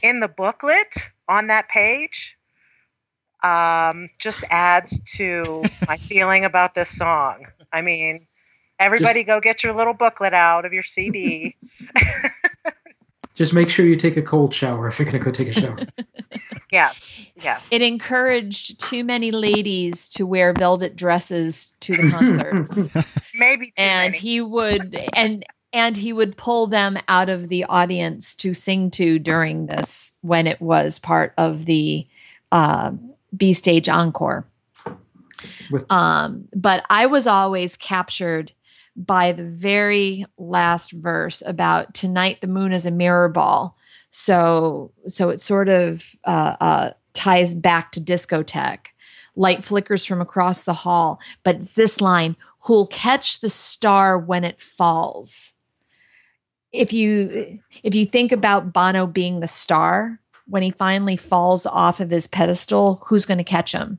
in 0.02 0.20
the 0.20 0.28
booklet 0.28 1.11
on 1.28 1.47
that 1.48 1.69
page 1.69 2.36
um, 3.43 4.09
just 4.19 4.43
adds 4.51 4.98
to 5.16 5.62
my 5.86 5.97
feeling 5.98 6.44
about 6.44 6.74
this 6.74 6.90
song. 6.97 7.47
I 7.73 7.82
mean, 7.82 8.27
Everybody, 8.85 9.24
go 9.24 9.40
get 9.40 9.65
your 9.65 9.73
little 9.73 9.94
booklet 9.94 10.35
out 10.35 10.66
of 10.66 10.73
your 10.74 10.82
CD. 10.82 11.56
Just 13.35 13.55
make 13.55 13.70
sure 13.70 13.86
you 13.86 13.97
take 13.97 14.16
a 14.16 14.23
cold 14.23 14.55
shower 14.55 14.86
if 14.89 14.98
you're 14.98 15.06
going 15.06 15.19
to 15.19 15.24
go 15.24 15.31
take 15.32 15.48
a 15.48 15.61
shower. 15.61 15.78
yes, 16.73 17.24
yes. 17.43 17.66
It 17.70 17.81
encouraged 17.81 18.78
too 18.78 19.02
many 19.02 19.31
ladies 19.31 20.09
to 20.11 20.27
wear 20.27 20.52
velvet 20.52 20.94
dresses 20.97 21.73
to 21.81 21.97
the 21.97 22.11
concerts. 22.11 22.94
Maybe. 23.35 23.66
Too 23.69 23.73
and 23.78 24.12
many. 24.12 24.19
he 24.19 24.40
would 24.43 25.01
and 25.15 25.44
and 25.73 25.97
he 25.97 26.12
would 26.12 26.36
pull 26.36 26.69
them 26.69 26.97
out 27.09 27.28
of 27.28 27.48
the 27.48 27.65
audience 27.65 28.36
to 28.36 28.55
sing 28.55 28.90
to 28.93 29.19
during 29.19 29.66
this 29.66 30.15
when 30.20 30.47
it 30.47 30.61
was 30.61 31.01
part 31.01 31.32
of 31.36 31.65
the 31.65 32.06
uh, 32.52 32.93
B 33.36 33.52
stage 33.55 33.89
encore. 33.89 34.44
With- 35.73 35.90
Um, 35.90 36.47
but 36.55 36.85
I 36.89 37.06
was 37.06 37.27
always 37.27 37.77
captured 37.77 38.52
by 38.97 39.33
the 39.33 39.45
very 39.45 40.25
last 40.39 40.93
verse 40.93 41.43
about 41.47 41.95
tonight 41.95 42.41
the 42.41 42.47
moon 42.47 42.73
is 42.73 42.87
a 42.87 42.91
mirror 42.91 43.29
ball. 43.29 43.77
So 44.11 44.93
so 45.07 45.31
it 45.31 45.41
sort 45.41 45.69
of 45.69 46.15
uh, 46.25 46.57
uh, 46.61 46.91
ties 47.12 47.55
back 47.55 47.93
to 47.93 48.01
discotheque. 48.01 48.87
Light 49.37 49.65
flickers 49.65 50.05
from 50.05 50.21
across 50.21 50.62
the 50.62 50.73
hall, 50.73 51.19
but 51.43 51.57
it's 51.57 51.73
this 51.73 52.01
line: 52.01 52.37
"Who'll 52.66 52.87
catch 52.87 53.41
the 53.41 53.49
star 53.49 54.16
when 54.16 54.45
it 54.45 54.61
falls?" 54.61 55.55
If 56.71 56.93
you 56.93 57.61
if 57.83 57.97
you 57.97 58.05
think 58.07 58.31
about 58.31 58.73
Bono 58.73 59.09
being 59.09 59.41
the 59.41 59.49
star 59.49 60.21
when 60.47 60.62
he 60.62 60.71
finally 60.71 61.16
falls 61.16 61.66
off 61.66 61.99
of 61.99 62.11
his 62.11 62.29
pedestal, 62.29 63.03
who's 63.07 63.27
going 63.27 63.39
to 63.39 63.45
catch 63.45 63.73
him? 63.73 63.99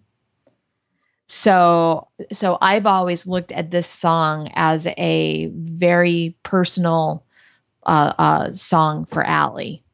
So 1.27 2.07
so 2.31 2.57
I've 2.61 2.85
always 2.85 3.25
looked 3.27 3.51
at 3.51 3.71
this 3.71 3.87
song 3.87 4.51
as 4.55 4.87
a 4.97 5.47
very 5.53 6.37
personal 6.43 7.25
uh, 7.85 8.13
uh, 8.17 8.51
song 8.51 9.05
for 9.05 9.25
Ali. 9.27 9.84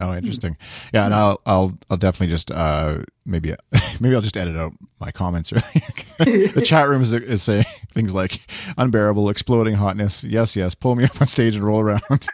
Oh, 0.00 0.14
interesting. 0.14 0.56
Yeah, 0.92 1.06
and 1.06 1.14
I'll 1.14 1.40
I'll 1.44 1.76
I'll 1.90 1.96
definitely 1.96 2.28
just 2.28 2.52
uh 2.52 2.98
maybe 3.26 3.54
maybe 4.00 4.14
I'll 4.14 4.20
just 4.20 4.36
edit 4.36 4.56
out 4.56 4.72
my 5.00 5.10
comments. 5.10 5.50
the 6.18 6.62
chat 6.64 6.88
room 6.88 7.02
is, 7.02 7.12
is 7.12 7.42
saying 7.42 7.64
things 7.90 8.14
like 8.14 8.40
unbearable, 8.76 9.28
exploding 9.28 9.74
hotness. 9.74 10.22
Yes, 10.22 10.54
yes, 10.54 10.76
pull 10.76 10.94
me 10.94 11.04
up 11.04 11.20
on 11.20 11.26
stage 11.26 11.56
and 11.56 11.64
roll 11.64 11.80
around. 11.80 12.28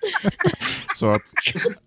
so 0.95 1.15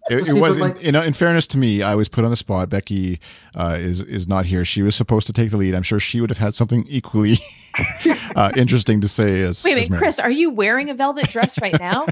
it, 0.09 0.27
it 0.27 0.33
was 0.33 0.57
in, 0.57 0.77
in 0.77 0.95
in 0.95 1.13
fairness 1.13 1.45
to 1.47 1.59
me, 1.59 1.83
I 1.83 1.93
was 1.93 2.09
put 2.09 2.23
on 2.23 2.31
the 2.31 2.37
spot. 2.37 2.69
Becky 2.71 3.19
uh, 3.55 3.77
is 3.79 4.01
is 4.01 4.27
not 4.27 4.47
here. 4.47 4.65
She 4.65 4.81
was 4.81 4.95
supposed 4.95 5.27
to 5.27 5.33
take 5.33 5.51
the 5.51 5.57
lead. 5.57 5.75
I'm 5.75 5.83
sure 5.83 5.99
she 5.99 6.21
would 6.21 6.31
have 6.31 6.39
had 6.39 6.55
something 6.55 6.87
equally 6.87 7.37
uh, 8.35 8.51
interesting 8.55 9.01
to 9.01 9.07
say 9.07 9.41
as 9.41 9.63
Wait 9.63 9.77
a 9.77 9.81
as 9.81 9.89
minute, 9.89 9.99
Chris, 9.99 10.19
are 10.19 10.31
you 10.31 10.49
wearing 10.49 10.89
a 10.89 10.93
velvet 10.93 11.29
dress 11.29 11.59
right 11.61 11.79
now? 11.79 12.07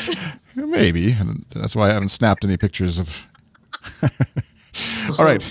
Maybe, 0.54 1.12
and 1.12 1.44
that's 1.54 1.76
why 1.76 1.90
I 1.90 1.92
haven't 1.92 2.10
snapped 2.10 2.44
any 2.44 2.56
pictures 2.56 2.98
of. 2.98 3.26
So, 5.12 5.24
All 5.24 5.28
right. 5.28 5.42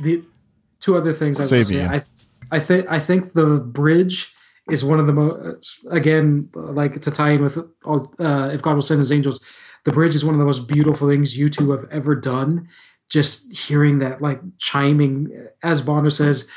The 0.00 0.24
two 0.80 0.96
other 0.96 1.12
things 1.12 1.38
I 1.38 1.42
Save 1.42 1.58
would 1.58 1.66
say. 1.66 1.76
Ian. 1.76 1.90
I, 1.90 2.04
I 2.50 2.60
think 2.60 2.86
I 2.88 2.98
think 2.98 3.32
the 3.34 3.56
bridge 3.58 4.32
is 4.70 4.84
one 4.84 4.98
of 4.98 5.06
the 5.06 5.12
most 5.12 5.78
again 5.90 6.48
like 6.54 7.02
to 7.02 7.10
tie 7.10 7.30
in 7.32 7.42
with 7.42 7.58
all, 7.84 8.12
uh, 8.18 8.50
if 8.52 8.62
God 8.62 8.74
will 8.74 8.82
send 8.82 9.00
His 9.00 9.12
angels. 9.12 9.40
The 9.84 9.92
bridge 9.92 10.14
is 10.14 10.24
one 10.24 10.34
of 10.34 10.38
the 10.38 10.46
most 10.46 10.66
beautiful 10.66 11.08
things 11.08 11.36
U2 11.36 11.70
have 11.78 11.90
ever 11.90 12.14
done. 12.14 12.68
Just 13.10 13.52
hearing 13.52 13.98
that 13.98 14.22
like 14.22 14.40
chiming, 14.58 15.48
as 15.62 15.82
Bono 15.82 16.08
says, 16.08 16.48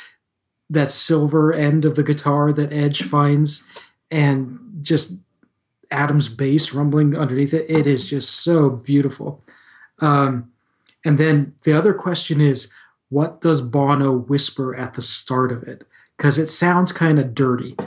that 0.70 0.92
silver 0.92 1.54
end 1.54 1.86
of 1.86 1.96
the 1.96 2.04
guitar 2.04 2.52
that 2.54 2.74
Edge 2.74 3.04
finds, 3.04 3.66
and 4.12 4.60
just 4.82 5.14
Adam's 5.92 6.28
bass 6.30 6.74
rumbling 6.74 7.16
underneath 7.16 7.54
it. 7.54 7.70
It 7.70 7.88
is 7.88 8.06
just 8.06 8.42
so 8.42 8.70
beautiful. 8.70 9.44
Um, 10.00 10.52
and 11.06 11.18
then 11.18 11.54
the 11.64 11.74
other 11.74 11.94
question 11.94 12.42
is, 12.42 12.72
what 13.10 13.40
does 13.42 13.62
Bono 13.62 14.12
whisper 14.12 14.76
at 14.76 14.94
the 14.96 15.02
start 15.02 15.52
of 15.52 15.64
it? 15.64 15.86
Because 16.18 16.38
it 16.38 16.48
sounds 16.48 16.92
kind 16.92 17.20
of 17.20 17.34
dirty. 17.34 17.76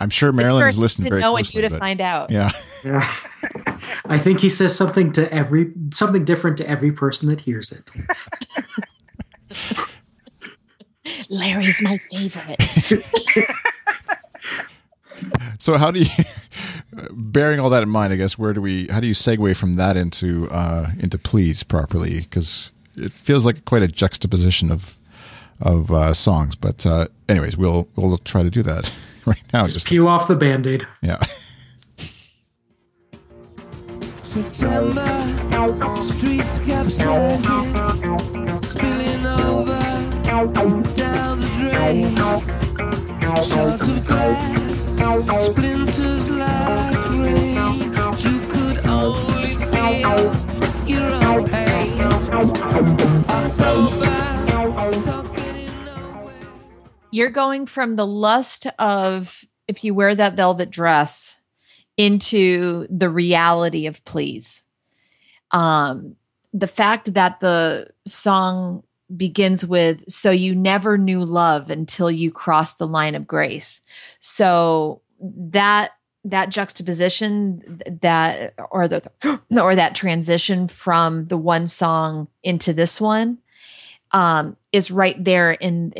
I'm 0.00 0.10
sure 0.10 0.32
Marylinn 0.32 0.58
for 0.58 0.64
has 0.66 0.76
listened 0.78 1.04
to 1.04 1.10
very 1.10 1.22
know 1.22 1.36
and 1.36 1.54
you 1.54 1.62
to 1.62 1.70
but- 1.70 1.78
find 1.78 2.00
out. 2.00 2.30
yeah. 2.30 2.50
Yeah. 2.84 3.08
I 4.06 4.18
think 4.18 4.40
he 4.40 4.48
says 4.48 4.74
something 4.76 5.12
to 5.12 5.32
every 5.32 5.72
something 5.92 6.24
different 6.24 6.56
to 6.58 6.68
every 6.68 6.92
person 6.92 7.28
that 7.28 7.40
hears 7.40 7.72
it. 7.72 7.88
Larry's 11.28 11.82
my 11.82 11.98
favorite. 11.98 12.60
So 15.58 15.78
how 15.78 15.90
do 15.90 16.00
you, 16.00 16.06
bearing 17.12 17.60
all 17.60 17.70
that 17.70 17.82
in 17.82 17.88
mind, 17.88 18.12
I 18.12 18.16
guess, 18.16 18.36
where 18.38 18.52
do 18.52 18.60
we, 18.60 18.86
how 18.88 19.00
do 19.00 19.06
you 19.06 19.14
segue 19.14 19.56
from 19.56 19.74
that 19.74 19.96
into 19.96 20.50
uh, 20.50 20.90
into 20.98 21.16
please 21.16 21.62
properly? 21.62 22.20
Because 22.20 22.70
it 22.96 23.12
feels 23.12 23.44
like 23.44 23.64
quite 23.64 23.82
a 23.82 23.88
juxtaposition 23.88 24.70
of 24.70 24.98
of 25.60 25.90
uh, 25.92 26.12
songs. 26.12 26.56
But 26.56 26.84
uh, 26.84 27.06
anyways, 27.28 27.56
we'll 27.56 27.88
we'll 27.96 28.18
try 28.18 28.42
to 28.42 28.50
do 28.50 28.62
that 28.64 28.92
right 29.26 29.42
now. 29.52 29.66
Just 29.66 29.86
peel 29.86 30.08
off 30.08 30.28
the 30.28 30.36
band-aid. 30.36 30.86
yeah. 31.00 31.24
September, 34.24 36.02
streets 36.02 36.58
capsizing, 36.58 37.40
spilling 37.40 38.04
over 38.04 38.43
down 40.34 41.38
the 41.38 41.46
drain. 41.58 42.18
Of 42.18 42.46
glass, 44.04 44.82
splinters 45.46 46.28
like 46.30 47.08
rain. 47.10 47.54
You 48.18 48.40
could 48.48 48.86
only 48.86 49.54
feel 49.54 50.34
your 50.86 51.10
own 51.24 51.46
pain. 51.46 52.00
October. 53.30 54.14
You're 57.12 57.30
going 57.30 57.66
from 57.66 57.94
the 57.94 58.06
lust 58.06 58.66
of 58.80 59.44
if 59.68 59.84
you 59.84 59.94
wear 59.94 60.16
that 60.16 60.34
velvet 60.34 60.70
dress 60.70 61.40
into 61.96 62.88
the 62.90 63.08
reality 63.08 63.86
of 63.86 64.04
please. 64.04 64.64
Um, 65.52 66.16
the 66.52 66.66
fact 66.66 67.14
that 67.14 67.38
the 67.38 67.88
song 68.06 68.83
begins 69.14 69.64
with 69.64 70.08
so 70.10 70.30
you 70.30 70.54
never 70.54 70.96
knew 70.96 71.24
love 71.24 71.70
until 71.70 72.10
you 72.10 72.30
crossed 72.30 72.78
the 72.78 72.86
line 72.86 73.14
of 73.14 73.26
grace. 73.26 73.82
So 74.20 75.02
that 75.20 75.92
that 76.24 76.48
juxtaposition 76.48 77.80
that 78.00 78.54
or 78.70 78.88
the 78.88 79.02
or 79.60 79.76
that 79.76 79.94
transition 79.94 80.68
from 80.68 81.26
the 81.26 81.36
one 81.36 81.66
song 81.66 82.28
into 82.42 82.72
this 82.72 83.00
one 83.00 83.38
um, 84.12 84.56
is 84.72 84.90
right 84.90 85.22
there 85.22 85.52
in 85.52 85.92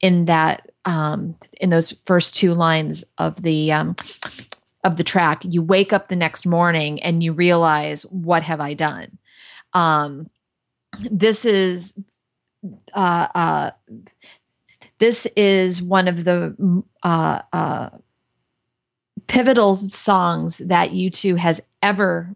in 0.00 0.24
that 0.26 0.70
um, 0.84 1.36
in 1.60 1.70
those 1.70 1.92
first 2.06 2.34
two 2.34 2.54
lines 2.54 3.04
of 3.18 3.42
the 3.42 3.72
um, 3.72 3.96
of 4.84 4.96
the 4.96 5.04
track. 5.04 5.42
You 5.44 5.62
wake 5.62 5.92
up 5.92 6.08
the 6.08 6.16
next 6.16 6.46
morning 6.46 7.02
and 7.02 7.22
you 7.22 7.32
realize 7.32 8.02
what 8.04 8.44
have 8.44 8.60
I 8.60 8.74
done. 8.74 9.18
Um, 9.72 10.30
this 11.10 11.44
is 11.44 11.98
uh, 12.94 13.28
uh, 13.34 13.70
this 14.98 15.26
is 15.36 15.82
one 15.82 16.08
of 16.08 16.24
the 16.24 16.82
uh, 17.02 17.42
uh, 17.52 17.90
pivotal 19.26 19.76
songs 19.76 20.58
that 20.58 20.90
U2 20.90 21.38
has 21.38 21.60
ever 21.82 22.34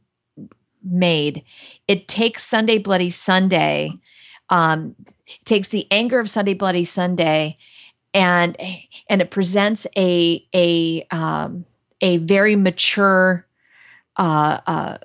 made. 0.82 1.44
It 1.88 2.08
takes 2.08 2.46
Sunday 2.46 2.78
Bloody 2.78 3.10
Sunday, 3.10 3.92
um, 4.48 4.96
takes 5.44 5.68
the 5.68 5.86
anger 5.90 6.18
of 6.18 6.28
Sunday 6.28 6.54
Bloody 6.54 6.84
Sunday, 6.84 7.56
and 8.12 8.56
and 9.08 9.22
it 9.22 9.30
presents 9.30 9.86
a 9.96 10.44
a 10.54 11.06
um, 11.10 11.64
a 12.00 12.16
very 12.18 12.56
mature 12.56 13.46
uh, 14.16 14.98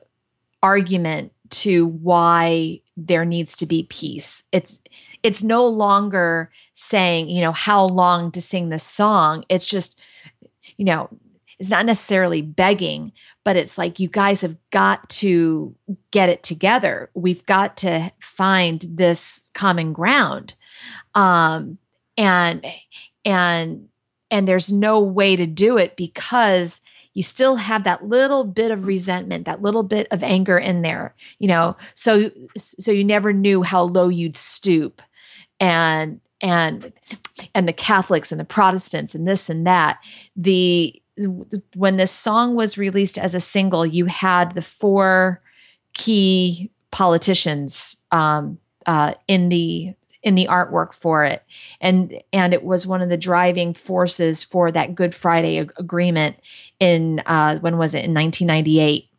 argument 0.64 1.32
to 1.50 1.86
why 1.86 2.82
there 2.98 3.26
needs 3.26 3.56
to 3.58 3.66
be 3.66 3.84
peace. 3.84 4.44
It's 4.52 4.82
it's 5.26 5.44
no 5.44 5.68
longer 5.68 6.52
saying 6.74 7.30
you 7.30 7.42
know 7.42 7.52
how 7.52 7.86
long 7.86 8.32
to 8.32 8.42
sing 8.42 8.70
this 8.70 8.84
song. 8.84 9.44
It's 9.50 9.70
just 9.70 10.02
you 10.78 10.86
know 10.86 11.10
it's 11.60 11.70
not 11.70 11.86
necessarily 11.86 12.42
begging, 12.42 13.14
but 13.44 13.56
it's 13.56 13.78
like 13.78 14.00
you 14.00 14.08
guys 14.10 14.42
have 14.42 14.58
got 14.72 15.08
to 15.10 15.76
get 16.12 16.30
it 16.30 16.44
together. 16.44 17.10
We've 17.14 17.46
got 17.46 17.78
to 17.78 18.12
find 18.20 18.86
this 18.88 19.48
common 19.54 19.94
ground. 19.94 20.56
Um, 21.14 21.78
and 22.18 22.66
and 23.24 23.88
and 24.32 24.48
there's 24.48 24.72
no 24.72 25.00
way 25.00 25.36
to 25.36 25.46
do 25.46 25.78
it 25.78 25.96
because 25.96 26.82
you 27.14 27.24
still 27.24 27.56
have 27.56 27.86
that 27.86 28.06
little 28.06 28.44
bit 28.44 28.72
of 28.72 28.88
resentment, 28.88 29.46
that 29.46 29.62
little 29.62 29.84
bit 29.84 30.08
of 30.12 30.22
anger 30.22 30.58
in 30.58 30.82
there, 30.82 31.14
you 31.40 31.48
know. 31.48 31.78
So 31.94 32.32
so 32.58 32.92
you 32.92 33.04
never 33.04 33.32
knew 33.32 33.64
how 33.64 33.84
low 33.84 34.10
you'd 34.10 34.36
stoop. 34.36 35.02
And 35.60 36.22
and 36.42 36.94
and 37.54 37.68
the 37.68 37.74
Catholics 37.74 38.32
and 38.32 38.40
the 38.40 38.46
Protestants 38.46 39.16
and 39.16 39.28
this 39.28 39.50
and 39.50 39.66
that. 39.66 40.00
The 40.36 41.02
when 41.76 41.98
this 41.98 42.12
song 42.12 42.56
was 42.56 42.78
released 42.78 43.18
as 43.18 43.34
a 43.34 43.40
single, 43.40 43.86
you 43.86 44.06
had 44.06 44.52
the 44.52 44.62
four 44.62 45.42
key 45.94 46.72
politicians 46.92 47.96
um, 48.12 48.60
uh, 48.86 49.14
in 49.28 49.50
the 49.50 49.94
in 50.24 50.36
the 50.36 50.48
artwork 50.48 50.94
for 50.94 51.24
it, 51.24 51.44
and 51.80 52.22
and 52.34 52.54
it 52.54 52.64
was 52.64 52.86
one 52.86 53.02
of 53.02 53.10
the 53.10 53.18
driving 53.18 53.74
forces 53.74 54.44
for 54.44 54.72
that 54.72 54.96
Good 54.96 55.16
Friday 55.16 55.60
ag- 55.60 55.74
agreement 55.78 56.38
in 56.80 57.22
uh, 57.26 57.60
when 57.60 57.78
was 57.78 57.94
it 57.94 58.04
in 58.04 58.14
1998. 58.14 59.10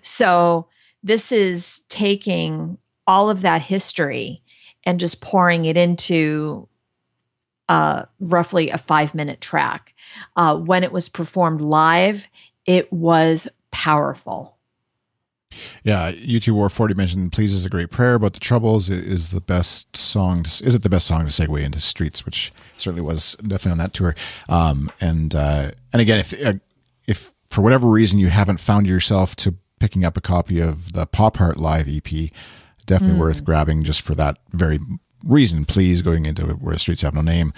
So 0.00 0.68
this 1.02 1.32
is 1.32 1.80
taking 1.88 2.78
all 3.06 3.28
of 3.28 3.40
that 3.42 3.62
history 3.62 4.42
and 4.84 5.00
just 5.00 5.20
pouring 5.20 5.64
it 5.64 5.76
into 5.76 6.68
uh, 7.68 8.04
roughly 8.20 8.70
a 8.70 8.78
five 8.78 9.14
minute 9.14 9.40
track. 9.40 9.94
Uh, 10.36 10.56
when 10.56 10.82
it 10.84 10.92
was 10.92 11.08
performed 11.08 11.60
live, 11.60 12.28
it 12.66 12.92
was 12.92 13.48
powerful. 13.70 14.56
Yeah, 15.82 16.12
U2 16.12 16.52
War 16.52 16.68
40 16.68 16.94
mentioned 16.94 17.32
Please 17.32 17.54
is 17.54 17.64
a 17.64 17.70
Great 17.70 17.90
Prayer 17.90 18.18
but 18.18 18.34
the 18.34 18.40
Troubles 18.40 18.90
is 18.90 19.30
the 19.30 19.40
best 19.40 19.96
song, 19.96 20.42
to, 20.44 20.64
is 20.64 20.74
it 20.74 20.82
the 20.82 20.88
best 20.88 21.06
song 21.06 21.26
to 21.26 21.32
segue 21.32 21.62
into 21.62 21.80
Streets, 21.80 22.24
which 22.24 22.52
certainly 22.76 23.02
was 23.02 23.34
definitely 23.36 23.72
on 23.72 23.78
that 23.78 23.94
tour. 23.94 24.14
Um, 24.48 24.92
and, 25.00 25.34
uh, 25.34 25.72
and 25.92 26.02
again, 26.02 26.18
if, 26.18 26.44
uh, 26.44 26.54
if 27.06 27.32
for 27.50 27.62
whatever 27.62 27.88
reason 27.88 28.18
you 28.18 28.28
haven't 28.28 28.60
found 28.60 28.86
yourself 28.86 29.34
to 29.36 29.56
picking 29.80 30.04
up 30.04 30.16
a 30.16 30.20
copy 30.20 30.60
of 30.60 30.92
the 30.92 31.06
Pop 31.06 31.38
Heart 31.38 31.56
Live 31.56 31.88
EP, 31.88 32.30
definitely 32.88 33.20
worth 33.20 33.44
grabbing 33.44 33.84
just 33.84 34.02
for 34.02 34.16
that 34.16 34.38
very 34.50 34.80
reason. 35.22 35.64
Please 35.64 36.02
going 36.02 36.26
into 36.26 36.44
Where 36.46 36.74
the 36.74 36.80
Streets 36.80 37.02
Have 37.02 37.14
No 37.14 37.20
Name. 37.20 37.52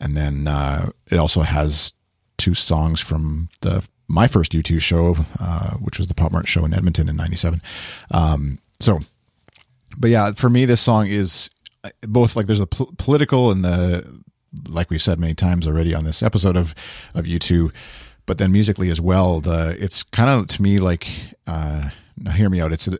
And 0.00 0.16
then, 0.16 0.48
uh, 0.48 0.90
it 1.10 1.18
also 1.18 1.42
has 1.42 1.92
two 2.38 2.54
songs 2.54 3.00
from 3.00 3.50
the 3.60 3.86
my 4.10 4.26
first 4.26 4.52
U2 4.52 4.80
show, 4.80 5.16
uh, 5.38 5.72
which 5.72 5.98
was 5.98 6.06
the 6.06 6.14
Pop 6.14 6.32
Mart 6.32 6.48
show 6.48 6.64
in 6.64 6.72
Edmonton 6.72 7.08
in 7.08 7.16
'97. 7.16 7.60
Um, 8.10 8.60
so, 8.80 9.00
but 9.98 10.08
yeah, 10.08 10.32
for 10.32 10.48
me, 10.48 10.64
this 10.64 10.80
song 10.80 11.08
is 11.08 11.50
uh, 11.84 11.90
both 12.02 12.36
like 12.36 12.46
there's 12.46 12.60
a 12.60 12.66
pol- 12.66 12.94
political 12.96 13.50
and 13.50 13.64
the 13.64 14.22
like 14.68 14.88
we've 14.88 15.02
said 15.02 15.18
many 15.18 15.34
times 15.34 15.66
already 15.66 15.94
on 15.94 16.04
this 16.04 16.22
episode 16.22 16.56
of 16.56 16.74
of 17.12 17.26
U2, 17.26 17.72
but 18.24 18.38
then 18.38 18.52
musically 18.52 18.88
as 18.88 19.00
well. 19.00 19.40
The 19.40 19.76
it's 19.82 20.04
kind 20.04 20.30
of 20.30 20.46
to 20.48 20.62
me 20.62 20.78
like. 20.78 21.08
Uh, 21.46 21.90
now 22.20 22.32
hear 22.32 22.50
me 22.50 22.60
out. 22.60 22.72
It's 22.72 22.88
a, 22.88 22.98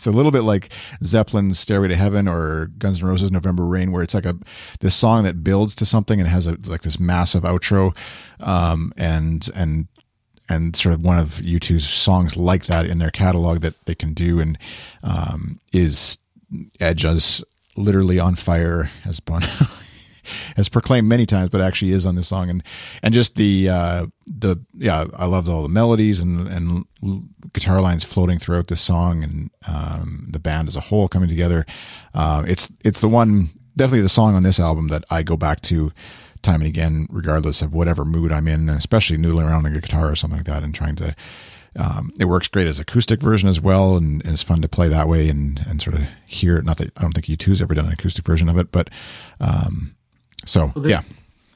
it's 0.00 0.06
a 0.06 0.12
little 0.12 0.32
bit 0.32 0.44
like 0.44 0.70
Zeppelin's 1.04 1.58
"Stairway 1.58 1.88
to 1.88 1.96
Heaven" 1.96 2.26
or 2.26 2.68
Guns 2.78 3.02
N' 3.02 3.08
Roses' 3.08 3.30
"November 3.30 3.66
Rain," 3.66 3.92
where 3.92 4.02
it's 4.02 4.14
like 4.14 4.24
a 4.24 4.34
this 4.80 4.94
song 4.94 5.24
that 5.24 5.44
builds 5.44 5.74
to 5.74 5.84
something 5.84 6.18
and 6.18 6.26
has 6.26 6.46
a 6.46 6.56
like 6.64 6.80
this 6.80 6.98
massive 6.98 7.42
outro, 7.42 7.94
um, 8.40 8.94
and 8.96 9.50
and 9.54 9.88
and 10.48 10.74
sort 10.74 10.94
of 10.94 11.04
one 11.04 11.18
of 11.18 11.42
U2's 11.42 11.86
songs 11.86 12.34
like 12.34 12.64
that 12.64 12.86
in 12.86 12.98
their 12.98 13.10
catalog 13.10 13.60
that 13.60 13.74
they 13.84 13.94
can 13.94 14.14
do 14.14 14.40
and 14.40 14.56
um, 15.02 15.60
is 15.70 16.16
Edge 16.80 17.04
is 17.04 17.44
literally 17.76 18.18
on 18.18 18.36
fire 18.36 18.90
as 19.04 19.20
Bono 19.20 19.46
has 20.56 20.68
proclaimed 20.68 21.08
many 21.08 21.26
times, 21.26 21.48
but 21.48 21.60
actually 21.60 21.92
is 21.92 22.06
on 22.06 22.16
this 22.16 22.28
song 22.28 22.50
and 22.50 22.62
and 23.02 23.14
just 23.14 23.36
the 23.36 23.68
uh, 23.68 24.06
the 24.26 24.56
yeah 24.74 25.04
I 25.16 25.26
love 25.26 25.48
all 25.48 25.62
the 25.62 25.68
melodies 25.68 26.20
and 26.20 26.46
and 26.48 26.84
guitar 27.52 27.80
lines 27.80 28.04
floating 28.04 28.38
throughout 28.38 28.68
this 28.68 28.80
song 28.80 29.22
and 29.24 29.50
um, 29.66 30.26
the 30.30 30.38
band 30.38 30.68
as 30.68 30.76
a 30.76 30.80
whole 30.80 31.08
coming 31.08 31.28
together. 31.28 31.66
Uh, 32.14 32.44
it's 32.46 32.68
it's 32.84 33.00
the 33.00 33.08
one 33.08 33.50
definitely 33.76 34.02
the 34.02 34.08
song 34.08 34.34
on 34.34 34.42
this 34.42 34.60
album 34.60 34.88
that 34.88 35.04
I 35.10 35.22
go 35.22 35.36
back 35.36 35.60
to 35.62 35.92
time 36.42 36.60
and 36.60 36.68
again, 36.68 37.06
regardless 37.10 37.62
of 37.62 37.74
whatever 37.74 38.04
mood 38.04 38.32
I'm 38.32 38.48
in, 38.48 38.68
especially 38.68 39.16
noodling 39.16 39.48
around 39.48 39.66
on 39.66 39.74
a 39.74 39.80
guitar 39.80 40.10
or 40.10 40.16
something 40.16 40.38
like 40.38 40.46
that, 40.46 40.62
and 40.62 40.74
trying 40.74 40.96
to. 40.96 41.14
Um, 41.76 42.12
it 42.18 42.24
works 42.24 42.48
great 42.48 42.66
as 42.66 42.80
acoustic 42.80 43.20
version 43.20 43.48
as 43.48 43.60
well, 43.60 43.96
and, 43.96 44.20
and, 44.24 44.32
it's 44.32 44.42
fun 44.42 44.60
to 44.60 44.68
play 44.68 44.88
that 44.88 45.06
way 45.06 45.28
and 45.28 45.64
and 45.68 45.80
sort 45.80 45.94
of 45.94 46.02
hear. 46.26 46.60
Not 46.62 46.78
that 46.78 46.90
I 46.96 47.02
don't 47.02 47.12
think 47.12 47.26
U2's 47.26 47.62
ever 47.62 47.74
done 47.74 47.86
an 47.86 47.92
acoustic 47.92 48.24
version 48.24 48.48
of 48.48 48.58
it, 48.58 48.72
but 48.72 48.90
um, 49.38 49.94
so 50.44 50.72
Well, 50.74 50.82
they- 50.82 50.90
yeah, 50.90 51.02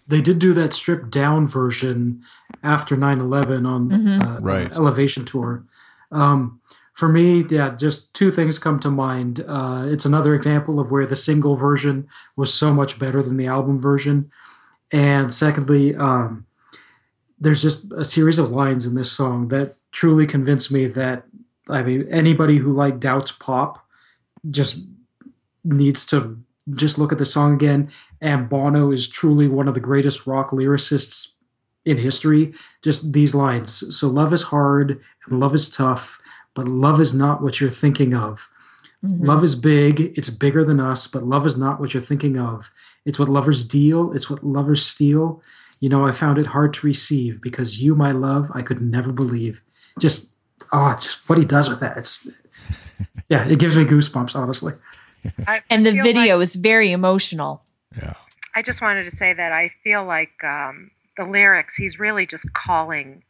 They 0.06 0.20
did 0.20 0.38
do 0.38 0.52
that 0.52 0.74
stripped 0.74 1.10
down 1.10 1.48
version 1.48 2.20
after 2.62 2.94
9/11 2.94 3.64
on 3.64 3.88
Mhm. 3.88 4.22
uh, 4.22 4.40
Right. 4.42 4.70
Elevation 4.72 5.24
tour. 5.24 5.62
Um, 6.12 6.60
for 6.92 7.08
me, 7.08 7.42
yeah, 7.48 7.70
just 7.70 8.12
two 8.12 8.30
things 8.30 8.58
come 8.58 8.78
to 8.80 8.90
mind. 8.90 9.42
Uh, 9.48 9.84
it's 9.86 10.04
another 10.04 10.34
example 10.34 10.78
of 10.78 10.90
where 10.90 11.06
the 11.06 11.16
single 11.16 11.56
version 11.56 12.06
was 12.36 12.52
so 12.52 12.72
much 12.74 12.98
better 12.98 13.22
than 13.22 13.38
the 13.38 13.46
album 13.46 13.80
version, 13.80 14.30
and 14.92 15.32
secondly, 15.32 15.96
um, 15.96 16.44
there's 17.40 17.62
just 17.62 17.90
a 17.92 18.04
series 18.04 18.38
of 18.38 18.50
lines 18.50 18.84
in 18.86 18.94
this 18.94 19.10
song 19.10 19.48
that 19.48 19.74
truly 19.90 20.26
convince 20.26 20.70
me 20.70 20.86
that 20.88 21.24
I 21.70 21.82
mean 21.82 22.06
anybody 22.10 22.58
who 22.58 22.72
like 22.74 23.00
doubts 23.00 23.32
pop 23.32 23.84
just 24.50 24.84
needs 25.64 26.04
to 26.06 26.36
just 26.74 26.98
look 26.98 27.12
at 27.12 27.18
the 27.18 27.26
song 27.26 27.54
again 27.54 27.90
and 28.20 28.48
Bono 28.48 28.90
is 28.90 29.06
truly 29.06 29.48
one 29.48 29.68
of 29.68 29.74
the 29.74 29.80
greatest 29.80 30.26
rock 30.26 30.50
lyricists 30.50 31.32
in 31.84 31.98
history. 31.98 32.54
Just 32.82 33.12
these 33.12 33.34
lines. 33.34 33.96
So 33.96 34.08
love 34.08 34.32
is 34.32 34.42
hard 34.42 35.00
and 35.26 35.40
love 35.40 35.54
is 35.54 35.68
tough, 35.68 36.18
but 36.54 36.66
love 36.68 37.00
is 37.00 37.12
not 37.12 37.42
what 37.42 37.60
you're 37.60 37.70
thinking 37.70 38.14
of. 38.14 38.48
Mhm. 39.04 39.26
Love 39.26 39.44
is 39.44 39.54
big, 39.54 40.00
it's 40.16 40.30
bigger 40.30 40.64
than 40.64 40.80
us, 40.80 41.06
but 41.06 41.26
love 41.26 41.46
is 41.46 41.58
not 41.58 41.78
what 41.78 41.92
you're 41.92 42.02
thinking 42.02 42.38
of. 42.38 42.70
It's 43.04 43.18
what 43.18 43.28
lovers 43.28 43.64
deal, 43.64 44.12
it's 44.12 44.30
what 44.30 44.42
lovers 44.42 44.84
steal. 44.84 45.42
You 45.80 45.90
know, 45.90 46.06
I 46.06 46.12
found 46.12 46.38
it 46.38 46.46
hard 46.46 46.72
to 46.74 46.86
receive 46.86 47.42
because 47.42 47.82
you, 47.82 47.94
my 47.94 48.12
love, 48.12 48.50
I 48.54 48.62
could 48.62 48.80
never 48.80 49.12
believe. 49.12 49.60
Just 49.98 50.30
oh, 50.72 50.94
just 50.94 51.28
what 51.28 51.38
he 51.38 51.44
does 51.44 51.68
with 51.68 51.80
that. 51.80 51.98
It's 51.98 52.26
yeah, 53.28 53.46
it 53.46 53.58
gives 53.58 53.76
me 53.76 53.84
goosebumps, 53.84 54.34
honestly. 54.34 54.72
I, 55.46 55.62
And 55.70 55.84
the 55.86 55.92
video 55.92 56.36
like- 56.36 56.42
is 56.44 56.54
very 56.56 56.90
emotional. 56.92 57.62
yeah, 57.96 58.14
I 58.54 58.62
just 58.62 58.80
wanted 58.82 59.04
to 59.04 59.10
say 59.10 59.32
that 59.32 59.52
I 59.52 59.70
feel 59.82 60.04
like 60.04 60.42
um, 60.44 60.90
the 61.16 61.24
lyrics. 61.24 61.76
He's 61.76 61.98
really 61.98 62.26
just 62.26 62.52
calling, 62.52 63.22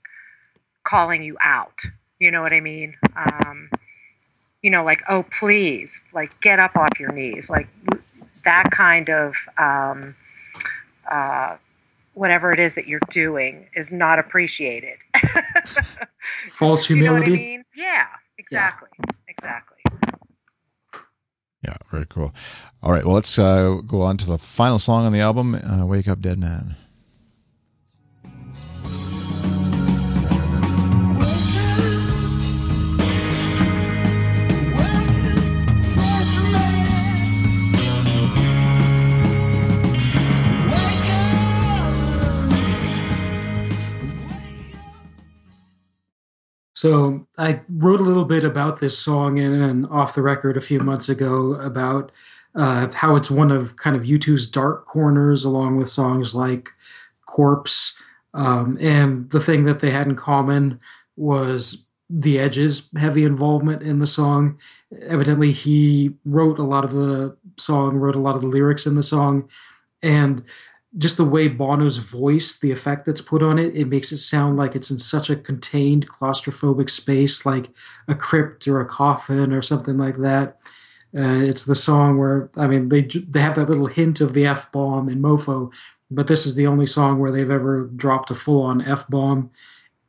calling 0.85 1.23
you 1.23 1.37
out. 1.41 1.83
You 2.19 2.31
know 2.31 2.43
what 2.43 2.53
I 2.53 2.61
mean? 2.61 2.95
Um, 3.17 3.71
you 4.63 4.71
know, 4.71 4.85
like 4.85 5.03
oh 5.09 5.25
please, 5.31 6.01
like 6.15 6.41
get 6.41 6.59
up 6.59 6.77
off 6.77 6.99
your 6.99 7.13
knees, 7.13 7.51
like 7.51 7.69
that 8.45 8.71
kind 8.71 9.11
of. 9.11 9.35
Um, 9.59 10.15
uh, 11.11 11.57
whatever 12.15 12.53
it 12.53 12.61
is 12.61 12.75
that 12.75 12.87
you're 12.87 13.01
doing 13.11 13.67
is 13.75 13.91
not 13.93 14.19
appreciated. 14.21 14.97
False 16.51 16.87
Do 16.87 16.97
you 16.97 17.05
know 17.05 17.13
what 17.13 17.23
I 17.23 17.25
humility. 17.25 17.47
mean? 17.57 17.65
Yeah, 17.77 18.07
exactly, 18.39 18.89
exactly. 19.29 19.74
Yeah, 21.65 21.77
very 21.91 22.07
cool. 22.07 22.35
All 22.83 22.93
right, 22.93 23.05
well, 23.05 23.15
let's 23.15 23.39
uh, 23.39 23.81
go 23.87 24.03
on 24.03 24.19
to 24.19 24.27
the 24.27 24.39
final 24.39 24.79
song 24.79 25.07
on 25.07 25.13
the 25.13 25.21
album, 25.21 25.55
uh, 25.55 25.87
"Wake 25.87 26.07
Up, 26.09 26.21
Dead 26.21 26.39
Man." 26.39 26.77
So 46.75 47.27
I 47.39 47.61
wrote 47.69 48.01
a 48.01 48.05
little 48.05 48.25
bit 48.25 48.45
about 48.45 48.81
this 48.81 48.99
song 48.99 49.39
in 49.39 49.53
an 49.53 49.85
off 49.87 50.15
the 50.15 50.23
record 50.23 50.57
a 50.57 50.61
few 50.61 50.81
months 50.81 51.09
ago 51.09 51.55
about 51.55 52.11
uh, 52.57 52.91
how 52.93 53.17
it's 53.17 53.31
one 53.31 53.51
of 53.51 53.77
kind 53.77 53.97
of 53.97 54.03
U2's 54.03 54.49
dark 54.49 54.85
corners, 54.87 55.45
along 55.45 55.77
with 55.77 55.89
songs 55.89 56.35
like 56.35 56.69
Corpse. 57.27 57.97
Um, 58.35 58.77
and 58.81 59.31
the 59.31 59.41
thing 59.41 59.65
that 59.65 59.81
they 59.81 59.91
had 59.91 60.09
in 60.09 60.17
common 60.17 60.81
was 61.17 61.87
the 62.11 62.39
Edge's 62.39 62.89
heavy 62.97 63.25
involvement 63.25 63.83
in 63.83 64.01
the 64.01 64.07
song. 64.07 64.59
Evidently, 65.03 65.53
he 65.53 66.13
wrote 66.25 66.59
a 66.59 66.65
lot 66.65 66.85
of 66.85 66.93
the 66.93 67.37
song, 67.57 67.97
wrote 67.97 68.17
a 68.17 68.21
lot 68.21 68.35
of 68.35 68.43
the 68.43 68.49
lyrics 68.49 68.87
in 68.87 68.97
the 68.97 69.03
song, 69.03 69.49
and 70.03 70.45
just 70.97 71.17
the 71.17 71.25
way 71.25 71.49
Bono's 71.49 71.97
voice, 71.97 72.59
the 72.59 72.71
effect 72.71 73.05
that's 73.05 73.21
put 73.21 73.43
on 73.43 73.59
it, 73.59 73.75
it 73.75 73.87
makes 73.87 74.13
it 74.13 74.19
sound 74.19 74.57
like 74.57 74.75
it's 74.75 74.91
in 74.91 74.99
such 74.99 75.29
a 75.29 75.37
contained, 75.37 76.09
claustrophobic 76.09 76.89
space, 76.89 77.45
like 77.45 77.71
a 78.07 78.15
crypt 78.15 78.69
or 78.69 78.81
a 78.81 78.87
coffin 78.87 79.53
or 79.53 79.63
something 79.63 79.99
like 79.99 80.19
that. 80.19 80.59
Uh, 81.17 81.43
it's 81.43 81.65
the 81.65 81.75
song 81.75 82.19
where 82.19 82.51
I 82.57 82.67
mean 82.67 82.89
they 82.89 83.03
they 83.03 83.41
have 83.41 83.55
that 83.55 83.69
little 83.69 83.87
hint 83.87 84.21
of 84.21 84.35
the 84.35 84.47
f 84.47 84.71
bomb 84.73 85.09
in 85.09 85.23
Mofo, 85.23 85.73
but 86.11 86.27
this 86.27 86.45
is 86.45 86.57
the 86.57 86.67
only 86.67 86.87
song 86.87 87.19
where 87.19 87.31
they've 87.31 87.51
ever 87.51 87.85
dropped 87.97 88.31
a 88.31 88.35
full 88.35 88.63
on 88.63 88.83
f 88.83 89.07
bomb. 89.09 89.51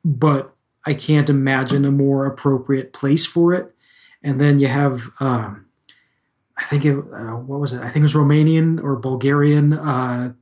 But 0.04 0.56
I 0.86 0.94
can't 0.94 1.30
imagine 1.30 1.86
a 1.86 1.92
more 1.92 2.26
appropriate 2.26 2.94
place 2.94 3.26
for 3.26 3.54
it. 3.54 3.74
And 4.24 4.42
then 4.42 4.58
you 4.58 4.68
have 4.68 5.12
um, 5.20 5.66
I 6.58 6.64
think 6.66 6.86
it 6.86 6.98
uh, 6.98 7.38
what 7.38 7.60
was 7.60 7.74
it? 7.74 7.82
I 7.82 7.90
think 7.90 7.98
it 7.98 8.04
was 8.04 8.14
Romanian 8.14 8.84
or 8.84 8.96
Bulgarian, 8.96 9.74
uh, 9.74 10.34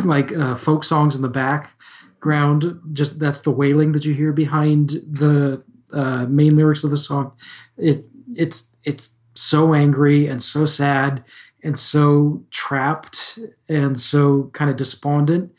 like 0.00 0.32
uh, 0.32 0.54
folk 0.56 0.84
songs 0.84 1.14
in 1.16 1.22
the 1.22 1.28
background. 1.28 2.80
Just 2.92 3.18
that's 3.18 3.40
the 3.40 3.50
wailing 3.50 3.92
that 3.92 4.04
you 4.04 4.14
hear 4.14 4.32
behind 4.32 4.90
the 5.10 5.62
uh, 5.92 6.26
main 6.28 6.56
lyrics 6.56 6.84
of 6.84 6.90
the 6.90 6.96
song. 6.96 7.32
It 7.76 8.04
it's 8.34 8.70
it's 8.84 9.10
so 9.34 9.74
angry 9.74 10.26
and 10.26 10.42
so 10.42 10.66
sad 10.66 11.24
and 11.62 11.78
so 11.78 12.42
trapped 12.50 13.38
and 13.68 13.98
so 14.00 14.50
kind 14.52 14.70
of 14.70 14.76
despondent. 14.76 15.52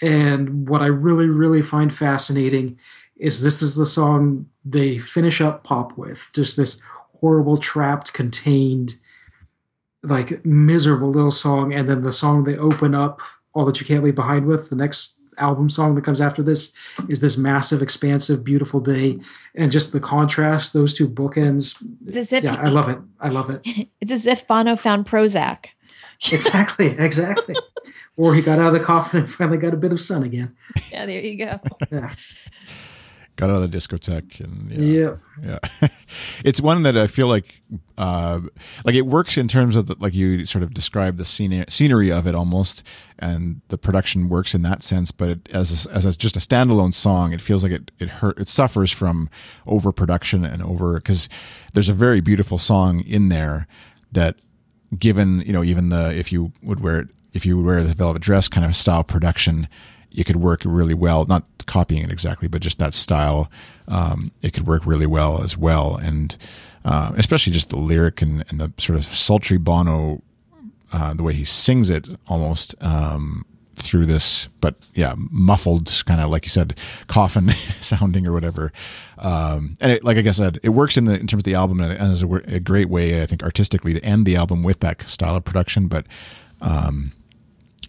And 0.00 0.68
what 0.68 0.82
I 0.82 0.86
really 0.86 1.26
really 1.26 1.62
find 1.62 1.92
fascinating 1.92 2.78
is 3.16 3.42
this 3.42 3.62
is 3.62 3.74
the 3.74 3.86
song 3.86 4.46
they 4.64 4.98
finish 4.98 5.40
up 5.40 5.64
pop 5.64 5.96
with 5.98 6.30
just 6.32 6.56
this 6.56 6.80
horrible 7.20 7.56
trapped 7.56 8.12
contained 8.12 8.94
like 10.04 10.44
miserable 10.44 11.10
little 11.10 11.32
song 11.32 11.72
and 11.72 11.88
then 11.88 12.02
the 12.02 12.12
song 12.12 12.44
they 12.44 12.56
open 12.56 12.94
up 12.94 13.20
all 13.58 13.64
that 13.66 13.80
you 13.80 13.86
can't 13.86 14.04
leave 14.04 14.14
behind 14.14 14.46
with 14.46 14.70
the 14.70 14.76
next 14.76 15.16
album 15.38 15.68
song 15.68 15.94
that 15.94 16.02
comes 16.04 16.20
after 16.20 16.42
this 16.42 16.72
is 17.08 17.20
this 17.20 17.36
massive 17.36 17.80
expansive 17.82 18.42
beautiful 18.44 18.80
day. 18.80 19.18
And 19.54 19.70
just 19.72 19.92
the 19.92 20.00
contrast 20.00 20.72
those 20.72 20.94
two 20.94 21.08
bookends. 21.08 21.76
It's 22.06 22.16
as 22.16 22.32
if 22.32 22.44
yeah 22.44 22.52
he- 22.52 22.58
i 22.58 22.68
love 22.68 22.88
it. 22.88 22.98
I 23.20 23.28
love 23.28 23.50
it. 23.50 23.88
It's 24.00 24.12
as 24.12 24.26
if 24.26 24.46
Bono 24.46 24.76
found 24.76 25.06
Prozac. 25.06 25.66
exactly 26.32 26.86
exactly. 26.98 27.56
Or 28.16 28.34
he 28.34 28.42
got 28.42 28.58
out 28.58 28.74
of 28.74 28.80
the 28.80 28.84
coffin 28.84 29.20
and 29.20 29.30
finally 29.32 29.58
got 29.58 29.74
a 29.74 29.76
bit 29.76 29.92
of 29.92 30.00
sun 30.00 30.22
again. 30.22 30.56
Yeah, 30.92 31.06
there 31.06 31.20
you 31.20 31.36
go. 31.36 31.60
yeah 31.90 32.12
Got 33.38 33.50
out 33.50 33.62
of 33.62 33.70
the 33.70 33.78
discotheque 33.78 34.40
and 34.40 34.68
yeah. 34.68 35.14
yeah 35.40 35.58
yeah. 35.80 35.88
It's 36.44 36.60
one 36.60 36.82
that 36.82 36.96
i 36.96 37.06
feel 37.06 37.28
like 37.28 37.62
uh 37.96 38.40
like 38.84 38.96
it 38.96 39.06
works 39.06 39.38
in 39.38 39.46
terms 39.46 39.76
of 39.76 39.86
the, 39.86 39.94
like 40.00 40.12
you 40.12 40.44
sort 40.44 40.64
of 40.64 40.74
described 40.74 41.18
the 41.18 41.24
scenery, 41.24 41.64
scenery 41.68 42.10
of 42.10 42.26
it 42.26 42.34
almost 42.34 42.82
and 43.16 43.60
the 43.68 43.78
production 43.78 44.28
works 44.28 44.56
in 44.56 44.62
that 44.62 44.82
sense 44.82 45.12
but 45.12 45.28
it, 45.28 45.48
as 45.52 45.86
a, 45.86 45.92
as 45.92 46.04
a, 46.04 46.16
just 46.16 46.36
a 46.36 46.40
standalone 46.40 46.92
song 46.92 47.32
it 47.32 47.40
feels 47.40 47.62
like 47.62 47.70
it 47.70 47.92
it 48.00 48.10
hurt 48.10 48.36
it 48.40 48.48
suffers 48.48 48.90
from 48.90 49.30
overproduction 49.68 50.44
and 50.44 50.60
over 50.60 50.94
because 50.94 51.28
there's 51.74 51.88
a 51.88 51.94
very 51.94 52.20
beautiful 52.20 52.58
song 52.58 53.00
in 53.02 53.28
there 53.28 53.68
that 54.10 54.34
given 54.98 55.42
you 55.42 55.52
know 55.52 55.62
even 55.62 55.90
the 55.90 56.12
if 56.12 56.32
you 56.32 56.50
would 56.60 56.80
wear 56.80 56.98
it 57.00 57.08
if 57.32 57.46
you 57.46 57.56
would 57.56 57.66
wear 57.66 57.84
the 57.84 57.92
velvet 57.92 58.20
dress 58.20 58.48
kind 58.48 58.66
of 58.66 58.74
style 58.74 59.04
production 59.04 59.68
it 60.10 60.24
could 60.24 60.36
work 60.36 60.62
really 60.64 60.94
well. 60.94 61.24
Not 61.26 61.44
copying 61.68 62.02
it 62.02 62.10
exactly 62.10 62.48
but 62.48 62.60
just 62.60 62.78
that 62.78 62.94
style 62.94 63.48
um, 63.88 64.30
it 64.42 64.52
could 64.52 64.66
work 64.66 64.86
really 64.86 65.06
well 65.06 65.42
as 65.42 65.56
well. 65.56 65.96
And 65.96 66.36
uh, 66.84 67.12
especially 67.16 67.52
just 67.52 67.70
the 67.70 67.76
lyric 67.76 68.22
and, 68.22 68.44
and 68.48 68.60
the 68.60 68.72
sort 68.78 68.98
of 68.98 69.04
sultry 69.04 69.58
bono 69.58 70.22
uh, 70.92 71.12
the 71.14 71.22
way 71.22 71.34
he 71.34 71.44
sings 71.44 71.90
it 71.90 72.08
almost 72.28 72.74
um, 72.80 73.44
through 73.76 74.06
this 74.06 74.48
but 74.60 74.74
yeah 74.94 75.14
muffled 75.16 76.02
kind 76.06 76.20
of 76.20 76.30
like 76.30 76.44
you 76.44 76.50
said 76.50 76.76
coffin 77.06 77.50
sounding 77.80 78.26
or 78.26 78.32
whatever. 78.32 78.72
Um, 79.18 79.76
and 79.80 79.92
it, 79.92 80.04
like 80.04 80.16
I 80.16 80.22
guess 80.22 80.36
said 80.36 80.60
it 80.62 80.70
works 80.70 80.96
in 80.96 81.04
the 81.04 81.18
in 81.18 81.26
terms 81.26 81.40
of 81.40 81.44
the 81.44 81.54
album 81.54 81.80
and 81.80 81.92
as 81.92 82.22
a, 82.22 82.28
a 82.28 82.60
great 82.60 82.88
way 82.88 83.22
I 83.22 83.26
think 83.26 83.42
artistically 83.42 83.92
to 83.94 84.04
end 84.04 84.26
the 84.26 84.36
album 84.36 84.62
with 84.62 84.80
that 84.80 85.08
style 85.10 85.36
of 85.36 85.44
production 85.44 85.88
but 85.88 86.06
um, 86.60 87.12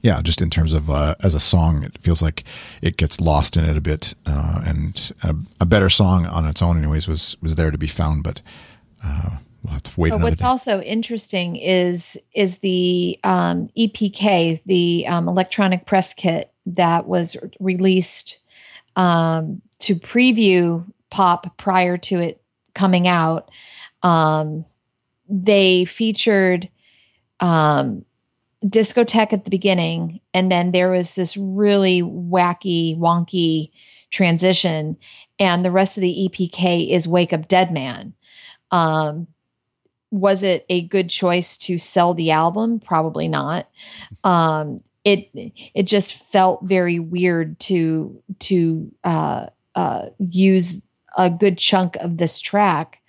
yeah, 0.02 0.22
just 0.22 0.42
in 0.42 0.50
terms 0.50 0.74
of 0.74 0.90
uh, 0.90 1.16
as 1.22 1.36
a 1.36 1.40
song, 1.40 1.84
it 1.84 1.98
feels 1.98 2.22
like 2.22 2.44
it 2.82 2.98
gets 2.98 3.20
lost 3.20 3.58
in 3.58 3.66
it 3.66 3.76
a 3.76 3.82
bit, 3.82 4.16
uh, 4.26 4.62
and 4.66 5.12
a, 5.24 5.36
a 5.60 5.66
better 5.66 5.90
song 5.90 6.26
on 6.26 6.46
its 6.46 6.62
own, 6.62 6.78
anyways, 6.78 7.08
was 7.08 7.36
was 7.42 7.56
there 7.56 7.72
to 7.72 7.78
be 7.78 7.88
found. 7.88 8.24
But 8.24 8.42
uh, 9.04 9.32
we'll 9.64 9.74
have 9.74 9.84
to 9.84 10.00
wait 10.00 10.12
But 10.12 10.22
what's 10.22 10.40
day. 10.40 10.48
also 10.48 10.82
interesting 10.82 11.58
is 11.58 12.18
is 12.34 12.60
the 12.60 13.20
um, 13.24 13.70
EPK, 13.78 14.64
the 14.64 15.06
um, 15.08 15.28
electronic 15.28 15.86
press 15.86 16.14
kit 16.14 16.52
that 16.66 17.08
was 17.08 17.36
released 17.60 18.40
um, 18.96 19.62
to 19.80 19.96
preview 19.96 20.86
pop 21.10 21.58
prior 21.58 21.98
to 21.98 22.20
it 22.20 22.42
coming 22.74 23.08
out. 23.08 23.50
Um, 24.02 24.66
they 25.28 25.86
featured 25.86 26.70
um, 27.40 28.06
discotheque 28.66 29.34
at 29.34 29.46
the 29.46 29.50
beginning, 29.50 30.20
and 30.34 30.52
then 30.52 30.72
there 30.72 30.92
was 30.92 31.14
this 31.14 31.38
really 31.38 32.02
wacky, 32.02 32.98
wonky 32.98 33.68
transition, 34.12 34.98
and 35.40 35.64
the 35.64 35.72
rest 35.72 35.98
of 35.98 36.02
the 36.02 36.30
EPK 36.30 36.90
is 36.90 37.08
"Wake 37.08 37.34
Up 37.34 37.48
Dead 37.48 37.72
Man." 37.72 38.14
Um, 38.72 39.28
was 40.12 40.44
it 40.44 40.66
a 40.70 40.82
good 40.84 41.10
choice 41.10 41.58
to 41.58 41.78
sell 41.78 42.14
the 42.14 42.32
album? 42.32 42.80
Probably 42.80 43.28
not. 43.28 43.70
Um, 44.24 44.78
it 45.06 45.30
it 45.74 45.84
just 45.84 46.14
felt 46.14 46.64
very 46.64 47.00
weird 47.00 47.60
to 47.60 48.22
to 48.40 48.92
uh, 49.04 49.48
uh, 49.76 50.08
use 50.20 50.82
a 51.18 51.30
good 51.30 51.58
chunk 51.58 51.96
of 51.98 52.18
this 52.18 52.40
track 52.40 53.00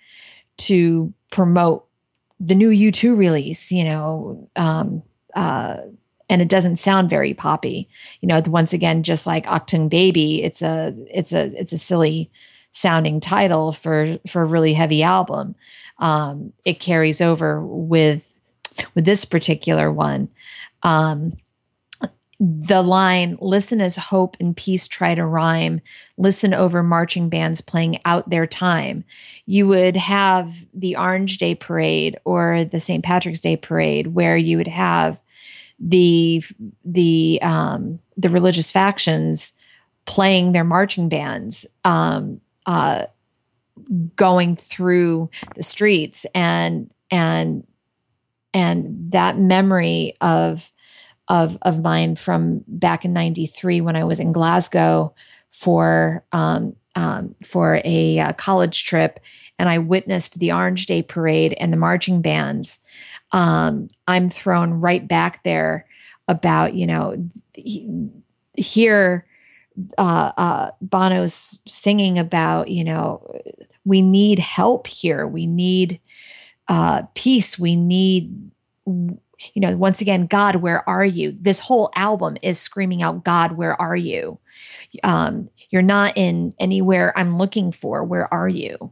to 0.57 1.13
promote 1.31 1.85
the 2.39 2.55
new 2.55 2.69
U2 2.69 3.15
release. 3.17 3.71
You 3.71 3.83
know, 3.83 4.49
um, 4.55 5.03
uh, 5.35 5.77
and 6.29 6.41
it 6.41 6.49
doesn't 6.49 6.77
sound 6.77 7.09
very 7.09 7.33
poppy. 7.33 7.89
You 8.21 8.27
know, 8.27 8.41
once 8.47 8.73
again, 8.73 9.03
just 9.03 9.25
like 9.25 9.45
Achtung 9.45 9.89
Baby, 9.89 10.43
it's 10.43 10.61
a 10.61 10.93
it's 11.13 11.33
a 11.33 11.47
it's 11.59 11.73
a 11.73 11.77
silly 11.77 12.31
sounding 12.71 13.19
title 13.19 13.71
for 13.71 14.17
for 14.27 14.41
a 14.41 14.45
really 14.45 14.73
heavy 14.73 15.03
album 15.03 15.55
um, 16.01 16.51
it 16.65 16.79
carries 16.79 17.21
over 17.21 17.63
with 17.63 18.27
with 18.95 19.05
this 19.05 19.23
particular 19.23 19.91
one. 19.91 20.27
Um, 20.83 21.33
the 22.43 22.81
line 22.81 23.37
"Listen 23.39 23.79
as 23.79 23.95
hope 23.95 24.35
and 24.39 24.57
peace 24.57 24.87
try 24.87 25.13
to 25.13 25.25
rhyme." 25.25 25.79
Listen 26.17 26.53
over 26.53 26.81
marching 26.81 27.29
bands 27.29 27.61
playing 27.61 27.99
out 28.03 28.29
their 28.29 28.47
time. 28.47 29.03
You 29.45 29.67
would 29.67 29.95
have 29.95 30.65
the 30.73 30.95
Orange 30.95 31.37
Day 31.37 31.53
Parade 31.53 32.17
or 32.25 32.65
the 32.65 32.79
St. 32.79 33.03
Patrick's 33.03 33.39
Day 33.39 33.57
Parade, 33.57 34.07
where 34.07 34.35
you 34.35 34.57
would 34.57 34.67
have 34.67 35.21
the 35.79 36.43
the 36.83 37.39
um, 37.43 37.99
the 38.17 38.29
religious 38.29 38.71
factions 38.71 39.53
playing 40.05 40.51
their 40.51 40.63
marching 40.63 41.09
bands. 41.09 41.67
Um, 41.85 42.41
uh, 42.65 43.05
going 44.15 44.55
through 44.55 45.29
the 45.55 45.63
streets 45.63 46.25
and 46.33 46.91
and 47.09 47.65
and 48.53 49.11
that 49.11 49.37
memory 49.37 50.13
of 50.21 50.71
of 51.31 51.57
of 51.63 51.81
mine 51.81 52.15
from 52.15 52.63
back 52.67 53.03
in 53.03 53.13
93 53.13 53.81
when 53.81 53.95
I 53.95 54.03
was 54.03 54.19
in 54.19 54.31
Glasgow 54.31 55.15
for 55.49 56.23
um, 56.31 56.75
um, 56.95 57.33
for 57.43 57.81
a 57.83 58.19
uh, 58.19 58.33
college 58.33 58.85
trip 58.85 59.19
and 59.57 59.69
I 59.69 59.79
witnessed 59.79 60.39
the 60.39 60.51
Orange 60.51 60.85
Day 60.85 61.01
parade 61.01 61.55
and 61.59 61.73
the 61.73 61.77
marching 61.77 62.21
bands 62.21 62.79
um, 63.31 63.87
I'm 64.07 64.29
thrown 64.29 64.73
right 64.73 65.07
back 65.07 65.43
there 65.43 65.87
about 66.27 66.75
you 66.75 66.85
know 66.85 67.29
he, 67.55 67.89
here 68.55 69.25
uh, 69.97 70.31
uh, 70.37 70.71
Bono's 70.81 71.57
singing 71.67 72.19
about, 72.19 72.67
you 72.67 72.83
know, 72.83 73.41
we 73.85 74.01
need 74.01 74.39
help 74.39 74.87
here. 74.87 75.25
We 75.25 75.47
need 75.47 75.99
uh, 76.67 77.03
peace. 77.15 77.57
We 77.57 77.75
need, 77.75 78.51
you 79.53 79.61
know, 79.61 79.75
once 79.75 80.01
again, 80.01 80.27
God, 80.27 80.57
where 80.57 80.87
are 80.89 81.05
you? 81.05 81.35
This 81.39 81.59
whole 81.59 81.91
album 81.95 82.37
is 82.41 82.59
screaming 82.59 83.01
out, 83.01 83.23
God, 83.23 83.53
where 83.53 83.79
are 83.81 83.95
you? 83.95 84.39
Um, 85.03 85.49
you're 85.69 85.81
not 85.81 86.17
in 86.17 86.53
anywhere 86.59 87.17
I'm 87.17 87.37
looking 87.37 87.71
for. 87.71 88.03
Where 88.03 88.31
are 88.33 88.49
you? 88.49 88.91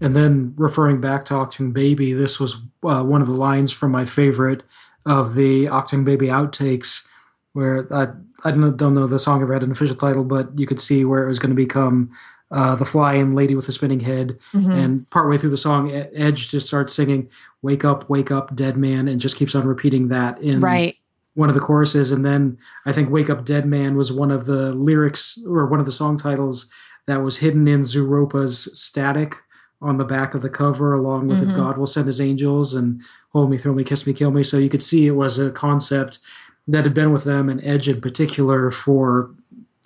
And 0.00 0.16
then 0.16 0.54
referring 0.56 1.00
back 1.00 1.24
to 1.26 1.34
Achtung 1.34 1.72
Baby, 1.72 2.12
this 2.12 2.40
was 2.40 2.56
uh, 2.84 3.02
one 3.02 3.20
of 3.20 3.28
the 3.28 3.34
lines 3.34 3.70
from 3.70 3.90
my 3.90 4.04
favorite 4.06 4.62
of 5.04 5.34
the 5.34 5.66
Achtung 5.66 6.04
Baby 6.04 6.28
outtakes, 6.28 7.06
where 7.52 7.86
I, 7.92 8.08
I 8.44 8.52
know, 8.52 8.70
don't 8.70 8.94
know 8.94 9.06
the 9.06 9.18
song 9.18 9.42
ever 9.42 9.52
had 9.52 9.62
an 9.62 9.72
official 9.72 9.96
title, 9.96 10.24
but 10.24 10.58
you 10.58 10.66
could 10.66 10.80
see 10.80 11.04
where 11.04 11.24
it 11.24 11.28
was 11.28 11.38
going 11.38 11.50
to 11.50 11.56
become 11.56 12.10
uh, 12.50 12.74
The 12.74 12.84
Flying 12.84 13.34
Lady 13.34 13.54
with 13.54 13.66
the 13.66 13.72
Spinning 13.72 14.00
Head. 14.00 14.38
Mhm. 14.52 14.72
And 14.72 15.10
partway 15.10 15.38
through 15.38 15.50
the 15.50 15.56
song, 15.56 15.90
Edge 15.92 16.50
just 16.50 16.66
starts 16.66 16.92
singing, 16.94 17.28
Wake 17.62 17.84
up, 17.84 18.08
wake 18.08 18.30
up, 18.30 18.56
dead 18.56 18.76
man, 18.76 19.06
and 19.06 19.20
just 19.20 19.36
keeps 19.36 19.54
on 19.54 19.66
repeating 19.66 20.08
that 20.08 20.40
in 20.40 20.60
right. 20.60 20.96
one 21.34 21.48
of 21.50 21.54
the 21.54 21.60
choruses. 21.60 22.10
And 22.10 22.24
then 22.24 22.56
I 22.86 22.92
think 22.92 23.10
Wake 23.10 23.28
Up 23.30 23.44
Dead 23.44 23.66
Man 23.66 23.96
was 23.96 24.10
one 24.12 24.30
of 24.30 24.46
the 24.46 24.72
lyrics 24.72 25.38
or 25.46 25.66
one 25.66 25.78
of 25.78 25.84
the 25.86 25.92
song 25.92 26.16
titles 26.16 26.66
that 27.06 27.22
was 27.22 27.36
hidden 27.38 27.68
in 27.68 27.82
Zooropa's 27.82 28.68
Static 28.72 29.36
on 29.82 29.98
the 29.98 30.04
back 30.04 30.34
of 30.34 30.42
the 30.42 30.48
cover, 30.48 30.92
along 30.94 31.28
with 31.28 31.40
Mhm. 31.40 31.50
If 31.50 31.56
God 31.56 31.76
Will 31.78 31.86
Send 31.86 32.06
His 32.06 32.20
Angels 32.20 32.74
and 32.74 33.00
Hold 33.32 33.50
Me, 33.50 33.58
Throw 33.58 33.74
Me, 33.74 33.84
Kiss 33.84 34.06
Me, 34.06 34.12
Kill 34.12 34.30
Me. 34.30 34.42
So 34.42 34.56
you 34.58 34.68
could 34.70 34.82
see 34.82 35.06
it 35.06 35.12
was 35.16 35.38
a 35.38 35.50
concept 35.50 36.18
that 36.66 36.84
had 36.84 36.94
been 36.94 37.12
with 37.12 37.24
them 37.24 37.48
and 37.48 37.60
Edge 37.62 37.88
in 37.88 38.00
particular 38.00 38.70
for 38.70 39.30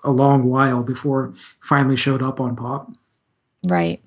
a 0.04 0.10
long 0.10 0.44
while 0.44 0.82
before 0.82 1.26
it 1.26 1.34
finally 1.60 1.96
showed 1.96 2.22
up 2.22 2.40
on 2.40 2.56
pop. 2.56 2.90
Right. 3.66 4.02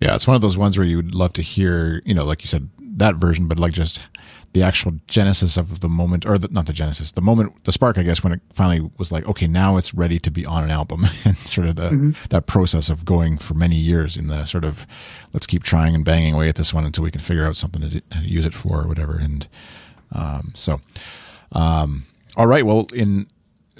Yeah, 0.00 0.14
it's 0.14 0.26
one 0.26 0.34
of 0.34 0.42
those 0.42 0.58
ones 0.58 0.76
where 0.76 0.86
you 0.86 0.96
would 0.96 1.14
love 1.14 1.32
to 1.34 1.42
hear, 1.42 2.02
you 2.04 2.14
know, 2.14 2.24
like 2.24 2.42
you 2.42 2.48
said, 2.48 2.68
that 2.78 3.14
version, 3.16 3.48
but 3.48 3.58
like 3.58 3.72
just 3.72 4.02
the 4.54 4.62
actual 4.62 4.92
genesis 5.08 5.56
of 5.56 5.80
the 5.80 5.88
moment, 5.88 6.24
or 6.24 6.38
the, 6.38 6.48
not 6.48 6.66
the 6.66 6.72
genesis, 6.72 7.10
the 7.12 7.20
moment, 7.20 7.64
the 7.64 7.72
spark, 7.72 7.98
I 7.98 8.02
guess, 8.02 8.22
when 8.22 8.32
it 8.32 8.40
finally 8.52 8.88
was 8.98 9.10
like, 9.10 9.26
okay, 9.26 9.48
now 9.48 9.76
it's 9.76 9.92
ready 9.92 10.20
to 10.20 10.30
be 10.30 10.46
on 10.46 10.62
an 10.62 10.70
album, 10.70 11.06
and 11.24 11.36
sort 11.38 11.66
of 11.66 11.76
the 11.76 12.16
that 12.30 12.46
process 12.46 12.88
of 12.88 13.04
going 13.04 13.36
for 13.36 13.54
many 13.54 13.76
years 13.76 14.16
in 14.16 14.28
the 14.28 14.44
sort 14.44 14.64
of 14.64 14.86
let's 15.32 15.46
keep 15.46 15.64
trying 15.64 15.94
and 15.94 16.04
banging 16.04 16.34
away 16.34 16.48
at 16.48 16.54
this 16.54 16.72
one 16.72 16.84
until 16.84 17.02
we 17.02 17.10
can 17.10 17.20
figure 17.20 17.44
out 17.44 17.56
something 17.56 17.82
to, 17.82 17.88
do, 17.88 18.00
to 18.10 18.18
use 18.18 18.46
it 18.46 18.54
for 18.54 18.82
or 18.82 18.86
whatever. 18.86 19.18
And 19.18 19.48
um, 20.12 20.52
so, 20.54 20.80
um, 21.50 22.06
all 22.36 22.46
right, 22.46 22.64
well, 22.64 22.86
in 22.94 23.26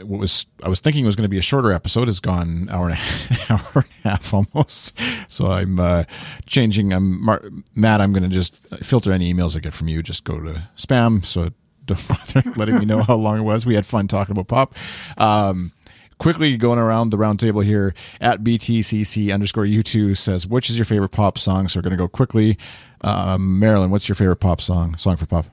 what 0.02 0.20
was 0.20 0.46
I 0.62 0.68
was 0.68 0.80
thinking 0.80 1.04
was 1.06 1.16
going 1.16 1.24
to 1.24 1.28
be 1.28 1.38
a 1.38 1.42
shorter 1.42 1.72
episode 1.72 2.08
has 2.08 2.20
gone 2.20 2.68
hour 2.70 2.86
and 2.86 2.94
a 2.94 2.96
half, 2.96 3.50
hour 3.76 3.84
and 3.84 3.84
a 4.04 4.08
half 4.08 4.34
almost. 4.34 4.98
So 5.28 5.52
I'm 5.52 5.78
uh, 5.78 6.04
changing. 6.46 6.92
I'm 6.92 7.22
Mar- 7.24 7.44
Matt. 7.74 8.00
I'm 8.00 8.12
going 8.12 8.24
to 8.24 8.28
just 8.28 8.56
filter 8.82 9.12
any 9.12 9.32
emails 9.32 9.56
I 9.56 9.60
get 9.60 9.74
from 9.74 9.88
you. 9.88 10.02
Just 10.02 10.24
go 10.24 10.40
to 10.40 10.68
spam. 10.76 11.24
So 11.24 11.50
don't 11.84 12.08
bother 12.08 12.42
letting 12.56 12.78
me 12.78 12.84
know 12.84 13.02
how 13.02 13.14
long 13.16 13.38
it 13.38 13.42
was. 13.42 13.66
We 13.66 13.74
had 13.74 13.86
fun 13.86 14.08
talking 14.08 14.32
about 14.32 14.48
pop. 14.48 14.74
Um, 15.18 15.72
quickly 16.18 16.56
going 16.56 16.78
around 16.78 17.10
the 17.10 17.18
round 17.18 17.40
table 17.40 17.60
here 17.60 17.94
at 18.20 18.42
BTCC 18.42 19.32
underscore 19.32 19.64
U2 19.64 20.16
says, 20.16 20.46
which 20.46 20.70
is 20.70 20.78
your 20.78 20.84
favorite 20.84 21.10
pop 21.10 21.38
song? 21.38 21.68
So 21.68 21.78
we're 21.78 21.82
going 21.82 21.92
to 21.92 21.96
go 21.96 22.08
quickly. 22.08 22.58
Um, 23.00 23.60
Marylinn, 23.60 23.90
what's 23.90 24.08
your 24.08 24.16
favorite 24.16 24.36
pop 24.36 24.60
song? 24.60 24.96
Song 24.96 25.16
for 25.16 25.26
pop? 25.26 25.46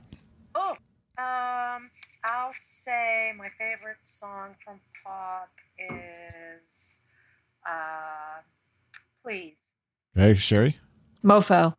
Oh, 0.54 0.70
um, 1.18 1.90
I'll 2.24 2.54
say 2.56 3.32
my 3.36 3.48
favorite 3.58 3.98
song 4.22 4.54
from 4.64 4.78
pop 5.04 5.48
is, 5.80 6.96
uh, 7.66 8.40
Please. 9.24 9.56
Hey, 10.14 10.34
Sherry 10.34 10.78
Mofo. 11.24 11.74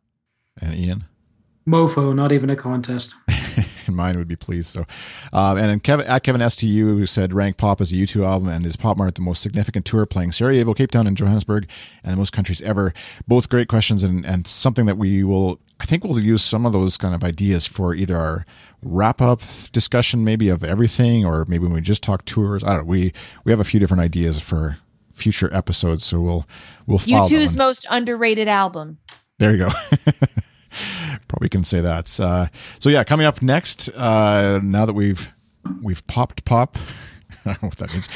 and 0.60 0.74
Ian. 0.74 1.04
Mofo, 1.66 2.14
not 2.14 2.32
even 2.32 2.50
a 2.50 2.56
contest. 2.56 3.14
Mine 3.88 4.16
would 4.16 4.28
be 4.28 4.36
pleased. 4.36 4.68
So, 4.68 4.84
um, 5.32 5.56
and 5.56 5.66
then 5.66 5.80
Kevin 5.80 6.06
at 6.06 6.22
Kevin 6.22 6.48
STU 6.48 6.96
who 6.96 7.06
said 7.06 7.32
rank 7.32 7.56
pop 7.56 7.80
as 7.80 7.92
a 7.92 7.96
U2 7.96 8.26
album 8.26 8.48
and 8.48 8.66
is 8.66 8.76
Pop 8.76 8.96
Mart 8.96 9.14
the 9.14 9.22
most 9.22 9.42
significant 9.42 9.84
tour 9.84 10.06
playing 10.06 10.32
Sarajevo, 10.32 10.74
Cape 10.74 10.90
Town, 10.90 11.06
and 11.06 11.16
Johannesburg, 11.16 11.68
and 12.02 12.12
the 12.12 12.16
most 12.16 12.32
countries 12.32 12.62
ever. 12.62 12.92
Both 13.26 13.48
great 13.48 13.68
questions 13.68 14.02
and 14.02 14.24
and 14.24 14.46
something 14.46 14.86
that 14.86 14.98
we 14.98 15.24
will 15.24 15.60
I 15.80 15.86
think 15.86 16.04
we'll 16.04 16.18
use 16.18 16.42
some 16.42 16.66
of 16.66 16.72
those 16.72 16.96
kind 16.96 17.14
of 17.14 17.24
ideas 17.24 17.66
for 17.66 17.94
either 17.94 18.16
our 18.16 18.46
wrap 18.82 19.20
up 19.20 19.40
discussion 19.72 20.24
maybe 20.24 20.48
of 20.48 20.62
everything 20.62 21.24
or 21.24 21.44
maybe 21.46 21.64
when 21.64 21.72
we 21.72 21.80
just 21.80 22.02
talk 22.02 22.24
tours. 22.24 22.62
I 22.62 22.68
don't 22.68 22.78
know. 22.78 22.84
We 22.84 23.12
we 23.44 23.52
have 23.52 23.60
a 23.60 23.64
few 23.64 23.80
different 23.80 24.02
ideas 24.02 24.40
for 24.40 24.78
future 25.12 25.52
episodes, 25.52 26.04
so 26.04 26.20
we'll 26.20 26.46
we'll 26.86 26.98
follow 26.98 27.28
that 27.28 27.34
U2's 27.34 27.56
most 27.56 27.86
underrated 27.90 28.48
album. 28.48 28.98
There 29.38 29.52
you 29.52 29.58
go. 29.58 29.68
Probably 31.28 31.48
can 31.48 31.64
say 31.64 31.80
that. 31.80 32.18
Uh, 32.18 32.48
so 32.78 32.90
yeah, 32.90 33.04
coming 33.04 33.26
up 33.26 33.42
next. 33.42 33.88
Uh, 33.90 34.60
now 34.62 34.86
that 34.86 34.94
we've 34.94 35.30
we've 35.82 36.06
popped 36.06 36.44
pop. 36.44 36.76
I 37.46 37.52
don't 37.52 37.62
know 37.62 37.68
what 37.68 37.78
that 37.78 37.92
means. 37.92 38.08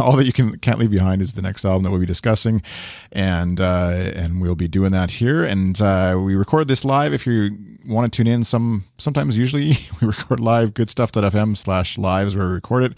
Uh, 0.00 0.02
all 0.02 0.16
that 0.16 0.24
you 0.24 0.32
can 0.32 0.58
can't 0.58 0.78
leave 0.78 0.90
behind 0.90 1.22
is 1.22 1.32
the 1.32 1.42
next 1.42 1.64
album 1.64 1.82
that 1.82 1.90
we'll 1.90 2.00
be 2.00 2.06
discussing, 2.06 2.62
and 3.10 3.60
uh, 3.60 4.12
and 4.14 4.40
we'll 4.40 4.54
be 4.54 4.68
doing 4.68 4.92
that 4.92 5.10
here. 5.10 5.44
And 5.44 5.80
uh, 5.80 6.16
we 6.22 6.36
record 6.36 6.68
this 6.68 6.84
live. 6.84 7.12
If 7.12 7.26
you 7.26 7.56
want 7.86 8.12
to 8.12 8.16
tune 8.16 8.28
in, 8.28 8.44
some 8.44 8.84
sometimes 8.96 9.36
usually 9.36 9.76
we 10.00 10.06
record 10.06 10.38
live. 10.38 10.72
Goodstuff.fm 10.74 11.56
slash 11.56 11.98
lives 11.98 12.36
where 12.36 12.46
we 12.46 12.54
record 12.54 12.84
it, 12.84 12.94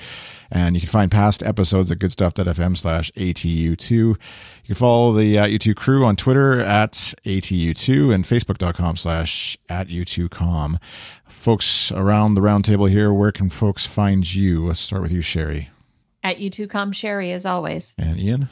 and 0.51 0.75
you 0.75 0.81
can 0.81 0.89
find 0.89 1.11
past 1.11 1.43
episodes 1.43 1.91
at 1.91 1.99
goodstuff.fm 1.99 2.77
slash 2.77 3.11
atu2. 3.13 3.91
You 3.91 4.17
can 4.67 4.75
follow 4.75 5.13
the 5.13 5.39
uh, 5.39 5.47
U2 5.47 5.77
crew 5.77 6.05
on 6.05 6.17
Twitter 6.17 6.59
at 6.61 6.93
atu2 7.25 8.15
and 8.15 8.25
facebook.com 8.25 8.97
slash 8.97 9.57
at 9.69 9.89
u2com. 9.89 10.79
Folks 11.29 11.93
around 11.93 12.35
the 12.35 12.41
roundtable 12.41 12.91
here, 12.91 13.13
where 13.13 13.33
can 13.33 13.49
folks 13.49 13.87
find 13.87 14.33
you? 14.35 14.67
Let's 14.67 14.81
start 14.81 15.03
with 15.03 15.13
you, 15.13 15.23
Sherry 15.23 15.71
At 16.23 16.39
U2Com 16.39 16.93
Sherry, 16.95 17.33
as 17.33 17.47
always. 17.47 17.95
and 17.99 18.19
Ian 18.21 18.49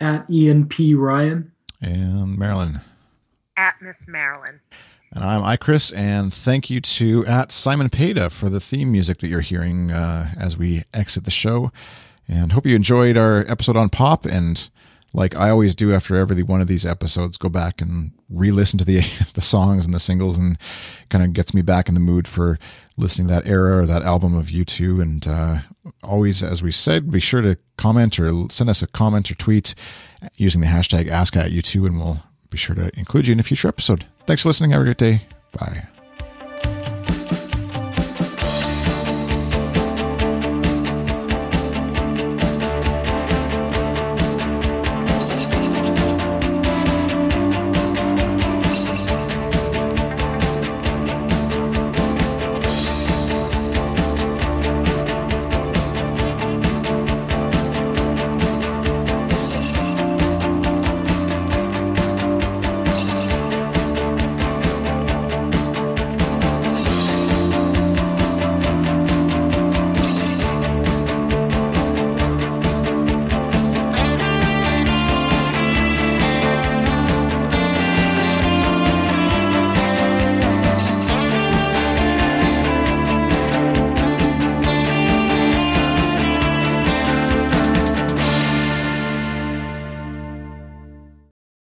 At 0.00 0.28
Ian 0.30 0.66
P. 0.68 0.94
Ryan. 0.94 1.50
and 1.80 2.38
Marylinn. 2.38 2.80
At 3.56 3.74
Miss 3.82 4.04
Marylinn. 4.04 4.60
And 5.12 5.24
I'm 5.24 5.42
I 5.42 5.56
Chris, 5.56 5.90
and 5.90 6.32
thank 6.32 6.70
you 6.70 6.80
to 6.80 7.26
at 7.26 7.50
Simon 7.50 7.88
Peda 7.88 8.30
for 8.30 8.48
the 8.48 8.60
theme 8.60 8.92
music 8.92 9.18
that 9.18 9.26
you're 9.26 9.40
hearing 9.40 9.90
uh, 9.90 10.30
as 10.38 10.56
we 10.56 10.84
exit 10.94 11.24
the 11.24 11.32
show. 11.32 11.72
And 12.28 12.52
hope 12.52 12.64
you 12.64 12.76
enjoyed 12.76 13.16
our 13.16 13.44
episode 13.48 13.76
on 13.76 13.88
pop. 13.88 14.24
And 14.24 14.70
like 15.12 15.34
I 15.34 15.50
always 15.50 15.74
do 15.74 15.92
after 15.92 16.14
every 16.14 16.44
one 16.44 16.60
of 16.60 16.68
these 16.68 16.86
episodes, 16.86 17.38
go 17.38 17.48
back 17.48 17.80
and 17.80 18.12
re-listen 18.28 18.78
to 18.78 18.84
the 18.84 19.00
the 19.34 19.40
songs 19.40 19.84
and 19.84 19.92
the 19.92 19.98
singles, 19.98 20.38
and 20.38 20.56
kind 21.08 21.24
of 21.24 21.32
gets 21.32 21.52
me 21.52 21.62
back 21.62 21.88
in 21.88 21.94
the 21.94 22.00
mood 22.00 22.28
for 22.28 22.56
listening 22.96 23.26
to 23.26 23.34
that 23.34 23.48
era 23.48 23.78
or 23.78 23.86
that 23.86 24.04
album 24.04 24.36
of 24.36 24.46
U2. 24.46 25.02
And 25.02 25.26
uh, 25.26 25.58
always, 26.04 26.40
as 26.44 26.62
we 26.62 26.70
said, 26.70 27.10
be 27.10 27.18
sure 27.18 27.42
to 27.42 27.58
comment 27.76 28.20
or 28.20 28.48
send 28.48 28.70
us 28.70 28.80
a 28.80 28.86
comment 28.86 29.28
or 29.28 29.34
tweet 29.34 29.74
using 30.36 30.60
the 30.60 30.68
hashtag 30.68 31.10
AskAtU2, 31.10 31.86
and 31.86 31.98
we'll 31.98 32.22
be 32.50 32.58
sure 32.58 32.76
to 32.76 32.90
include 32.98 33.26
you 33.26 33.32
in 33.32 33.40
a 33.40 33.44
future 33.44 33.68
episode. 33.68 34.06
Thanks 34.26 34.42
for 34.42 34.48
listening. 34.48 34.70
Have 34.70 34.82
a 34.82 34.84
great 34.84 34.98
day. 34.98 35.22
Bye. 35.52 35.86